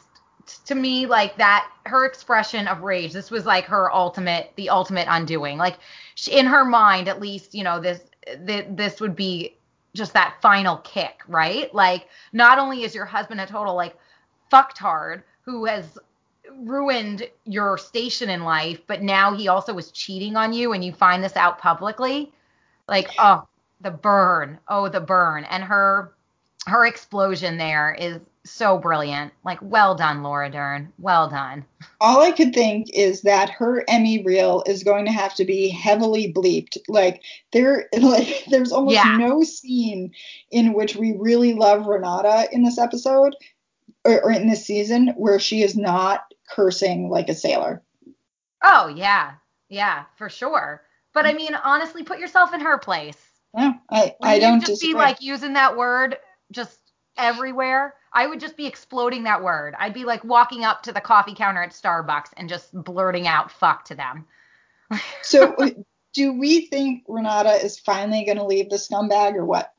to 0.66 0.76
me 0.76 1.06
like 1.06 1.38
that 1.38 1.70
her 1.86 2.06
expression 2.06 2.68
of 2.68 2.82
rage 2.82 3.14
this 3.14 3.32
was 3.32 3.46
like 3.46 3.66
her 3.66 3.94
ultimate 3.94 4.52
the 4.58 4.70
ultimate 4.70 5.08
undoing 5.10 5.58
like 5.58 5.78
she, 6.16 6.34
in 6.38 6.46
her 6.46 6.66
mind 6.66 7.08
at 7.08 7.22
least 7.22 7.56
you 7.56 7.64
know 7.64 7.80
this 7.80 8.02
th- 8.46 8.68
this 8.72 9.00
would 9.00 9.16
be 9.16 9.56
just 9.96 10.14
that 10.14 10.38
final 10.42 10.78
kick 10.78 11.22
right? 11.28 11.74
Like 11.74 12.08
not 12.32 12.60
only 12.60 12.84
is 12.84 12.96
your 12.96 13.06
husband 13.06 13.42
a 13.42 13.46
total 13.46 13.76
like 13.76 13.96
fucktard 14.52 15.24
who 15.42 15.66
has 15.66 15.98
ruined 16.60 17.24
your 17.46 17.78
station 17.78 18.30
in 18.30 18.44
life 18.44 18.82
but 18.86 19.02
now 19.02 19.34
he 19.34 19.48
also 19.48 19.76
is 19.78 19.92
cheating 19.92 20.36
on 20.36 20.54
you 20.54 20.74
and 20.74 20.84
you 20.84 20.92
find 20.92 21.24
this 21.24 21.36
out 21.36 21.58
publicly 21.58 22.32
like 22.88 23.10
oh 23.18 23.48
the 23.84 23.92
burn. 23.92 24.60
Oh 24.68 24.90
the 24.90 25.02
burn. 25.02 25.44
And 25.44 25.64
her 25.64 26.14
her 26.66 26.86
explosion 26.86 27.58
there 27.58 27.96
is 28.00 28.20
so 28.46 28.78
brilliant. 28.78 29.32
Like, 29.46 29.60
well 29.62 29.96
done, 29.96 30.22
Laura 30.24 30.50
Dern. 30.50 30.92
Well 31.00 31.30
done. 31.30 31.66
All 32.02 32.22
I 32.22 32.32
could 32.32 32.54
think 32.54 32.90
is 32.94 33.22
that 33.22 33.50
her 33.52 33.84
Emmy 33.88 34.22
reel 34.24 34.64
is 34.68 34.84
going 34.84 35.06
to 35.06 35.12
have 35.12 35.34
to 35.36 35.46
be 35.46 35.70
heavily 35.70 36.32
bleeped. 36.34 36.78
Like 36.88 37.22
there 37.54 37.88
like 38.00 38.44
there's 38.50 38.72
almost 38.72 38.96
Yeah. 38.96 39.18
no 39.18 39.44
scene 39.44 40.12
in 40.52 40.74
which 40.74 40.96
we 40.96 41.14
really 41.18 41.54
love 41.54 41.86
Renata 41.86 42.48
in 42.52 42.64
this 42.64 42.78
episode 42.78 43.36
or, 44.04 44.22
or 44.26 44.32
in 44.32 44.50
this 44.50 44.66
season 44.66 45.10
where 45.16 45.40
she 45.40 45.64
is 45.64 45.78
not 45.78 46.26
cursing 46.50 47.10
like 47.10 47.30
a 47.30 47.36
sailor. 47.36 47.82
Oh 48.64 48.88
yeah, 48.88 49.34
yeah, 49.70 50.04
for 50.18 50.30
sure. 50.30 50.82
But 51.14 51.26
I 51.26 51.34
mean, 51.34 51.54
honestly, 51.56 52.04
put 52.04 52.20
yourself 52.20 52.54
in 52.54 52.60
her 52.62 52.78
place. 52.78 53.18
Yeah, 53.56 53.74
I, 53.90 54.16
I 54.22 54.40
don't 54.40 54.60
just 54.60 54.82
disagree. 54.82 54.94
be 54.94 55.00
like 55.00 55.22
using 55.22 55.54
that 55.54 55.78
word 55.78 56.18
just 56.52 56.80
everywhere. 57.18 57.94
I 58.12 58.28
would 58.28 58.40
just 58.40 58.58
be 58.58 58.68
exploding 58.68 59.24
that 59.24 59.44
word. 59.44 59.76
I'd 59.78 59.94
be 59.94 60.06
like 60.06 60.24
walking 60.24 60.64
up 60.64 60.84
to 60.84 60.92
the 60.92 61.02
coffee 61.02 61.36
counter 61.36 61.64
at 61.64 61.72
Starbucks 61.72 62.30
and 62.38 62.50
just 62.50 62.72
blurting 62.74 63.28
out 63.28 63.52
"fuck" 63.52 63.86
to 63.86 63.96
them. 63.96 64.26
So 65.24 65.56
do 66.14 66.34
we 66.34 66.68
think 66.68 67.04
Renata 67.08 67.54
is 67.66 67.80
finally 67.80 68.26
going 68.26 68.38
to 68.38 68.46
leave 68.46 68.70
the 68.70 68.76
scumbag 68.76 69.34
or 69.34 69.46
what? 69.46 69.74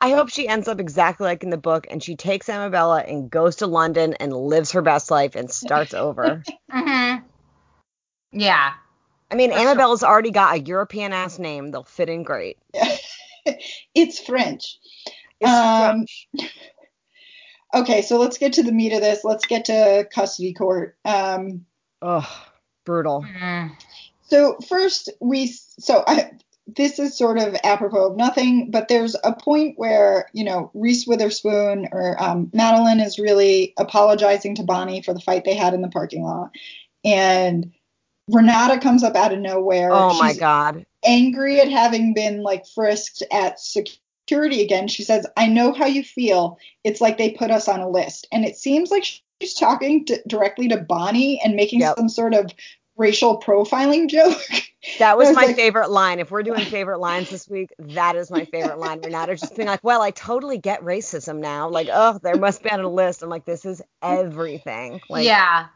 I 0.00 0.10
hope 0.10 0.30
she 0.30 0.48
ends 0.48 0.66
up 0.66 0.80
exactly 0.80 1.26
like 1.26 1.44
in 1.44 1.50
the 1.50 1.56
book 1.56 1.86
and 1.88 2.02
she 2.02 2.16
takes 2.16 2.48
Amabella 2.48 3.08
and 3.08 3.30
goes 3.30 3.56
to 3.56 3.68
London 3.68 4.14
and 4.14 4.32
lives 4.32 4.72
her 4.72 4.82
best 4.82 5.12
life 5.12 5.36
and 5.36 5.50
starts 5.50 5.94
over. 5.94 6.42
Mm-hmm. 6.72 7.26
Yeah. 8.32 8.72
I 9.30 9.34
mean, 9.34 9.50
For 9.50 9.58
sure. 9.58 9.74
Amabella's 9.74 10.02
already 10.02 10.30
got 10.30 10.56
a 10.56 10.60
European 10.60 11.12
ass 11.12 11.38
name. 11.38 11.70
They'll 11.70 11.84
fit 11.84 12.08
in 12.08 12.22
great. 12.22 12.58
it's 13.94 14.18
French. 14.18 14.78
It's 15.42 15.50
Um, 15.50 16.06
Okay, 17.74 18.02
so 18.02 18.18
let's 18.18 18.38
get 18.38 18.52
to 18.54 18.62
the 18.62 18.72
meat 18.72 18.92
of 18.92 19.00
this. 19.00 19.24
Let's 19.24 19.46
get 19.46 19.64
to 19.66 20.06
custody 20.12 20.52
court. 20.52 20.96
Um, 21.04 21.64
Ugh, 22.02 22.26
brutal. 22.84 23.24
Mm. 23.24 23.72
so 24.22 24.58
first 24.68 25.08
we 25.20 25.46
so 25.46 26.04
I 26.06 26.32
this 26.76 26.98
is 26.98 27.16
sort 27.16 27.38
of 27.38 27.56
apropos 27.64 28.10
of 28.10 28.16
nothing, 28.16 28.70
but 28.70 28.88
there's 28.88 29.16
a 29.24 29.32
point 29.32 29.78
where 29.78 30.28
you 30.32 30.44
know 30.44 30.70
Reese 30.74 31.06
Witherspoon 31.06 31.88
or 31.92 32.20
um, 32.22 32.50
Madeline 32.52 33.00
is 33.00 33.18
really 33.18 33.72
apologizing 33.78 34.54
to 34.56 34.64
Bonnie 34.64 35.02
for 35.02 35.14
the 35.14 35.20
fight 35.20 35.44
they 35.44 35.54
had 35.54 35.72
in 35.74 35.80
the 35.80 35.88
parking 35.88 36.24
lot, 36.24 36.50
and 37.04 37.72
Renata 38.28 38.80
comes 38.80 39.02
up 39.02 39.16
out 39.16 39.32
of 39.32 39.38
nowhere. 39.38 39.90
Oh 39.92 40.18
my 40.18 40.34
god. 40.34 40.84
angry 41.04 41.58
at 41.60 41.70
having 41.70 42.12
been 42.12 42.42
like 42.42 42.66
frisked 42.74 43.22
at 43.32 43.58
security 43.58 44.02
again. 44.30 44.88
She 44.88 45.02
says, 45.02 45.26
I 45.36 45.46
know 45.46 45.72
how 45.72 45.86
you 45.86 46.02
feel. 46.04 46.58
It's 46.84 47.00
like 47.00 47.18
they 47.18 47.30
put 47.30 47.50
us 47.50 47.68
on 47.68 47.80
a 47.80 47.88
list. 47.88 48.26
And 48.32 48.44
it 48.44 48.56
seems 48.56 48.90
like 48.90 49.04
she's 49.40 49.54
talking 49.54 50.04
to, 50.06 50.22
directly 50.26 50.68
to 50.68 50.78
Bonnie 50.78 51.40
and 51.44 51.54
making 51.54 51.80
Yep. 51.80 51.96
some 51.98 52.08
sort 52.08 52.34
of 52.34 52.50
racial 52.96 53.40
profiling 53.40 54.08
joke. 54.08 54.40
That 54.98 55.16
was 55.16 55.28
was 55.28 55.36
my 55.36 55.44
like- 55.44 55.54
favorite 55.54 55.90
line. 55.90 56.18
If 56.18 56.32
we're 56.32 56.42
doing 56.42 56.64
favorite 56.64 56.98
lines 56.98 57.30
this 57.30 57.48
week, 57.48 57.70
that 57.78 58.16
is 58.16 58.32
my 58.32 58.44
favorite 58.46 58.78
line. 58.80 59.00
Renata 59.00 59.36
just 59.36 59.54
being 59.54 59.68
like, 59.68 59.84
"Well, 59.84 60.02
I 60.02 60.10
totally 60.10 60.58
get 60.58 60.82
racism 60.82 61.38
now. 61.38 61.68
Like, 61.68 61.86
oh, 61.92 62.18
there 62.20 62.34
must 62.34 62.64
be 62.64 62.70
on 62.72 62.80
a 62.80 62.88
list." 62.88 63.22
I'm 63.22 63.28
like, 63.28 63.44
"This 63.44 63.64
is 63.64 63.80
everything." 64.02 65.00
Like, 65.08 65.24
yeah. 65.24 65.66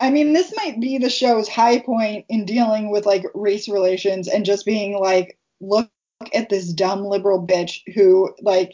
I 0.00 0.10
mean, 0.10 0.32
this 0.32 0.52
might 0.56 0.80
be 0.80 0.98
the 0.98 1.08
show's 1.08 1.48
high 1.48 1.78
point 1.78 2.24
in 2.28 2.46
dealing 2.46 2.90
with 2.90 3.06
like 3.06 3.26
race 3.32 3.68
relations 3.68 4.26
and 4.26 4.44
just 4.44 4.66
being 4.66 4.98
like, 4.98 5.38
look 5.60 5.88
at 6.34 6.48
this 6.48 6.72
dumb 6.72 7.04
liberal 7.04 7.44
bitch 7.44 7.80
who 7.94 8.34
like 8.42 8.72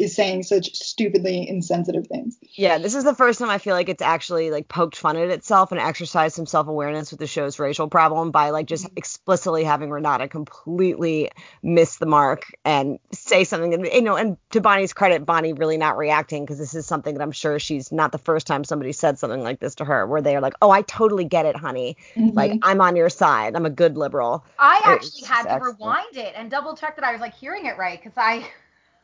is 0.00 0.14
saying 0.14 0.42
such 0.42 0.74
stupidly 0.74 1.48
insensitive 1.48 2.06
things. 2.06 2.38
Yeah, 2.54 2.78
this 2.78 2.94
is 2.94 3.04
the 3.04 3.14
first 3.14 3.38
time 3.38 3.50
I 3.50 3.58
feel 3.58 3.74
like 3.74 3.88
it's 3.88 4.02
actually 4.02 4.50
like 4.50 4.68
poked 4.68 4.96
fun 4.96 5.16
at 5.16 5.28
itself 5.28 5.72
and 5.72 5.80
exercised 5.80 6.36
some 6.36 6.46
self-awareness 6.46 7.10
with 7.10 7.20
the 7.20 7.26
show's 7.26 7.58
racial 7.58 7.88
problem 7.88 8.30
by 8.30 8.50
like 8.50 8.66
just 8.66 8.84
mm-hmm. 8.84 8.94
explicitly 8.96 9.64
having 9.64 9.90
Renata 9.90 10.28
completely 10.28 11.30
miss 11.62 11.96
the 11.96 12.06
mark 12.06 12.44
and 12.64 12.98
say 13.12 13.44
something 13.44 13.74
and 13.74 13.86
you 13.86 14.02
know 14.02 14.16
and 14.16 14.36
to 14.50 14.60
Bonnie's 14.60 14.92
credit 14.92 15.26
Bonnie 15.26 15.52
really 15.52 15.76
not 15.76 15.96
reacting 15.96 16.44
because 16.44 16.58
this 16.58 16.74
is 16.74 16.86
something 16.86 17.14
that 17.14 17.22
I'm 17.22 17.32
sure 17.32 17.58
she's 17.58 17.92
not 17.92 18.12
the 18.12 18.18
first 18.18 18.46
time 18.46 18.64
somebody 18.64 18.92
said 18.92 19.18
something 19.18 19.42
like 19.42 19.60
this 19.60 19.76
to 19.76 19.84
her 19.84 20.06
where 20.06 20.22
they're 20.22 20.40
like, 20.40 20.54
"Oh, 20.62 20.70
I 20.70 20.82
totally 20.82 21.24
get 21.24 21.46
it, 21.46 21.56
honey. 21.56 21.96
Mm-hmm. 22.14 22.36
Like 22.36 22.58
I'm 22.62 22.80
on 22.80 22.96
your 22.96 23.08
side. 23.08 23.56
I'm 23.56 23.66
a 23.66 23.70
good 23.70 23.96
liberal." 23.96 24.44
I 24.58 24.78
It's 24.78 24.86
actually 24.86 25.26
had 25.28 25.42
to 25.44 25.52
excellent. 25.52 25.78
rewind 25.80 26.16
it 26.16 26.34
and 26.36 26.50
double 26.50 26.76
check 26.76 26.96
that 26.96 27.04
I 27.04 27.12
was 27.12 27.20
like 27.20 27.34
hearing 27.34 27.66
it 27.66 27.76
right 27.78 28.00
because 28.02 28.16
I, 28.16 28.46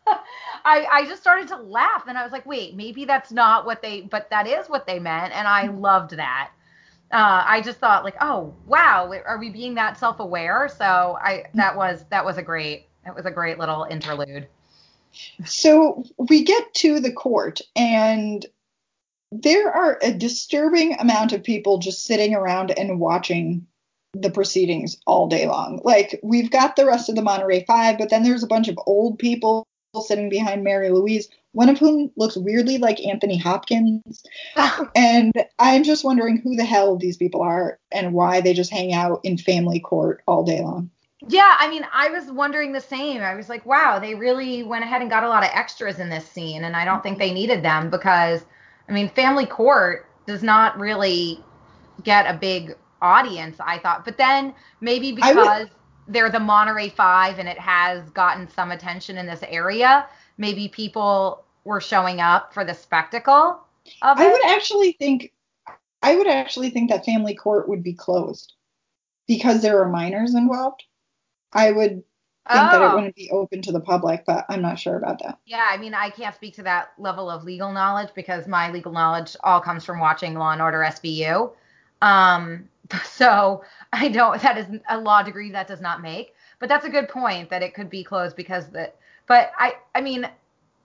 I 0.64 0.86
I 0.90 1.04
just 1.06 1.20
started 1.20 1.48
to 1.48 1.56
laugh 1.56 2.04
and 2.08 2.16
I 2.16 2.22
was 2.22 2.32
like, 2.32 2.46
wait, 2.46 2.74
maybe 2.74 3.04
that's 3.04 3.32
not 3.32 3.66
what 3.66 3.82
they, 3.82 4.02
but 4.02 4.30
that 4.30 4.46
is 4.46 4.68
what 4.68 4.86
they 4.86 4.98
meant, 4.98 5.34
and 5.34 5.46
I 5.46 5.68
loved 5.68 6.16
that. 6.16 6.50
Uh, 7.12 7.44
I 7.46 7.60
just 7.60 7.78
thought 7.78 8.04
like, 8.04 8.16
oh 8.20 8.54
wow, 8.66 9.12
are 9.26 9.38
we 9.38 9.50
being 9.50 9.74
that 9.74 9.98
self-aware? 9.98 10.68
So 10.68 11.18
I 11.20 11.44
that 11.54 11.76
was 11.76 12.04
that 12.10 12.24
was 12.24 12.36
a 12.36 12.42
great 12.42 12.88
it 13.06 13.14
was 13.14 13.26
a 13.26 13.30
great 13.30 13.58
little 13.58 13.86
interlude. 13.88 14.48
So 15.44 16.04
we 16.18 16.44
get 16.44 16.74
to 16.74 17.00
the 17.00 17.12
court, 17.12 17.60
and 17.74 18.44
there 19.32 19.70
are 19.70 19.98
a 20.02 20.12
disturbing 20.12 20.94
amount 20.98 21.32
of 21.32 21.42
people 21.42 21.78
just 21.78 22.04
sitting 22.04 22.34
around 22.34 22.76
and 22.76 23.00
watching 23.00 23.66
the 24.12 24.30
proceedings 24.30 24.96
all 25.06 25.28
day 25.28 25.46
long. 25.46 25.80
Like, 25.84 26.18
we've 26.22 26.50
got 26.50 26.76
the 26.76 26.86
rest 26.86 27.08
of 27.08 27.16
the 27.16 27.22
Monterey 27.22 27.64
Five, 27.64 27.98
but 27.98 28.10
then 28.10 28.22
there's 28.22 28.42
a 28.42 28.48
bunch 28.48 28.68
of 28.68 28.78
old 28.86 29.18
people 29.18 29.65
sitting 30.02 30.28
behind 30.28 30.64
Mary 30.64 30.90
Louise, 30.90 31.28
one 31.52 31.68
of 31.68 31.78
whom 31.78 32.10
looks 32.16 32.36
weirdly 32.36 32.78
like 32.78 33.04
Anthony 33.04 33.38
Hopkins. 33.38 34.24
And 34.94 35.32
I'm 35.58 35.84
just 35.84 36.04
wondering 36.04 36.38
who 36.38 36.56
the 36.56 36.64
hell 36.64 36.96
these 36.96 37.16
people 37.16 37.42
are 37.42 37.78
and 37.92 38.12
why 38.12 38.40
they 38.40 38.54
just 38.54 38.70
hang 38.70 38.92
out 38.92 39.20
in 39.24 39.36
family 39.38 39.80
court 39.80 40.22
all 40.26 40.44
day 40.44 40.60
long. 40.60 40.90
Yeah, 41.28 41.56
I 41.58 41.68
mean, 41.68 41.86
I 41.92 42.08
was 42.08 42.30
wondering 42.30 42.72
the 42.72 42.80
same. 42.80 43.22
I 43.22 43.34
was 43.34 43.48
like, 43.48 43.64
wow, 43.64 43.98
they 43.98 44.14
really 44.14 44.62
went 44.62 44.84
ahead 44.84 45.00
and 45.00 45.10
got 45.10 45.24
a 45.24 45.28
lot 45.28 45.42
of 45.42 45.50
extras 45.52 45.98
in 45.98 46.08
this 46.08 46.26
scene, 46.26 46.64
and 46.64 46.76
I 46.76 46.84
don't 46.84 47.02
think 47.02 47.18
they 47.18 47.32
needed 47.32 47.62
them 47.62 47.90
because, 47.90 48.44
I 48.88 48.92
mean, 48.92 49.08
Family 49.08 49.46
Court 49.46 50.06
does 50.26 50.42
not 50.42 50.78
really 50.78 51.42
get 52.02 52.26
a 52.26 52.38
big 52.38 52.76
audience, 53.00 53.56
I 53.60 53.78
thought. 53.78 54.04
But 54.04 54.18
then 54.18 54.54
maybe 54.80 55.12
because 55.12 55.68
they're 56.08 56.30
the 56.30 56.40
Monterey 56.40 56.88
Five 56.88 57.38
and 57.38 57.48
it 57.48 57.58
has 57.58 58.08
gotten 58.10 58.48
some 58.48 58.70
attention 58.70 59.18
in 59.18 59.26
this 59.26 59.42
area, 59.48 60.06
maybe 60.38 60.68
people 60.68 61.44
were 61.64 61.80
showing 61.80 62.20
up 62.20 62.54
for 62.54 62.64
the 62.64 62.74
spectacle 62.74 63.60
of 64.02 64.18
I 64.18 64.26
it. 64.26 64.32
would 64.32 64.44
actually 64.46 64.92
think 64.92 65.32
I 66.02 66.14
would 66.16 66.26
actually 66.28 66.70
think 66.70 66.90
that 66.90 67.04
family 67.04 67.34
court 67.34 67.68
would 67.68 67.82
be 67.82 67.94
closed 67.94 68.54
because 69.26 69.62
there 69.62 69.80
are 69.82 69.88
minors 69.88 70.34
involved. 70.34 70.84
I 71.52 71.72
would 71.72 71.90
think 71.90 72.70
that 72.70 72.80
it 72.82 72.84
Oh. 72.84 72.94
wouldn't 72.94 73.16
be 73.16 73.28
open 73.30 73.62
to 73.62 73.72
the 73.72 73.80
public, 73.80 74.24
but 74.24 74.46
I'm 74.48 74.62
not 74.62 74.78
sure 74.78 74.96
about 74.96 75.20
that. 75.24 75.38
Yeah, 75.46 75.66
I 75.68 75.78
mean, 75.78 75.94
I 75.94 76.10
can't 76.10 76.34
speak 76.34 76.54
to 76.56 76.62
that 76.64 76.92
level 76.98 77.28
of 77.28 77.42
legal 77.42 77.72
knowledge 77.72 78.10
because 78.14 78.46
my 78.46 78.70
legal 78.70 78.92
knowledge 78.92 79.36
all 79.42 79.60
comes 79.60 79.84
from 79.84 79.98
watching 79.98 80.34
Law 80.34 80.52
and 80.52 80.62
Order 80.62 80.84
SVU. 80.84 81.52
Um, 82.02 82.68
so 83.04 83.64
I 83.92 84.08
don't. 84.08 84.40
That 84.42 84.58
is 84.58 84.66
a 84.88 84.98
law 84.98 85.22
degree 85.22 85.50
that 85.52 85.66
does 85.66 85.80
not 85.80 86.02
make. 86.02 86.34
But 86.58 86.68
that's 86.68 86.86
a 86.86 86.90
good 86.90 87.08
point 87.08 87.50
that 87.50 87.62
it 87.62 87.74
could 87.74 87.90
be 87.90 88.02
closed 88.02 88.36
because 88.36 88.68
the. 88.68 88.92
But 89.26 89.52
I, 89.58 89.74
I 89.94 90.00
mean, 90.00 90.28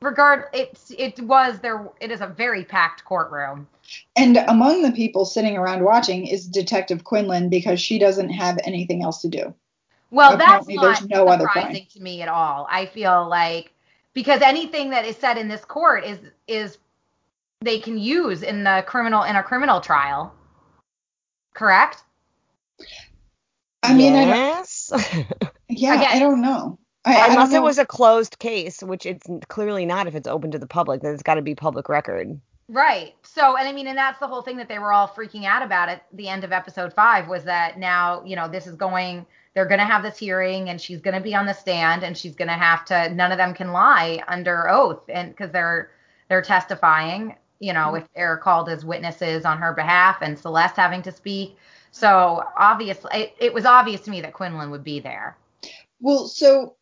regard 0.01 0.45
it's 0.53 0.91
it 0.97 1.19
was 1.21 1.59
there. 1.59 1.89
It 1.99 2.11
is 2.11 2.21
a 2.21 2.27
very 2.27 2.63
packed 2.63 3.05
courtroom. 3.05 3.67
And 4.15 4.37
among 4.37 4.81
the 4.81 4.91
people 4.91 5.25
sitting 5.25 5.57
around 5.57 5.83
watching 5.83 6.27
is 6.27 6.47
Detective 6.47 7.03
Quinlan 7.03 7.49
because 7.49 7.79
she 7.79 7.99
doesn't 7.99 8.29
have 8.29 8.59
anything 8.63 9.03
else 9.03 9.21
to 9.21 9.27
do. 9.27 9.53
Well, 10.11 10.31
that's 10.31 10.43
Apparently 10.65 10.75
not 10.75 10.83
there's 10.83 11.09
no 11.09 11.27
other 11.27 11.45
surprising 11.45 11.87
to 11.93 12.01
me 12.01 12.21
at 12.21 12.27
all. 12.27 12.67
I 12.69 12.85
feel 12.85 13.27
like 13.29 13.73
because 14.13 14.41
anything 14.41 14.89
that 14.89 15.05
is 15.05 15.15
said 15.15 15.37
in 15.37 15.47
this 15.47 15.63
court 15.63 16.03
is 16.03 16.19
is 16.47 16.77
they 17.61 17.79
can 17.79 17.97
use 17.97 18.43
in 18.43 18.63
the 18.63 18.83
criminal 18.85 19.23
in 19.23 19.35
a 19.35 19.43
criminal 19.43 19.79
trial. 19.79 20.33
Correct? 21.53 22.03
I 23.83 23.93
mean, 23.93 24.15
I 24.15 24.25
don't, 24.25 24.67
yeah, 25.69 25.95
Again- 25.95 26.09
I 26.11 26.19
don't 26.19 26.41
know. 26.41 26.77
I, 27.03 27.15
I 27.15 27.27
don't 27.27 27.31
Unless 27.31 27.53
it 27.53 27.63
was 27.63 27.79
a 27.79 27.85
closed 27.85 28.37
case, 28.37 28.83
which 28.83 29.07
it's 29.07 29.27
clearly 29.47 29.85
not 29.85 30.05
if 30.05 30.13
it's 30.13 30.27
open 30.27 30.51
to 30.51 30.59
the 30.59 30.67
public, 30.67 31.01
then 31.01 31.13
it's 31.13 31.23
got 31.23 31.35
to 31.35 31.41
be 31.41 31.55
public 31.55 31.89
record. 31.89 32.39
Right. 32.67 33.15
So, 33.23 33.57
and 33.57 33.67
I 33.67 33.71
mean, 33.73 33.87
and 33.87 33.97
that's 33.97 34.19
the 34.19 34.27
whole 34.27 34.43
thing 34.43 34.57
that 34.57 34.69
they 34.69 34.79
were 34.79 34.93
all 34.93 35.07
freaking 35.07 35.45
out 35.45 35.63
about 35.63 35.89
at 35.89 36.05
the 36.13 36.29
end 36.29 36.43
of 36.43 36.51
episode 36.51 36.93
five 36.93 37.27
was 37.27 37.43
that 37.45 37.79
now, 37.79 38.23
you 38.23 38.35
know, 38.35 38.47
this 38.47 38.67
is 38.67 38.75
going, 38.75 39.25
they're 39.53 39.65
going 39.65 39.79
to 39.79 39.85
have 39.85 40.03
this 40.03 40.17
hearing 40.17 40.69
and 40.69 40.79
she's 40.79 41.01
going 41.01 41.15
to 41.15 41.21
be 41.21 41.33
on 41.33 41.45
the 41.47 41.53
stand 41.53 42.03
and 42.03 42.15
she's 42.15 42.35
going 42.35 42.47
to 42.47 42.53
have 42.53 42.85
to, 42.85 43.09
none 43.13 43.31
of 43.31 43.37
them 43.37 43.53
can 43.55 43.71
lie 43.71 44.23
under 44.27 44.69
oath 44.69 45.01
and 45.09 45.31
because 45.31 45.51
they're, 45.51 45.91
they're 46.29 46.41
testifying, 46.41 47.35
you 47.61 47.73
know, 47.73 47.93
if 47.93 48.07
they're 48.15 48.37
called 48.37 48.67
as 48.67 48.83
witnesses 48.83 49.45
on 49.45 49.59
her 49.59 49.71
behalf 49.71 50.17
and 50.21 50.37
Celeste 50.37 50.75
having 50.75 51.03
to 51.03 51.11
speak. 51.11 51.55
So 51.91 52.43
obviously, 52.57 53.11
it, 53.13 53.35
it 53.39 53.53
was 53.53 53.65
obvious 53.65 54.01
to 54.01 54.11
me 54.11 54.19
that 54.21 54.33
Quinlan 54.33 54.71
would 54.71 54.83
be 54.83 54.99
there. 54.99 55.37
Well, 55.99 56.27
so 56.27 56.75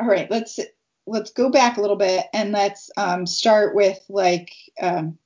all 0.00 0.08
right, 0.08 0.28
let's 0.30 0.58
let's 1.06 1.30
go 1.30 1.50
back 1.50 1.76
a 1.76 1.80
little 1.80 1.96
bit 1.96 2.26
and 2.34 2.50
let's 2.50 2.90
um, 2.96 3.26
start 3.26 3.76
with 3.76 3.98
like 4.08 4.50
um, 4.82 5.18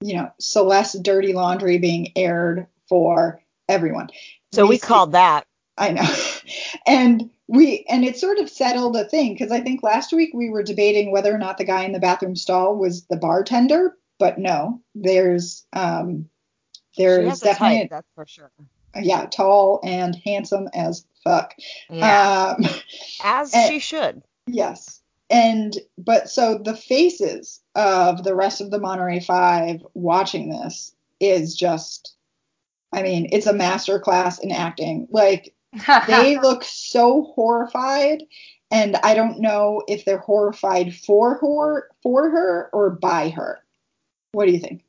you 0.00 0.14
know 0.14 0.30
Celeste's 0.38 1.00
dirty 1.00 1.32
laundry 1.32 1.78
being 1.78 2.12
aired 2.14 2.68
for 2.88 3.42
everyone. 3.68 4.10
So 4.52 4.66
we 4.66 4.76
see- 4.76 4.86
called 4.86 5.12
that. 5.12 5.44
I 5.76 5.90
know, 5.90 6.14
and 6.86 7.30
we 7.52 7.84
and 7.88 8.02
it 8.02 8.16
sort 8.16 8.38
of 8.38 8.48
settled 8.48 8.96
a 8.96 9.04
thing 9.04 9.34
because 9.34 9.52
I 9.52 9.60
think 9.60 9.82
last 9.82 10.10
week 10.12 10.30
we 10.32 10.48
were 10.48 10.62
debating 10.62 11.12
whether 11.12 11.32
or 11.32 11.38
not 11.38 11.58
the 11.58 11.64
guy 11.64 11.84
in 11.84 11.92
the 11.92 12.00
bathroom 12.00 12.34
stall 12.34 12.76
was 12.76 13.04
the 13.04 13.16
bartender, 13.16 13.94
but 14.18 14.38
no, 14.38 14.80
there's 14.94 15.66
um, 15.74 16.28
there's 16.96 17.40
definitely 17.40 17.80
type, 17.80 17.90
that's 17.90 18.08
for 18.14 18.26
sure. 18.26 18.50
yeah 19.00 19.26
tall 19.26 19.80
and 19.84 20.16
handsome 20.24 20.68
as 20.72 21.04
fuck. 21.22 21.54
Yeah. 21.90 22.56
Um, 22.58 22.64
As 23.22 23.54
Eh. 23.54 23.68
she 23.68 23.78
should. 23.80 24.22
Yes. 24.46 25.02
And 25.28 25.76
but 25.98 26.30
so 26.30 26.56
the 26.58 26.76
faces 26.76 27.60
of 27.74 28.24
the 28.24 28.34
rest 28.34 28.62
of 28.62 28.70
the 28.70 28.80
Monterey 28.80 29.20
Five 29.20 29.84
watching 29.92 30.48
this 30.48 30.94
is 31.20 31.54
just 31.54 32.14
I 32.94 33.02
mean, 33.02 33.28
it's 33.32 33.46
a 33.46 33.52
master 33.54 33.98
class 33.98 34.38
in 34.38 34.52
acting. 34.52 35.06
Like 35.10 35.54
they 36.06 36.38
look 36.42 36.64
so 36.64 37.32
horrified 37.34 38.24
and 38.72 38.96
I 38.96 39.14
don't 39.14 39.40
know 39.40 39.82
if 39.86 40.04
they're 40.04 40.18
horrified 40.18 40.94
for 40.94 41.34
her 41.34 41.90
for 42.02 42.30
her 42.30 42.70
or 42.72 42.90
by 42.90 43.28
her. 43.28 43.62
What 44.32 44.46
do 44.46 44.52
you 44.52 44.58
think? 44.58 44.82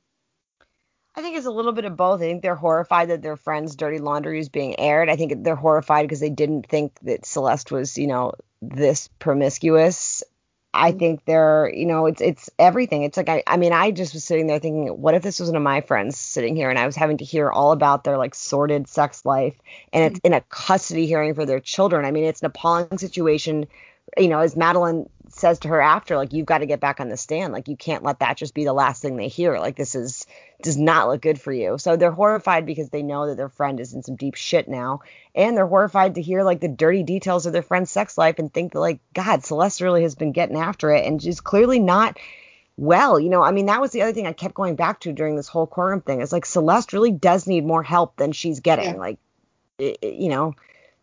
I 1.15 1.21
think 1.21 1.37
it's 1.37 1.45
a 1.45 1.51
little 1.51 1.73
bit 1.73 1.85
of 1.85 1.95
both. 1.95 2.21
I 2.21 2.23
think 2.23 2.41
they're 2.41 2.55
horrified 2.55 3.09
that 3.09 3.21
their 3.21 3.35
friend's 3.35 3.75
dirty 3.75 3.99
laundry 3.99 4.39
is 4.39 4.49
being 4.49 4.79
aired. 4.79 5.09
I 5.09 5.15
think 5.15 5.43
they're 5.43 5.55
horrified 5.55 6.05
because 6.05 6.21
they 6.21 6.29
didn't 6.29 6.67
think 6.67 6.97
that 7.03 7.25
Celeste 7.25 7.71
was, 7.71 7.97
you 7.97 8.07
know, 8.07 8.31
this 8.61 9.09
promiscuous. 9.19 10.23
I 10.73 10.91
think 10.91 11.25
they're, 11.25 11.71
you 11.73 11.85
know, 11.85 12.07
it's 12.07 12.19
it's 12.19 12.49
everything. 12.57 13.03
It's 13.03 13.15
like 13.15 13.29
I, 13.29 13.43
I 13.45 13.57
mean, 13.57 13.73
I 13.73 13.91
just 13.91 14.13
was 14.13 14.23
sitting 14.23 14.47
there 14.47 14.59
thinking, 14.59 14.87
what 14.87 15.13
if 15.13 15.21
this 15.21 15.39
was 15.39 15.49
one 15.49 15.55
of 15.55 15.61
my 15.61 15.81
friends 15.81 16.17
sitting 16.17 16.55
here 16.55 16.69
and 16.69 16.79
I 16.79 16.85
was 16.85 16.95
having 16.95 17.17
to 17.17 17.25
hear 17.25 17.51
all 17.51 17.71
about 17.71 18.03
their 18.03 18.17
like 18.17 18.33
sordid 18.33 18.87
sex 18.87 19.23
life 19.25 19.55
and 19.91 20.03
it's 20.03 20.19
mm. 20.21 20.25
in 20.25 20.33
a 20.33 20.41
custody 20.41 21.05
hearing 21.05 21.35
for 21.35 21.45
their 21.45 21.59
children. 21.59 22.05
I 22.05 22.11
mean, 22.11 22.23
it's 22.23 22.41
an 22.41 22.47
appalling 22.47 22.97
situation. 22.97 23.67
You 24.17 24.27
know, 24.27 24.39
as 24.39 24.55
Madeline 24.55 25.09
says 25.33 25.59
to 25.59 25.67
her 25.69 25.81
after, 25.81 26.15
like, 26.17 26.33
you've 26.33 26.45
got 26.45 26.59
to 26.59 26.65
get 26.65 26.79
back 26.79 26.99
on 26.99 27.09
the 27.09 27.17
stand. 27.17 27.53
Like, 27.53 27.67
you 27.67 27.75
can't 27.75 28.03
let 28.03 28.19
that 28.19 28.37
just 28.37 28.53
be 28.53 28.65
the 28.65 28.73
last 28.73 29.01
thing 29.01 29.15
they 29.17 29.27
hear. 29.27 29.57
Like, 29.59 29.75
this 29.75 29.95
is 29.95 30.25
does 30.61 30.77
not 30.77 31.09
look 31.09 31.21
good 31.21 31.41
for 31.41 31.51
you. 31.51 31.77
So 31.77 31.97
they're 31.97 32.11
horrified 32.11 32.65
because 32.65 32.89
they 32.89 33.03
know 33.03 33.27
that 33.27 33.35
their 33.35 33.49
friend 33.49 33.79
is 33.81 33.93
in 33.93 34.01
some 34.03 34.15
deep 34.15 34.35
shit 34.35 34.67
now. 34.69 35.01
And 35.35 35.57
they're 35.57 35.67
horrified 35.67 36.15
to 36.15 36.21
hear 36.21 36.43
like 36.43 36.61
the 36.61 36.69
dirty 36.69 37.03
details 37.03 37.45
of 37.45 37.51
their 37.51 37.61
friend's 37.61 37.91
sex 37.91 38.17
life 38.17 38.39
and 38.39 38.53
think 38.53 38.71
that 38.71 38.79
like, 38.79 38.99
God, 39.13 39.43
Celeste 39.43 39.81
really 39.81 40.03
has 40.03 40.15
been 40.15 40.31
getting 40.31 40.55
after 40.55 40.91
it 40.91 41.05
and 41.05 41.21
she's 41.21 41.41
clearly 41.41 41.79
not 41.79 42.17
well. 42.77 43.19
You 43.19 43.29
know, 43.29 43.43
I 43.43 43.51
mean, 43.51 43.65
that 43.65 43.81
was 43.81 43.91
the 43.91 44.03
other 44.03 44.13
thing 44.13 44.25
I 44.25 44.31
kept 44.31 44.53
going 44.53 44.75
back 44.75 45.01
to 45.01 45.11
during 45.11 45.35
this 45.35 45.49
whole 45.49 45.67
quorum 45.67 45.99
thing. 45.99 46.21
Is 46.21 46.31
like 46.31 46.45
Celeste 46.45 46.93
really 46.93 47.11
does 47.11 47.45
need 47.45 47.65
more 47.65 47.83
help 47.83 48.15
than 48.15 48.31
she's 48.31 48.61
getting. 48.61 48.93
Yeah. 48.93 48.99
Like, 48.99 49.19
it, 49.77 49.97
it- 50.01 50.13
you 50.13 50.29
know, 50.29 50.53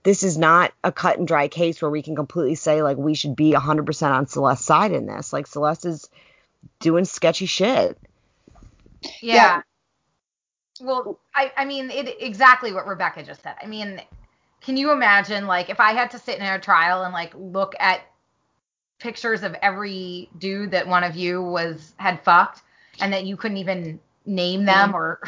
this 0.02 0.22
is 0.22 0.38
not 0.38 0.72
a 0.82 0.92
cut 0.92 1.18
and 1.18 1.28
dry 1.28 1.48
case 1.48 1.82
where 1.82 1.90
we 1.90 2.02
can 2.02 2.16
completely 2.16 2.54
say 2.54 2.82
like 2.82 2.96
we 2.96 3.14
should 3.14 3.36
be 3.36 3.52
100% 3.52 4.10
on 4.10 4.26
Celeste's 4.26 4.64
side 4.64 4.92
in 4.92 5.06
this. 5.06 5.32
Like 5.32 5.46
Celeste 5.46 5.86
is 5.86 6.08
doing 6.78 7.04
sketchy 7.04 7.46
shit. 7.46 7.98
Yeah. 9.20 9.34
Yeah. 9.34 9.62
Well, 10.82 11.18
I, 11.34 11.52
I 11.56 11.64
mean, 11.66 11.90
it 11.90 12.16
exactly 12.20 12.72
what 12.72 12.86
Rebecca 12.86 13.22
just 13.22 13.42
said. 13.42 13.54
I 13.62 13.66
mean, 13.66 14.00
can 14.62 14.76
you 14.76 14.92
imagine, 14.92 15.46
like, 15.46 15.68
if 15.68 15.78
I 15.80 15.92
had 15.92 16.10
to 16.12 16.18
sit 16.18 16.38
in 16.38 16.42
a 16.42 16.58
trial 16.58 17.02
and 17.02 17.12
like 17.12 17.34
look 17.34 17.74
at 17.78 18.00
pictures 18.98 19.42
of 19.42 19.54
every 19.60 20.30
dude 20.38 20.70
that 20.70 20.86
one 20.86 21.04
of 21.04 21.16
you 21.16 21.42
was 21.42 21.92
had 21.96 22.22
fucked, 22.22 22.62
and 23.00 23.12
that 23.12 23.26
you 23.26 23.36
couldn't 23.36 23.58
even 23.58 24.00
name 24.24 24.64
them, 24.64 24.88
mm-hmm. 24.88 24.96
or, 24.96 25.20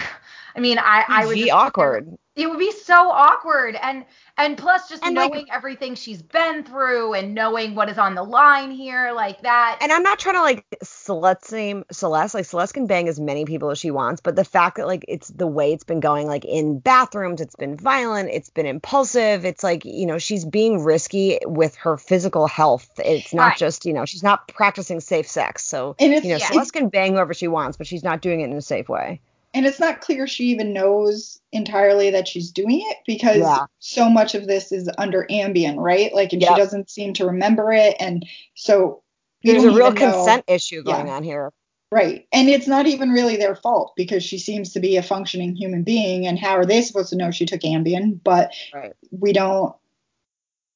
I 0.55 0.61
mean, 0.61 0.79
I, 0.79 1.05
I 1.09 1.27
would 1.27 1.35
be 1.35 1.41
just 1.43 1.53
awkward. 1.53 2.17
It 2.35 2.49
would 2.49 2.59
be 2.59 2.73
so 2.73 3.11
awkward, 3.11 3.77
and 3.77 4.07
and 4.39 4.57
plus 4.57 4.89
just 4.89 5.05
And, 5.05 5.15
like- 5.15 5.31
knowing 5.31 5.47
everything 5.53 5.95
she's 5.95 6.23
been 6.23 6.65
through 6.65 7.13
and 7.13 7.35
knowing 7.35 7.75
what 7.75 7.91
is 7.91 7.99
on 7.99 8.15
the 8.15 8.23
line 8.23 8.71
here, 8.71 9.13
like 9.15 9.43
that. 9.43 9.77
And 9.83 9.93
I'm 9.93 10.03
not 10.03 10.19
trying 10.19 10.37
to 10.37 10.41
like 10.41 10.65
Celeste 10.83 11.53
name 11.53 11.85
Celeste. 11.93 12.35
Like 12.35 12.47
Celeste 12.47 12.73
can 12.73 12.87
bang 12.87 13.07
as 13.09 13.21
many 13.21 13.45
people 13.45 13.71
as 13.71 13.79
she 13.79 13.91
wants, 13.91 14.23
but 14.23 14.35
the 14.35 14.45
fact 14.47 14.79
that 14.79 14.87
like 14.87 15.05
it's 15.09 15.29
the 15.29 15.47
way 15.47 15.75
it's 15.75 15.85
been 15.85 16.01
going, 16.01 16.27
like 16.27 16.47
in 16.47 16.79
bathrooms, 16.79 17.43
it's 17.43 17.57
been 17.57 17.77
violent, 17.77 18.31
it's 18.33 18.49
been 18.49 18.65
impulsive. 18.67 19.45
It's 19.45 19.63
like 19.63 19.85
you 19.85 20.07
know 20.07 20.17
she's 20.17 20.47
being 20.47 20.83
risky 20.83 21.39
with 21.45 21.75
her 21.77 21.99
physical 21.99 22.47
health. 22.47 22.89
It's 22.99 23.35
not 23.35 23.49
Right. 23.49 23.59
just 23.59 23.85
you 23.85 23.93
know 23.93 24.07
she's 24.07 24.23
not 24.23 24.49
practicing 24.49 25.01
safe 25.01 25.29
sex. 25.29 25.67
So 25.67 25.97
And 25.99 26.15
you 26.15 26.31
know 26.31 26.37
yeah. 26.37 26.47
Celeste 26.47 26.73
can 26.73 26.89
bang 26.89 27.13
whoever 27.13 27.35
she 27.35 27.47
wants, 27.49 27.77
but 27.77 27.87
she's 27.87 28.03
not 28.03 28.23
doing 28.23 28.41
it 28.41 28.45
in 28.51 28.57
a 28.57 28.63
safe 28.63 28.89
way. 28.89 29.21
And 29.55 29.67
it's 29.67 29.81
not 29.81 30.01
clear 30.01 30.27
she 30.27 30.45
even 30.47 30.73
knows 30.73 31.41
entirely 31.53 32.11
that 32.11 32.27
she's 32.29 32.51
doing 32.51 32.81
it 32.91 32.99
because 33.07 33.41
Yeah. 33.41 33.67
so 33.79 34.09
much 34.09 34.35
of 34.35 34.47
this 34.47 34.73
is 34.73 34.89
under 34.99 35.27
Ambien, 35.31 35.77
right? 35.77 36.15
Like, 36.15 36.33
and 36.33 36.41
Yep. 36.43 36.51
she 36.51 36.57
doesn't 36.61 36.91
seem 36.91 37.13
to 37.15 37.27
remember 37.27 37.73
it, 37.73 37.97
and 38.01 38.25
so 38.55 39.03
There's 39.45 39.65
a 39.65 39.71
real 39.71 39.87
even 39.89 39.95
know- 39.95 40.13
consent 40.13 40.45
issue 40.49 40.83
going 40.83 41.07
Yeah. 41.07 41.15
on 41.17 41.23
here. 41.23 41.53
right? 41.95 42.27
And 42.33 42.49
it's 42.49 42.67
not 42.67 42.87
even 42.87 43.11
really 43.11 43.37
their 43.37 43.55
fault 43.55 43.93
because 43.97 44.25
she 44.25 44.39
seems 44.39 44.73
to 44.73 44.81
be 44.81 44.97
a 44.97 45.03
functioning 45.03 45.55
human 45.55 45.83
being, 45.83 46.27
and 46.27 46.39
how 46.39 46.57
are 46.57 46.65
they 46.65 46.81
supposed 46.81 47.11
to 47.11 47.17
know 47.17 47.31
she 47.31 47.45
took 47.45 47.61
Ambien? 47.61 48.19
But 48.25 48.51
Right. 48.73 48.95
we 49.11 49.35
don't. 49.35 49.75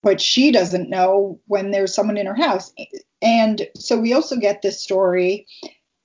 But 0.03 0.21
she 0.21 0.53
doesn't 0.53 0.91
know 0.91 1.41
when 1.47 1.71
there's 1.71 1.95
someone 1.95 2.19
in 2.19 2.27
her 2.27 2.35
house, 2.35 2.71
and 3.23 3.67
so 3.75 3.99
we 3.99 4.13
also 4.13 4.37
get 4.37 4.61
this 4.61 4.79
story 4.79 5.47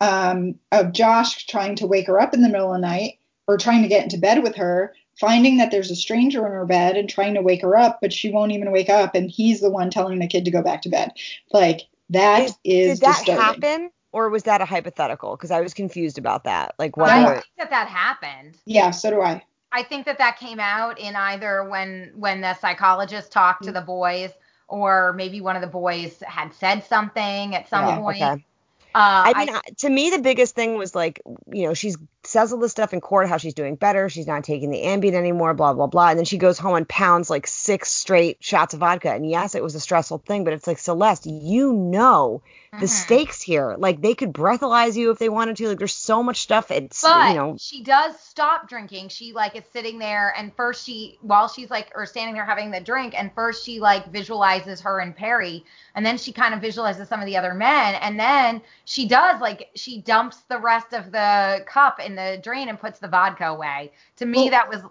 um, 0.01 0.55
of 0.73 0.91
Josh 0.91 1.45
trying 1.47 1.75
to 1.77 1.87
wake 1.87 2.07
her 2.07 2.19
up 2.19 2.33
in 2.33 2.41
the 2.41 2.49
middle 2.49 2.73
of 2.73 2.81
the 2.81 2.87
night 2.87 3.19
or 3.47 3.57
trying 3.57 3.83
to 3.83 3.87
get 3.87 4.03
into 4.03 4.17
bed 4.17 4.43
with 4.43 4.55
her, 4.55 4.93
finding 5.19 5.57
that 5.57 5.71
there's 5.71 5.91
a 5.91 5.95
stranger 5.95 6.45
in 6.45 6.51
her 6.51 6.65
bed 6.65 6.97
and 6.97 7.09
trying 7.09 7.35
to 7.35 7.41
wake 7.41 7.61
her 7.61 7.77
up, 7.77 7.99
but 8.01 8.11
she 8.11 8.31
won't 8.31 8.51
even 8.51 8.71
wake 8.71 8.89
up, 8.89 9.15
and 9.15 9.29
he's 9.31 9.61
the 9.61 9.69
one 9.69 9.89
telling 9.89 10.19
the 10.19 10.27
kid 10.27 10.43
to 10.45 10.51
go 10.51 10.61
back 10.61 10.81
to 10.81 10.89
bed. 10.89 11.11
Like 11.53 11.81
that 12.09 12.41
Is- 12.43 12.57
is 12.63 12.99
Did 12.99 13.07
that 13.07 13.17
disturbing. 13.25 13.41
happen, 13.41 13.91
or 14.11 14.29
was 14.29 14.43
that 14.43 14.59
a 14.61 14.65
hypothetical? 14.65 15.37
Because 15.37 15.51
I 15.51 15.61
was 15.61 15.73
confused 15.73 16.17
about 16.17 16.43
that. 16.45 16.75
Like 16.79 16.97
why? 16.97 17.09
I 17.09 17.23
whether 17.23 17.33
think 17.35 17.45
that 17.59 17.69
that 17.69 17.87
happened. 17.87 18.57
Yeah, 18.65 18.91
so 18.91 19.11
do 19.11 19.21
I. 19.21 19.43
I 19.71 19.83
think 19.83 20.05
that 20.07 20.17
that 20.17 20.37
came 20.37 20.59
out 20.59 20.99
in 20.99 21.15
either 21.15 21.63
when 21.69 22.11
when 22.15 22.41
the 22.41 22.55
psychologist 22.55 23.31
talked 23.31 23.63
Mm. 23.63 23.67
to 23.67 23.71
the 23.71 23.81
boys, 23.81 24.31
or 24.67 25.13
maybe 25.13 25.41
one 25.41 25.55
of 25.55 25.61
the 25.61 25.67
boys 25.67 26.21
had 26.25 26.53
said 26.53 26.83
something 26.83 27.55
at 27.55 27.69
some 27.69 27.87
Yeah, 27.87 27.97
point. 27.99 28.21
okay. 28.21 28.45
Uh, 28.93 29.23
I 29.33 29.45
mean, 29.45 29.55
I- 29.55 29.61
to 29.79 29.89
me, 29.89 30.09
the 30.09 30.19
biggest 30.19 30.53
thing 30.53 30.77
was 30.77 30.93
like, 30.93 31.21
you 31.51 31.65
know, 31.65 31.73
she's 31.73 31.97
says 32.23 32.51
all 32.53 32.59
this 32.59 32.71
stuff 32.71 32.93
in 32.93 33.01
court, 33.01 33.27
how 33.27 33.37
she's 33.37 33.53
doing 33.53 33.75
better, 33.75 34.09
she's 34.09 34.27
not 34.27 34.43
taking 34.43 34.69
the 34.69 34.81
Ambien 34.83 35.13
anymore, 35.13 35.53
blah 35.53 35.73
blah 35.73 35.87
blah, 35.87 36.09
and 36.09 36.17
then 36.17 36.25
she 36.25 36.37
goes 36.37 36.57
home 36.59 36.75
and 36.75 36.87
pounds 36.87 37.29
like 37.29 37.47
six 37.47 37.89
straight 37.91 38.37
shots 38.43 38.73
of 38.73 38.81
vodka. 38.81 39.11
And 39.11 39.29
yes, 39.29 39.55
it 39.55 39.63
was 39.63 39.75
a 39.75 39.79
stressful 39.79 40.19
thing, 40.19 40.43
but 40.43 40.53
it's 40.53 40.67
like 40.67 40.77
Celeste, 40.77 41.25
you 41.25 41.73
know 41.73 42.41
the 42.79 42.85
Mhm. 42.85 42.89
stakes 42.89 43.41
here. 43.41 43.75
Like 43.77 44.01
they 44.01 44.15
could 44.15 44.31
breathalyze 44.31 44.95
you 44.95 45.11
if 45.11 45.19
they 45.19 45.27
wanted 45.27 45.57
to. 45.57 45.67
Like 45.67 45.77
there's 45.77 45.93
so 45.93 46.23
much 46.23 46.41
stuff. 46.41 46.71
It's 46.71 47.01
But 47.01 47.29
you 47.29 47.35
know, 47.35 47.57
she 47.59 47.83
does 47.83 48.17
stop 48.17 48.69
drinking. 48.69 49.09
She 49.09 49.33
like 49.33 49.57
is 49.57 49.63
sitting 49.73 49.99
there, 49.99 50.33
and 50.37 50.55
first 50.55 50.85
she, 50.85 51.17
while 51.21 51.49
she's 51.49 51.69
like, 51.69 51.91
or 51.95 52.05
standing 52.05 52.33
there 52.33 52.45
having 52.45 52.71
the 52.71 52.79
drink, 52.79 53.13
and 53.17 53.29
first 53.35 53.65
she 53.65 53.81
like 53.81 54.09
visualizes 54.09 54.79
her 54.81 54.99
and 54.99 55.13
Perry, 55.13 55.65
and 55.95 56.05
then 56.05 56.17
she 56.17 56.31
kind 56.31 56.53
of 56.53 56.61
visualizes 56.61 57.09
some 57.09 57.19
of 57.19 57.25
the 57.25 57.35
other 57.35 57.53
men, 57.53 57.95
and 57.95 58.17
then 58.17 58.61
she 58.85 59.05
does 59.05 59.41
like 59.41 59.69
she 59.75 59.99
dumps 60.01 60.37
the 60.47 60.57
rest 60.57 60.93
of 60.93 61.11
the 61.11 61.65
cup 61.67 61.99
in 61.99 62.15
the 62.15 62.39
drain 62.41 62.69
and 62.69 62.79
puts 62.79 62.99
the 62.99 63.07
vodka 63.09 63.47
away. 63.47 63.91
To 64.15 64.25
me, 64.25 64.43
Well- 64.43 64.51
that 64.51 64.69
was 64.69 64.81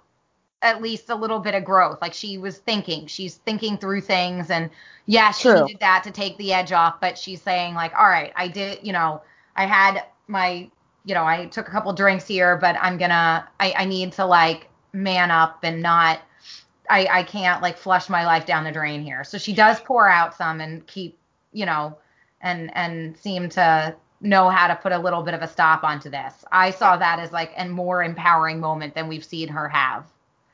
at 0.62 0.82
least 0.82 1.10
a 1.10 1.14
little 1.14 1.38
bit 1.38 1.54
of 1.54 1.64
growth. 1.64 2.00
Like 2.02 2.14
she 2.14 2.38
was 2.38 2.58
thinking, 2.58 3.06
she's 3.06 3.36
thinking 3.36 3.78
through 3.78 4.02
things, 4.02 4.50
and 4.50 4.70
yeah, 5.06 5.30
she 5.30 5.48
True. 5.48 5.66
needed 5.66 5.80
that 5.80 6.04
to 6.04 6.10
take 6.10 6.36
the 6.38 6.52
edge 6.52 6.72
off, 6.72 7.00
but 7.00 7.16
she's 7.16 7.42
saying 7.42 7.74
like, 7.74 7.92
all 7.98 8.08
right, 8.08 8.32
I 8.36 8.48
did, 8.48 8.80
you 8.82 8.92
know, 8.92 9.22
I 9.56 9.66
had 9.66 10.04
my 10.28 10.70
you 11.04 11.14
know, 11.14 11.24
I 11.24 11.46
took 11.46 11.68
a 11.68 11.70
couple 11.70 11.92
drinks 11.92 12.26
here, 12.26 12.56
but 12.56 12.76
I'm 12.80 12.98
gonna, 12.98 13.48
I, 13.58 13.74
I 13.78 13.84
need 13.84 14.12
to 14.12 14.26
like 14.26 14.68
man 14.92 15.30
up 15.30 15.60
and 15.62 15.82
not, 15.82 16.20
I, 16.88 17.06
I 17.10 17.22
can't 17.22 17.62
like 17.62 17.78
flush 17.78 18.08
my 18.08 18.24
life 18.26 18.46
down 18.46 18.64
the 18.64 18.72
drain 18.72 19.02
here. 19.02 19.24
So 19.24 19.38
she 19.38 19.52
does 19.52 19.80
pour 19.80 20.08
out 20.08 20.36
some 20.36 20.60
and 20.60 20.86
keep, 20.86 21.18
you 21.52 21.66
know, 21.66 21.96
and, 22.42 22.70
and 22.76 23.16
seem 23.16 23.48
to 23.50 23.94
know 24.20 24.50
how 24.50 24.66
to 24.66 24.76
put 24.76 24.92
a 24.92 24.98
little 24.98 25.22
bit 25.22 25.34
of 25.34 25.42
a 25.42 25.48
stop 25.48 25.84
onto 25.84 26.10
this. 26.10 26.44
I 26.52 26.70
saw 26.70 26.96
that 26.96 27.18
as 27.18 27.32
like 27.32 27.52
a 27.56 27.66
more 27.66 28.02
empowering 28.02 28.60
moment 28.60 28.94
than 28.94 29.08
we've 29.08 29.24
seen 29.24 29.48
her 29.48 29.68
have. 29.68 30.04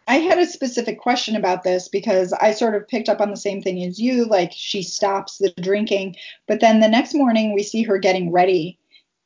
I 0.08 0.16
had 0.16 0.38
a 0.38 0.46
specific 0.46 1.00
question 1.00 1.34
about 1.36 1.64
this 1.64 1.88
because 1.88 2.32
I 2.32 2.52
sort 2.52 2.74
of 2.76 2.86
picked 2.86 3.08
up 3.08 3.20
on 3.20 3.30
the 3.30 3.36
same 3.36 3.60
thing 3.62 3.82
as 3.84 3.98
you. 3.98 4.24
Like 4.26 4.52
she 4.54 4.82
stops 4.82 5.38
the 5.38 5.50
drinking, 5.60 6.16
but 6.46 6.60
then 6.60 6.80
the 6.80 6.88
next 6.88 7.14
morning 7.14 7.54
we 7.54 7.62
see 7.62 7.82
her 7.82 7.98
getting 7.98 8.30
ready. 8.30 8.78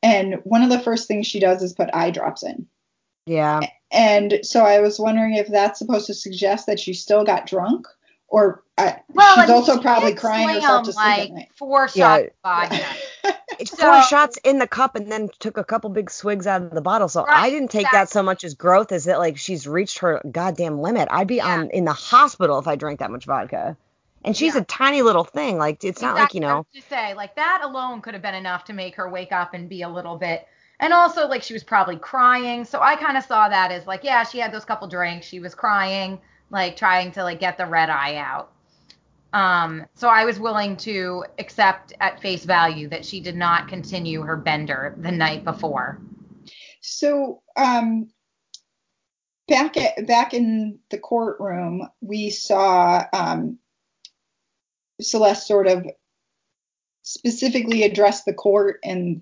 And 0.03 0.35
one 0.43 0.63
of 0.63 0.69
the 0.69 0.79
first 0.79 1.07
things 1.07 1.27
she 1.27 1.39
does 1.39 1.61
is 1.61 1.73
put 1.73 1.89
eye 1.93 2.09
drops 2.11 2.43
in. 2.43 2.67
yeah. 3.25 3.59
And 3.93 4.39
so 4.43 4.61
I 4.63 4.79
was 4.79 4.97
wondering 4.97 5.33
if 5.35 5.47
that's 5.49 5.77
supposed 5.77 6.07
to 6.07 6.13
suggest 6.13 6.65
that 6.67 6.79
she 6.79 6.93
still 6.93 7.25
got 7.25 7.45
drunk 7.45 7.85
or 8.29 8.63
uh, 8.77 8.93
Well, 9.09 9.35
she's 9.41 9.49
also 9.49 9.75
she 9.75 9.81
probably 9.81 10.15
crying 10.15 10.47
slam, 10.47 10.61
herself 10.61 10.85
to 10.85 10.93
sleep 10.93 11.05
like 11.05 11.19
at 11.29 11.31
night. 11.35 11.49
four 11.57 11.87
shots 11.89 11.97
Yeah. 11.97 12.17
of 12.17 12.31
vodka. 12.71 12.85
It's 13.61 13.71
So- 13.77 13.77
four 13.91 14.01
shots 14.03 14.37
in 14.43 14.59
the 14.59 14.67
cup 14.67 14.95
and 14.95 15.11
then 15.11 15.29
took 15.39 15.57
a 15.57 15.63
couple 15.63 15.89
big 15.89 16.09
swigs 16.09 16.47
out 16.47 16.61
of 16.61 16.71
the 16.71 16.81
bottle. 16.81 17.07
So 17.07 17.23
Right, 17.23 17.43
I 17.43 17.49
didn't 17.49 17.71
take 17.71 17.87
that 17.91 18.09
so 18.09 18.21
much 18.23 18.43
as 18.43 18.53
growth 18.55 18.91
as 18.91 19.05
that 19.05 19.19
like 19.19 19.37
she's 19.37 19.67
reached 19.67 19.99
her 19.99 20.21
goddamn 20.31 20.79
limit. 20.81 21.07
I'd 21.11 21.27
be 21.27 21.35
Yeah. 21.37 21.47
on 21.47 21.69
in 21.69 21.85
the 21.85 21.93
hospital 21.93 22.59
if 22.59 22.67
I 22.67 22.75
drank 22.75 22.99
that 22.99 23.11
much 23.11 23.25
vodka. 23.25 23.77
And 24.23 24.37
she's 24.37 24.53
Yeah. 24.55 24.61
a 24.61 24.65
tiny 24.65 25.01
little 25.01 25.23
thing. 25.23 25.57
Like 25.57 25.83
it's 25.83 26.01
not 26.01 26.15
like, 26.15 26.33
you 26.33 26.41
know, 26.41 26.65
just 26.73 26.89
say 26.89 27.13
like 27.13 27.35
that 27.35 27.61
alone 27.63 28.01
could 28.01 28.13
have 28.13 28.21
been 28.23 28.35
enough 28.35 28.65
to 28.65 28.73
make 28.73 28.95
her 28.95 29.09
wake 29.09 29.31
up 29.31 29.53
and 29.53 29.67
be 29.69 29.81
a 29.81 29.89
little 29.89 30.17
bit. 30.17 30.47
And 30.79 30.93
also 30.93 31.27
like 31.27 31.43
she 31.43 31.53
was 31.53 31.63
probably 31.63 31.97
crying, 31.97 32.65
so 32.65 32.81
I 32.81 32.95
kind 32.95 33.15
of 33.17 33.23
saw 33.23 33.49
that 33.49 33.71
as 33.71 33.85
like 33.87 34.03
yeah, 34.03 34.23
she 34.23 34.39
had 34.39 34.51
those 34.51 34.65
couple 34.65 34.87
drinks, 34.87 35.25
she 35.27 35.39
was 35.39 35.53
crying, 35.55 36.19
like 36.49 36.75
trying 36.75 37.11
to 37.13 37.23
like 37.23 37.39
get 37.39 37.57
the 37.57 37.65
red 37.65 37.89
eye 37.89 38.15
out. 38.15 38.51
Um, 39.33 39.85
so 39.95 40.09
I 40.09 40.25
was 40.25 40.39
willing 40.39 40.75
to 40.77 41.25
accept 41.39 41.93
at 41.99 42.21
face 42.21 42.43
value 42.43 42.89
that 42.89 43.05
she 43.05 43.21
did 43.21 43.35
not 43.35 43.69
continue 43.69 44.21
her 44.23 44.35
bender 44.35 44.95
the 44.97 45.11
night 45.11 45.43
before. 45.43 46.01
So, 46.81 47.41
um, 47.55 48.09
back 49.47 49.77
at 49.77 50.07
back 50.07 50.33
in 50.33 50.79
the 50.89 50.97
courtroom, 50.97 51.87
we 52.01 52.29
saw 52.29 53.03
um, 53.13 53.59
Celeste 54.99 55.47
sort 55.47 55.67
of 55.67 55.85
specifically 57.03 57.83
address 57.83 58.23
the 58.23 58.33
court 58.33 58.79
and 58.83 59.21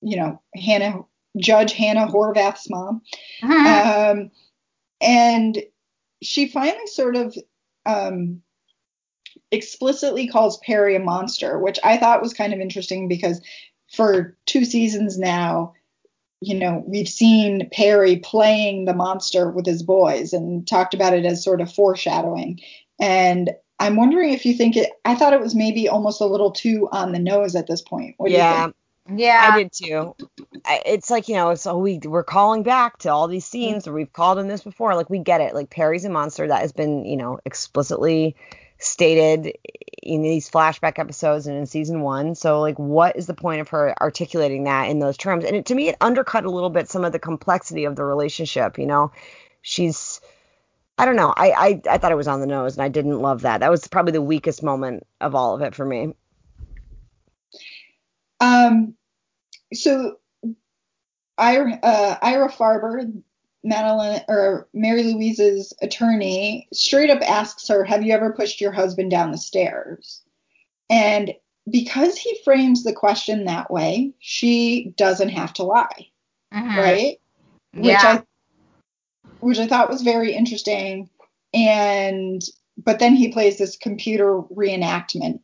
you 0.00 0.16
know 0.16 0.40
Hannah 0.54 1.00
Judge 1.36 1.72
Hannah 1.72 2.06
Horvath's 2.06 2.70
mom, 2.70 3.02
um, 3.42 4.30
and 5.00 5.62
she 6.22 6.48
finally 6.48 6.86
sort 6.86 7.16
of 7.16 7.36
um, 7.86 8.42
explicitly 9.50 10.28
calls 10.28 10.58
Perry 10.58 10.96
a 10.96 11.00
monster, 11.00 11.58
which 11.58 11.78
I 11.82 11.96
thought 11.96 12.22
was 12.22 12.34
kind 12.34 12.52
of 12.52 12.60
interesting 12.60 13.08
because 13.08 13.40
for 13.92 14.36
two 14.46 14.64
seasons 14.64 15.18
now, 15.18 15.74
you 16.40 16.54
know, 16.54 16.84
we've 16.86 17.08
seen 17.08 17.68
Perry 17.72 18.16
playing 18.16 18.84
the 18.84 18.94
monster 18.94 19.50
with 19.50 19.66
his 19.66 19.82
boys 19.82 20.32
and 20.32 20.66
talked 20.66 20.94
about 20.94 21.14
it 21.14 21.24
as 21.24 21.42
sort 21.42 21.60
of 21.60 21.72
foreshadowing. 21.72 22.60
And 23.00 23.50
I'm 23.80 23.96
wondering 23.96 24.32
if 24.32 24.44
you 24.44 24.54
think 24.54 24.76
it, 24.76 24.90
I 25.04 25.14
thought 25.14 25.32
it 25.32 25.40
was 25.40 25.54
maybe 25.54 25.88
almost 25.88 26.20
a 26.20 26.26
little 26.26 26.52
too 26.52 26.88
on 26.92 27.12
the 27.12 27.18
nose 27.18 27.56
at 27.56 27.66
this 27.66 27.82
point. 27.82 28.14
What 28.18 28.30
yeah. 28.30 28.70
Yeah. 29.12 29.50
I 29.52 29.62
did 29.62 29.72
too. 29.72 30.14
It's 30.66 31.10
like, 31.10 31.28
you 31.28 31.34
know, 31.34 31.54
so 31.54 31.78
we 31.78 31.98
we're 32.04 32.22
calling 32.22 32.62
back 32.62 32.98
to 32.98 33.08
all 33.08 33.26
these 33.26 33.46
scenes 33.46 33.84
mm-hmm. 33.84 33.94
we've 33.94 34.12
called 34.12 34.38
in 34.38 34.48
this 34.48 34.62
before. 34.62 34.94
Like 34.94 35.10
we 35.10 35.18
get 35.18 35.40
it. 35.40 35.54
Like 35.54 35.70
Perry's 35.70 36.04
a 36.04 36.10
monster 36.10 36.46
that 36.46 36.60
has 36.60 36.72
been, 36.72 37.04
you 37.04 37.16
know, 37.16 37.40
explicitly 37.46 38.36
stated 38.78 39.56
in 40.02 40.22
these 40.22 40.50
flashback 40.50 40.98
episodes 40.98 41.46
and 41.46 41.56
in 41.56 41.66
season 41.66 42.00
one. 42.00 42.34
So, 42.34 42.60
like, 42.60 42.78
what 42.78 43.16
is 43.16 43.26
the 43.26 43.34
point 43.34 43.60
of 43.60 43.68
her 43.68 43.94
articulating 44.00 44.64
that 44.64 44.88
in 44.88 44.98
those 44.98 45.16
terms? 45.16 45.44
And 45.44 45.56
it, 45.56 45.66
to 45.66 45.74
me, 45.74 45.88
it 45.88 45.96
undercut 46.00 46.44
a 46.44 46.50
little 46.50 46.70
bit 46.70 46.88
some 46.88 47.04
of 47.04 47.12
the 47.12 47.18
complexity 47.18 47.84
of 47.84 47.96
the 47.96 48.04
relationship. 48.04 48.78
You 48.78 48.86
know, 48.86 49.12
she's, 49.62 50.20
I 50.96 51.04
don't 51.04 51.16
know. 51.16 51.34
I, 51.36 51.50
I, 51.50 51.82
I 51.90 51.98
thought 51.98 52.12
it 52.12 52.16
was 52.16 52.28
on 52.28 52.40
the 52.40 52.46
nose, 52.46 52.76
and 52.76 52.82
I 52.82 52.88
didn't 52.88 53.20
love 53.20 53.42
that. 53.42 53.60
That 53.60 53.70
was 53.70 53.86
probably 53.88 54.12
the 54.12 54.22
weakest 54.22 54.62
moment 54.62 55.06
of 55.20 55.34
all 55.34 55.54
of 55.54 55.62
it 55.62 55.74
for 55.74 55.84
me. 55.84 56.14
Um, 58.40 58.94
so 59.72 60.18
Ira, 61.36 61.78
uh, 61.82 62.16
Ira 62.22 62.50
Farber, 62.50 63.22
Madeline 63.68 64.22
or 64.28 64.68
Mary 64.72 65.02
Louise's 65.02 65.72
attorney 65.82 66.68
straight 66.72 67.10
up 67.10 67.22
asks 67.22 67.68
her, 67.68 67.84
Have 67.84 68.02
you 68.02 68.12
ever 68.12 68.32
pushed 68.32 68.60
your 68.60 68.72
husband 68.72 69.10
down 69.10 69.30
the 69.30 69.38
stairs? 69.38 70.22
And 70.90 71.34
because 71.70 72.16
he 72.16 72.40
frames 72.44 72.82
the 72.82 72.92
question 72.92 73.44
that 73.44 73.70
way, 73.70 74.12
she 74.18 74.94
doesn't 74.96 75.28
have 75.28 75.52
to 75.54 75.64
lie. 75.64 76.08
Mm-hmm. 76.52 76.78
Right? 76.78 77.20
Yeah. 77.74 77.82
Which 77.82 78.04
I 78.04 78.22
which 79.40 79.58
I 79.58 79.66
thought 79.66 79.90
was 79.90 80.02
very 80.02 80.34
interesting. 80.34 81.10
And 81.54 82.42
but 82.76 82.98
then 82.98 83.14
he 83.14 83.32
plays 83.32 83.58
this 83.58 83.76
computer 83.76 84.40
reenactment. 84.54 85.40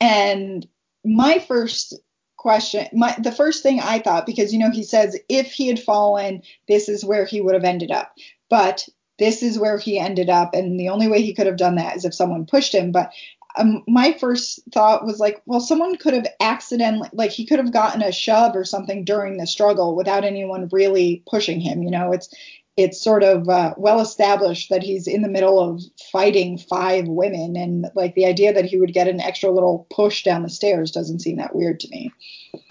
And 0.00 0.66
my 1.04 1.38
first 1.38 1.94
question 2.40 2.86
my 2.92 3.14
the 3.18 3.30
first 3.30 3.62
thing 3.62 3.80
i 3.80 3.98
thought 3.98 4.24
because 4.24 4.50
you 4.50 4.58
know 4.58 4.70
he 4.70 4.82
says 4.82 5.18
if 5.28 5.52
he 5.52 5.68
had 5.68 5.78
fallen 5.78 6.42
this 6.68 6.88
is 6.88 7.04
where 7.04 7.24
he 7.24 7.40
would 7.40 7.54
have 7.54 7.64
ended 7.64 7.90
up. 7.90 8.14
But 8.48 8.88
this 9.18 9.42
is 9.42 9.58
where 9.58 9.78
he 9.78 9.98
ended 9.98 10.30
up 10.30 10.54
and 10.54 10.78
the 10.78 10.88
only 10.88 11.08
way 11.08 11.20
he 11.20 11.34
could 11.34 11.46
have 11.46 11.56
done 11.56 11.74
that 11.76 11.96
is 11.96 12.04
if 12.04 12.14
someone 12.14 12.46
pushed 12.46 12.74
him. 12.74 12.90
But 12.90 13.12
um, 13.56 13.82
my 13.88 14.12
first 14.12 14.60
thought 14.72 15.04
was 15.04 15.18
like 15.18 15.42
well 15.44 15.60
someone 15.60 15.96
could 15.96 16.14
have 16.14 16.26
accidentally 16.38 17.08
like 17.12 17.32
he 17.32 17.44
could 17.44 17.58
have 17.58 17.72
gotten 17.72 18.00
a 18.00 18.12
shove 18.12 18.54
or 18.54 18.64
something 18.64 19.04
during 19.04 19.36
the 19.36 19.46
struggle 19.46 19.96
without 19.96 20.24
anyone 20.24 20.68
really 20.70 21.22
pushing 21.28 21.60
him 21.60 21.82
you 21.82 21.90
know? 21.90 22.12
It's 22.12 22.32
it's 22.80 23.02
sort 23.02 23.22
of 23.22 23.48
uh, 23.48 23.74
well 23.76 24.00
established 24.00 24.70
that 24.70 24.82
he's 24.82 25.06
in 25.06 25.20
the 25.20 25.28
middle 25.28 25.60
of 25.60 25.82
fighting 26.10 26.56
five 26.56 27.06
women 27.06 27.54
and 27.54 27.86
like 27.94 28.14
the 28.14 28.24
idea 28.24 28.52
that 28.54 28.64
he 28.64 28.78
would 28.78 28.94
get 28.94 29.06
an 29.06 29.20
extra 29.20 29.50
little 29.50 29.86
push 29.90 30.24
down 30.24 30.42
the 30.42 30.48
stairs 30.48 30.90
doesn't 30.90 31.20
seem 31.20 31.36
that 31.36 31.54
weird 31.54 31.78
to 31.78 31.88
me 31.90 32.10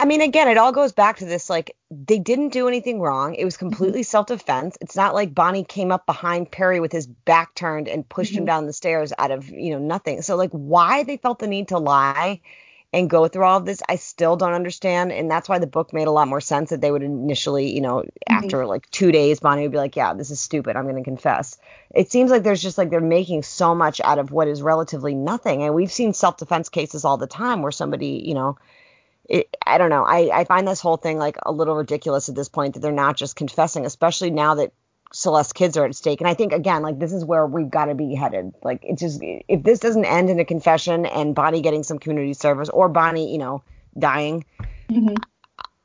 i 0.00 0.04
mean 0.04 0.20
again 0.20 0.48
it 0.48 0.58
all 0.58 0.72
goes 0.72 0.90
back 0.90 1.16
to 1.16 1.24
this 1.24 1.48
like 1.48 1.76
they 1.90 2.18
didn't 2.18 2.48
do 2.48 2.66
anything 2.66 3.00
wrong 3.00 3.34
it 3.36 3.44
was 3.44 3.54
mm-hmm. 3.54 3.68
completely 3.68 4.00
mm-hmm. 4.00 4.10
self-defense 4.10 4.76
it's 4.80 4.96
not 4.96 5.14
like 5.14 5.34
bonnie 5.34 5.64
came 5.64 5.92
up 5.92 6.04
behind 6.06 6.50
perry 6.50 6.80
with 6.80 6.90
his 6.90 7.06
back 7.06 7.54
turned 7.54 7.86
and 7.86 8.08
pushed 8.08 8.32
mm-hmm. 8.32 8.40
him 8.40 8.46
down 8.46 8.66
the 8.66 8.72
stairs 8.72 9.12
out 9.18 9.30
of 9.30 9.48
you 9.48 9.70
know 9.70 9.78
nothing 9.78 10.22
so 10.22 10.34
like 10.34 10.50
why 10.50 11.04
they 11.04 11.16
felt 11.16 11.38
the 11.38 11.46
need 11.46 11.68
to 11.68 11.78
lie 11.78 12.40
and 12.92 13.08
go 13.08 13.28
through 13.28 13.44
all 13.44 13.58
of 13.58 13.66
this, 13.66 13.82
I 13.88 13.96
still 13.96 14.36
don't 14.36 14.52
understand. 14.52 15.12
And 15.12 15.30
that's 15.30 15.48
why 15.48 15.58
the 15.58 15.66
book 15.66 15.92
made 15.92 16.08
a 16.08 16.10
lot 16.10 16.26
more 16.26 16.40
sense 16.40 16.70
that 16.70 16.80
they 16.80 16.90
would 16.90 17.02
initially, 17.02 17.72
you 17.72 17.80
know, 17.80 17.98
mm-hmm. 17.98 18.34
after 18.34 18.66
like 18.66 18.90
two 18.90 19.12
days, 19.12 19.38
Bonnie 19.38 19.62
would 19.62 19.70
be 19.70 19.78
like, 19.78 19.94
yeah, 19.94 20.12
this 20.12 20.30
is 20.30 20.40
stupid. 20.40 20.76
I'm 20.76 20.84
going 20.84 20.96
to 20.96 21.02
confess. 21.02 21.56
It 21.94 22.10
seems 22.10 22.30
like 22.30 22.42
there's 22.42 22.62
just 22.62 22.78
like 22.78 22.90
they're 22.90 23.00
making 23.00 23.44
so 23.44 23.74
much 23.74 24.00
out 24.00 24.18
of 24.18 24.32
what 24.32 24.48
is 24.48 24.60
relatively 24.60 25.14
nothing. 25.14 25.62
And 25.62 25.74
we've 25.74 25.92
seen 25.92 26.14
self 26.14 26.36
defense 26.36 26.68
cases 26.68 27.04
all 27.04 27.16
the 27.16 27.28
time 27.28 27.62
where 27.62 27.72
somebody, 27.72 28.24
you 28.26 28.34
know, 28.34 28.58
it, 29.28 29.56
I 29.64 29.78
don't 29.78 29.90
know. 29.90 30.02
I, 30.02 30.40
I 30.40 30.44
find 30.44 30.66
this 30.66 30.80
whole 30.80 30.96
thing 30.96 31.16
like 31.16 31.36
a 31.46 31.52
little 31.52 31.76
ridiculous 31.76 32.28
at 32.28 32.34
this 32.34 32.48
point 32.48 32.74
that 32.74 32.80
they're 32.80 32.90
not 32.90 33.16
just 33.16 33.36
confessing, 33.36 33.86
especially 33.86 34.32
now 34.32 34.56
that 34.56 34.72
Celeste's 35.12 35.52
kids 35.52 35.76
are 35.76 35.84
at 35.84 35.94
stake. 35.94 36.20
And 36.20 36.28
I 36.28 36.34
think 36.34 36.52
again, 36.52 36.82
like 36.82 36.98
this 36.98 37.12
is 37.12 37.24
where 37.24 37.46
we've 37.46 37.70
got 37.70 37.86
to 37.86 37.94
be 37.94 38.14
headed. 38.14 38.52
Like 38.62 38.80
it's 38.82 39.00
just 39.00 39.20
if 39.22 39.62
this 39.62 39.80
doesn't 39.80 40.04
end 40.04 40.30
in 40.30 40.38
a 40.38 40.44
confession 40.44 41.06
and 41.06 41.34
Bonnie 41.34 41.62
getting 41.62 41.82
some 41.82 41.98
community 41.98 42.34
service 42.34 42.68
or 42.68 42.88
Bonnie, 42.88 43.32
you 43.32 43.38
know, 43.38 43.62
dying, 43.98 44.44
mm-hmm. 44.88 45.16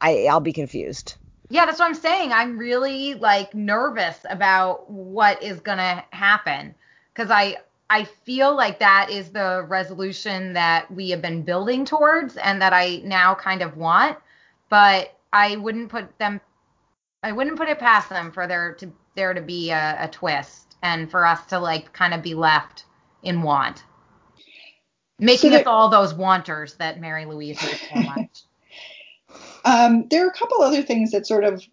I 0.01 0.25
I'll 0.25 0.39
be 0.39 0.53
confused. 0.53 1.15
Yeah, 1.49 1.65
that's 1.65 1.79
what 1.79 1.85
I'm 1.85 1.95
saying. 1.95 2.31
I'm 2.31 2.57
really 2.57 3.15
like 3.15 3.53
nervous 3.53 4.17
about 4.29 4.89
what 4.89 5.41
is 5.41 5.59
gonna 5.59 6.03
happen 6.11 6.75
because 7.13 7.31
I 7.31 7.57
I 7.89 8.03
feel 8.03 8.55
like 8.55 8.79
that 8.79 9.09
is 9.11 9.29
the 9.29 9.65
resolution 9.67 10.53
that 10.53 10.91
we 10.91 11.09
have 11.11 11.21
been 11.21 11.43
building 11.43 11.85
towards 11.85 12.37
and 12.37 12.61
that 12.61 12.73
I 12.73 13.01
now 13.03 13.35
kind 13.35 13.61
of 13.61 13.77
want, 13.77 14.17
but 14.69 15.15
I 15.33 15.55
wouldn't 15.55 15.89
put 15.89 16.17
them 16.19 16.41
I 17.23 17.31
wouldn't 17.31 17.57
put 17.57 17.69
it 17.69 17.79
past 17.79 18.09
them 18.09 18.31
for 18.31 18.45
there 18.45 18.73
to 18.75 18.91
there 19.15 19.33
to 19.33 19.41
be 19.41 19.71
a, 19.71 19.97
a 20.01 20.07
twist 20.07 20.75
and 20.81 21.09
for 21.09 21.25
us 21.25 21.45
to 21.47 21.59
like 21.59 21.93
kind 21.93 22.13
of 22.13 22.21
be 22.21 22.35
left 22.35 22.85
in 23.23 23.41
want. 23.41 23.83
Making 25.17 25.51
so 25.51 25.57
there, 25.57 25.61
us 25.61 25.67
all 25.67 25.89
those 25.89 26.13
wanters 26.13 26.75
that 26.75 26.99
Mary 26.99 27.25
Louise 27.25 27.61
is 27.63 27.81
so 27.81 28.01
much. 28.01 28.43
um, 29.65 30.07
there 30.09 30.25
are 30.25 30.29
a 30.29 30.33
couple 30.33 30.61
other 30.61 30.83
things 30.83 31.11
that 31.11 31.25
sort 31.25 31.45
of 31.45 31.63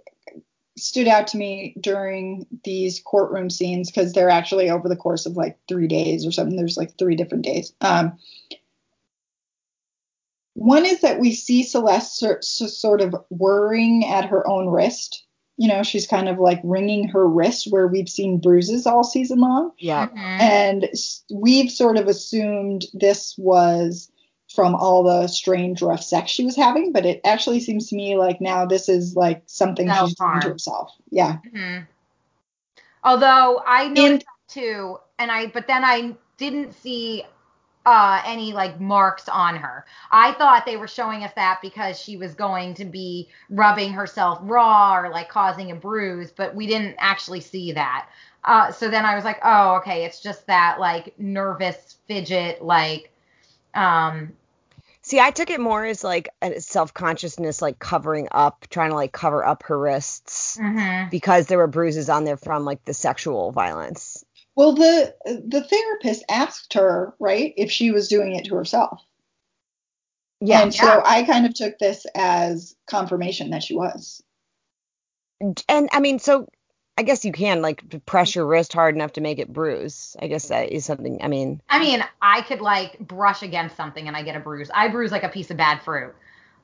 stood 0.76 1.08
out 1.08 1.26
to 1.28 1.36
me 1.36 1.74
during 1.80 2.46
these 2.64 3.00
courtroom 3.00 3.50
scenes 3.50 3.90
because 3.90 4.12
they're 4.12 4.30
actually 4.30 4.70
over 4.70 4.88
the 4.88 4.96
course 4.96 5.26
of 5.26 5.36
like 5.36 5.58
three 5.68 5.88
days 5.88 6.26
or 6.26 6.32
something. 6.32 6.56
There's 6.56 6.76
like 6.76 6.96
three 6.96 7.16
different 7.16 7.44
days. 7.44 7.74
Um, 7.80 8.18
one 10.54 10.86
is 10.86 11.00
that 11.00 11.18
we 11.18 11.32
see 11.34 11.62
Celeste 11.62 12.42
sort 12.42 13.00
of 13.00 13.14
worrying 13.30 14.06
at 14.06 14.26
her 14.26 14.46
own 14.46 14.68
wrist 14.68 15.24
you 15.62 15.68
know, 15.68 15.84
she's 15.84 16.08
kind 16.08 16.28
of 16.28 16.40
like 16.40 16.60
wringing 16.64 17.06
her 17.06 17.24
wrist 17.24 17.68
where 17.70 17.86
we've 17.86 18.08
seen 18.08 18.40
bruises 18.40 18.84
all 18.84 19.04
season 19.04 19.38
long. 19.38 19.70
Yeah. 19.78 20.08
Mm-hmm. 20.08 20.18
And 20.18 20.88
we've 21.32 21.70
sort 21.70 21.98
of 21.98 22.08
assumed 22.08 22.86
this 22.94 23.38
was 23.38 24.10
from 24.52 24.74
all 24.74 25.04
the 25.04 25.28
strange 25.28 25.80
rough 25.80 26.02
sex 26.02 26.32
she 26.32 26.44
was 26.44 26.56
having, 26.56 26.90
but 26.90 27.06
it 27.06 27.20
actually 27.24 27.60
seems 27.60 27.88
to 27.90 27.94
me 27.94 28.16
like 28.16 28.40
now 28.40 28.66
this 28.66 28.88
is 28.88 29.14
like 29.14 29.44
something 29.46 29.88
she's 29.88 30.14
doing 30.16 30.40
to 30.40 30.48
herself. 30.48 30.90
Yeah. 31.10 31.38
Mm-hmm. 31.46 31.84
Although 33.04 33.62
I 33.64 33.86
noticed 33.86 34.26
that 34.26 34.52
too, 34.52 34.98
and 35.20 35.30
I 35.30 35.46
but 35.46 35.68
then 35.68 35.84
I 35.84 36.16
didn't 36.38 36.72
see 36.72 37.22
uh, 37.84 38.22
any 38.24 38.52
like 38.52 38.80
marks 38.80 39.28
on 39.28 39.56
her. 39.56 39.84
I 40.10 40.32
thought 40.32 40.64
they 40.64 40.76
were 40.76 40.88
showing 40.88 41.24
us 41.24 41.32
that 41.34 41.60
because 41.62 41.98
she 42.00 42.16
was 42.16 42.34
going 42.34 42.74
to 42.74 42.84
be 42.84 43.28
rubbing 43.50 43.92
herself 43.92 44.38
raw 44.42 44.96
or 44.96 45.10
like 45.10 45.28
causing 45.28 45.70
a 45.70 45.74
bruise, 45.74 46.30
but 46.30 46.54
we 46.54 46.66
didn't 46.66 46.96
actually 46.98 47.40
see 47.40 47.72
that. 47.72 48.08
Uh, 48.44 48.72
so 48.72 48.88
then 48.88 49.04
I 49.04 49.14
was 49.14 49.24
like, 49.24 49.38
oh, 49.44 49.76
okay, 49.76 50.04
it's 50.04 50.20
just 50.20 50.46
that 50.46 50.78
like 50.80 51.18
nervous 51.18 51.96
fidget, 52.06 52.62
like, 52.62 53.12
um, 53.74 54.32
See, 55.04 55.18
I 55.18 55.32
took 55.32 55.50
it 55.50 55.58
more 55.58 55.84
as 55.84 56.04
like 56.04 56.28
a 56.40 56.60
self 56.60 56.94
consciousness, 56.94 57.60
like 57.60 57.80
covering 57.80 58.28
up, 58.30 58.66
trying 58.70 58.90
to 58.90 58.94
like 58.94 59.10
cover 59.10 59.44
up 59.44 59.64
her 59.64 59.76
wrists 59.76 60.56
mm-hmm. 60.56 61.10
because 61.10 61.48
there 61.48 61.58
were 61.58 61.66
bruises 61.66 62.08
on 62.08 62.22
there 62.22 62.36
from 62.36 62.64
like 62.64 62.84
the 62.84 62.94
sexual 62.94 63.50
violence. 63.50 64.24
Well, 64.54 64.74
the 64.74 65.14
the 65.24 65.62
therapist 65.62 66.24
asked 66.28 66.74
her, 66.74 67.14
right, 67.18 67.54
if 67.56 67.70
she 67.70 67.90
was 67.90 68.08
doing 68.08 68.34
it 68.34 68.44
to 68.46 68.54
herself. 68.54 69.02
Yeah. 70.40 70.62
And 70.62 70.74
so 70.74 70.86
yeah. 70.86 71.02
I 71.04 71.22
kind 71.22 71.46
of 71.46 71.54
took 71.54 71.78
this 71.78 72.04
as 72.14 72.74
confirmation 72.86 73.50
that 73.50 73.62
she 73.62 73.74
was. 73.74 74.22
And 75.68 75.88
I 75.92 76.00
mean, 76.00 76.18
so 76.18 76.48
I 76.98 77.02
guess 77.02 77.24
you 77.24 77.32
can 77.32 77.62
like 77.62 78.04
press 78.04 78.34
your 78.34 78.46
wrist 78.46 78.72
hard 78.72 78.94
enough 78.94 79.12
to 79.14 79.20
make 79.20 79.38
it 79.38 79.52
bruise. 79.52 80.16
I 80.20 80.26
guess 80.26 80.48
that 80.48 80.70
is 80.70 80.84
something. 80.84 81.22
I 81.22 81.28
mean, 81.28 81.62
I 81.68 81.78
mean, 81.78 82.04
I 82.20 82.42
could 82.42 82.60
like 82.60 82.98
brush 82.98 83.42
against 83.42 83.76
something 83.76 84.06
and 84.06 84.16
I 84.16 84.22
get 84.22 84.36
a 84.36 84.40
bruise. 84.40 84.70
I 84.74 84.88
bruise 84.88 85.12
like 85.12 85.22
a 85.22 85.28
piece 85.28 85.50
of 85.50 85.56
bad 85.56 85.82
fruit. 85.82 86.14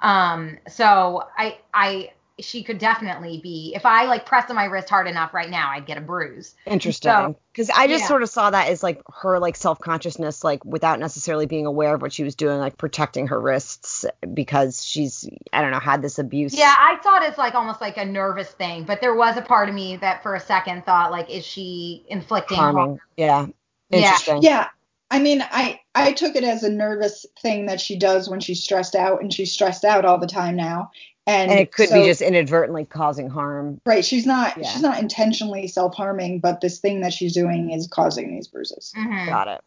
Um, 0.00 0.58
so 0.68 1.24
I 1.36 1.58
I 1.72 2.10
she 2.40 2.62
could 2.62 2.78
definitely 2.78 3.40
be. 3.42 3.72
If 3.74 3.84
I 3.84 4.04
like 4.04 4.26
pressed 4.26 4.50
on 4.50 4.56
my 4.56 4.64
wrist 4.66 4.88
hard 4.88 5.06
enough 5.06 5.34
right 5.34 5.50
now, 5.50 5.70
I'd 5.70 5.86
get 5.86 5.98
a 5.98 6.00
bruise. 6.00 6.54
Interesting. 6.66 7.10
So- 7.10 7.36
Because 7.52 7.70
I 7.70 7.86
just 7.88 8.02
yeah. 8.02 8.08
sort 8.08 8.22
of 8.22 8.28
saw 8.28 8.50
that 8.50 8.68
as 8.68 8.82
like 8.82 9.02
her 9.12 9.38
like 9.38 9.56
self 9.56 9.78
consciousness, 9.80 10.44
like 10.44 10.64
without 10.64 11.00
necessarily 11.00 11.46
being 11.46 11.66
aware 11.66 11.94
of 11.94 12.02
what 12.02 12.12
she 12.12 12.22
was 12.22 12.34
doing, 12.34 12.58
like 12.58 12.76
protecting 12.78 13.28
her 13.28 13.40
wrists 13.40 14.04
because 14.32 14.84
she's 14.84 15.28
I 15.52 15.62
don't 15.62 15.72
know 15.72 15.80
had 15.80 16.02
this 16.02 16.18
abuse. 16.18 16.54
Yeah, 16.54 16.74
I 16.78 16.98
thought 17.02 17.22
it's 17.24 17.38
like 17.38 17.54
almost 17.54 17.80
like 17.80 17.96
a 17.96 18.04
nervous 18.04 18.50
thing, 18.50 18.84
but 18.84 19.00
there 19.00 19.14
was 19.14 19.36
a 19.36 19.42
part 19.42 19.68
of 19.68 19.74
me 19.74 19.96
that 19.96 20.22
for 20.22 20.34
a 20.34 20.40
second 20.40 20.84
thought 20.86 21.10
like, 21.10 21.30
is 21.30 21.44
she 21.44 22.04
inflicting 22.08 22.58
harm? 22.58 22.76
harming. 22.76 23.00
Yeah. 23.16 23.46
Yeah. 23.90 23.98
Interesting. 23.98 24.42
Yeah. 24.42 24.68
I 25.10 25.20
mean, 25.20 25.42
I 25.42 25.80
I 25.94 26.12
took 26.12 26.36
it 26.36 26.44
as 26.44 26.62
a 26.64 26.70
nervous 26.70 27.24
thing 27.40 27.66
that 27.66 27.80
she 27.80 27.98
does 27.98 28.28
when 28.28 28.40
she's 28.40 28.62
stressed 28.62 28.94
out, 28.94 29.22
and 29.22 29.32
she's 29.32 29.50
stressed 29.52 29.84
out 29.84 30.04
all 30.04 30.18
the 30.18 30.26
time 30.26 30.54
now. 30.54 30.90
And, 31.28 31.50
And 31.50 31.60
it 31.60 31.72
could 31.72 31.90
so- 31.90 32.00
be 32.00 32.06
just 32.06 32.22
inadvertently 32.22 32.86
causing 32.86 33.28
harm. 33.28 33.80
right. 33.84 34.04
She's 34.04 34.24
not 34.24 34.56
Yeah. 34.56 34.66
she's 34.68 34.80
not 34.82 34.98
intentionally 34.98 35.66
self 35.68 35.94
harming, 35.94 36.40
but 36.40 36.60
this 36.62 36.78
thing 36.78 37.02
that 37.02 37.12
she's 37.12 37.34
doing 37.34 37.70
is 37.70 37.86
causing 37.86 38.30
these 38.34 38.48
bruises. 38.48 38.92
Mhm. 38.96 39.26
Got 39.26 39.48
it. 39.48 39.60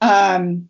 Um, 0.00 0.68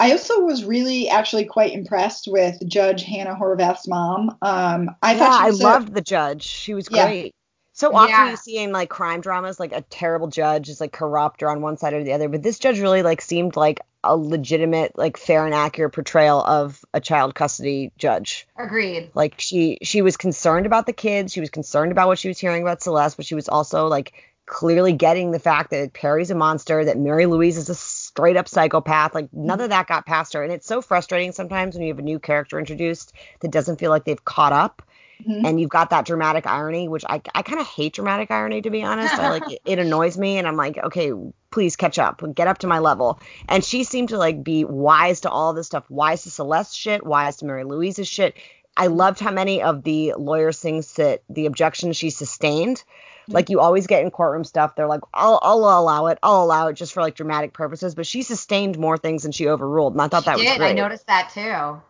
I 0.00 0.10
also 0.12 0.40
was 0.40 0.64
really 0.64 1.08
actually 1.08 1.44
quite 1.44 1.72
impressed 1.72 2.26
with 2.26 2.56
Judge 2.66 3.04
Hannah 3.04 3.36
Horvath's 3.40 3.86
mom. 3.86 4.36
Um, 4.42 4.90
I 5.02 5.12
yeah, 5.12 5.18
thought 5.18 5.38
she 5.40 5.44
I 5.44 5.50
was 5.50 5.62
loved 5.62 5.94
the 5.94 6.00
judge. 6.00 6.42
She 6.42 6.74
was 6.74 6.88
Yeah. 6.90 7.06
great. 7.06 7.34
So 7.72 7.94
often 7.94 8.08
Yeah. 8.10 8.30
you 8.30 8.36
see 8.36 8.58
in 8.58 8.72
like 8.72 8.88
crime 8.90 9.20
dramas, 9.20 9.60
like 9.60 9.72
a 9.72 9.82
terrible 9.82 10.26
judge 10.26 10.68
is 10.68 10.80
like 10.80 10.92
corrupt 10.92 11.42
or 11.42 11.48
on 11.48 11.62
one 11.62 11.76
side 11.76 11.94
or 11.94 12.02
the 12.02 12.12
other, 12.12 12.28
but 12.28 12.42
this 12.42 12.58
judge 12.58 12.80
really 12.80 13.02
like 13.02 13.20
seemed 13.20 13.56
like 13.56 13.80
a 14.02 14.16
legitimate, 14.16 14.96
like 14.96 15.16
fair 15.16 15.44
and 15.44 15.54
accurate 15.54 15.92
portrayal 15.92 16.42
of 16.42 16.84
a 16.94 17.00
child 17.00 17.34
custody 17.34 17.92
judge. 17.98 18.46
Agreed. 18.56 19.10
Like 19.14 19.34
she 19.38 19.78
she 19.82 20.02
was 20.02 20.16
concerned 20.16 20.66
about 20.66 20.86
the 20.86 20.92
kids, 20.92 21.32
she 21.32 21.40
was 21.40 21.50
concerned 21.50 21.92
about 21.92 22.08
what 22.08 22.18
she 22.18 22.28
was 22.28 22.38
hearing 22.38 22.62
about 22.62 22.82
Celeste, 22.82 23.16
but 23.16 23.26
she 23.26 23.34
was 23.34 23.48
also 23.48 23.86
like 23.86 24.12
clearly 24.46 24.92
getting 24.92 25.30
the 25.30 25.38
fact 25.38 25.70
that 25.70 25.92
Perry's 25.92 26.30
a 26.30 26.34
monster, 26.34 26.84
that 26.84 26.98
Mary 26.98 27.26
Louise 27.26 27.56
is 27.56 27.68
a 27.68 27.74
straight 27.74 28.36
up 28.36 28.48
psychopath. 28.48 29.14
Like 29.14 29.28
none 29.32 29.60
of 29.60 29.68
that 29.70 29.86
got 29.86 30.06
past 30.06 30.32
her, 30.32 30.42
and 30.42 30.52
it's 30.52 30.66
so 30.66 30.82
frustrating 30.82 31.32
sometimes 31.32 31.74
when 31.74 31.82
you 31.82 31.92
have 31.92 31.98
a 31.98 32.02
new 32.02 32.18
character 32.18 32.58
introduced 32.58 33.12
that 33.40 33.50
doesn't 33.50 33.78
feel 33.78 33.90
like 33.90 34.04
they've 34.04 34.24
caught 34.24 34.52
up 34.52 34.82
Mhm. 35.26 35.46
and 35.46 35.60
you've 35.60 35.70
got 35.70 35.90
that 35.90 36.04
dramatic 36.04 36.46
irony, 36.46 36.88
which 36.88 37.04
I, 37.08 37.20
I 37.34 37.42
kind 37.42 37.60
of 37.60 37.66
hate 37.66 37.94
dramatic 37.94 38.30
irony 38.30 38.62
to 38.62 38.70
be 38.70 38.82
honest. 38.82 39.18
I 39.18 39.30
like 39.30 39.42
it, 39.50 39.60
it 39.64 39.78
annoys 39.78 40.16
me, 40.18 40.38
and 40.38 40.46
I'm 40.46 40.56
like, 40.56 40.78
okay, 40.78 41.12
please 41.50 41.76
catch 41.76 41.98
up, 41.98 42.22
get 42.34 42.48
up 42.48 42.58
to 42.58 42.66
my 42.66 42.78
level. 42.78 43.20
And 43.48 43.64
she 43.64 43.84
seemed 43.84 44.10
to 44.10 44.18
like 44.18 44.42
be 44.42 44.64
wise 44.64 45.20
to 45.22 45.30
all 45.30 45.52
this 45.52 45.66
stuff, 45.66 45.88
wise 45.90 46.22
to 46.24 46.30
Celeste 46.30 46.76
shit, 46.76 47.04
wise 47.04 47.36
to 47.38 47.46
Mary 47.46 47.64
Louise's 47.64 48.08
shit. 48.08 48.36
I 48.76 48.86
loved 48.86 49.18
how 49.18 49.30
many 49.32 49.62
of 49.62 49.82
the 49.82 50.14
lawyers 50.16 50.58
things 50.60 50.94
that 50.94 51.22
the 51.28 51.46
objections 51.46 51.96
she 51.96 52.10
sustained. 52.10 52.84
Like 53.28 53.48
you 53.48 53.60
always 53.60 53.86
get 53.86 54.02
in 54.02 54.10
courtroom 54.10 54.42
stuff, 54.42 54.74
they're 54.74 54.88
like, 54.88 55.02
I'll, 55.14 55.38
I'll 55.42 55.58
allow 55.58 56.06
it, 56.06 56.18
I'll 56.22 56.42
allow 56.42 56.66
it 56.68 56.74
just 56.74 56.92
for 56.92 57.00
like 57.00 57.14
dramatic 57.14 57.52
purposes. 57.52 57.94
But 57.94 58.06
she 58.06 58.22
sustained 58.22 58.76
more 58.78 58.98
things 58.98 59.22
than 59.22 59.30
she 59.32 59.46
overruled, 59.48 59.92
and 59.92 60.02
I 60.02 60.08
thought 60.08 60.24
that 60.24 60.38
She 60.38 60.48
was 60.48 60.56
great. 60.56 60.70
I 60.70 60.72
noticed 60.72 61.06
that 61.06 61.30
too. 61.32 61.80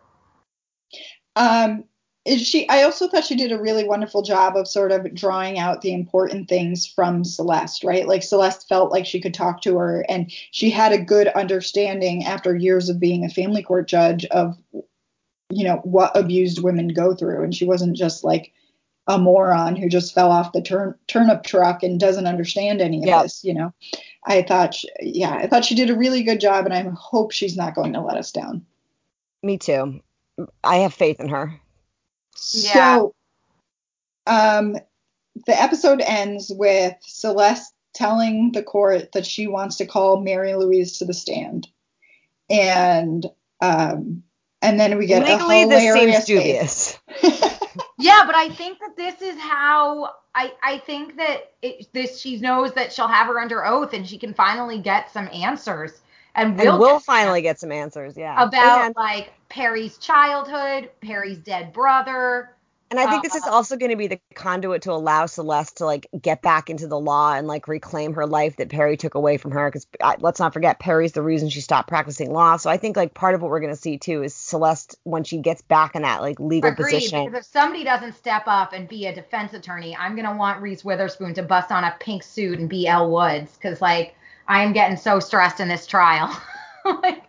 Um, 1.35 1.79
is 1.79 1.85
she? 2.27 2.67
I 2.69 2.83
also 2.83 3.07
thought 3.07 3.25
she 3.25 3.35
did 3.35 3.51
a 3.51 3.61
really 3.61 3.83
wonderful 3.83 4.21
job 4.21 4.55
of 4.55 4.67
sort 4.67 4.91
of 4.91 5.13
drawing 5.13 5.57
out 5.57 5.81
the 5.81 5.93
important 5.93 6.47
things 6.47 6.85
from 6.85 7.23
Celeste, 7.23 7.83
right? 7.83 8.07
Like 8.07 8.23
Celeste 8.23 8.67
felt 8.67 8.91
like 8.91 9.05
she 9.05 9.21
could 9.21 9.33
talk 9.33 9.61
to 9.61 9.77
her, 9.77 10.05
and 10.07 10.31
she 10.51 10.69
had 10.69 10.91
a 10.91 11.03
good 11.03 11.27
understanding 11.29 12.23
after 12.25 12.55
years 12.55 12.89
of 12.89 12.99
being 12.99 13.25
a 13.25 13.29
family 13.29 13.63
court 13.63 13.87
judge 13.87 14.25
of, 14.25 14.57
you 15.49 15.63
know, 15.63 15.77
what 15.83 16.15
abused 16.15 16.61
women 16.61 16.89
go 16.89 17.15
through, 17.15 17.43
and 17.43 17.55
she 17.55 17.65
wasn't 17.65 17.95
just 17.95 18.23
like 18.23 18.51
a 19.07 19.17
moron 19.17 19.75
who 19.75 19.89
just 19.89 20.13
fell 20.13 20.31
off 20.31 20.53
the 20.53 20.61
turn 20.61 20.93
turnip 21.07 21.43
truck 21.43 21.81
and 21.81 21.99
doesn't 21.99 22.27
understand 22.27 22.81
any 22.81 22.99
of 22.99 23.23
this, 23.23 23.43
you 23.43 23.53
know. 23.53 23.73
I 24.27 24.43
thought, 24.43 24.75
she, 24.75 24.87
yeah, 24.99 25.33
I 25.33 25.47
thought 25.47 25.65
she 25.65 25.73
did 25.73 25.89
a 25.89 25.97
really 25.97 26.21
good 26.21 26.39
job, 26.39 26.65
and 26.65 26.73
I 26.73 26.87
hope 26.95 27.31
she's 27.31 27.57
not 27.57 27.73
going 27.73 27.93
to 27.93 28.01
let 28.01 28.17
us 28.17 28.31
down. 28.31 28.63
Me 29.41 29.57
too. 29.57 30.01
I 30.63 30.77
have 30.77 30.93
faith 30.93 31.19
in 31.19 31.29
her. 31.29 31.59
Yeah. 32.53 32.97
So, 32.97 33.15
um, 34.27 34.77
the 35.45 35.61
episode 35.61 36.01
ends 36.01 36.51
with 36.53 36.95
Celeste 37.01 37.73
telling 37.93 38.51
the 38.51 38.63
court 38.63 39.11
that 39.13 39.25
she 39.25 39.47
wants 39.47 39.77
to 39.77 39.85
call 39.85 40.21
Mary 40.21 40.53
Louise 40.55 40.99
to 40.99 41.05
the 41.05 41.13
stand, 41.13 41.67
and 42.49 43.25
um, 43.61 44.23
and 44.61 44.79
then 44.79 44.97
we 44.97 45.07
get 45.07 45.23
Legally, 45.23 45.63
a 45.63 45.67
this 45.67 45.83
hilarious 45.83 46.25
seems 46.25 46.41
dubious. 46.41 46.99
Yeah, 48.01 48.23
but 48.25 48.35
I 48.35 48.49
think 48.49 48.79
that 48.79 48.97
this 48.97 49.21
is 49.21 49.39
how 49.39 50.15
I 50.33 50.53
I 50.63 50.79
think 50.79 51.17
that 51.17 51.51
it, 51.61 51.93
this 51.93 52.19
she 52.19 52.37
knows 52.37 52.73
that 52.73 52.91
she'll 52.91 53.07
have 53.07 53.27
her 53.27 53.39
under 53.39 53.63
oath 53.63 53.93
and 53.93 54.07
she 54.07 54.17
can 54.17 54.33
finally 54.33 54.79
get 54.79 55.11
some 55.11 55.29
answers 55.31 56.01
and 56.35 56.59
And 56.59 56.69
will 56.69 56.79
we'll 56.79 56.99
finally 56.99 57.41
get 57.41 57.59
some 57.59 57.71
answers, 57.71 58.15
yeah. 58.17 58.41
about 58.41 58.85
and, 58.85 58.95
like 58.95 59.33
Perry's 59.49 59.97
childhood, 59.97 60.89
Perry's 61.01 61.37
dead 61.39 61.73
brother. 61.73 62.55
and 62.89 62.99
I 62.99 63.09
think 63.09 63.23
this 63.23 63.35
is 63.35 63.43
uh, 63.43 63.51
also 63.51 63.77
going 63.77 63.91
to 63.91 63.95
be 63.97 64.07
the 64.07 64.19
conduit 64.35 64.81
to 64.83 64.91
allow 64.91 65.25
Celeste 65.25 65.77
to 65.77 65.85
like 65.85 66.07
get 66.21 66.41
back 66.41 66.69
into 66.69 66.87
the 66.87 66.99
law 66.99 67.33
and 67.33 67.47
like 67.47 67.67
reclaim 67.69 68.13
her 68.15 68.25
life 68.25 68.57
that 68.57 68.69
Perry 68.69 68.97
took 68.97 69.15
away 69.15 69.37
from 69.37 69.51
her. 69.51 69.69
Because 69.69 69.87
let's 70.19 70.39
not 70.39 70.53
forget, 70.53 70.79
Perry's 70.79 71.13
the 71.13 71.21
reason 71.21 71.49
she 71.49 71.61
stopped 71.61 71.87
practicing 71.87 72.31
law. 72.33 72.57
So 72.57 72.69
I 72.69 72.75
think 72.77 72.97
like 72.97 73.13
part 73.13 73.33
of 73.33 73.41
what 73.41 73.49
we're 73.49 73.61
going 73.61 73.73
to 73.73 73.79
see 73.81 73.97
too 73.97 74.23
is 74.23 74.33
Celeste 74.35 74.97
when 75.03 75.23
she 75.23 75.37
gets 75.37 75.61
back 75.61 75.95
in 75.95 76.01
that 76.01 76.21
like 76.21 76.39
legal 76.39 76.71
Agreed. 76.71 76.85
position. 76.85 77.25
Because 77.25 77.45
if 77.45 77.51
somebody 77.51 77.83
doesn't 77.85 78.13
step 78.15 78.43
up 78.45 78.73
and 78.73 78.89
be 78.89 79.05
a 79.05 79.15
defense 79.15 79.53
attorney, 79.53 79.95
I'm 79.95 80.15
gonna 80.15 80.35
want 80.35 80.61
Reese 80.61 80.83
Witherspoon 80.83 81.33
to 81.35 81.43
bust 81.43 81.71
on 81.71 81.85
a 81.85 81.95
pink 81.99 82.23
suit 82.23 82.59
and 82.59 82.69
be 82.69 82.87
Elle 82.87 83.09
Woods. 83.09 83.53
Because 83.55 83.81
like 83.81 84.15
I 84.47 84.63
am 84.63 84.73
getting 84.73 84.97
so 84.97 85.19
stressed 85.19 85.59
in 85.59 85.67
this 85.67 85.85
trial. 85.85 86.35
like 86.85 87.23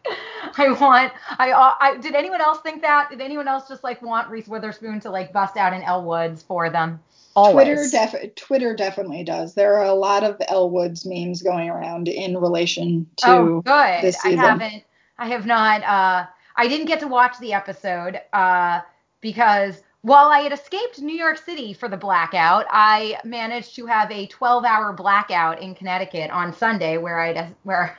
I 0.56 0.72
want 0.72 1.12
I, 1.38 1.50
uh, 1.50 1.74
I 1.80 1.96
did 1.98 2.14
anyone 2.14 2.40
else 2.40 2.60
think 2.60 2.82
that? 2.82 3.10
Did 3.10 3.20
anyone 3.20 3.48
else 3.48 3.68
just 3.68 3.84
like 3.84 4.02
want 4.02 4.28
Reese 4.30 4.48
Witherspoon 4.48 5.00
to 5.00 5.10
like 5.10 5.32
bust 5.32 5.56
out 5.56 5.72
an 5.72 5.82
Elle 5.82 6.04
Woods 6.04 6.42
for 6.42 6.70
them? 6.70 7.00
Always. 7.34 7.64
Twitter, 7.64 7.88
def- 7.90 8.34
Twitter 8.34 8.76
definitely 8.76 9.24
does. 9.24 9.54
There 9.54 9.76
are 9.76 9.86
a 9.86 9.94
lot 9.94 10.22
of 10.22 10.40
Elle 10.48 10.70
Woods 10.70 11.06
memes 11.06 11.42
going 11.42 11.70
around 11.70 12.08
in 12.08 12.36
relation 12.36 13.06
to. 13.18 13.28
oh, 13.28 13.60
good. 13.62 14.02
this 14.02 14.22
I 14.24 14.30
haven't. 14.30 14.84
I 15.18 15.28
have 15.28 15.46
not. 15.46 15.82
Uh, 15.82 16.26
I 16.56 16.68
didn't 16.68 16.86
get 16.86 17.00
to 17.00 17.08
watch 17.08 17.38
the 17.38 17.54
episode 17.54 18.20
uh, 18.32 18.80
because 19.20 19.82
while 20.02 20.28
I 20.28 20.40
had 20.40 20.52
escaped 20.52 21.00
New 21.00 21.14
York 21.14 21.38
City 21.38 21.72
for 21.72 21.88
the 21.88 21.96
blackout, 21.96 22.66
I 22.70 23.18
managed 23.24 23.76
to 23.76 23.86
have 23.86 24.10
a 24.10 24.26
12-hour 24.26 24.94
blackout 24.94 25.62
in 25.62 25.76
Connecticut 25.76 26.30
on 26.30 26.52
Sunday, 26.52 26.98
where 26.98 27.20
I 27.22 27.50
where 27.62 27.96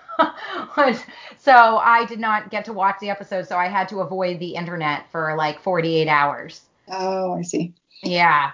was 0.78 1.02
so 1.40 1.78
I 1.78 2.06
did 2.06 2.20
not 2.20 2.52
get 2.52 2.66
to 2.66 2.74
watch 2.74 2.98
the 3.00 3.10
episode, 3.10 3.48
so 3.48 3.58
I 3.58 3.68
had 3.68 3.90
to 3.90 4.02
avoid 4.02 4.40
the 4.40 4.56
internet 4.56 5.10
for 5.12 5.36
like 5.38 5.62
48 5.62 6.08
hours. 6.08 6.62
Oh, 6.90 7.34
I 7.34 7.42
see. 7.42 7.74
Yeah. 8.04 8.52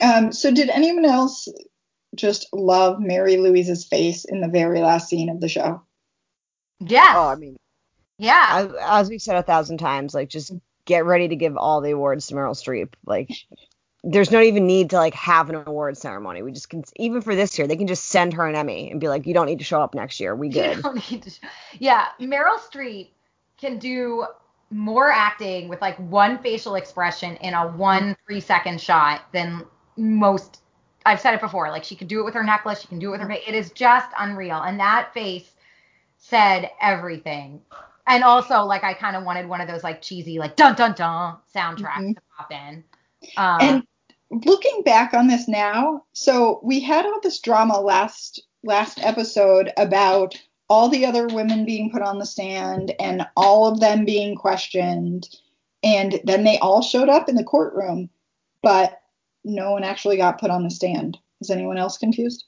Um, 0.00 0.32
so 0.32 0.50
did 0.50 0.68
anyone 0.68 1.04
else 1.04 1.48
just 2.16 2.48
love 2.52 3.00
Mary 3.00 3.36
Louise's 3.36 3.84
face 3.84 4.24
in 4.24 4.40
the 4.40 4.48
very 4.48 4.80
last 4.80 5.08
scene 5.08 5.28
of 5.28 5.40
the 5.40 5.48
show? 5.48 5.82
Yeah. 6.80 7.12
Oh, 7.16 7.28
I 7.28 7.36
mean, 7.36 7.56
yeah. 8.18 8.68
I, 8.80 9.00
as 9.00 9.08
we've 9.08 9.22
said 9.22 9.36
a 9.36 9.42
thousand 9.42 9.78
times, 9.78 10.12
like 10.12 10.28
just 10.28 10.52
get 10.90 11.04
ready 11.04 11.28
to 11.28 11.36
give 11.36 11.56
all 11.56 11.80
the 11.80 11.92
awards 11.92 12.26
to 12.26 12.34
Meryl 12.34 12.50
Streep. 12.50 12.94
Like, 13.06 13.30
there's 14.02 14.32
no 14.32 14.40
even 14.40 14.66
need 14.66 14.90
to 14.90 14.96
like 14.96 15.14
have 15.14 15.48
an 15.48 15.54
award 15.54 15.96
ceremony. 15.96 16.42
We 16.42 16.50
just 16.50 16.68
can, 16.68 16.82
even 16.96 17.22
for 17.22 17.36
this 17.36 17.56
year, 17.56 17.68
they 17.68 17.76
can 17.76 17.86
just 17.86 18.06
send 18.06 18.34
her 18.34 18.44
an 18.46 18.56
Emmy 18.56 18.90
and 18.90 19.00
be 19.00 19.08
like, 19.08 19.24
you 19.24 19.32
don't 19.32 19.46
need 19.46 19.60
to 19.60 19.64
show 19.64 19.80
up 19.80 19.94
next 19.94 20.18
year. 20.18 20.34
We 20.34 20.48
You 20.48 20.82
don't 20.82 21.10
need 21.10 21.22
to. 21.22 21.30
Yeah, 21.78 22.08
Meryl 22.20 22.58
Streep 22.58 23.10
can 23.56 23.78
do 23.78 24.26
more 24.70 25.12
acting 25.12 25.68
with 25.68 25.80
like 25.80 25.96
one 25.96 26.38
facial 26.38 26.74
expression 26.74 27.36
in 27.36 27.54
a 27.54 27.68
one 27.68 28.16
three 28.26 28.40
second 28.40 28.80
shot 28.80 29.22
than 29.32 29.64
most. 29.96 30.60
I've 31.06 31.20
said 31.20 31.34
it 31.34 31.40
before. 31.40 31.70
Like 31.70 31.84
she 31.84 31.94
could 31.94 32.08
do 32.08 32.18
it 32.18 32.24
with 32.24 32.34
her 32.34 32.42
necklace. 32.42 32.80
She 32.80 32.88
can 32.88 32.98
do 32.98 33.08
it 33.08 33.12
with 33.12 33.20
her 33.20 33.28
face. 33.28 33.44
It 33.46 33.54
is 33.54 33.70
just 33.70 34.08
unreal. 34.18 34.60
And 34.60 34.80
that 34.80 35.14
face 35.14 35.52
said 36.18 36.70
everything. 36.80 37.60
And 38.10 38.24
also, 38.24 38.64
like 38.64 38.82
I 38.82 38.92
kind 38.92 39.14
of 39.14 39.24
wanted 39.24 39.48
one 39.48 39.60
of 39.60 39.68
those 39.68 39.84
like 39.84 40.02
cheesy 40.02 40.38
like 40.38 40.56
dun 40.56 40.74
dun 40.74 40.94
dun 40.94 41.36
soundtracks 41.54 41.98
Mhm. 41.98 42.14
to 42.16 42.22
pop 42.36 42.52
in. 42.52 42.84
Uh, 43.36 43.58
And 43.60 44.44
looking 44.44 44.82
back 44.82 45.14
on 45.14 45.28
this 45.28 45.46
now, 45.46 46.04
so 46.12 46.60
we 46.64 46.80
had 46.80 47.06
all 47.06 47.20
this 47.22 47.38
drama 47.38 47.80
last 47.80 48.42
last 48.64 48.98
episode 49.02 49.72
about 49.76 50.34
all 50.68 50.88
the 50.88 51.06
other 51.06 51.26
women 51.28 51.64
being 51.64 51.90
put 51.90 52.02
on 52.02 52.18
the 52.18 52.26
stand 52.26 52.94
and 53.00 53.26
all 53.36 53.66
of 53.66 53.80
them 53.80 54.04
being 54.04 54.34
questioned 54.36 55.28
and 55.82 56.20
then 56.24 56.44
they 56.44 56.58
all 56.58 56.82
showed 56.82 57.08
up 57.08 57.28
in 57.28 57.36
the 57.36 57.42
courtroom 57.44 58.10
but 58.62 59.00
no 59.44 59.70
one 59.70 59.82
actually 59.82 60.16
got 60.18 60.38
put 60.38 60.50
on 60.50 60.62
the 60.62 60.70
stand. 60.70 61.16
Is 61.40 61.50
anyone 61.50 61.78
else 61.78 61.96
confused? 61.96 62.44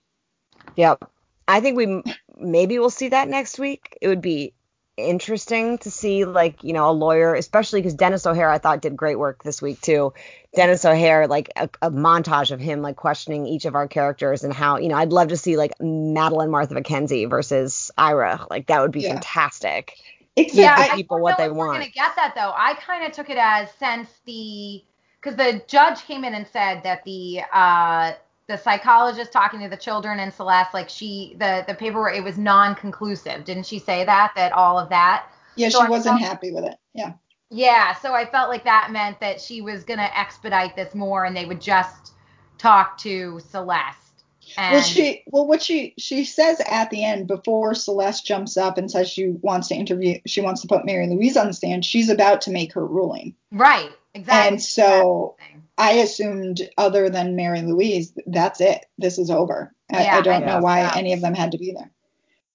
Yep. 0.76 1.04
I 1.48 1.60
think 1.60 1.76
we 1.76 2.02
maybe 2.36 2.78
we'll 2.78 2.90
see 2.90 3.08
that 3.08 3.28
next 3.28 3.58
week. 3.58 3.96
It 4.02 4.08
would 4.08 4.20
be 4.20 4.52
interesting 4.97 5.78
to 5.78 5.90
see 5.90 6.26
like 6.26 6.62
you 6.62 6.74
know 6.74 6.90
a 6.90 6.93
lawyer 6.93 7.34
especially 7.34 7.80
because 7.80 7.95
Denis 7.95 8.26
O'Hare 8.26 8.51
i 8.51 8.59
thought 8.59 8.82
did 8.82 8.95
great 8.95 9.18
work 9.18 9.43
this 9.43 9.62
week 9.62 9.80
too. 9.80 10.12
Denis 10.55 10.84
O'Hare 10.84 11.26
like 11.26 11.51
a, 11.57 11.70
a, 11.80 11.90
montage 11.90 12.51
of 12.51 12.61
him 12.61 12.82
like 12.82 12.97
questioning 12.97 13.47
each 13.47 13.64
of 13.64 13.74
our 13.74 13.88
characters 13.88 14.45
and 14.45 14.53
how 14.53 14.76
you 14.76 14.88
know 14.88 14.97
i'd 14.97 15.12
love 15.12 15.28
to 15.28 15.36
see 15.36 15.57
like 15.57 15.72
madeline 15.80 16.51
martha 16.51 16.74
Mackenzie 16.74 17.24
versus 17.24 17.90
ira. 17.97 18.47
Like 18.51 18.66
that 18.66 18.82
would 18.82 18.93
be 18.93 19.01
yeah. 19.01 19.14
fantastic. 19.14 19.95
Exactly 20.36 20.86
yeah, 20.86 20.95
people 20.95 21.20
what 21.20 21.38
they 21.38 21.49
want 21.49 21.59
we're 21.59 21.72
gonna 21.72 21.88
get 21.88 22.14
that 22.16 22.34
though. 22.34 22.53
I 22.55 22.74
kind 22.74 23.05
of 23.07 23.12
took 23.12 23.30
it 23.30 23.38
as 23.38 23.70
since 23.78 24.09
the 24.26 24.82
because 25.20 25.36
the 25.36 25.62
judge 25.66 26.03
came 26.03 26.24
in 26.24 26.34
and 26.34 26.47
said 26.47 26.82
that 26.82 27.05
the 27.05 27.40
uh 27.53 28.12
the 28.53 28.59
psychologist 28.59 29.32
talking 29.32 29.61
to 29.61 29.68
the 29.68 29.76
children 29.76 30.20
and 30.20 30.32
Celeste, 30.32 30.74
like 30.74 30.90
she 30.90 31.34
the 31.38 31.64
the 31.66 31.74
paperwork 31.74 32.14
it 32.14 32.22
was 32.22 32.36
non-conclusive. 32.36 33.44
Didn't 33.44 33.64
she 33.64 33.78
say 33.78 34.05
that 34.05 34.32
that 34.36 34.53
all 34.53 34.78
of 34.78 34.90
that? 34.90 35.26
Yeah, 35.57 35.70
so 35.70 35.82
she 35.82 35.90
wasn't 35.90 36.18
felt, 36.18 36.30
happy 36.30 36.53
with 36.53 36.64
it. 36.64 36.76
Yeah. 36.92 37.14
Yeah, 37.50 37.94
so 37.94 38.12
I 38.12 38.26
felt 38.26 38.50
like 38.50 38.64
that 38.64 38.90
meant 38.92 39.20
that 39.20 39.40
she 39.40 39.62
was 39.62 39.84
gonna 39.84 40.11
expedite 40.14 40.76
this 40.76 40.94
more, 40.94 41.24
and 41.24 41.34
they 41.34 41.46
would 41.46 41.62
just 41.62 42.12
talk 42.59 42.98
to 42.98 43.40
Celeste. 43.40 44.24
And 44.59 44.74
well, 44.74 44.82
she 44.82 45.22
well 45.28 45.46
what 45.46 45.62
she 45.62 45.94
she 45.96 46.24
says 46.26 46.61
at 46.70 46.90
the 46.90 47.05
end 47.05 47.28
before 47.28 47.74
Celeste 47.74 48.26
jumps 48.26 48.59
up 48.59 48.76
and 48.76 48.90
says 48.90 49.09
she 49.09 49.28
wants 49.40 49.68
to 49.68 49.74
interview, 49.74 50.18
she 50.26 50.42
wants 50.42 50.61
to 50.61 50.68
put 50.68 50.84
Mary 50.84 51.07
Louise 51.07 51.38
on 51.38 51.46
the 51.46 51.55
stand. 51.55 51.86
She's 51.86 52.11
about 52.11 52.42
to 52.42 52.50
make 52.50 52.74
her 52.74 52.84
ruling. 52.84 53.34
Right. 53.50 53.92
Exactly. 54.14 54.48
And 54.48 54.62
so 54.62 55.36
I 55.78 55.92
assumed, 55.92 56.60
other 56.76 57.08
than 57.08 57.36
Mary 57.36 57.62
Louise, 57.62 58.12
that's 58.26 58.60
it. 58.60 58.84
This 58.98 59.18
is 59.18 59.30
over. 59.30 59.74
I, 59.90 60.04
yeah, 60.04 60.16
I 60.16 60.20
don't 60.20 60.42
I 60.42 60.46
know 60.46 60.60
why 60.60 60.80
yeah. 60.80 60.92
any 60.94 61.12
of 61.12 61.20
them 61.20 61.34
had 61.34 61.52
to 61.52 61.58
be 61.58 61.72
there. 61.72 61.90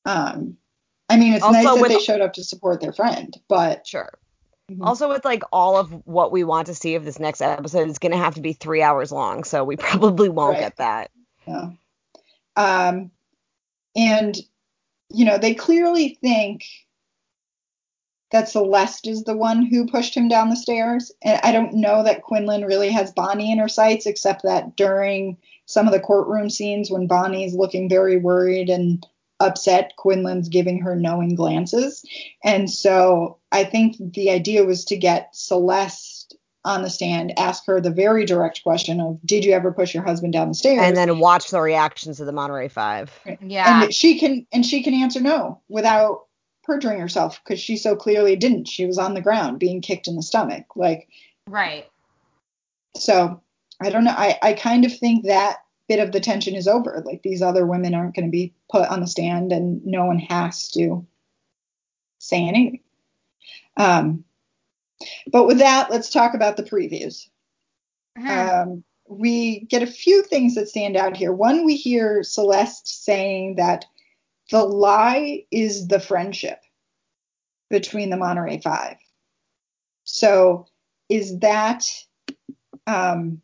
Um, 0.06 0.58
I 1.10 1.18
mean, 1.18 1.34
it's 1.34 1.44
also 1.44 1.62
nice 1.62 1.82
that 1.82 1.90
they 1.90 2.00
showed 2.00 2.22
up 2.22 2.34
to 2.34 2.44
support 2.44 2.82
their 2.82 2.94
friend, 2.94 3.36
but 3.48 3.88
sure. 3.88 4.12
Mm-hmm. 4.72 4.84
Also, 4.84 5.08
with 5.10 5.24
like 5.24 5.44
all 5.52 5.78
of 5.78 5.90
what 6.06 6.32
we 6.32 6.44
want 6.44 6.68
to 6.68 6.76
see 6.76 6.96
of 6.96 7.06
this 7.06 7.20
next 7.20 7.42
episode, 7.42 7.90
it's 7.90 8.00
going 8.00 8.12
to 8.12 8.18
have 8.18 8.36
to 8.36 8.42
be 8.42 8.54
three 8.54 8.82
hours 8.82 9.12
long, 9.12 9.44
so 9.44 9.64
we 9.64 9.78
probably 9.78 10.30
won't 10.30 10.56
right. 10.56 10.62
get 10.62 10.78
that. 10.78 11.12
Yeah. 11.48 11.70
Um, 12.56 13.12
and 13.96 14.36
you 15.10 15.26
know, 15.26 15.38
they 15.38 15.54
clearly 15.54 16.18
think 16.22 16.66
that 18.32 18.50
Celeste 18.50 19.08
is 19.08 19.24
the 19.24 19.38
one 19.38 19.66
who 19.66 19.88
pushed 19.88 20.16
him 20.16 20.28
down 20.28 20.50
the 20.50 20.56
stairs. 20.56 21.12
And 21.24 21.40
I 21.44 21.52
don't 21.52 21.74
know 21.74 22.04
that 22.04 22.24
Quinlan 22.24 22.66
really 22.66 22.90
has 22.90 23.12
Bonnie 23.12 23.52
in 23.52 23.60
her 23.60 23.70
sights, 23.70 24.06
except 24.06 24.44
that 24.44 24.76
during 24.76 25.38
some 25.66 25.88
of 25.88 25.94
the 25.94 26.00
courtroom 26.00 26.50
scenes 26.50 26.92
when 26.92 27.08
Bonnie's 27.08 27.54
looking 27.54 27.90
very 27.90 28.18
worried 28.18 28.70
and 28.70 29.06
upset, 29.40 29.94
Quinlan's 29.98 30.50
giving 30.50 30.82
her 30.82 30.96
knowing 30.96 31.36
glances. 31.36 32.04
And 32.44 32.70
so 32.70 33.38
I 33.52 33.64
think 33.64 33.96
the 34.14 34.32
idea 34.32 34.66
was 34.66 34.84
to 34.86 34.98
get 34.98 35.30
Celeste 35.34 36.36
on 36.66 36.82
the 36.82 36.90
stand, 36.90 37.38
ask 37.40 37.66
her 37.66 37.80
the 37.80 37.92
very 37.92 38.26
direct 38.26 38.62
question 38.62 39.00
of, 39.00 39.20
Did 39.26 39.46
you 39.46 39.54
ever 39.54 39.72
push 39.72 39.94
your 39.94 40.04
husband 40.04 40.34
down 40.34 40.50
the 40.50 40.54
stairs? 40.54 40.82
And 40.82 40.98
then 40.98 41.20
watch 41.20 41.50
the 41.50 41.62
reactions 41.62 42.20
of 42.20 42.26
the 42.26 42.34
Monterey 42.34 42.68
Five. 42.68 43.18
Yeah. 43.42 43.84
And 43.84 43.94
she 43.94 44.20
can 44.20 44.46
and 44.52 44.66
she 44.66 44.84
can 44.84 44.94
answer 44.94 45.22
no 45.22 45.62
without 45.70 46.27
perjuring 46.68 47.00
herself 47.00 47.42
because 47.44 47.60
she 47.60 47.78
so 47.78 47.96
clearly 47.96 48.36
didn't. 48.36 48.68
She 48.68 48.86
was 48.86 49.00
on 49.00 49.16
the 49.16 49.22
ground 49.22 49.58
being 49.58 49.82
kicked 49.82 50.08
in 50.08 50.16
the 50.16 50.22
stomach. 50.22 50.66
Like 50.76 51.08
Right. 51.48 51.90
So 52.96 53.42
I 53.82 53.90
don't 53.90 54.04
know. 54.04 54.16
I, 54.16 54.38
I 54.42 54.54
kind 54.54 54.86
of 54.86 54.96
think 54.96 55.26
that 55.26 55.58
bit 55.88 56.00
of 56.00 56.12
the 56.12 56.20
tension 56.20 56.56
is 56.56 56.68
over. 56.68 57.02
Like 57.06 57.24
these 57.24 57.42
other 57.42 57.66
women 57.66 57.96
aren't 57.96 58.16
going 58.16 58.26
to 58.26 58.32
be 58.32 58.54
put 58.70 58.90
on 58.90 59.00
the 59.00 59.08
stand 59.08 59.52
and 59.52 59.84
no 59.86 60.06
one 60.06 60.20
has 60.20 60.70
to 60.72 61.06
say 62.20 62.46
anything. 62.46 62.82
Um, 63.78 64.26
but 65.32 65.48
with 65.48 65.60
that, 65.60 65.90
let's 65.90 66.10
talk 66.10 66.34
about 66.34 66.58
the 66.58 66.64
previews. 66.64 67.30
Mm-hmm. 68.18 68.72
Um, 68.72 68.84
we 69.08 69.62
get 69.62 69.84
a 69.84 69.88
few 69.88 70.24
things 70.24 70.56
that 70.56 70.68
stand 70.68 70.98
out 70.98 71.16
here. 71.16 71.32
One, 71.32 71.64
we 71.64 71.78
hear 71.78 72.24
Celeste 72.24 73.06
saying 73.06 73.56
that 73.56 73.86
the 74.52 74.64
lie 74.64 75.44
is 75.52 75.88
the 75.88 76.00
friendship 76.00 76.60
between 77.70 78.10
the 78.10 78.18
Monterey 78.18 78.62
Five. 78.62 78.98
So 80.04 80.68
is 81.10 81.40
that, 81.40 81.86
um, 82.86 83.42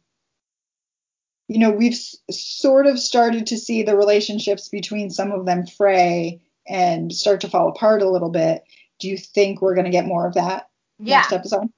you 1.47 1.59
know, 1.59 1.71
we've 1.71 1.93
s- 1.93 2.17
sort 2.31 2.87
of 2.87 2.99
started 2.99 3.47
to 3.47 3.57
see 3.57 3.83
the 3.83 3.97
relationships 3.97 4.69
between 4.69 5.09
some 5.09 5.31
of 5.31 5.45
them 5.45 5.65
fray 5.67 6.41
and 6.67 7.13
start 7.13 7.41
to 7.41 7.49
fall 7.49 7.67
apart 7.67 8.01
a 8.01 8.09
little 8.09 8.29
bit. 8.29 8.63
Do 8.99 9.09
you 9.09 9.17
think 9.17 9.61
we're 9.61 9.75
going 9.75 9.85
to 9.85 9.91
get 9.91 10.05
more 10.05 10.25
of 10.25 10.35
that 10.35 10.69
yeah. 10.99 11.17
next 11.17 11.33
episode? 11.33 11.69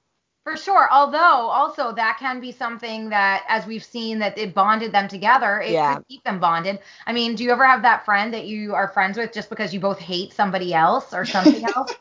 For 0.46 0.56
sure. 0.56 0.86
Although 0.92 1.18
also 1.18 1.90
that 1.90 2.18
can 2.20 2.38
be 2.38 2.52
something 2.52 3.08
that, 3.08 3.42
as 3.48 3.66
we've 3.66 3.82
seen, 3.82 4.20
that 4.20 4.38
it 4.38 4.54
bonded 4.54 4.92
them 4.92 5.08
together. 5.08 5.60
It 5.60 5.72
yeah. 5.72 5.96
could 5.96 6.06
keep 6.06 6.22
them 6.22 6.38
bonded. 6.38 6.78
I 7.04 7.12
mean, 7.12 7.34
do 7.34 7.42
you 7.42 7.50
ever 7.50 7.66
have 7.66 7.82
that 7.82 8.04
friend 8.04 8.32
that 8.32 8.46
you 8.46 8.72
are 8.72 8.86
friends 8.86 9.18
with 9.18 9.32
just 9.32 9.50
because 9.50 9.74
you 9.74 9.80
both 9.80 9.98
hate 9.98 10.32
somebody 10.34 10.72
else 10.72 11.12
or 11.12 11.24
something 11.24 11.64
else? 11.76 11.92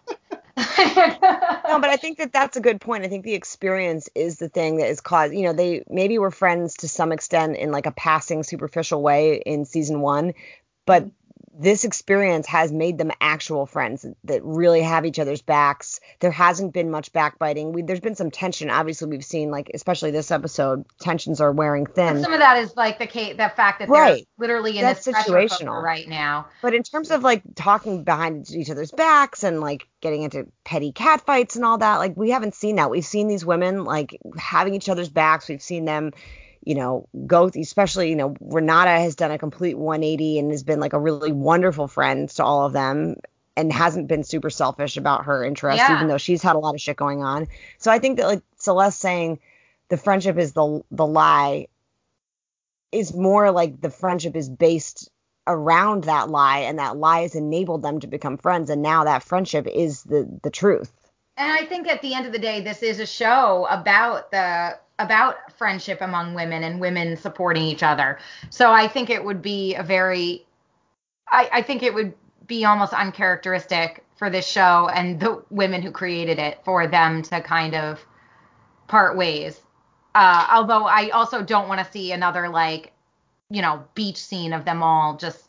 no, 0.58 1.80
but 1.80 1.90
I 1.90 1.98
think 2.00 2.20
that 2.20 2.32
that's 2.32 2.56
a 2.56 2.62
good 2.62 2.80
point. 2.80 3.04
I 3.04 3.08
think 3.08 3.26
the 3.26 3.34
experience 3.34 4.10
is 4.14 4.38
the 4.38 4.48
thing 4.48 4.78
that 4.78 4.92
is 4.92 5.02
caused. 5.02 5.34
You 5.34 5.46
know, 5.46 5.54
they 5.54 5.84
maybe 5.90 6.20
were 6.20 6.30
friends 6.30 6.76
to 6.76 6.88
some 6.88 7.12
extent 7.12 7.58
in 7.58 7.72
like 7.72 7.88
a 7.88 7.92
passing, 7.92 8.44
superficial 8.44 9.02
way 9.02 9.42
in 9.44 9.66
season 9.66 10.02
one, 10.02 10.36
but 10.86 11.02
mm-hmm 11.02 11.25
this 11.58 11.86
experience 11.86 12.48
has 12.48 12.72
made 12.72 12.98
them 12.98 13.12
actual 13.22 13.66
friends 13.66 14.06
that 14.26 14.44
really 14.44 14.82
have 14.82 15.06
each 15.06 15.20
other's 15.20 15.42
backs. 15.42 16.00
There 16.20 16.32
hasn't 16.32 16.74
been 16.74 16.92
much 16.92 17.14
backbiting. 17.14 17.72
We, 17.72 17.82
there's 17.82 18.00
been 18.00 18.16
some 18.16 18.32
tension. 18.32 18.70
Obviously, 18.70 19.10
we've 19.10 19.24
seen 19.24 19.52
like, 19.52 19.72
especially 19.74 20.12
this 20.12 20.32
episode, 20.32 20.86
tensions 21.00 21.40
are 21.40 21.52
wearing 21.52 21.86
thin. 21.86 22.22
some 22.22 22.34
of 22.34 22.40
that 22.40 22.58
is 22.58 22.76
like 22.76 23.00
the 23.00 23.08
case, 23.08 23.38
the 23.38 23.52
fact 23.56 23.80
that 23.80 23.90
right. 23.90 24.28
they're 24.38 24.48
literally 24.48 24.78
in 24.78 24.84
That's 24.84 25.06
this 25.06 25.16
situational 25.16 25.82
right 25.82 26.08
now. 26.08 26.48
But 26.62 26.74
in 26.74 26.84
terms 26.84 27.12
of 27.12 27.24
like 27.24 27.42
talking 27.56 28.04
behind 28.04 28.50
each 28.52 28.70
other's 28.70 28.92
backs 28.92 29.44
and 29.44 29.62
like 29.62 29.88
getting 30.02 30.24
into 30.24 30.48
petty 30.66 30.92
cat 30.92 31.26
fights 31.26 31.56
and 31.56 31.64
all 31.64 31.78
that, 31.78 31.98
like 31.98 32.18
we 32.18 32.32
haven't 32.32 32.56
seen 32.56 32.76
that. 32.76 32.90
We've 32.90 33.06
seen 33.06 33.28
these 33.28 33.46
women 33.46 33.86
like 33.86 34.20
having 34.38 34.74
each 34.76 34.90
other's 34.90 35.10
backs. 35.10 35.48
We've 35.48 35.62
seen 35.62 35.86
them 35.86 36.12
you 36.66 36.76
know, 36.76 37.08
go 37.28 37.50
especially, 37.56 38.10
you 38.10 38.16
know, 38.16 38.36
Renata 38.42 38.90
has 38.90 39.16
done 39.16 39.32
a 39.32 39.38
complete 39.38 39.78
180 39.78 40.40
and 40.40 40.52
has 40.52 40.64
been 40.64 40.80
like 40.80 40.94
a 40.94 41.00
really 41.00 41.32
wonderful 41.32 41.88
friend 41.88 42.28
to 42.32 42.44
all 42.44 42.66
of 42.66 42.74
them 42.74 43.18
and 43.56 43.72
hasn't 43.72 44.08
been 44.08 44.24
super 44.24 44.50
selfish 44.50 44.98
about 44.98 45.26
her 45.26 45.46
interest, 45.46 45.78
yeah. 45.78 45.96
even 45.96 46.08
though 46.08 46.18
she's 46.18 46.42
had 46.42 46.56
a 46.56 46.60
lot 46.60 46.74
of 46.74 46.82
shit 46.82 46.98
going 46.98 47.24
on. 47.24 47.48
So 47.78 47.92
I 47.92 48.00
think 48.00 48.18
that 48.18 48.26
like 48.26 48.42
Celeste 48.58 49.00
saying 49.00 49.40
the 49.90 49.98
friendship 49.98 50.38
is 50.38 50.54
the 50.54 50.84
the 50.92 51.06
lie 51.06 51.68
is 52.92 53.14
more 53.14 53.52
like 53.52 53.80
the 53.80 53.92
friendship 53.92 54.36
is 54.36 54.50
based 54.50 55.10
around 55.48 56.06
that 56.06 56.30
lie 56.30 56.60
and 56.60 56.80
that 56.80 56.98
lie 56.98 57.22
has 57.22 57.36
enabled 57.36 57.84
them 57.84 58.00
to 58.00 58.08
become 58.08 58.38
friends 58.38 58.72
and 58.72 58.82
now 58.82 59.04
that 59.04 59.22
friendship 59.22 59.68
is 59.68 60.02
the 60.04 60.28
the 60.42 60.50
truth. 60.50 60.92
And 61.38 61.52
I 61.52 61.66
think 61.66 61.88
at 61.88 62.02
the 62.02 62.14
end 62.14 62.26
of 62.26 62.32
the 62.32 62.40
day, 62.40 62.62
this 62.62 62.82
is 62.82 63.00
a 63.00 63.06
show 63.06 63.68
about 63.70 64.32
the 64.32 64.80
about 65.00 65.52
friendship 65.58 66.02
among 66.02 66.34
women 66.34 66.64
and 66.64 66.80
women 66.80 67.18
supporting 67.18 67.64
each 67.64 67.84
other. 67.84 68.18
So 68.50 68.72
I 68.72 68.88
think 68.88 69.10
it 69.10 69.24
would 69.24 69.42
be 69.42 69.76
a 69.76 69.84
very, 69.84 70.46
I, 71.30 71.50
I 71.52 71.62
think 71.62 71.84
it 71.84 71.94
would 71.94 72.14
be 72.48 72.66
almost 72.66 72.94
uncharacteristic 72.94 74.04
for 74.16 74.30
this 74.30 74.48
show 74.48 74.90
and 74.94 75.20
the 75.20 75.44
women 75.50 75.82
who 75.82 75.92
created 75.92 76.40
it 76.40 76.60
for 76.64 76.88
them 76.88 77.22
to 77.24 77.42
kind 77.42 77.76
of 77.76 78.06
part 78.88 79.18
ways. 79.18 79.62
Uh, 80.14 80.48
although 80.50 80.86
I 80.86 81.10
also 81.10 81.42
don't 81.42 81.68
want 81.68 81.86
to 81.86 81.92
see 81.92 82.14
another 82.14 82.48
like, 82.48 82.94
you 83.50 83.62
know, 83.62 83.84
beach 83.96 84.18
scene 84.18 84.54
of 84.54 84.64
them 84.64 84.82
all 84.82 85.18
just 85.18 85.45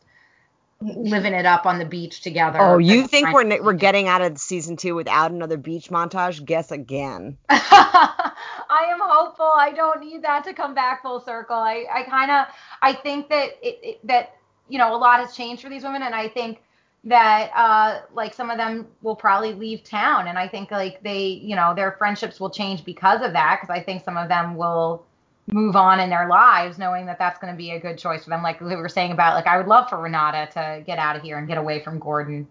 living 0.80 1.32
it 1.32 1.46
up 1.46 1.64
on 1.64 1.78
the 1.78 1.84
beach 1.84 2.20
together. 2.20 2.60
Oh, 2.60 2.78
you 2.78 3.06
think 3.06 3.32
we're 3.32 3.62
we're 3.62 3.72
getting 3.72 4.08
out 4.08 4.20
of 4.20 4.38
season 4.38 4.76
two 4.76 4.94
without 4.94 5.30
another 5.30 5.56
beach 5.56 5.88
montage? 5.88 6.44
Guess 6.44 6.70
again. 6.70 7.38
I 7.48 8.88
am 8.90 8.98
hopeful. 9.00 9.50
I 9.54 9.72
don't 9.72 10.00
need 10.00 10.22
that 10.22 10.44
to 10.44 10.52
come 10.52 10.74
back 10.74 11.02
full 11.02 11.20
circle. 11.20 11.56
I 11.56 11.86
I 11.92 12.02
kind 12.02 12.30
of 12.30 12.46
I 12.82 12.92
think 12.92 13.28
that 13.30 13.50
it, 13.62 13.78
it, 13.82 14.06
that 14.06 14.36
you 14.68 14.78
know 14.78 14.94
a 14.94 14.98
lot 14.98 15.20
has 15.20 15.34
changed 15.34 15.62
for 15.62 15.70
these 15.70 15.82
women, 15.82 16.02
and 16.02 16.14
I 16.14 16.28
think 16.28 16.60
that 17.04 17.50
uh 17.54 18.00
like 18.12 18.34
some 18.34 18.50
of 18.50 18.58
them 18.58 18.86
will 19.00 19.16
probably 19.16 19.54
leave 19.54 19.82
town, 19.82 20.26
and 20.26 20.38
I 20.38 20.46
think 20.46 20.70
like 20.70 21.02
they 21.02 21.28
you 21.28 21.56
know 21.56 21.74
their 21.74 21.92
friendships 21.92 22.38
will 22.38 22.50
change 22.50 22.84
because 22.84 23.22
of 23.22 23.32
that, 23.32 23.60
because 23.60 23.74
I 23.74 23.82
think 23.82 24.04
some 24.04 24.18
of 24.18 24.28
them 24.28 24.56
will 24.56 25.05
move 25.48 25.76
on 25.76 26.00
in 26.00 26.10
their 26.10 26.28
lives 26.28 26.78
knowing 26.78 27.06
that 27.06 27.18
that's 27.18 27.38
going 27.38 27.52
to 27.52 27.56
be 27.56 27.70
a 27.70 27.80
good 27.80 27.98
choice 27.98 28.24
for 28.24 28.30
them 28.30 28.42
like 28.42 28.60
we 28.60 28.74
were 28.76 28.88
saying 28.88 29.12
about 29.12 29.34
like 29.34 29.46
i 29.46 29.56
would 29.56 29.68
love 29.68 29.88
for 29.88 29.98
renata 29.98 30.48
to 30.52 30.82
get 30.84 30.98
out 30.98 31.16
of 31.16 31.22
here 31.22 31.38
and 31.38 31.48
get 31.48 31.58
away 31.58 31.82
from 31.82 31.98
gordon. 31.98 32.48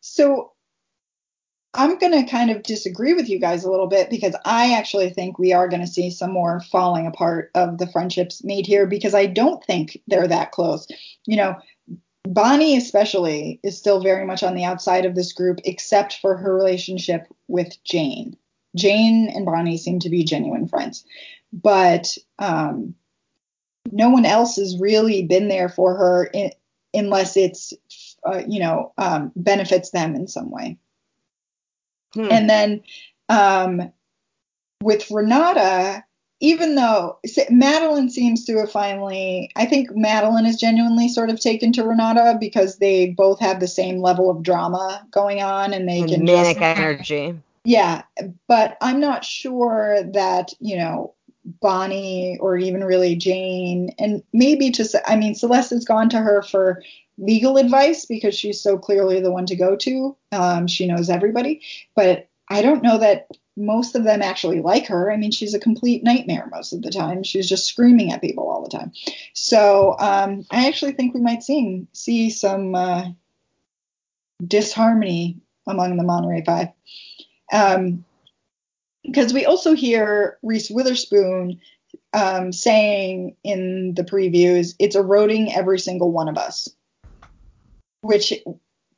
So 0.00 0.52
i'm 1.74 1.98
going 1.98 2.12
to 2.12 2.30
kind 2.30 2.50
of 2.50 2.62
disagree 2.62 3.14
with 3.14 3.28
you 3.28 3.38
guys 3.38 3.64
a 3.64 3.70
little 3.70 3.86
bit 3.86 4.10
because 4.10 4.36
i 4.44 4.74
actually 4.74 5.10
think 5.10 5.38
we 5.38 5.52
are 5.52 5.68
going 5.68 5.80
to 5.80 5.86
see 5.86 6.10
some 6.10 6.32
more 6.32 6.60
falling 6.70 7.06
apart 7.06 7.50
of 7.54 7.78
the 7.78 7.86
friendships 7.86 8.44
made 8.44 8.66
here 8.66 8.86
because 8.86 9.14
i 9.14 9.26
don't 9.26 9.64
think 9.64 10.00
they're 10.06 10.28
that 10.28 10.52
close. 10.52 10.86
You 11.26 11.36
know 11.36 11.56
Bonnie, 12.28 12.76
especially, 12.76 13.58
is 13.62 13.78
still 13.78 14.02
very 14.02 14.26
much 14.26 14.42
on 14.42 14.54
the 14.54 14.64
outside 14.64 15.06
of 15.06 15.14
this 15.14 15.32
group, 15.32 15.60
except 15.64 16.18
for 16.18 16.36
her 16.36 16.54
relationship 16.54 17.26
with 17.46 17.82
Jane. 17.84 18.36
Jane 18.76 19.30
and 19.34 19.46
Bonnie 19.46 19.78
seem 19.78 19.98
to 20.00 20.10
be 20.10 20.24
genuine 20.24 20.68
friends, 20.68 21.04
but 21.52 22.16
um, 22.38 22.94
no 23.90 24.10
one 24.10 24.24
else 24.24 24.56
has 24.56 24.78
really 24.78 25.22
been 25.22 25.48
there 25.48 25.68
for 25.68 25.96
her 25.96 26.24
in, 26.32 26.50
unless 26.94 27.36
it's, 27.36 27.72
uh, 28.24 28.42
you 28.46 28.60
know, 28.60 28.92
um, 28.98 29.32
benefits 29.36 29.90
them 29.90 30.14
in 30.14 30.28
some 30.28 30.50
way. 30.50 30.76
Hmm. 32.14 32.28
And 32.30 32.50
then 32.50 32.82
um, 33.28 33.92
with 34.82 35.10
Renata, 35.10 36.04
even 36.40 36.76
though 36.76 37.18
Madeline 37.50 38.10
seems 38.10 38.44
to 38.44 38.58
have 38.58 38.70
finally, 38.70 39.50
I 39.56 39.66
think 39.66 39.94
Madeline 39.96 40.46
is 40.46 40.56
genuinely 40.56 41.08
sort 41.08 41.30
of 41.30 41.40
taken 41.40 41.72
to 41.72 41.82
Renata 41.82 42.36
because 42.38 42.78
they 42.78 43.10
both 43.10 43.40
have 43.40 43.58
the 43.58 43.66
same 43.66 43.98
level 44.00 44.30
of 44.30 44.42
drama 44.42 45.04
going 45.10 45.42
on 45.42 45.72
and 45.72 45.88
they 45.88 46.00
And 46.00 46.08
can 46.10 46.24
manic 46.24 46.58
just, 46.58 46.78
energy. 46.78 47.38
yeah, 47.64 48.02
but 48.46 48.76
I'm 48.80 49.00
not 49.00 49.24
sure 49.24 50.02
that, 50.12 50.52
you 50.60 50.76
know, 50.76 51.14
Bonnie 51.60 52.38
or 52.40 52.56
even 52.56 52.84
really 52.84 53.16
Jane, 53.16 53.94
and 53.98 54.22
maybe 54.32 54.70
just, 54.70 54.94
I 55.06 55.16
mean, 55.16 55.34
Celeste 55.34 55.70
has 55.70 55.84
gone 55.84 56.08
to 56.10 56.18
her 56.18 56.42
for 56.42 56.82
legal 57.16 57.56
advice 57.56 58.04
because 58.04 58.34
she's 58.34 58.60
so 58.60 58.78
clearly 58.78 59.20
the 59.20 59.32
one 59.32 59.46
to 59.46 59.56
go 59.56 59.76
to. 59.76 60.16
Um, 60.32 60.66
she 60.66 60.86
knows 60.86 61.10
everybody, 61.10 61.62
but 61.96 62.28
I 62.48 62.62
don't 62.62 62.82
know 62.82 62.98
that 62.98 63.28
most 63.56 63.96
of 63.96 64.04
them 64.04 64.22
actually 64.22 64.60
like 64.60 64.86
her. 64.86 65.10
I 65.10 65.16
mean, 65.16 65.32
she's 65.32 65.54
a 65.54 65.58
complete 65.58 66.04
nightmare 66.04 66.48
most 66.50 66.72
of 66.72 66.82
the 66.82 66.90
time. 66.90 67.22
She's 67.24 67.48
just 67.48 67.66
screaming 67.66 68.12
at 68.12 68.20
people 68.20 68.48
all 68.48 68.62
the 68.62 68.76
time. 68.76 68.92
So 69.34 69.96
um, 69.98 70.46
I 70.50 70.68
actually 70.68 70.92
think 70.92 71.12
we 71.12 71.20
might 71.20 71.42
see 71.42 71.86
see 71.92 72.30
some 72.30 72.74
uh, 72.74 73.06
disharmony 74.46 75.38
among 75.66 75.96
the 75.96 76.04
Monterey 76.04 76.44
Five. 76.44 76.68
Um, 77.52 78.04
because 79.08 79.32
we 79.32 79.46
also 79.46 79.74
hear 79.74 80.38
Reese 80.42 80.70
Witherspoon 80.70 81.60
um, 82.12 82.52
saying 82.52 83.36
in 83.42 83.94
the 83.94 84.04
previews, 84.04 84.74
it's 84.78 84.96
eroding 84.96 85.52
every 85.52 85.78
single 85.78 86.12
one 86.12 86.28
of 86.28 86.36
us, 86.36 86.68
which 88.02 88.32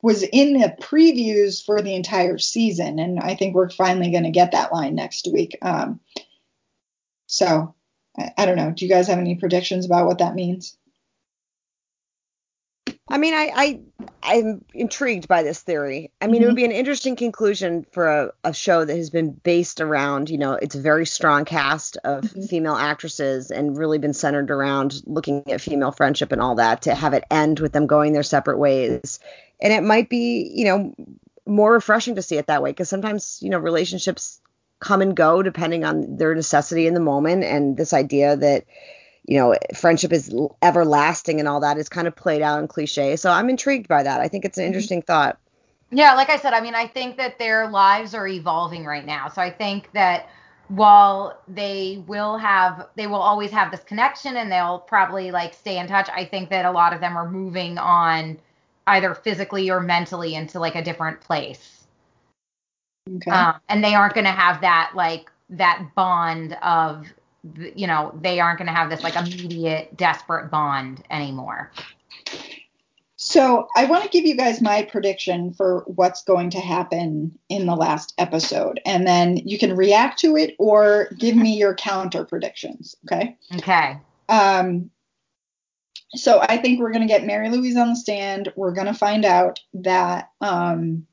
was 0.01 0.23
in 0.23 0.53
the 0.53 0.75
previews 0.81 1.63
for 1.63 1.81
the 1.81 1.95
entire 1.95 2.37
season. 2.37 2.99
And 2.99 3.19
I 3.19 3.35
think 3.35 3.55
we're 3.55 3.69
finally 3.69 4.11
going 4.11 4.23
to 4.23 4.31
get 4.31 4.51
that 4.51 4.73
line 4.73 4.95
next 4.95 5.27
week. 5.31 5.57
Um, 5.61 5.99
so 7.27 7.73
I, 8.17 8.31
I 8.37 8.45
don't 8.45 8.57
know. 8.57 8.71
Do 8.71 8.85
you 8.85 8.91
guys 8.91 9.07
have 9.07 9.19
any 9.19 9.35
predictions 9.35 9.85
about 9.85 10.07
what 10.07 10.17
that 10.17 10.35
means? 10.35 10.77
I 13.09 13.17
mean, 13.17 13.33
I, 13.33 13.51
I 13.53 13.79
I'm 14.23 14.63
intrigued 14.73 15.27
by 15.27 15.43
this 15.43 15.59
theory. 15.59 16.11
I 16.21 16.27
mean, 16.27 16.43
it 16.43 16.45
would 16.45 16.55
be 16.55 16.63
an 16.65 16.71
interesting 16.71 17.15
conclusion 17.15 17.85
for 17.91 18.07
a, 18.07 18.31
a 18.43 18.53
show 18.53 18.85
that 18.85 18.95
has 18.95 19.09
been 19.09 19.31
based 19.31 19.81
around, 19.81 20.29
you 20.29 20.37
know, 20.37 20.53
it's 20.53 20.75
a 20.75 20.81
very 20.81 21.05
strong 21.05 21.43
cast 21.43 21.97
of 22.03 22.23
Mhm. 22.23 22.49
female 22.49 22.75
actresses 22.75 23.51
and 23.51 23.77
really 23.77 23.97
been 23.97 24.13
centered 24.13 24.49
around 24.49 25.01
looking 25.05 25.43
at 25.51 25.59
female 25.59 25.91
friendship 25.91 26.31
and 26.31 26.41
all 26.41 26.55
that 26.55 26.83
to 26.83 26.95
have 26.95 27.13
it 27.13 27.25
end 27.29 27.59
with 27.59 27.73
them 27.73 27.87
going 27.87 28.13
their 28.13 28.23
separate 28.23 28.59
ways. 28.59 29.19
And 29.59 29.73
it 29.73 29.83
might 29.83 30.07
be, 30.09 30.49
you 30.55 30.65
know, 30.65 30.93
more 31.45 31.73
refreshing 31.73 32.15
to 32.15 32.21
see 32.21 32.37
it 32.37 32.47
that 32.47 32.63
way 32.63 32.71
because 32.71 32.89
sometimes, 32.89 33.39
you 33.41 33.49
know, 33.49 33.59
relationships 33.59 34.39
come 34.79 35.01
and 35.01 35.15
go 35.15 35.43
depending 35.43 35.83
on 35.83 36.17
their 36.17 36.33
necessity 36.33 36.87
in 36.87 36.93
the 36.93 36.99
moment 36.99 37.43
and 37.43 37.75
this 37.75 37.93
idea 37.93 38.35
that 38.37 38.63
you 39.25 39.37
know, 39.37 39.55
friendship 39.75 40.11
is 40.11 40.33
everlasting 40.61 41.39
and 41.39 41.47
all 41.47 41.59
that 41.59 41.77
is 41.77 41.89
kind 41.89 42.07
of 42.07 42.15
played 42.15 42.41
out 42.41 42.59
in 42.59 42.67
cliche. 42.67 43.15
So 43.15 43.31
I'm 43.31 43.49
intrigued 43.49 43.87
by 43.87 44.03
that. 44.03 44.19
I 44.19 44.27
think 44.27 44.45
it's 44.45 44.57
an 44.57 44.65
interesting 44.65 45.01
thought. 45.01 45.37
Yeah, 45.91 46.13
like 46.13 46.29
I 46.29 46.37
said, 46.37 46.53
I 46.53 46.61
mean, 46.61 46.75
I 46.75 46.87
think 46.87 47.17
that 47.17 47.37
their 47.37 47.69
lives 47.69 48.15
are 48.15 48.27
evolving 48.27 48.85
right 48.85 49.05
now. 49.05 49.27
So 49.27 49.41
I 49.41 49.51
think 49.51 49.91
that 49.91 50.29
while 50.69 51.37
they 51.49 52.01
will 52.07 52.37
have, 52.37 52.87
they 52.95 53.07
will 53.07 53.21
always 53.21 53.51
have 53.51 53.71
this 53.71 53.81
connection 53.81 54.37
and 54.37 54.49
they'll 54.51 54.79
probably 54.79 55.31
like 55.31 55.53
stay 55.53 55.77
in 55.77 55.87
touch, 55.87 56.09
I 56.13 56.23
think 56.23 56.49
that 56.49 56.65
a 56.65 56.71
lot 56.71 56.93
of 56.93 57.01
them 57.01 57.17
are 57.17 57.29
moving 57.29 57.77
on 57.77 58.39
either 58.87 59.13
physically 59.13 59.69
or 59.69 59.81
mentally 59.81 60.33
into 60.33 60.59
like 60.59 60.75
a 60.75 60.83
different 60.83 61.19
place. 61.19 61.83
Okay. 63.17 63.31
Um, 63.31 63.55
and 63.67 63.83
they 63.83 63.93
aren't 63.93 64.13
going 64.13 64.25
to 64.25 64.31
have 64.31 64.61
that 64.61 64.93
like 64.95 65.29
that 65.49 65.89
bond 65.93 66.57
of, 66.61 67.05
you 67.75 67.87
know, 67.87 68.17
they 68.21 68.39
aren't 68.39 68.59
going 68.59 68.67
to 68.67 68.73
have 68.73 68.89
this 68.89 69.03
like 69.03 69.15
immediate 69.15 69.97
desperate 69.97 70.51
bond 70.51 71.03
anymore. 71.09 71.71
So 73.15 73.67
I 73.75 73.85
want 73.85 74.03
to 74.03 74.09
give 74.09 74.25
you 74.25 74.35
guys 74.35 74.61
my 74.61 74.81
prediction 74.83 75.53
for 75.53 75.83
what's 75.85 76.23
going 76.23 76.49
to 76.51 76.59
happen 76.59 77.37
in 77.49 77.67
the 77.67 77.75
last 77.75 78.15
episode, 78.17 78.79
and 78.83 79.05
then 79.05 79.37
you 79.37 79.59
can 79.59 79.75
react 79.75 80.19
to 80.19 80.35
it 80.35 80.55
or 80.57 81.09
give 81.19 81.35
me 81.35 81.55
your 81.55 81.75
counter 81.75 82.25
predictions. 82.25 82.95
Okay. 83.05 83.37
Okay. 83.57 83.97
Um, 84.27 84.89
so 86.15 86.41
I 86.41 86.57
think 86.57 86.79
we're 86.79 86.91
going 86.91 87.07
to 87.07 87.13
get 87.13 87.25
Mary 87.25 87.49
Louise 87.49 87.77
on 87.77 87.89
the 87.89 87.95
stand. 87.95 88.51
We're 88.55 88.73
going 88.73 88.87
to 88.87 88.93
find 88.93 89.23
out 89.23 89.59
that 89.75 90.31
um, 90.41 91.05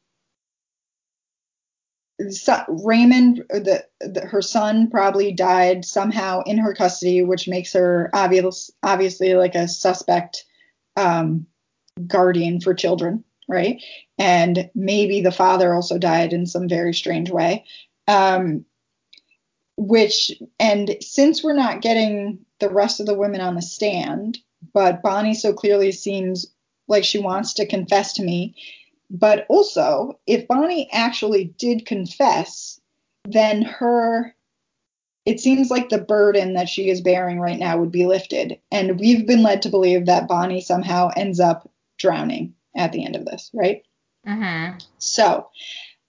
Raymond, 2.68 3.44
the, 3.48 3.84
the, 4.00 4.22
her 4.22 4.42
son, 4.42 4.90
probably 4.90 5.32
died 5.32 5.84
somehow 5.84 6.42
in 6.42 6.58
her 6.58 6.74
custody, 6.74 7.22
which 7.22 7.48
makes 7.48 7.72
her 7.74 8.10
obvious, 8.12 8.70
obviously 8.82 9.34
like 9.34 9.54
a 9.54 9.68
suspect 9.68 10.44
um, 10.96 11.46
guardian 12.06 12.60
for 12.60 12.74
children, 12.74 13.24
right? 13.48 13.82
And 14.18 14.70
maybe 14.74 15.20
the 15.20 15.30
father 15.30 15.72
also 15.72 15.98
died 15.98 16.32
in 16.32 16.46
some 16.46 16.68
very 16.68 16.94
strange 16.94 17.30
way. 17.30 17.64
Um, 18.08 18.64
which, 19.76 20.32
and 20.58 20.96
since 21.00 21.44
we're 21.44 21.52
not 21.52 21.82
getting 21.82 22.40
the 22.58 22.68
rest 22.68 22.98
of 22.98 23.06
the 23.06 23.14
women 23.14 23.40
on 23.40 23.54
the 23.54 23.62
stand, 23.62 24.38
but 24.74 25.02
Bonnie 25.02 25.34
so 25.34 25.52
clearly 25.52 25.92
seems 25.92 26.46
like 26.88 27.04
she 27.04 27.18
wants 27.18 27.54
to 27.54 27.66
confess 27.66 28.14
to 28.14 28.22
me. 28.24 28.56
But 29.10 29.46
also, 29.48 30.18
if 30.26 30.46
Bonnie 30.46 30.88
actually 30.92 31.54
did 31.58 31.86
confess, 31.86 32.80
then 33.24 33.62
her, 33.62 34.34
it 35.24 35.40
seems 35.40 35.70
like 35.70 35.88
the 35.88 35.98
burden 35.98 36.54
that 36.54 36.68
she 36.68 36.90
is 36.90 37.00
bearing 37.00 37.40
right 37.40 37.58
now 37.58 37.78
would 37.78 37.92
be 37.92 38.06
lifted. 38.06 38.58
And 38.70 39.00
we've 39.00 39.26
been 39.26 39.42
led 39.42 39.62
to 39.62 39.70
believe 39.70 40.06
that 40.06 40.28
Bonnie 40.28 40.60
somehow 40.60 41.10
ends 41.16 41.40
up 41.40 41.70
drowning 41.98 42.54
at 42.76 42.92
the 42.92 43.04
end 43.04 43.16
of 43.16 43.24
this, 43.24 43.50
right? 43.54 43.82
Mm-hmm. 44.26 44.78
So, 44.98 45.48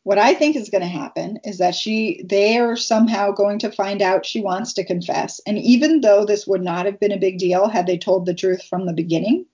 what 0.03 0.17
I 0.17 0.33
think 0.33 0.55
is 0.55 0.69
going 0.69 0.81
to 0.81 0.87
happen 0.87 1.39
is 1.43 1.57
that 1.59 1.75
she, 1.75 2.23
they 2.25 2.57
are 2.57 2.75
somehow 2.75 3.31
going 3.31 3.59
to 3.59 3.71
find 3.71 4.01
out 4.01 4.25
she 4.25 4.41
wants 4.41 4.73
to 4.73 4.85
confess. 4.85 5.39
And 5.45 5.57
even 5.57 6.01
though 6.01 6.25
this 6.25 6.47
would 6.47 6.63
not 6.63 6.85
have 6.85 6.99
been 6.99 7.11
a 7.11 7.17
big 7.17 7.37
deal 7.37 7.67
had 7.67 7.85
they 7.85 7.97
told 7.97 8.25
the 8.25 8.33
truth 8.33 8.63
from 8.63 8.85
the 8.85 8.93
beginning, 8.93 9.45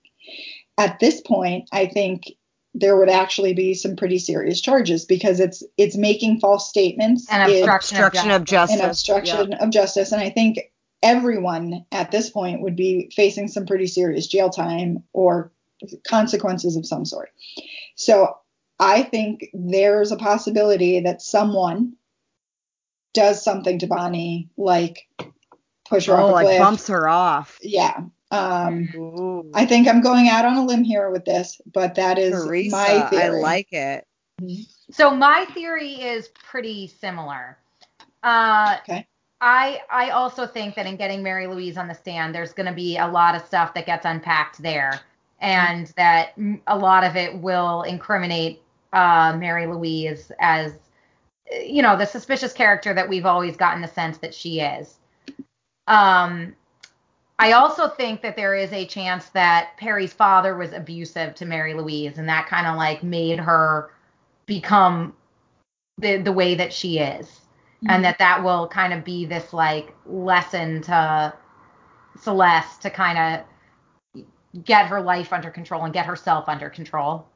at 0.78 0.98
this 0.98 1.20
point, 1.20 1.68
I 1.72 1.86
think 1.86 2.32
there 2.78 2.96
would 2.96 3.08
actually 3.08 3.54
be 3.54 3.72
some 3.74 3.96
pretty 3.96 4.18
serious 4.18 4.60
charges 4.60 5.04
because 5.06 5.40
it's 5.40 5.62
it's 5.78 5.96
making 5.96 6.40
false 6.40 6.68
statements 6.68 7.26
And 7.30 7.42
obstruction, 7.50 7.96
Obstruction 7.98 8.30
of 8.32 8.44
justice. 8.44 8.80
an 8.80 8.88
obstruction 8.90 9.52
of 9.54 9.70
justice. 9.70 10.12
And 10.12 10.20
I 10.20 10.30
think 10.30 10.58
everyone 11.02 11.84
at 11.90 12.10
this 12.10 12.28
point 12.30 12.60
would 12.60 12.76
be 12.76 13.10
facing 13.16 13.48
some 13.48 13.64
pretty 13.66 13.86
serious 13.86 14.26
jail 14.26 14.50
time 14.50 15.04
or 15.12 15.52
consequences 16.06 16.76
of 16.76 16.86
some 16.86 17.04
sort. 17.04 17.30
So 17.94 18.36
I 18.78 19.02
think 19.02 19.46
there's 19.54 20.12
a 20.12 20.16
possibility 20.16 21.00
that 21.00 21.22
someone 21.22 21.94
does 23.14 23.42
something 23.42 23.78
to 23.78 23.86
Bonnie, 23.86 24.50
like 24.58 25.08
push 25.88 26.06
her 26.06 26.14
Oh, 26.14 26.24
off 26.26 26.30
a 26.30 26.32
like 26.34 26.46
cliff. 26.46 26.58
bumps 26.58 26.88
her 26.88 27.08
off. 27.08 27.58
Yeah. 27.62 28.00
Um, 28.30 29.50
I 29.54 29.64
think 29.66 29.86
I'm 29.88 30.00
going 30.00 30.28
out 30.28 30.44
on 30.44 30.56
a 30.56 30.64
limb 30.64 30.84
here 30.84 31.10
with 31.10 31.24
this, 31.24 31.60
but 31.72 31.94
that 31.94 32.18
is 32.18 32.44
Teresa, 32.44 32.76
my 32.76 33.08
I 33.12 33.28
like 33.28 33.72
it. 33.72 34.04
So 34.90 35.14
my 35.14 35.46
theory 35.54 35.94
is 35.94 36.28
pretty 36.28 36.88
similar. 36.88 37.58
Uh, 38.22 38.76
Okay. 38.82 39.06
I 39.40 39.82
I 39.90 40.10
also 40.10 40.46
think 40.46 40.74
that 40.76 40.86
in 40.86 40.96
getting 40.96 41.22
Mary 41.22 41.46
Louise 41.46 41.76
on 41.76 41.88
the 41.88 41.94
stand, 41.94 42.34
there's 42.34 42.52
going 42.52 42.66
to 42.66 42.72
be 42.72 42.96
a 42.96 43.06
lot 43.06 43.34
of 43.34 43.44
stuff 43.44 43.74
that 43.74 43.84
gets 43.86 44.06
unpacked 44.06 44.62
there, 44.62 45.00
and 45.40 45.92
that 45.96 46.30
a 46.66 46.76
lot 46.76 47.04
of 47.04 47.16
it 47.16 47.38
will 47.38 47.82
incriminate 47.82 48.62
uh, 48.92 49.36
Mary 49.38 49.66
Louise 49.66 50.32
as, 50.40 50.72
uh, 51.52 51.58
you 51.60 51.82
know, 51.82 51.96
the 51.96 52.06
suspicious 52.06 52.54
character 52.54 52.94
that 52.94 53.08
we've 53.08 53.26
always 53.26 53.56
gotten 53.56 53.82
the 53.82 53.88
sense 53.88 54.16
that 54.18 54.34
she 54.34 54.60
is. 54.60 54.96
Um, 55.86 56.56
I 57.38 57.52
also 57.52 57.88
think 57.88 58.22
that 58.22 58.36
there 58.36 58.54
is 58.54 58.72
a 58.72 58.86
chance 58.86 59.26
that 59.30 59.76
Perry's 59.76 60.12
father 60.12 60.56
was 60.56 60.72
abusive 60.72 61.34
to 61.34 61.44
Mary 61.44 61.74
Louise, 61.74 62.18
and 62.18 62.28
that 62.28 62.46
kind 62.48 62.66
of 62.66 62.76
like 62.76 63.02
made 63.02 63.38
her 63.38 63.90
become 64.46 65.14
the 65.98 66.18
the 66.18 66.32
way 66.32 66.54
that 66.54 66.72
she 66.72 66.98
is, 66.98 67.40
and 67.82 67.90
mm-hmm. 67.90 68.02
that 68.02 68.18
that 68.18 68.42
will 68.42 68.68
kind 68.68 68.92
of 68.92 69.04
be 69.04 69.26
this 69.26 69.52
like 69.52 69.94
lesson 70.06 70.80
to 70.82 71.34
Celeste 72.18 72.82
to 72.82 72.90
kind 72.90 73.18
of 73.18 74.24
get 74.64 74.86
her 74.86 75.00
life 75.00 75.32
under 75.32 75.50
control 75.50 75.84
and 75.84 75.92
get 75.92 76.06
herself 76.06 76.48
under 76.48 76.70
control. 76.70 77.26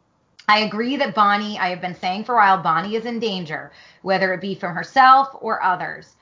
I 0.49 0.61
agree 0.61 0.97
that 0.97 1.15
Bonnie, 1.15 1.59
I 1.59 1.69
have 1.69 1.83
been 1.83 1.95
saying 1.95 2.25
for 2.25 2.35
a 2.35 2.39
while, 2.39 2.63
Bonnie 2.63 2.97
is 2.97 3.05
in 3.05 3.21
danger, 3.21 3.71
whether 4.03 4.33
it 4.33 4.41
be 4.41 4.55
from 4.55 4.75
herself 4.75 5.29
or 5.41 5.63
others, 5.63 6.17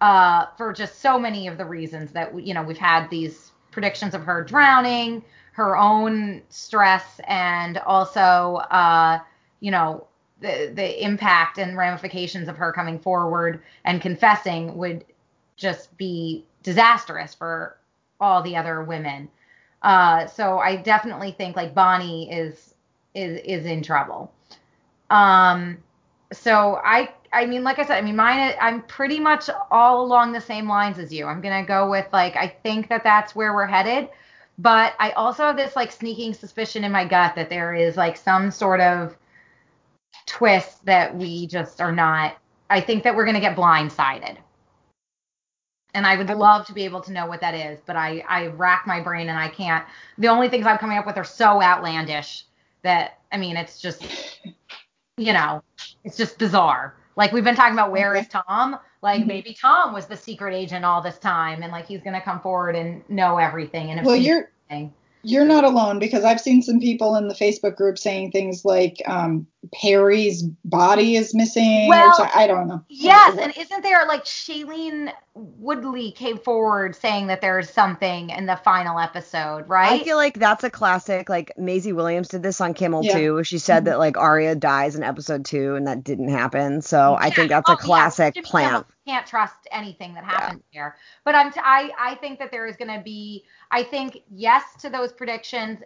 uh, 0.00 0.46
for 0.56 0.72
just 0.72 1.00
so 1.00 1.18
many 1.18 1.46
of 1.46 1.58
the 1.58 1.64
reasons 1.64 2.12
that 2.12 2.38
you 2.38 2.54
know 2.54 2.62
we've 2.62 2.78
had 2.78 3.08
these 3.10 3.52
predictions 3.70 4.14
of 4.14 4.22
her 4.22 4.42
drowning, 4.44 5.24
her 5.52 5.76
own 5.76 6.42
stress, 6.48 7.20
and 7.26 7.78
also 7.78 8.56
uh, 8.70 9.18
you 9.60 9.70
know 9.70 10.06
the 10.40 10.72
the 10.74 11.04
impact 11.04 11.58
and 11.58 11.76
ramifications 11.76 12.48
of 12.48 12.56
her 12.56 12.72
coming 12.72 12.98
forward 12.98 13.62
and 13.84 14.00
confessing 14.00 14.76
would 14.76 15.04
just 15.56 15.96
be 15.96 16.44
disastrous 16.62 17.34
for 17.34 17.76
all 18.20 18.42
the 18.42 18.56
other 18.56 18.82
women. 18.82 19.28
Uh, 19.82 20.26
so 20.26 20.58
I 20.58 20.76
definitely 20.76 21.32
think 21.32 21.56
like 21.56 21.74
Bonnie 21.74 22.30
is 22.32 22.74
is 23.14 23.40
is 23.44 23.66
in 23.66 23.82
trouble. 23.82 24.32
Um, 25.10 25.78
so 26.32 26.80
I 26.84 27.10
I 27.34 27.46
mean 27.46 27.64
like 27.64 27.78
I 27.78 27.86
said 27.86 27.98
I 27.98 28.02
mean 28.02 28.16
mine 28.16 28.54
I'm 28.60 28.82
pretty 28.82 29.20
much 29.20 29.50
all 29.70 30.04
along 30.04 30.32
the 30.32 30.40
same 30.40 30.68
lines 30.68 30.98
as 30.98 31.12
you. 31.12 31.26
I'm 31.26 31.40
gonna 31.40 31.64
go 31.64 31.90
with 31.90 32.06
like 32.12 32.36
I 32.36 32.48
think 32.48 32.88
that 32.88 33.04
that's 33.04 33.34
where 33.34 33.54
we're 33.54 33.66
headed, 33.66 34.08
but 34.58 34.94
I 34.98 35.10
also 35.12 35.44
have 35.44 35.56
this 35.56 35.76
like 35.76 35.92
sneaking 35.92 36.34
suspicion 36.34 36.84
in 36.84 36.92
my 36.92 37.04
gut 37.04 37.34
that 37.36 37.50
there 37.50 37.74
is 37.74 37.96
like 37.96 38.16
some 38.16 38.50
sort 38.50 38.80
of 38.80 39.16
twist 40.26 40.84
that 40.86 41.16
we 41.16 41.46
just 41.46 41.80
are 41.80 41.92
not. 41.92 42.36
I 42.70 42.80
think 42.80 43.04
that 43.04 43.14
we're 43.14 43.26
gonna 43.26 43.40
get 43.40 43.56
blindsided 43.56 44.38
and 45.94 46.06
I 46.06 46.16
would 46.16 46.28
love 46.28 46.66
to 46.66 46.72
be 46.72 46.84
able 46.84 47.00
to 47.02 47.12
know 47.12 47.26
what 47.26 47.40
that 47.40 47.54
is, 47.54 47.78
but 47.86 47.96
I 47.96 48.24
I 48.28 48.48
rack 48.48 48.86
my 48.86 49.00
brain 49.00 49.28
and 49.28 49.38
I 49.38 49.48
can't. 49.48 49.86
The 50.18 50.28
only 50.28 50.48
things 50.48 50.66
I'm 50.66 50.78
coming 50.78 50.98
up 50.98 51.06
with 51.06 51.16
are 51.16 51.24
so 51.24 51.62
outlandish 51.62 52.44
that 52.82 53.20
I 53.32 53.38
mean 53.38 53.56
it's 53.56 53.80
just 53.80 54.40
you 55.16 55.32
know 55.32 55.62
it's 56.02 56.16
just 56.16 56.38
bizarre. 56.38 56.94
Like 57.16 57.32
we've 57.32 57.44
been 57.44 57.56
talking 57.56 57.74
about 57.74 57.92
where 57.92 58.14
is 58.14 58.28
Tom? 58.28 58.78
Like 59.02 59.20
mm-hmm. 59.20 59.28
maybe 59.28 59.54
Tom 59.54 59.92
was 59.92 60.06
the 60.06 60.16
secret 60.16 60.54
agent 60.54 60.84
all 60.84 61.02
this 61.02 61.18
time, 61.18 61.62
and 61.62 61.70
like 61.72 61.86
he's 61.86 62.02
gonna 62.02 62.20
come 62.20 62.40
forward 62.40 62.76
and 62.76 63.08
know 63.08 63.38
everything. 63.38 63.90
And 63.90 64.04
well, 64.04 64.16
you're 64.16 64.50
everything 64.70 64.92
you're 65.24 65.44
not 65.44 65.64
alone 65.64 65.98
because 65.98 66.22
I've 66.22 66.40
seen 66.40 66.62
some 66.62 66.78
people 66.78 67.16
in 67.16 67.28
the 67.28 67.34
Facebook 67.34 67.76
group 67.76 67.98
saying 67.98 68.30
things 68.30 68.64
like 68.64 69.02
um, 69.06 69.46
Perry's 69.72 70.42
body 70.64 71.16
is 71.16 71.34
missing. 71.34 71.88
Well, 71.88 72.30
I 72.34 72.46
don't 72.46 72.68
know. 72.68 72.84
Yes, 72.88 73.38
and 73.38 73.56
isn't 73.56 73.82
there 73.82 74.06
like 74.06 74.24
Shailene 74.24 75.12
Woodley 75.34 76.12
came 76.12 76.38
forward 76.38 76.96
saying 76.96 77.28
that 77.28 77.40
there's 77.40 77.70
something 77.70 78.30
in 78.30 78.46
the 78.46 78.56
final 78.56 78.98
episode, 78.98 79.68
right? 79.68 80.00
I 80.00 80.04
feel 80.04 80.16
like 80.16 80.38
that's 80.38 80.64
a 80.64 80.70
classic. 80.70 81.28
Like 81.28 81.52
Maisie 81.56 81.92
Williams 81.92 82.28
did 82.28 82.42
this 82.42 82.60
on 82.60 82.74
Kimmel 82.74 83.04
yeah. 83.04 83.18
too. 83.18 83.44
She 83.44 83.58
said 83.58 83.78
mm-hmm. 83.78 83.84
that 83.86 83.98
like 83.98 84.16
Arya 84.16 84.54
dies 84.54 84.96
in 84.96 85.02
episode 85.02 85.44
two, 85.44 85.74
and 85.74 85.86
that 85.86 86.04
didn't 86.04 86.28
happen. 86.28 86.82
So 86.82 87.12
yeah. 87.12 87.26
I 87.26 87.30
think 87.30 87.48
that's 87.48 87.70
a 87.70 87.76
classic 87.76 88.36
yeah. 88.36 88.42
plant 88.44 88.86
can't 89.06 89.26
trust 89.26 89.68
anything 89.70 90.14
that 90.14 90.24
happens 90.24 90.62
yeah. 90.72 90.78
here. 90.80 90.96
But 91.24 91.34
I'm 91.34 91.52
t- 91.52 91.60
I 91.62 91.90
I 91.98 92.14
think 92.16 92.38
that 92.38 92.50
there 92.50 92.66
is 92.66 92.76
going 92.76 92.92
to 92.96 93.02
be 93.02 93.44
I 93.70 93.82
think 93.82 94.20
yes 94.30 94.62
to 94.80 94.90
those 94.90 95.12
predictions 95.12 95.80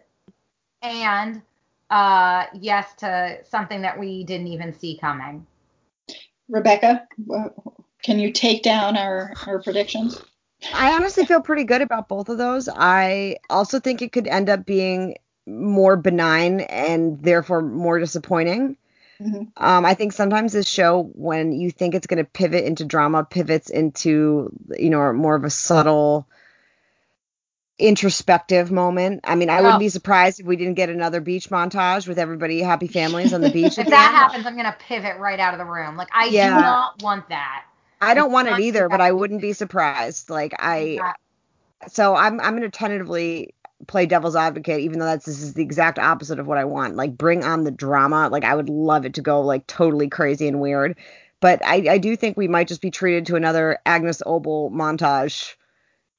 and 0.82 1.42
uh 1.90 2.44
yes 2.54 2.94
to 2.98 3.38
something 3.48 3.82
that 3.82 3.98
we 3.98 4.24
didn't 4.24 4.48
even 4.48 4.78
see 4.78 4.98
coming. 4.98 5.46
Rebecca, 6.48 7.06
can 8.02 8.18
you 8.18 8.32
take 8.32 8.62
down 8.62 8.96
our 8.96 9.32
our 9.46 9.62
predictions? 9.62 10.20
I 10.74 10.92
honestly 10.94 11.24
feel 11.24 11.40
pretty 11.40 11.64
good 11.64 11.82
about 11.82 12.08
both 12.08 12.28
of 12.28 12.38
those. 12.38 12.68
I 12.68 13.36
also 13.48 13.78
think 13.78 14.02
it 14.02 14.12
could 14.12 14.26
end 14.26 14.48
up 14.48 14.66
being 14.66 15.16
more 15.46 15.96
benign 15.96 16.60
and 16.60 17.22
therefore 17.22 17.62
more 17.62 17.98
disappointing. 17.98 18.76
Mm-hmm. 19.20 19.42
Um, 19.56 19.84
I 19.84 19.94
think 19.94 20.12
sometimes 20.12 20.52
this 20.52 20.68
show, 20.68 21.10
when 21.14 21.52
you 21.52 21.70
think 21.70 21.94
it's 21.94 22.06
going 22.06 22.24
to 22.24 22.30
pivot 22.30 22.64
into 22.64 22.84
drama, 22.84 23.24
pivots 23.24 23.70
into 23.70 24.50
you 24.76 24.90
know 24.90 25.12
more 25.12 25.34
of 25.34 25.44
a 25.44 25.50
subtle 25.50 26.28
introspective 27.78 28.70
moment. 28.70 29.20
I 29.24 29.34
mean, 29.34 29.50
I 29.50 29.58
oh. 29.58 29.62
wouldn't 29.62 29.80
be 29.80 29.88
surprised 29.88 30.40
if 30.40 30.46
we 30.46 30.56
didn't 30.56 30.74
get 30.74 30.88
another 30.88 31.20
beach 31.20 31.48
montage 31.48 32.08
with 32.08 32.18
everybody 32.18 32.60
happy 32.60 32.86
families 32.88 33.32
on 33.32 33.40
the 33.40 33.50
beach. 33.50 33.78
if 33.78 33.88
that 33.88 34.12
happens, 34.12 34.46
I'm 34.46 34.56
gonna 34.56 34.76
pivot 34.78 35.18
right 35.18 35.38
out 35.38 35.54
of 35.54 35.58
the 35.58 35.64
room. 35.64 35.96
Like 35.96 36.08
I 36.12 36.26
yeah. 36.26 36.56
do 36.56 36.60
not 36.60 37.02
want 37.02 37.28
that. 37.28 37.64
I 38.00 38.14
don't 38.14 38.30
want 38.30 38.48
it 38.48 38.60
either, 38.60 38.88
but 38.88 39.00
I 39.00 39.12
wouldn't 39.12 39.40
be 39.40 39.52
surprised. 39.52 40.30
Like 40.30 40.54
I, 40.58 41.14
so 41.88 42.14
I'm 42.14 42.40
I'm 42.40 42.54
gonna 42.54 42.70
tentatively 42.70 43.54
play 43.86 44.06
devil's 44.06 44.36
advocate, 44.36 44.80
even 44.80 44.98
though 44.98 45.06
that's 45.06 45.26
this 45.26 45.42
is 45.42 45.54
the 45.54 45.62
exact 45.62 45.98
opposite 45.98 46.38
of 46.38 46.46
what 46.46 46.58
I 46.58 46.64
want. 46.64 46.96
Like 46.96 47.16
bring 47.16 47.44
on 47.44 47.64
the 47.64 47.70
drama. 47.70 48.28
Like 48.28 48.44
I 48.44 48.54
would 48.54 48.68
love 48.68 49.04
it 49.04 49.14
to 49.14 49.22
go 49.22 49.40
like 49.40 49.66
totally 49.66 50.08
crazy 50.08 50.48
and 50.48 50.60
weird. 50.60 50.96
But 51.40 51.64
I, 51.64 51.86
I 51.88 51.98
do 51.98 52.16
think 52.16 52.36
we 52.36 52.48
might 52.48 52.66
just 52.66 52.82
be 52.82 52.90
treated 52.90 53.26
to 53.26 53.36
another 53.36 53.78
Agnes 53.86 54.22
Obel 54.26 54.72
montage 54.72 55.54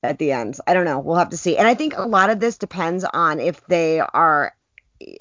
at 0.03 0.17
the 0.17 0.31
end. 0.31 0.57
I 0.65 0.73
don't 0.73 0.85
know. 0.85 0.99
We'll 0.99 1.17
have 1.17 1.29
to 1.29 1.37
see. 1.37 1.57
And 1.57 1.67
I 1.67 1.73
think 1.73 1.97
a 1.97 2.07
lot 2.07 2.29
of 2.29 2.39
this 2.39 2.57
depends 2.57 3.03
on 3.03 3.39
if 3.39 3.65
they 3.67 3.99
are 3.99 4.53
eh, 5.01 5.15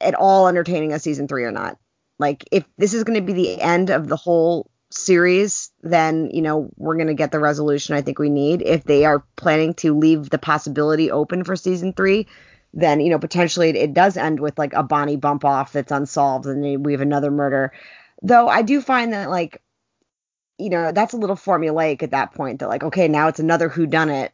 at 0.00 0.14
all 0.14 0.48
entertaining 0.48 0.92
a 0.92 0.98
season 0.98 1.28
three 1.28 1.44
or 1.44 1.52
not. 1.52 1.78
Like 2.18 2.44
if 2.50 2.64
this 2.78 2.94
is 2.94 3.04
going 3.04 3.18
to 3.18 3.26
be 3.26 3.34
the 3.34 3.60
end 3.60 3.90
of 3.90 4.08
the 4.08 4.16
whole 4.16 4.70
series, 4.90 5.70
then 5.82 6.30
you 6.32 6.42
know 6.42 6.70
we're 6.76 6.96
going 6.96 7.08
to 7.08 7.14
get 7.14 7.30
the 7.30 7.40
resolution 7.40 7.94
I 7.94 8.02
think 8.02 8.18
we 8.18 8.30
need. 8.30 8.62
If 8.62 8.84
they 8.84 9.04
are 9.04 9.24
planning 9.36 9.74
to 9.74 9.96
leave 9.96 10.30
the 10.30 10.38
possibility 10.38 11.10
open 11.10 11.44
for 11.44 11.56
season 11.56 11.92
three, 11.92 12.26
then 12.72 13.00
you 13.00 13.10
know 13.10 13.18
potentially 13.18 13.68
it, 13.70 13.76
it 13.76 13.94
does 13.94 14.16
end 14.16 14.40
with 14.40 14.58
like 14.58 14.72
a 14.72 14.82
Bonnie 14.82 15.16
bump 15.16 15.44
off 15.44 15.72
that's 15.72 15.92
unsolved, 15.92 16.46
and 16.46 16.84
we 16.84 16.92
have 16.92 17.00
another 17.02 17.30
murder. 17.30 17.72
Though 18.22 18.48
I 18.48 18.62
do 18.62 18.80
find 18.80 19.12
that 19.12 19.28
like 19.28 19.60
you 20.58 20.70
know 20.70 20.92
that's 20.92 21.12
a 21.12 21.16
little 21.16 21.36
formulaic 21.36 22.02
at 22.02 22.10
that 22.10 22.34
point. 22.34 22.60
That 22.60 22.68
like 22.68 22.84
okay 22.84 23.08
now 23.08 23.28
it's 23.28 23.40
another 23.40 23.68
who 23.68 23.86
done 23.86 24.10
it 24.10 24.32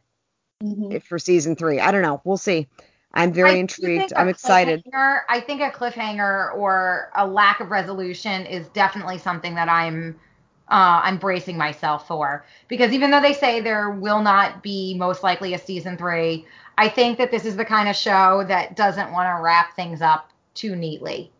mm-hmm. 0.63 0.97
for 0.99 1.19
season 1.19 1.55
three. 1.55 1.79
I 1.79 1.91
don't 1.91 2.01
know. 2.01 2.21
We'll 2.23 2.37
see. 2.37 2.67
I'm 3.13 3.31
very 3.31 3.51
I 3.51 3.53
intrigued. 3.55 4.13
I'm 4.15 4.27
excited. 4.27 4.83
I 4.93 5.39
think 5.45 5.61
a 5.61 5.69
cliffhanger 5.69 6.55
or 6.55 7.11
a 7.15 7.27
lack 7.27 7.59
of 7.59 7.69
resolution 7.69 8.45
is 8.47 8.67
definitely 8.69 9.19
something 9.19 9.53
that 9.55 9.69
I'm 9.69 10.19
uh, 10.69 11.01
I'm 11.03 11.17
bracing 11.17 11.57
myself 11.57 12.07
for 12.07 12.45
because 12.67 12.91
even 12.91 13.11
though 13.11 13.21
they 13.21 13.33
say 13.33 13.61
there 13.61 13.91
will 13.91 14.21
not 14.21 14.63
be 14.63 14.95
most 14.95 15.21
likely 15.21 15.53
a 15.53 15.59
season 15.59 15.97
three, 15.97 16.47
I 16.77 16.89
think 16.89 17.19
that 17.19 17.29
this 17.29 17.45
is 17.45 17.55
the 17.55 17.65
kind 17.65 17.87
of 17.87 17.95
show 17.95 18.43
that 18.47 18.75
doesn't 18.75 19.11
want 19.11 19.27
to 19.27 19.43
wrap 19.43 19.75
things 19.75 20.01
up 20.01 20.31
too 20.55 20.75
neatly. 20.75 21.31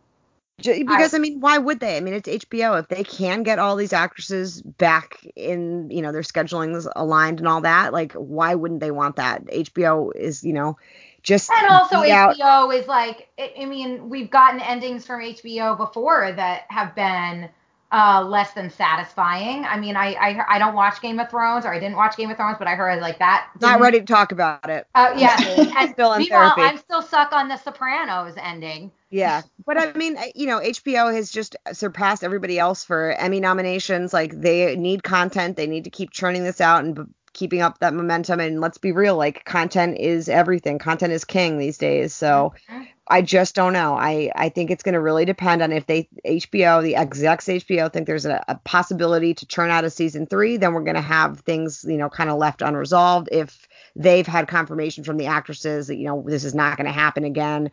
Because 0.58 1.14
I, 1.14 1.18
I, 1.18 1.20
mean, 1.20 1.40
why 1.40 1.58
would 1.58 1.80
they? 1.80 1.98
I 1.98 2.00
mean, 2.00 2.14
it's 2.14 2.30
HBO. 2.30 2.80
If 2.80 2.88
they 2.88 3.04
can 3.04 3.44
get 3.44 3.60
all 3.60 3.76
these 3.76 3.94
actresses 3.94 4.62
back 4.62 5.26
in, 5.36 5.90
you 5.90 6.02
know, 6.02 6.12
their 6.12 6.22
scheduling 6.22 6.76
is 6.76 6.88
aligned 6.96 7.40
and 7.40 7.48
all 7.48 7.62
that, 7.62 7.92
like, 7.92 8.14
why 8.14 8.56
wouldn't 8.56 8.80
they 8.80 8.92
want 8.92 9.16
that? 9.16 9.46
HBO 9.46 10.16
is, 10.16 10.44
you 10.44 10.54
know, 10.54 10.78
just 11.24 11.50
and 11.50 11.72
also 11.72 11.98
HBO 12.04 12.40
out. 12.40 12.74
is 12.76 12.88
like, 12.88 13.30
I 13.40 13.66
mean, 13.66 14.10
we've 14.10 14.30
gotten 14.30 14.60
endings 14.60 15.06
from 15.06 15.22
HBO 15.22 15.76
before 15.76 16.32
that 16.32 16.66
have 16.70 16.96
been 16.96 17.50
uh, 17.94 18.26
less 18.28 18.54
than 18.54 18.72
satisfying. 18.72 19.64
I 19.66 19.80
mean, 19.80 19.96
I, 19.96 20.14
I 20.14 20.56
I 20.56 20.60
don't 20.60 20.74
watch 20.74 21.00
Game 21.00 21.20
of 21.20 21.30
Thrones, 21.30 21.64
or 21.64 21.72
I 21.72 21.80
didn't 21.80 21.96
watch 21.96 22.18
Game 22.18 22.32
of 22.32 22.38
Thrones, 22.38 22.58
but 22.58 22.68
I 22.68 22.74
heard 22.74 23.00
like 23.00 23.20
that. 23.20 23.52
Not 23.62 23.80
ready 23.80 24.00
to 24.00 24.06
talk 24.06 24.32
about 24.32 24.68
it. 24.68 24.88
Uh, 24.96 25.14
yeah, 25.16 25.38
still 25.92 26.14
in 26.14 26.26
therapy. 26.26 26.62
I'm 26.62 26.78
still 26.80 27.04
stuck 27.04 27.32
on 27.32 27.48
the 27.48 27.58
Sopranos 27.58 28.34
ending. 28.38 28.92
Yeah, 29.12 29.44
but 29.64 29.78
I 29.78 29.94
mean, 29.94 30.18
you 30.34 30.48
know, 30.48 30.60
HBO 30.60 31.14
has 31.14 31.30
just 31.30 31.56
surpassed 31.72 32.24
everybody 32.24 32.58
else 32.58 32.84
for 32.84 33.12
Emmy 33.12 33.40
nominations. 33.40 34.12
Like 34.12 34.42
they 34.42 34.76
need 34.76 35.04
content, 35.04 35.56
they 35.56 35.68
need 35.68 35.84
to 35.84 35.92
keep 35.92 36.10
churning 36.10 36.44
this 36.44 36.60
out 36.60 36.84
and 36.84 37.14
keeping 37.34 37.62
up 37.62 37.80
that 37.80 37.94
momentum. 37.94 38.40
And 38.40 38.62
let's 38.62 38.78
be 38.78 38.92
real, 38.92 39.18
like 39.18 39.44
content 39.46 39.98
is 39.98 40.30
everything. 40.30 40.80
Content 40.80 41.14
is 41.14 41.26
king 41.26 41.58
these 41.58 41.78
days. 41.78 42.14
So 42.14 42.54
mm-hmm. 42.70 42.84
I 43.08 43.22
just 43.22 43.56
don't 43.56 43.74
know. 43.74 43.96
I, 43.96 44.32
I 44.36 44.50
think 44.50 44.72
it's 44.72 44.84
going 44.84 44.94
to 44.94 45.02
really 45.02 45.26
depend 45.26 45.62
on 45.62 45.72
if 45.72 45.86
they 45.88 46.08
HBO, 46.26 46.82
the 46.82 46.96
execs 46.96 47.48
HBO, 47.48 47.92
think 47.92 48.08
there's 48.08 48.26
a, 48.26 48.44
a 48.48 48.56
possibility 48.64 49.34
to 49.34 49.46
turn 49.46 49.70
out 49.70 49.84
a 49.84 49.90
season 49.90 50.26
three, 50.26 50.58
then 50.58 50.74
we're 50.74 50.84
going 50.84 50.96
to 50.96 51.02
have 51.02 51.42
things, 51.42 51.86
you 51.88 51.98
know, 51.98 52.10
kind 52.10 52.30
of 52.30 52.38
left 52.38 52.62
unresolved. 52.62 53.30
If 53.32 53.68
they've 53.96 54.28
had 54.28 54.48
confirmation 54.48 55.04
from 55.04 55.18
the 55.18 55.26
actresses 55.26 55.88
that, 55.88 55.98
you 55.98 56.06
know, 56.06 56.24
this 56.26 56.44
is 56.46 56.56
not 56.56 56.78
going 56.78 56.88
to 56.88 56.94
happen 56.94 57.26
again, 57.26 57.72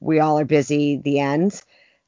we 0.00 0.20
all 0.20 0.38
are 0.38 0.44
busy, 0.44 0.96
the 0.96 1.18
end. 1.18 1.60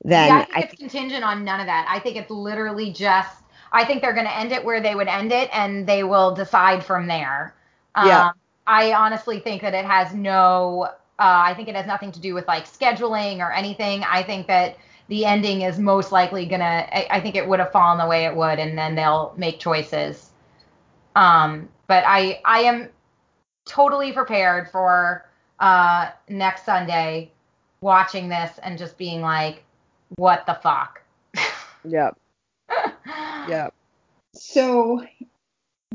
Then 0.02 0.28
yeah, 0.28 0.40
I 0.40 0.44
think 0.44 0.56
I 0.56 0.60
it's 0.60 0.74
contingent 0.74 1.24
on 1.24 1.44
none 1.44 1.60
of 1.60 1.66
that. 1.66 1.86
I 1.88 1.98
think 1.98 2.16
it's 2.16 2.30
literally 2.30 2.92
just, 2.92 3.36
I 3.74 3.84
think 3.84 4.00
they're 4.00 4.14
going 4.14 4.26
to 4.26 4.36
end 4.36 4.52
it 4.52 4.64
where 4.64 4.80
they 4.80 4.94
would 4.94 5.08
end 5.08 5.32
it 5.32 5.50
and 5.52 5.86
they 5.86 6.02
will 6.04 6.34
decide 6.34 6.82
from 6.82 7.06
there. 7.06 7.54
Yeah. 7.96 8.28
Um, 8.28 8.32
I 8.66 8.94
honestly 8.94 9.40
think 9.40 9.60
that 9.60 9.74
it 9.74 9.84
has 9.84 10.14
no 10.14 10.88
uh, 11.18 11.42
I 11.46 11.54
think 11.54 11.68
it 11.68 11.76
has 11.76 11.86
nothing 11.86 12.10
to 12.12 12.20
do 12.20 12.34
with 12.34 12.46
like 12.48 12.66
scheduling 12.66 13.38
or 13.38 13.52
anything. 13.52 14.02
I 14.02 14.22
think 14.22 14.48
that 14.48 14.76
the 15.08 15.24
ending 15.24 15.62
is 15.62 15.78
most 15.78 16.10
likely 16.10 16.44
gonna. 16.46 16.88
I, 16.90 17.06
I 17.10 17.20
think 17.20 17.36
it 17.36 17.46
would 17.46 17.60
have 17.60 17.70
fallen 17.70 17.98
the 17.98 18.06
way 18.06 18.24
it 18.24 18.34
would, 18.34 18.58
and 18.58 18.76
then 18.76 18.96
they'll 18.96 19.32
make 19.36 19.60
choices. 19.60 20.30
Um, 21.14 21.68
but 21.86 22.02
I 22.04 22.40
I 22.44 22.60
am 22.60 22.88
totally 23.64 24.12
prepared 24.12 24.70
for 24.70 25.28
uh, 25.60 26.10
next 26.28 26.64
Sunday 26.64 27.30
watching 27.80 28.28
this 28.28 28.58
and 28.62 28.76
just 28.76 28.98
being 28.98 29.20
like, 29.20 29.62
what 30.16 30.46
the 30.46 30.54
fuck? 30.54 31.00
Yep. 31.86 32.16
Yep. 33.46 33.74
So 34.34 35.04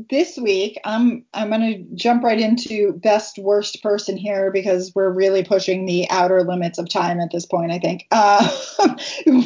this 0.08 0.38
week 0.38 0.80
I'm 0.84 1.26
I'm 1.34 1.50
gonna 1.50 1.78
jump 1.94 2.22
right 2.24 2.40
into 2.40 2.92
best 2.94 3.38
worst 3.38 3.82
person 3.82 4.16
here 4.16 4.50
because 4.50 4.92
we're 4.94 5.10
really 5.12 5.44
pushing 5.44 5.84
the 5.84 6.08
outer 6.08 6.42
limits 6.42 6.78
of 6.78 6.88
time 6.88 7.20
at 7.20 7.30
this 7.30 7.44
point. 7.44 7.70
I 7.70 7.78
think 7.78 8.06
uh, 8.10 8.48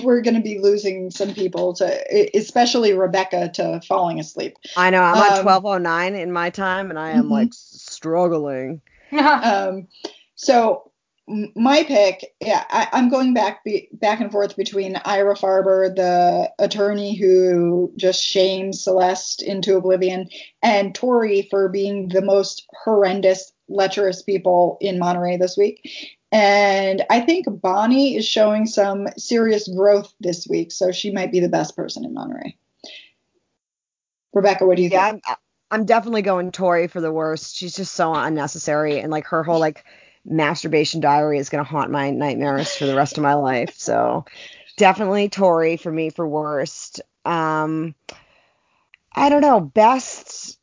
we're 0.04 0.20
gonna 0.20 0.42
be 0.42 0.58
losing 0.58 1.10
some 1.10 1.34
people 1.34 1.74
to, 1.74 2.36
especially 2.36 2.92
Rebecca, 2.92 3.50
to 3.54 3.80
falling 3.86 4.20
asleep. 4.20 4.56
I 4.76 4.90
know. 4.90 5.02
I'm 5.02 5.16
Um, 5.16 5.22
on 5.22 5.44
1209 5.44 6.14
in 6.14 6.30
my 6.30 6.50
time, 6.50 6.90
and 6.90 6.98
I 6.98 7.10
am 7.12 7.26
Mhm. 7.26 7.30
like 7.30 7.48
struggling. 7.52 8.80
Um, 9.12 9.88
so 10.34 10.90
my 11.26 11.84
pick, 11.84 12.34
yeah, 12.40 12.64
I, 12.68 12.88
I'm 12.92 13.08
going 13.08 13.32
back 13.32 13.64
be, 13.64 13.88
back 13.92 14.20
and 14.20 14.30
forth 14.30 14.56
between 14.56 14.96
Ira 15.04 15.34
Farber, 15.36 15.94
the 15.94 16.52
attorney 16.58 17.16
who 17.16 17.92
just 17.96 18.22
shames 18.22 18.84
Celeste 18.84 19.42
into 19.42 19.76
oblivion, 19.76 20.28
and 20.62 20.94
Tori 20.94 21.48
for 21.50 21.68
being 21.68 22.08
the 22.08 22.22
most 22.22 22.66
horrendous, 22.84 23.52
lecherous 23.68 24.22
people 24.22 24.76
in 24.80 24.98
Monterey 24.98 25.38
this 25.38 25.56
week. 25.56 25.88
And 26.30 27.04
I 27.08 27.20
think 27.20 27.46
Bonnie 27.48 28.16
is 28.16 28.26
showing 28.26 28.66
some 28.66 29.06
serious 29.16 29.68
growth 29.68 30.12
this 30.20 30.46
week, 30.48 30.72
so 30.72 30.92
she 30.92 31.10
might 31.10 31.32
be 31.32 31.40
the 31.40 31.48
best 31.48 31.76
person 31.76 32.04
in 32.04 32.12
Monterey. 32.12 32.56
Rebecca, 34.34 34.66
what 34.66 34.76
do 34.76 34.82
you 34.82 34.90
Yeah, 34.90 35.12
think? 35.12 35.22
I'm, 35.26 35.36
I'm 35.70 35.84
definitely 35.86 36.22
going 36.22 36.52
Tori 36.52 36.88
for 36.88 37.00
the 37.00 37.12
worst. 37.12 37.56
She's 37.56 37.74
just 37.74 37.94
so 37.94 38.14
unnecessary, 38.14 38.98
and 39.00 39.10
like 39.10 39.26
her 39.28 39.42
whole 39.42 39.58
like 39.60 39.84
masturbation 40.24 41.00
diary 41.00 41.38
is 41.38 41.48
gonna 41.48 41.64
haunt 41.64 41.90
my 41.90 42.10
nightmares 42.10 42.74
for 42.74 42.86
the 42.86 42.96
rest 42.96 43.16
of 43.16 43.22
my 43.22 43.34
life. 43.34 43.74
So 43.76 44.24
definitely 44.76 45.28
Tori 45.28 45.76
for 45.76 45.90
me 45.90 46.10
for 46.10 46.26
worst. 46.26 47.00
Um, 47.24 47.94
I 49.14 49.28
don't 49.28 49.42
know. 49.42 49.60
Best. 49.60 50.58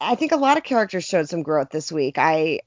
I 0.00 0.16
think 0.16 0.32
a 0.32 0.36
lot 0.36 0.56
of 0.56 0.64
characters 0.64 1.04
showed 1.04 1.28
some 1.28 1.42
growth 1.42 1.70
this 1.70 1.92
week. 1.92 2.18
I 2.18 2.60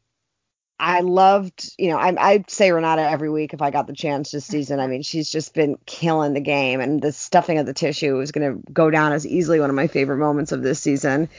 I 0.77 1.01
loved, 1.01 1.73
you 1.77 1.89
know, 1.89 1.97
I, 1.97 2.13
I'd 2.31 2.49
say 2.49 2.72
Renata 2.72 3.01
every 3.01 3.30
week 3.30 3.53
if 3.53 3.61
I 3.61 3.72
got 3.72 3.88
the 3.88 3.93
chance 3.93 4.31
this 4.31 4.45
season. 4.45 4.80
I 4.81 4.88
mean, 4.88 5.03
she's 5.03 5.30
just 5.30 5.53
been 5.53 5.77
killing 5.85 6.34
the 6.34 6.41
game, 6.41 6.81
and 6.81 7.01
the 7.01 7.13
stuffing 7.13 7.59
of 7.59 7.65
the 7.65 7.73
tissue 7.73 8.19
is 8.19 8.34
going 8.34 8.55
to 8.55 8.72
go 8.73 8.89
down 8.89 9.13
as 9.13 9.26
easily 9.26 9.59
one 9.59 9.69
of 9.69 9.76
my 9.76 9.88
favorite 9.88 10.17
moments 10.17 10.51
of 10.51 10.63
this 10.63 10.80
season. 10.80 11.30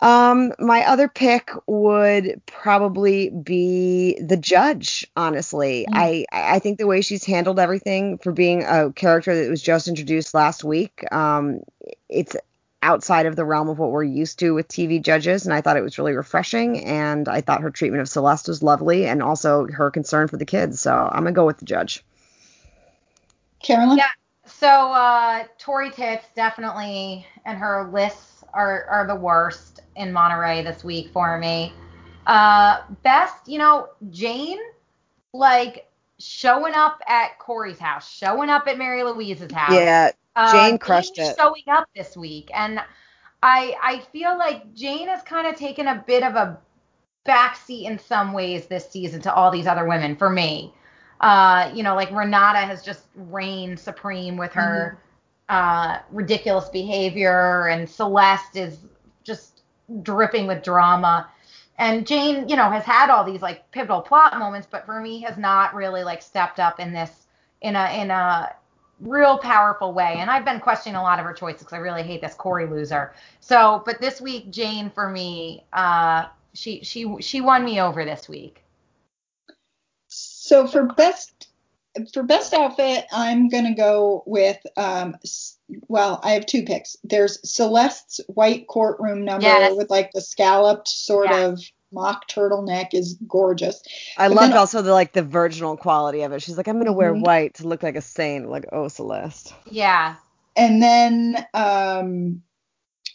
Um, 0.00 0.52
my 0.58 0.84
other 0.86 1.08
pick 1.08 1.50
would 1.66 2.42
probably 2.46 3.30
be 3.30 4.20
the 4.20 4.36
judge. 4.36 5.06
Honestly, 5.16 5.86
Mm. 5.88 5.94
I 5.96 6.26
I 6.32 6.58
think 6.58 6.78
the 6.78 6.86
way 6.86 7.00
she's 7.00 7.24
handled 7.24 7.58
everything 7.58 8.18
for 8.18 8.32
being 8.32 8.64
a 8.64 8.92
character 8.92 9.34
that 9.34 9.50
was 9.50 9.62
just 9.62 9.88
introduced 9.88 10.34
last 10.34 10.64
week, 10.64 11.04
um, 11.12 11.60
it's 12.08 12.36
outside 12.82 13.24
of 13.24 13.34
the 13.34 13.44
realm 13.46 13.70
of 13.70 13.78
what 13.78 13.90
we're 13.90 14.04
used 14.04 14.40
to 14.40 14.52
with 14.52 14.68
TV 14.68 15.00
judges, 15.02 15.46
and 15.46 15.54
I 15.54 15.62
thought 15.62 15.78
it 15.78 15.82
was 15.82 15.96
really 15.98 16.12
refreshing. 16.12 16.84
And 16.84 17.28
I 17.28 17.40
thought 17.40 17.62
her 17.62 17.70
treatment 17.70 18.02
of 18.02 18.08
Celeste 18.08 18.48
was 18.48 18.62
lovely, 18.62 19.06
and 19.06 19.22
also 19.22 19.66
her 19.68 19.90
concern 19.90 20.28
for 20.28 20.36
the 20.36 20.44
kids. 20.44 20.80
So 20.80 20.92
I'm 20.92 21.22
gonna 21.22 21.32
go 21.32 21.46
with 21.46 21.58
the 21.58 21.64
judge. 21.64 22.04
Carolyn? 23.62 23.96
Yeah. 23.96 24.08
So 24.46 24.66
uh, 24.68 25.44
Tori 25.58 25.90
Tits 25.90 26.26
definitely, 26.36 27.26
and 27.46 27.56
her 27.56 27.88
lists 27.90 28.33
are 28.54 28.86
are 28.90 29.06
the 29.06 29.14
worst 29.14 29.80
in 29.96 30.12
Monterey 30.12 30.62
this 30.62 30.84
week 30.84 31.10
for 31.12 31.38
me. 31.38 31.72
Uh, 32.26 32.82
best, 33.02 33.48
you 33.48 33.58
know, 33.58 33.88
Jane, 34.10 34.58
like 35.32 35.90
showing 36.18 36.74
up 36.74 37.00
at 37.06 37.38
Corey's 37.38 37.78
house, 37.78 38.10
showing 38.10 38.48
up 38.48 38.66
at 38.66 38.78
Mary 38.78 39.02
Louise's 39.02 39.52
house. 39.52 39.72
Yeah, 39.72 40.10
Uh, 40.36 40.52
Jane 40.52 40.78
crushed 40.78 41.16
Jane's 41.16 41.30
it. 41.30 41.36
Showing 41.38 41.64
up 41.68 41.88
this 41.94 42.16
week, 42.16 42.50
and 42.54 42.80
I 43.42 43.74
I 43.82 43.98
feel 44.12 44.38
like 44.38 44.72
Jane 44.74 45.08
has 45.08 45.22
kind 45.22 45.46
of 45.46 45.56
taken 45.56 45.88
a 45.88 46.02
bit 46.06 46.22
of 46.22 46.34
a 46.34 46.58
backseat 47.26 47.84
in 47.84 47.98
some 47.98 48.32
ways 48.32 48.66
this 48.66 48.88
season 48.90 49.20
to 49.22 49.34
all 49.34 49.50
these 49.50 49.66
other 49.66 49.86
women 49.86 50.16
for 50.16 50.30
me. 50.30 50.72
Uh, 51.20 51.70
you 51.74 51.82
know, 51.82 51.94
like 51.94 52.10
Renata 52.10 52.58
has 52.58 52.82
just 52.82 53.04
reigned 53.14 53.78
supreme 53.78 54.36
with 54.36 54.52
her 54.52 54.98
uh, 55.48 55.98
ridiculous 56.10 56.68
behavior, 56.68 57.68
and 57.68 57.88
Celeste 57.88 58.56
is 58.56 58.78
just 59.22 59.62
dripping 60.02 60.46
with 60.46 60.62
drama. 60.62 61.28
And 61.78 62.06
Jane, 62.06 62.48
you 62.48 62.56
know, 62.56 62.70
has 62.70 62.84
had 62.84 63.10
all 63.10 63.24
these 63.24 63.42
like 63.42 63.70
pivotal 63.72 64.00
plot 64.00 64.38
moments, 64.38 64.68
but 64.70 64.86
for 64.86 65.00
me 65.00 65.20
has 65.22 65.36
not 65.36 65.74
really 65.74 66.04
like 66.04 66.22
stepped 66.22 66.60
up 66.60 66.78
in 66.80 66.92
this 66.92 67.26
in 67.62 67.76
a 67.76 68.00
in 68.00 68.10
a 68.10 68.54
real 69.00 69.38
powerful 69.38 69.92
way. 69.92 70.16
And 70.18 70.30
I've 70.30 70.44
been 70.44 70.60
questioning 70.60 70.96
a 70.96 71.02
lot 71.02 71.18
of 71.18 71.24
her 71.24 71.32
choices 71.32 71.60
because 71.60 71.72
I 71.72 71.78
really 71.78 72.02
hate 72.02 72.20
this 72.20 72.34
Corey 72.34 72.66
loser. 72.66 73.12
So, 73.40 73.82
but 73.84 74.00
this 74.00 74.20
week, 74.20 74.50
Jane 74.50 74.90
for 74.90 75.08
me, 75.08 75.64
uh, 75.72 76.26
she 76.52 76.82
she 76.84 77.16
she 77.20 77.40
won 77.40 77.64
me 77.64 77.80
over 77.80 78.04
this 78.04 78.28
week. 78.28 78.62
So 80.08 80.66
for 80.66 80.84
best 80.84 81.43
for 82.12 82.22
best 82.22 82.52
outfit, 82.54 83.04
I'm 83.12 83.48
gonna 83.48 83.74
go 83.74 84.22
with 84.26 84.58
um. 84.76 85.16
Well, 85.88 86.20
I 86.22 86.32
have 86.32 86.46
two 86.46 86.62
picks. 86.64 86.96
There's 87.04 87.38
Celeste's 87.48 88.20
white 88.28 88.66
courtroom 88.68 89.24
number 89.24 89.46
Yes. 89.46 89.74
with 89.76 89.90
like 89.90 90.10
the 90.12 90.20
scalloped 90.20 90.88
sort 90.88 91.28
Yes. 91.30 91.44
of 91.44 91.60
mock 91.92 92.28
turtleneck 92.28 92.88
is 92.92 93.16
gorgeous. 93.28 93.80
I 94.18 94.28
But 94.28 94.36
loved 94.36 94.52
then- 94.52 94.58
also 94.58 94.82
the 94.82 94.92
like 94.92 95.12
the 95.12 95.22
virginal 95.22 95.76
quality 95.76 96.22
of 96.22 96.32
it. 96.32 96.42
She's 96.42 96.56
like, 96.56 96.68
I'm 96.68 96.78
gonna 96.78 96.92
wear 96.92 97.14
Mhm. 97.14 97.24
white 97.24 97.54
to 97.54 97.68
look 97.68 97.82
like 97.82 97.96
a 97.96 98.02
saint. 98.02 98.48
Like, 98.50 98.66
oh 98.72 98.88
Celeste. 98.88 99.54
Yeah. 99.70 100.16
And 100.56 100.82
then 100.82 101.46
um, 101.54 102.42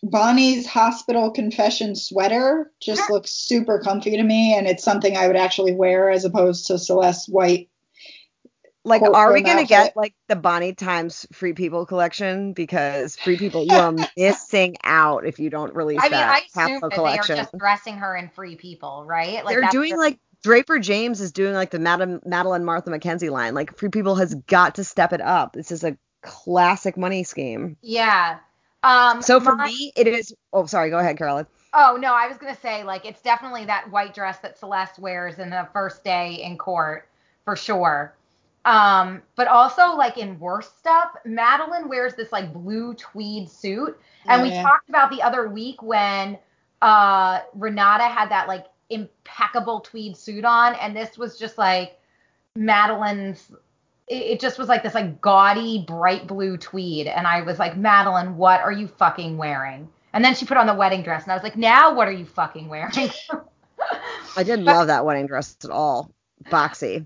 Bonnie's 0.01 0.65
hospital 0.65 1.29
confession 1.31 1.93
sweater 1.95 2.71
just 2.79 3.09
looks 3.09 3.31
super 3.31 3.79
comfy 3.79 4.11
to 4.11 4.23
me, 4.23 4.55
and 4.57 4.65
it's 4.65 4.83
something 4.83 5.17
I 5.17 5.27
would 5.27 5.35
actually 5.35 5.73
wear 5.73 6.09
as 6.09 6.23
opposed 6.23 6.67
to 6.67 6.77
Celeste's 6.79 7.27
white. 7.27 7.69
Like, 8.85 9.01
are 9.01 9.33
we 9.33 9.41
gonna 9.41 9.61
outfit. 9.61 9.67
get 9.69 9.97
like 9.97 10.13
the 10.27 10.35
Bonnie 10.35 10.73
times 10.73 11.27
Free 11.33 11.53
People 11.53 11.85
collection? 11.85 12.53
Because 12.53 13.15
Free 13.17 13.37
People, 13.37 13.65
you 13.65 13.75
are 13.75 13.93
missing 14.17 14.77
out 14.83 15.25
if 15.25 15.37
you 15.39 15.49
don't 15.49 15.75
release 15.75 15.99
I 15.99 16.03
mean, 16.03 16.11
that 16.11 16.29
I 16.29 16.37
assume 16.37 16.49
capsule 16.53 16.89
that 16.89 16.95
collection. 16.95 17.35
they 17.35 17.41
are 17.41 17.43
just 17.43 17.57
dressing 17.57 17.97
her 17.97 18.15
in 18.15 18.29
free 18.29 18.55
people, 18.55 19.03
right? 19.05 19.43
Like 19.43 19.53
They're 19.53 19.61
that's 19.61 19.73
doing 19.73 19.91
their- 19.91 19.99
like 19.99 20.19
Draper 20.43 20.79
James 20.79 21.19
is 21.19 21.33
doing 21.33 21.53
like 21.53 21.69
the 21.71 21.79
Madam 21.79 22.21
Madeline 22.25 22.63
Martha 22.63 22.89
Mackenzie 22.89 23.29
line. 23.29 23.53
Like 23.53 23.77
Free 23.77 23.89
People 23.89 24.15
has 24.15 24.33
got 24.33 24.75
to 24.75 24.83
step 24.85 25.11
it 25.11 25.19
up. 25.21 25.53
This 25.53 25.71
is 25.71 25.83
a 25.83 25.97
classic 26.21 26.95
money 26.97 27.23
scheme. 27.23 27.77
yeah. 27.81 28.39
Um, 28.81 29.21
So 29.21 29.41
for 29.41 29.55
my- 29.55 29.67
me, 29.67 29.91
it 29.97 30.07
is. 30.07 30.33
Oh, 30.53 30.65
sorry. 30.65 30.89
Go 30.89 30.97
ahead, 30.99 31.17
Carolyn. 31.17 31.45
Oh 31.73 31.97
no, 32.01 32.13
I 32.13 32.27
was 32.29 32.37
gonna 32.37 32.55
say 32.61 32.83
like 32.85 33.05
it's 33.05 33.21
definitely 33.21 33.65
that 33.65 33.91
white 33.91 34.13
dress 34.15 34.39
that 34.39 34.57
Celeste 34.57 34.97
wears 34.99 35.37
in 35.37 35.49
the 35.49 35.67
first 35.73 36.03
day 36.05 36.35
in 36.41 36.57
court 36.57 37.07
for 37.43 37.57
sure. 37.57 38.15
Um, 38.65 39.21
but 39.35 39.47
also 39.47 39.95
like 39.95 40.17
in 40.17 40.39
worse 40.39 40.69
stuff, 40.77 41.11
Madeline 41.25 41.87
wears 41.87 42.13
this 42.15 42.31
like 42.31 42.53
blue 42.53 42.93
tweed 42.93 43.49
suit, 43.49 43.97
and 44.25 44.41
Oh, 44.41 44.43
we 44.43 44.49
yeah. 44.51 44.63
talked 44.63 44.89
about 44.89 45.09
the 45.11 45.21
other 45.21 45.47
week 45.49 45.81
when 45.81 46.37
uh 46.81 47.39
Renata 47.53 48.03
had 48.05 48.29
that 48.29 48.47
like 48.47 48.65
impeccable 48.89 49.79
tweed 49.79 50.17
suit 50.17 50.43
on, 50.45 50.75
and 50.75 50.95
this 50.95 51.17
was 51.17 51.37
just 51.37 51.57
like 51.57 51.99
Madeline's. 52.55 53.51
It, 54.07 54.23
it 54.23 54.39
just 54.39 54.57
was 54.59 54.67
like 54.67 54.83
this 54.83 54.93
like 54.93 55.21
gaudy 55.21 55.83
bright 55.87 56.27
blue 56.27 56.57
tweed, 56.57 57.07
and 57.07 57.25
I 57.27 57.41
was 57.41 57.59
like, 57.59 57.77
Madeline, 57.77 58.35
what 58.37 58.59
are 58.61 58.71
you 58.71 58.87
fucking 58.87 59.37
wearing? 59.37 59.87
And 60.13 60.25
then 60.25 60.35
she 60.35 60.45
put 60.45 60.57
on 60.57 60.67
the 60.67 60.73
wedding 60.73 61.03
dress, 61.03 61.23
and 61.23 61.31
I 61.31 61.35
was 61.35 61.43
like, 61.43 61.55
now 61.55 61.93
what 61.93 62.07
are 62.07 62.11
you 62.11 62.25
fucking 62.25 62.67
wearing? 62.67 62.91
I 64.35 64.43
didn't 64.43 64.65
But- 64.65 64.75
love 64.75 64.87
that 64.87 65.05
wedding 65.05 65.27
dress 65.27 65.55
at 65.63 65.69
all. 65.69 66.11
Boxy. 66.45 67.05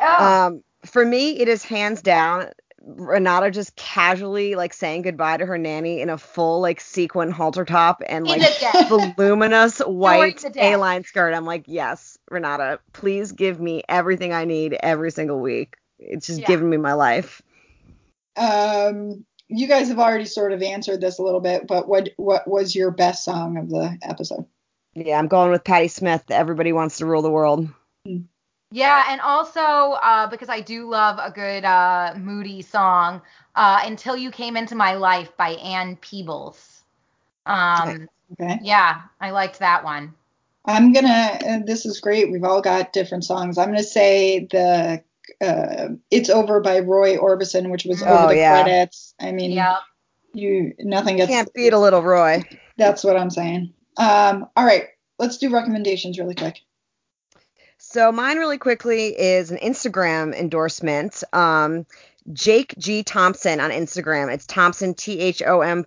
oh, 0.00 0.24
Um, 0.46 0.62
for 0.84 1.04
me, 1.04 1.38
it 1.38 1.48
is 1.48 1.64
hands 1.64 2.02
down 2.02 2.50
Renata 2.86 3.50
just 3.50 3.76
casually 3.76 4.54
like 4.56 4.74
saying 4.74 5.02
goodbye 5.02 5.38
to 5.38 5.46
her 5.46 5.56
nanny 5.56 6.00
in 6.00 6.10
a 6.10 6.18
full 6.18 6.60
like 6.60 6.80
sequin 6.80 7.30
halter 7.30 7.64
top 7.64 8.02
and 8.06 8.26
like 8.26 8.42
voluminous 8.88 9.78
white. 9.78 10.44
A-line 10.56 11.04
skirt. 11.04 11.32
I'm 11.34 11.46
like, 11.46 11.64
yes, 11.66 12.18
Renata, 12.30 12.80
please 12.92 13.32
give 13.32 13.58
me 13.60 13.82
everything 13.88 14.32
I 14.32 14.44
need 14.44 14.74
every 14.74 15.10
single 15.10 15.40
week. 15.40 15.76
It's 15.98 16.26
just 16.26 16.40
Yeah. 16.40 16.46
giving 16.46 16.68
me 16.68 16.76
my 16.76 16.92
life. 16.92 17.40
Um, 18.36 19.24
you 19.48 19.66
guys 19.66 19.88
have 19.88 19.98
already 19.98 20.26
sort 20.26 20.52
of 20.52 20.62
answered 20.62 21.00
this 21.00 21.18
a 21.18 21.22
little 21.22 21.40
bit, 21.40 21.66
but 21.66 21.88
what 21.88 22.10
what 22.16 22.46
was 22.48 22.74
your 22.74 22.90
best 22.90 23.24
song 23.24 23.56
of 23.56 23.70
the 23.70 23.98
episode? 24.02 24.46
Yeah, 24.94 25.18
I'm 25.18 25.28
going 25.28 25.50
with 25.50 25.64
Patti 25.64 25.88
Smith. 25.88 26.24
Everybody 26.30 26.72
wants 26.72 26.98
to 26.98 27.06
rule 27.06 27.22
the 27.22 27.30
world. 27.30 27.68
Yeah, 28.74 29.04
and 29.08 29.20
also 29.20 29.60
uh, 29.60 30.26
because 30.26 30.48
I 30.48 30.60
do 30.60 30.88
love 30.88 31.20
a 31.22 31.30
good 31.30 31.64
uh, 31.64 32.14
moody 32.16 32.60
song, 32.60 33.22
uh, 33.54 33.80
"Until 33.84 34.16
You 34.16 34.32
Came 34.32 34.56
Into 34.56 34.74
My 34.74 34.94
Life" 34.94 35.36
by 35.36 35.50
Ann 35.50 35.96
Peebles. 35.96 36.82
Um, 37.46 38.08
Okay. 38.32 38.58
yeah, 38.62 39.02
I 39.20 39.30
liked 39.30 39.60
that 39.60 39.84
one. 39.84 40.12
I'm 40.64 40.92
gonna. 40.92 41.62
This 41.64 41.86
is 41.86 42.00
great. 42.00 42.32
We've 42.32 42.42
all 42.42 42.60
got 42.60 42.92
different 42.92 43.22
songs. 43.22 43.58
I'm 43.58 43.68
gonna 43.68 43.84
say 43.84 44.48
the 44.50 45.04
uh, 45.40 45.88
"It's 46.10 46.28
Over" 46.28 46.58
by 46.58 46.80
Roy 46.80 47.16
Orbison, 47.16 47.70
which 47.70 47.84
was 47.84 48.02
Oh, 48.02 48.06
over 48.24 48.34
the 48.34 48.40
yeah. 48.40 48.62
credits. 48.62 49.14
I 49.20 49.30
mean, 49.30 49.52
Yeah. 49.52 49.78
you 50.32 50.74
nothing 50.80 51.18
gets. 51.18 51.30
Can't 51.30 51.54
beat 51.54 51.74
a 51.74 51.78
little 51.78 52.02
Roy. 52.02 52.42
That's 52.76 53.04
what 53.04 53.16
I'm 53.16 53.30
saying. 53.30 53.72
Um, 53.98 54.48
all 54.56 54.64
right, 54.64 54.88
let's 55.20 55.38
do 55.38 55.50
recommendations 55.50 56.18
really 56.18 56.34
quick. 56.34 56.58
So 57.94 58.10
mine 58.10 58.38
really 58.38 58.58
quickly 58.58 59.16
is 59.16 59.52
an 59.52 59.58
Instagram 59.58 60.34
endorsement. 60.34 61.22
Um, 61.32 61.86
Jake 62.32 62.74
G 62.76 63.04
Thompson 63.04 63.60
on 63.60 63.70
Instagram. 63.70 64.34
It's 64.34 64.46
Thompson 64.46 64.94
T 64.94 65.20
H 65.20 65.44
O 65.46 65.60
M 65.60 65.86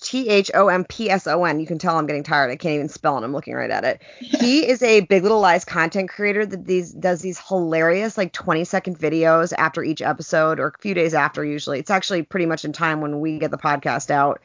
T 0.00 0.30
H 0.30 0.50
O 0.54 0.68
M 0.68 0.86
P 0.86 1.10
S 1.10 1.26
O 1.26 1.44
N. 1.44 1.60
You 1.60 1.66
can 1.66 1.78
tell 1.78 1.98
I'm 1.98 2.06
getting 2.06 2.22
tired. 2.22 2.50
I 2.50 2.56
can't 2.56 2.76
even 2.76 2.88
spell 2.88 3.18
it. 3.18 3.22
I'm 3.22 3.34
looking 3.34 3.52
right 3.52 3.70
at 3.70 3.84
it. 3.84 4.00
He 4.18 4.66
is 4.66 4.82
a 4.82 5.00
Big 5.02 5.24
Little 5.24 5.40
Lies 5.40 5.66
content 5.66 6.08
creator 6.08 6.46
that 6.46 6.64
these 6.64 6.90
does 6.92 7.20
these 7.20 7.38
hilarious 7.38 8.16
like 8.16 8.32
20 8.32 8.64
second 8.64 8.98
videos 8.98 9.52
after 9.58 9.84
each 9.84 10.00
episode 10.00 10.58
or 10.58 10.68
a 10.68 10.80
few 10.80 10.94
days 10.94 11.12
after 11.12 11.44
usually. 11.44 11.78
It's 11.80 11.90
actually 11.90 12.22
pretty 12.22 12.46
much 12.46 12.64
in 12.64 12.72
time 12.72 13.02
when 13.02 13.20
we 13.20 13.38
get 13.38 13.50
the 13.50 13.58
podcast 13.58 14.10
out 14.10 14.40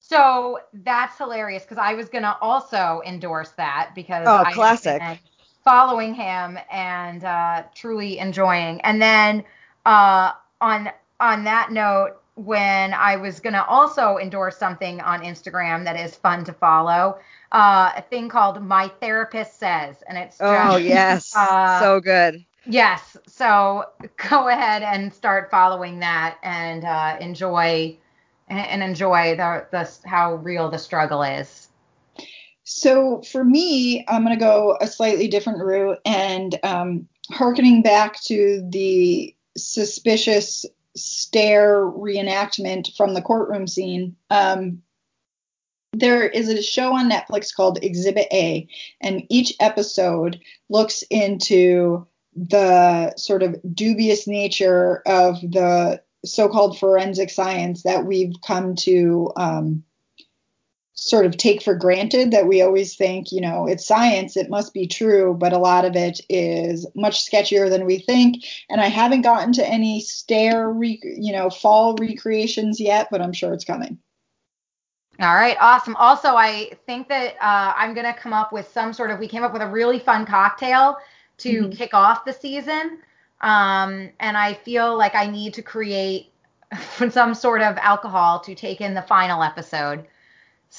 So 0.00 0.60
that's 0.72 1.16
hilarious 1.18 1.62
because 1.62 1.78
I 1.78 1.94
was 1.94 2.08
gonna 2.08 2.36
also 2.40 3.02
endorse 3.06 3.50
that 3.52 3.92
because 3.94 4.32
Oh, 4.32 4.38
I 4.42 4.54
classic. 4.54 4.98
been 4.98 5.18
following 5.64 6.14
him 6.14 6.58
and 6.70 7.24
uh, 7.24 7.64
truly 7.74 8.18
enjoying. 8.18 8.80
And 8.82 9.00
then 9.00 9.44
uh, 9.86 10.32
on 10.60 10.90
on 11.20 11.44
that 11.44 11.70
note, 11.72 12.19
when 12.44 12.94
I 12.94 13.16
was 13.16 13.38
gonna 13.40 13.64
also 13.68 14.16
endorse 14.16 14.56
something 14.56 15.00
on 15.00 15.20
Instagram 15.20 15.84
that 15.84 15.98
is 15.98 16.16
fun 16.16 16.44
to 16.44 16.52
follow, 16.52 17.18
uh, 17.52 17.92
a 17.96 18.02
thing 18.02 18.28
called 18.28 18.62
My 18.62 18.88
Therapist 19.00 19.58
Says, 19.58 20.02
and 20.08 20.16
it's 20.16 20.38
Oh 20.40 20.76
yes. 20.78 21.34
uh, 21.36 21.80
so 21.80 22.00
good. 22.00 22.44
Yes. 22.66 23.16
So 23.26 23.86
go 24.30 24.48
ahead 24.48 24.82
and 24.82 25.12
start 25.12 25.50
following 25.50 26.00
that 26.00 26.38
and 26.42 26.84
uh, 26.84 27.16
enjoy 27.20 27.96
and, 28.48 28.58
and 28.58 28.82
enjoy 28.82 29.36
the, 29.36 29.66
the 29.70 30.08
how 30.08 30.36
real 30.36 30.70
the 30.70 30.78
struggle 30.78 31.22
is. 31.22 31.68
So 32.64 33.22
for 33.22 33.44
me, 33.44 34.04
I'm 34.08 34.24
going 34.24 34.38
to 34.38 34.42
go 34.42 34.78
a 34.80 34.86
slightly 34.86 35.28
different 35.28 35.62
route 35.62 35.98
and 36.04 36.58
um, 36.62 37.08
harkening 37.30 37.82
back 37.82 38.22
to 38.24 38.66
the 38.70 39.34
suspicious 39.56 40.64
stare 40.96 41.84
reenactment 41.84 42.96
from 42.96 43.14
the 43.14 43.22
courtroom 43.22 43.66
scene. 43.66 44.16
Um, 44.30 44.82
there 45.92 46.26
is 46.26 46.48
a 46.48 46.62
show 46.62 46.94
on 46.94 47.10
Netflix 47.10 47.54
called 47.54 47.82
Exhibit 47.82 48.28
A, 48.32 48.68
and 49.00 49.24
each 49.28 49.54
episode 49.60 50.40
looks 50.68 51.02
into 51.10 52.06
the 52.34 53.14
sort 53.16 53.42
of 53.42 53.56
dubious 53.74 54.26
nature 54.26 55.02
of 55.06 55.40
the 55.40 56.00
so-called 56.24 56.78
forensic 56.78 57.30
science 57.30 57.82
that 57.82 58.04
we've 58.04 58.34
come 58.46 58.76
to 58.76 59.32
um, 59.36 59.82
sort 61.00 61.26
of 61.26 61.36
take 61.36 61.62
for 61.62 61.74
granted 61.74 62.30
that 62.30 62.46
we 62.46 62.62
always 62.62 62.94
think, 62.96 63.32
you 63.32 63.40
know, 63.40 63.66
it's 63.66 63.86
science, 63.86 64.36
it 64.36 64.50
must 64.50 64.74
be 64.74 64.86
true, 64.86 65.34
but 65.38 65.52
a 65.52 65.58
lot 65.58 65.84
of 65.84 65.96
it 65.96 66.20
is 66.28 66.86
much 66.94 67.28
sketchier 67.28 67.70
than 67.70 67.86
we 67.86 67.98
think. 67.98 68.44
And 68.68 68.80
I 68.80 68.86
haven't 68.88 69.22
gotten 69.22 69.52
to 69.54 69.66
any 69.66 70.00
stair, 70.00 70.72
you 70.82 71.32
know, 71.32 71.50
fall 71.50 71.96
recreations 71.96 72.80
yet, 72.80 73.08
but 73.10 73.22
I'm 73.22 73.32
sure 73.32 73.52
it's 73.54 73.64
coming. 73.64 73.98
All 75.20 75.34
right, 75.34 75.56
awesome. 75.60 75.96
Also, 75.96 76.34
I 76.34 76.70
think 76.86 77.08
that 77.08 77.34
uh, 77.42 77.74
I'm 77.76 77.92
gonna 77.94 78.14
come 78.14 78.32
up 78.32 78.52
with 78.52 78.68
some 78.72 78.92
sort 78.92 79.10
of. 79.10 79.18
We 79.18 79.28
came 79.28 79.42
up 79.44 79.52
with 79.52 79.60
a 79.62 79.66
really 79.66 79.98
fun 79.98 80.24
cocktail 80.24 80.96
to 81.38 81.68
Mhm. 81.68 81.70
kick 81.70 81.92
off 81.94 82.24
the 82.24 82.32
season, 82.32 83.02
um, 83.42 84.10
and 84.20 84.36
I 84.36 84.54
feel 84.54 84.96
like 84.96 85.14
I 85.14 85.26
need 85.26 85.54
to 85.54 85.62
create 85.62 86.32
some 87.10 87.34
sort 87.34 87.60
of 87.60 87.76
alcohol 87.78 88.40
to 88.40 88.54
take 88.54 88.80
in 88.80 88.94
the 88.94 89.02
final 89.02 89.42
episode. 89.42 90.06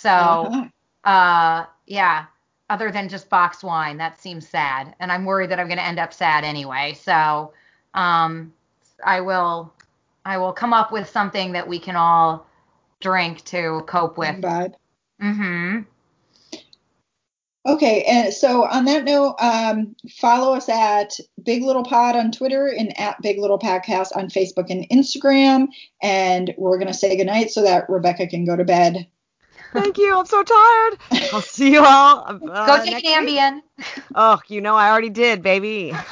So, 0.01 0.09
Uh-huh. 0.09 1.09
uh, 1.09 1.65
yeah. 1.85 2.25
Other 2.69 2.89
than 2.89 3.09
just 3.09 3.29
boxed 3.29 3.63
wine, 3.65 3.97
that 3.97 4.21
seems 4.21 4.47
sad, 4.47 4.95
and 5.01 5.11
I'm 5.11 5.25
worried 5.25 5.51
that 5.51 5.59
I'm 5.59 5.67
gonna 5.67 5.81
end 5.81 5.99
up 5.99 6.13
sad 6.13 6.45
anyway. 6.45 6.93
So, 6.93 7.51
um, 7.93 8.53
I 9.05 9.19
will, 9.19 9.73
I 10.23 10.37
will 10.37 10.53
come 10.53 10.71
up 10.71 10.91
with 10.91 11.09
something 11.09 11.51
that 11.51 11.67
we 11.67 11.79
can 11.79 11.97
all 11.97 12.47
drink 13.01 13.43
to 13.45 13.83
cope 13.87 14.17
with. 14.17 14.37
Vibe. 14.37 14.73
Mm-hmm. 15.21 15.79
Okay, 17.63 18.03
and 18.03 18.33
so 18.33 18.65
on 18.65 18.85
that 18.85 19.03
note, 19.03 19.35
um, 19.39 19.95
follow 20.09 20.55
us 20.55 20.67
at 20.67 21.13
Big 21.43 21.63
Little 21.63 21.83
Pod 21.83 22.15
on 22.15 22.31
Twitter 22.31 22.67
and 22.67 22.97
at 22.99 23.21
Big 23.21 23.37
Little 23.37 23.59
Podcast 23.59 24.15
on 24.15 24.29
Facebook 24.29 24.69
and 24.71 24.87
Instagram. 24.89 25.67
And 26.01 26.55
we're 26.57 26.79
gonna 26.79 26.93
say 26.93 27.15
goodnight 27.17 27.51
so 27.51 27.61
that 27.63 27.89
Rebecca 27.89 28.27
can 28.27 28.45
go 28.45 28.55
to 28.55 28.63
bed. 28.63 29.05
Thank 29.73 29.97
you. 29.97 30.17
I'm 30.17 30.25
so 30.25 30.43
tired. 30.43 30.97
I'll 31.31 31.41
see 31.41 31.71
you 31.71 31.83
all. 31.85 32.25
Uh, 32.27 32.39
Go 32.65 32.79
take 32.83 33.03
an. 33.05 33.25
Ambien. 33.25 33.61
Oh, 34.15 34.39
you 34.47 34.61
know 34.61 34.75
I 34.75 34.89
already 34.89 35.09
did, 35.09 35.41
baby. 35.41 35.93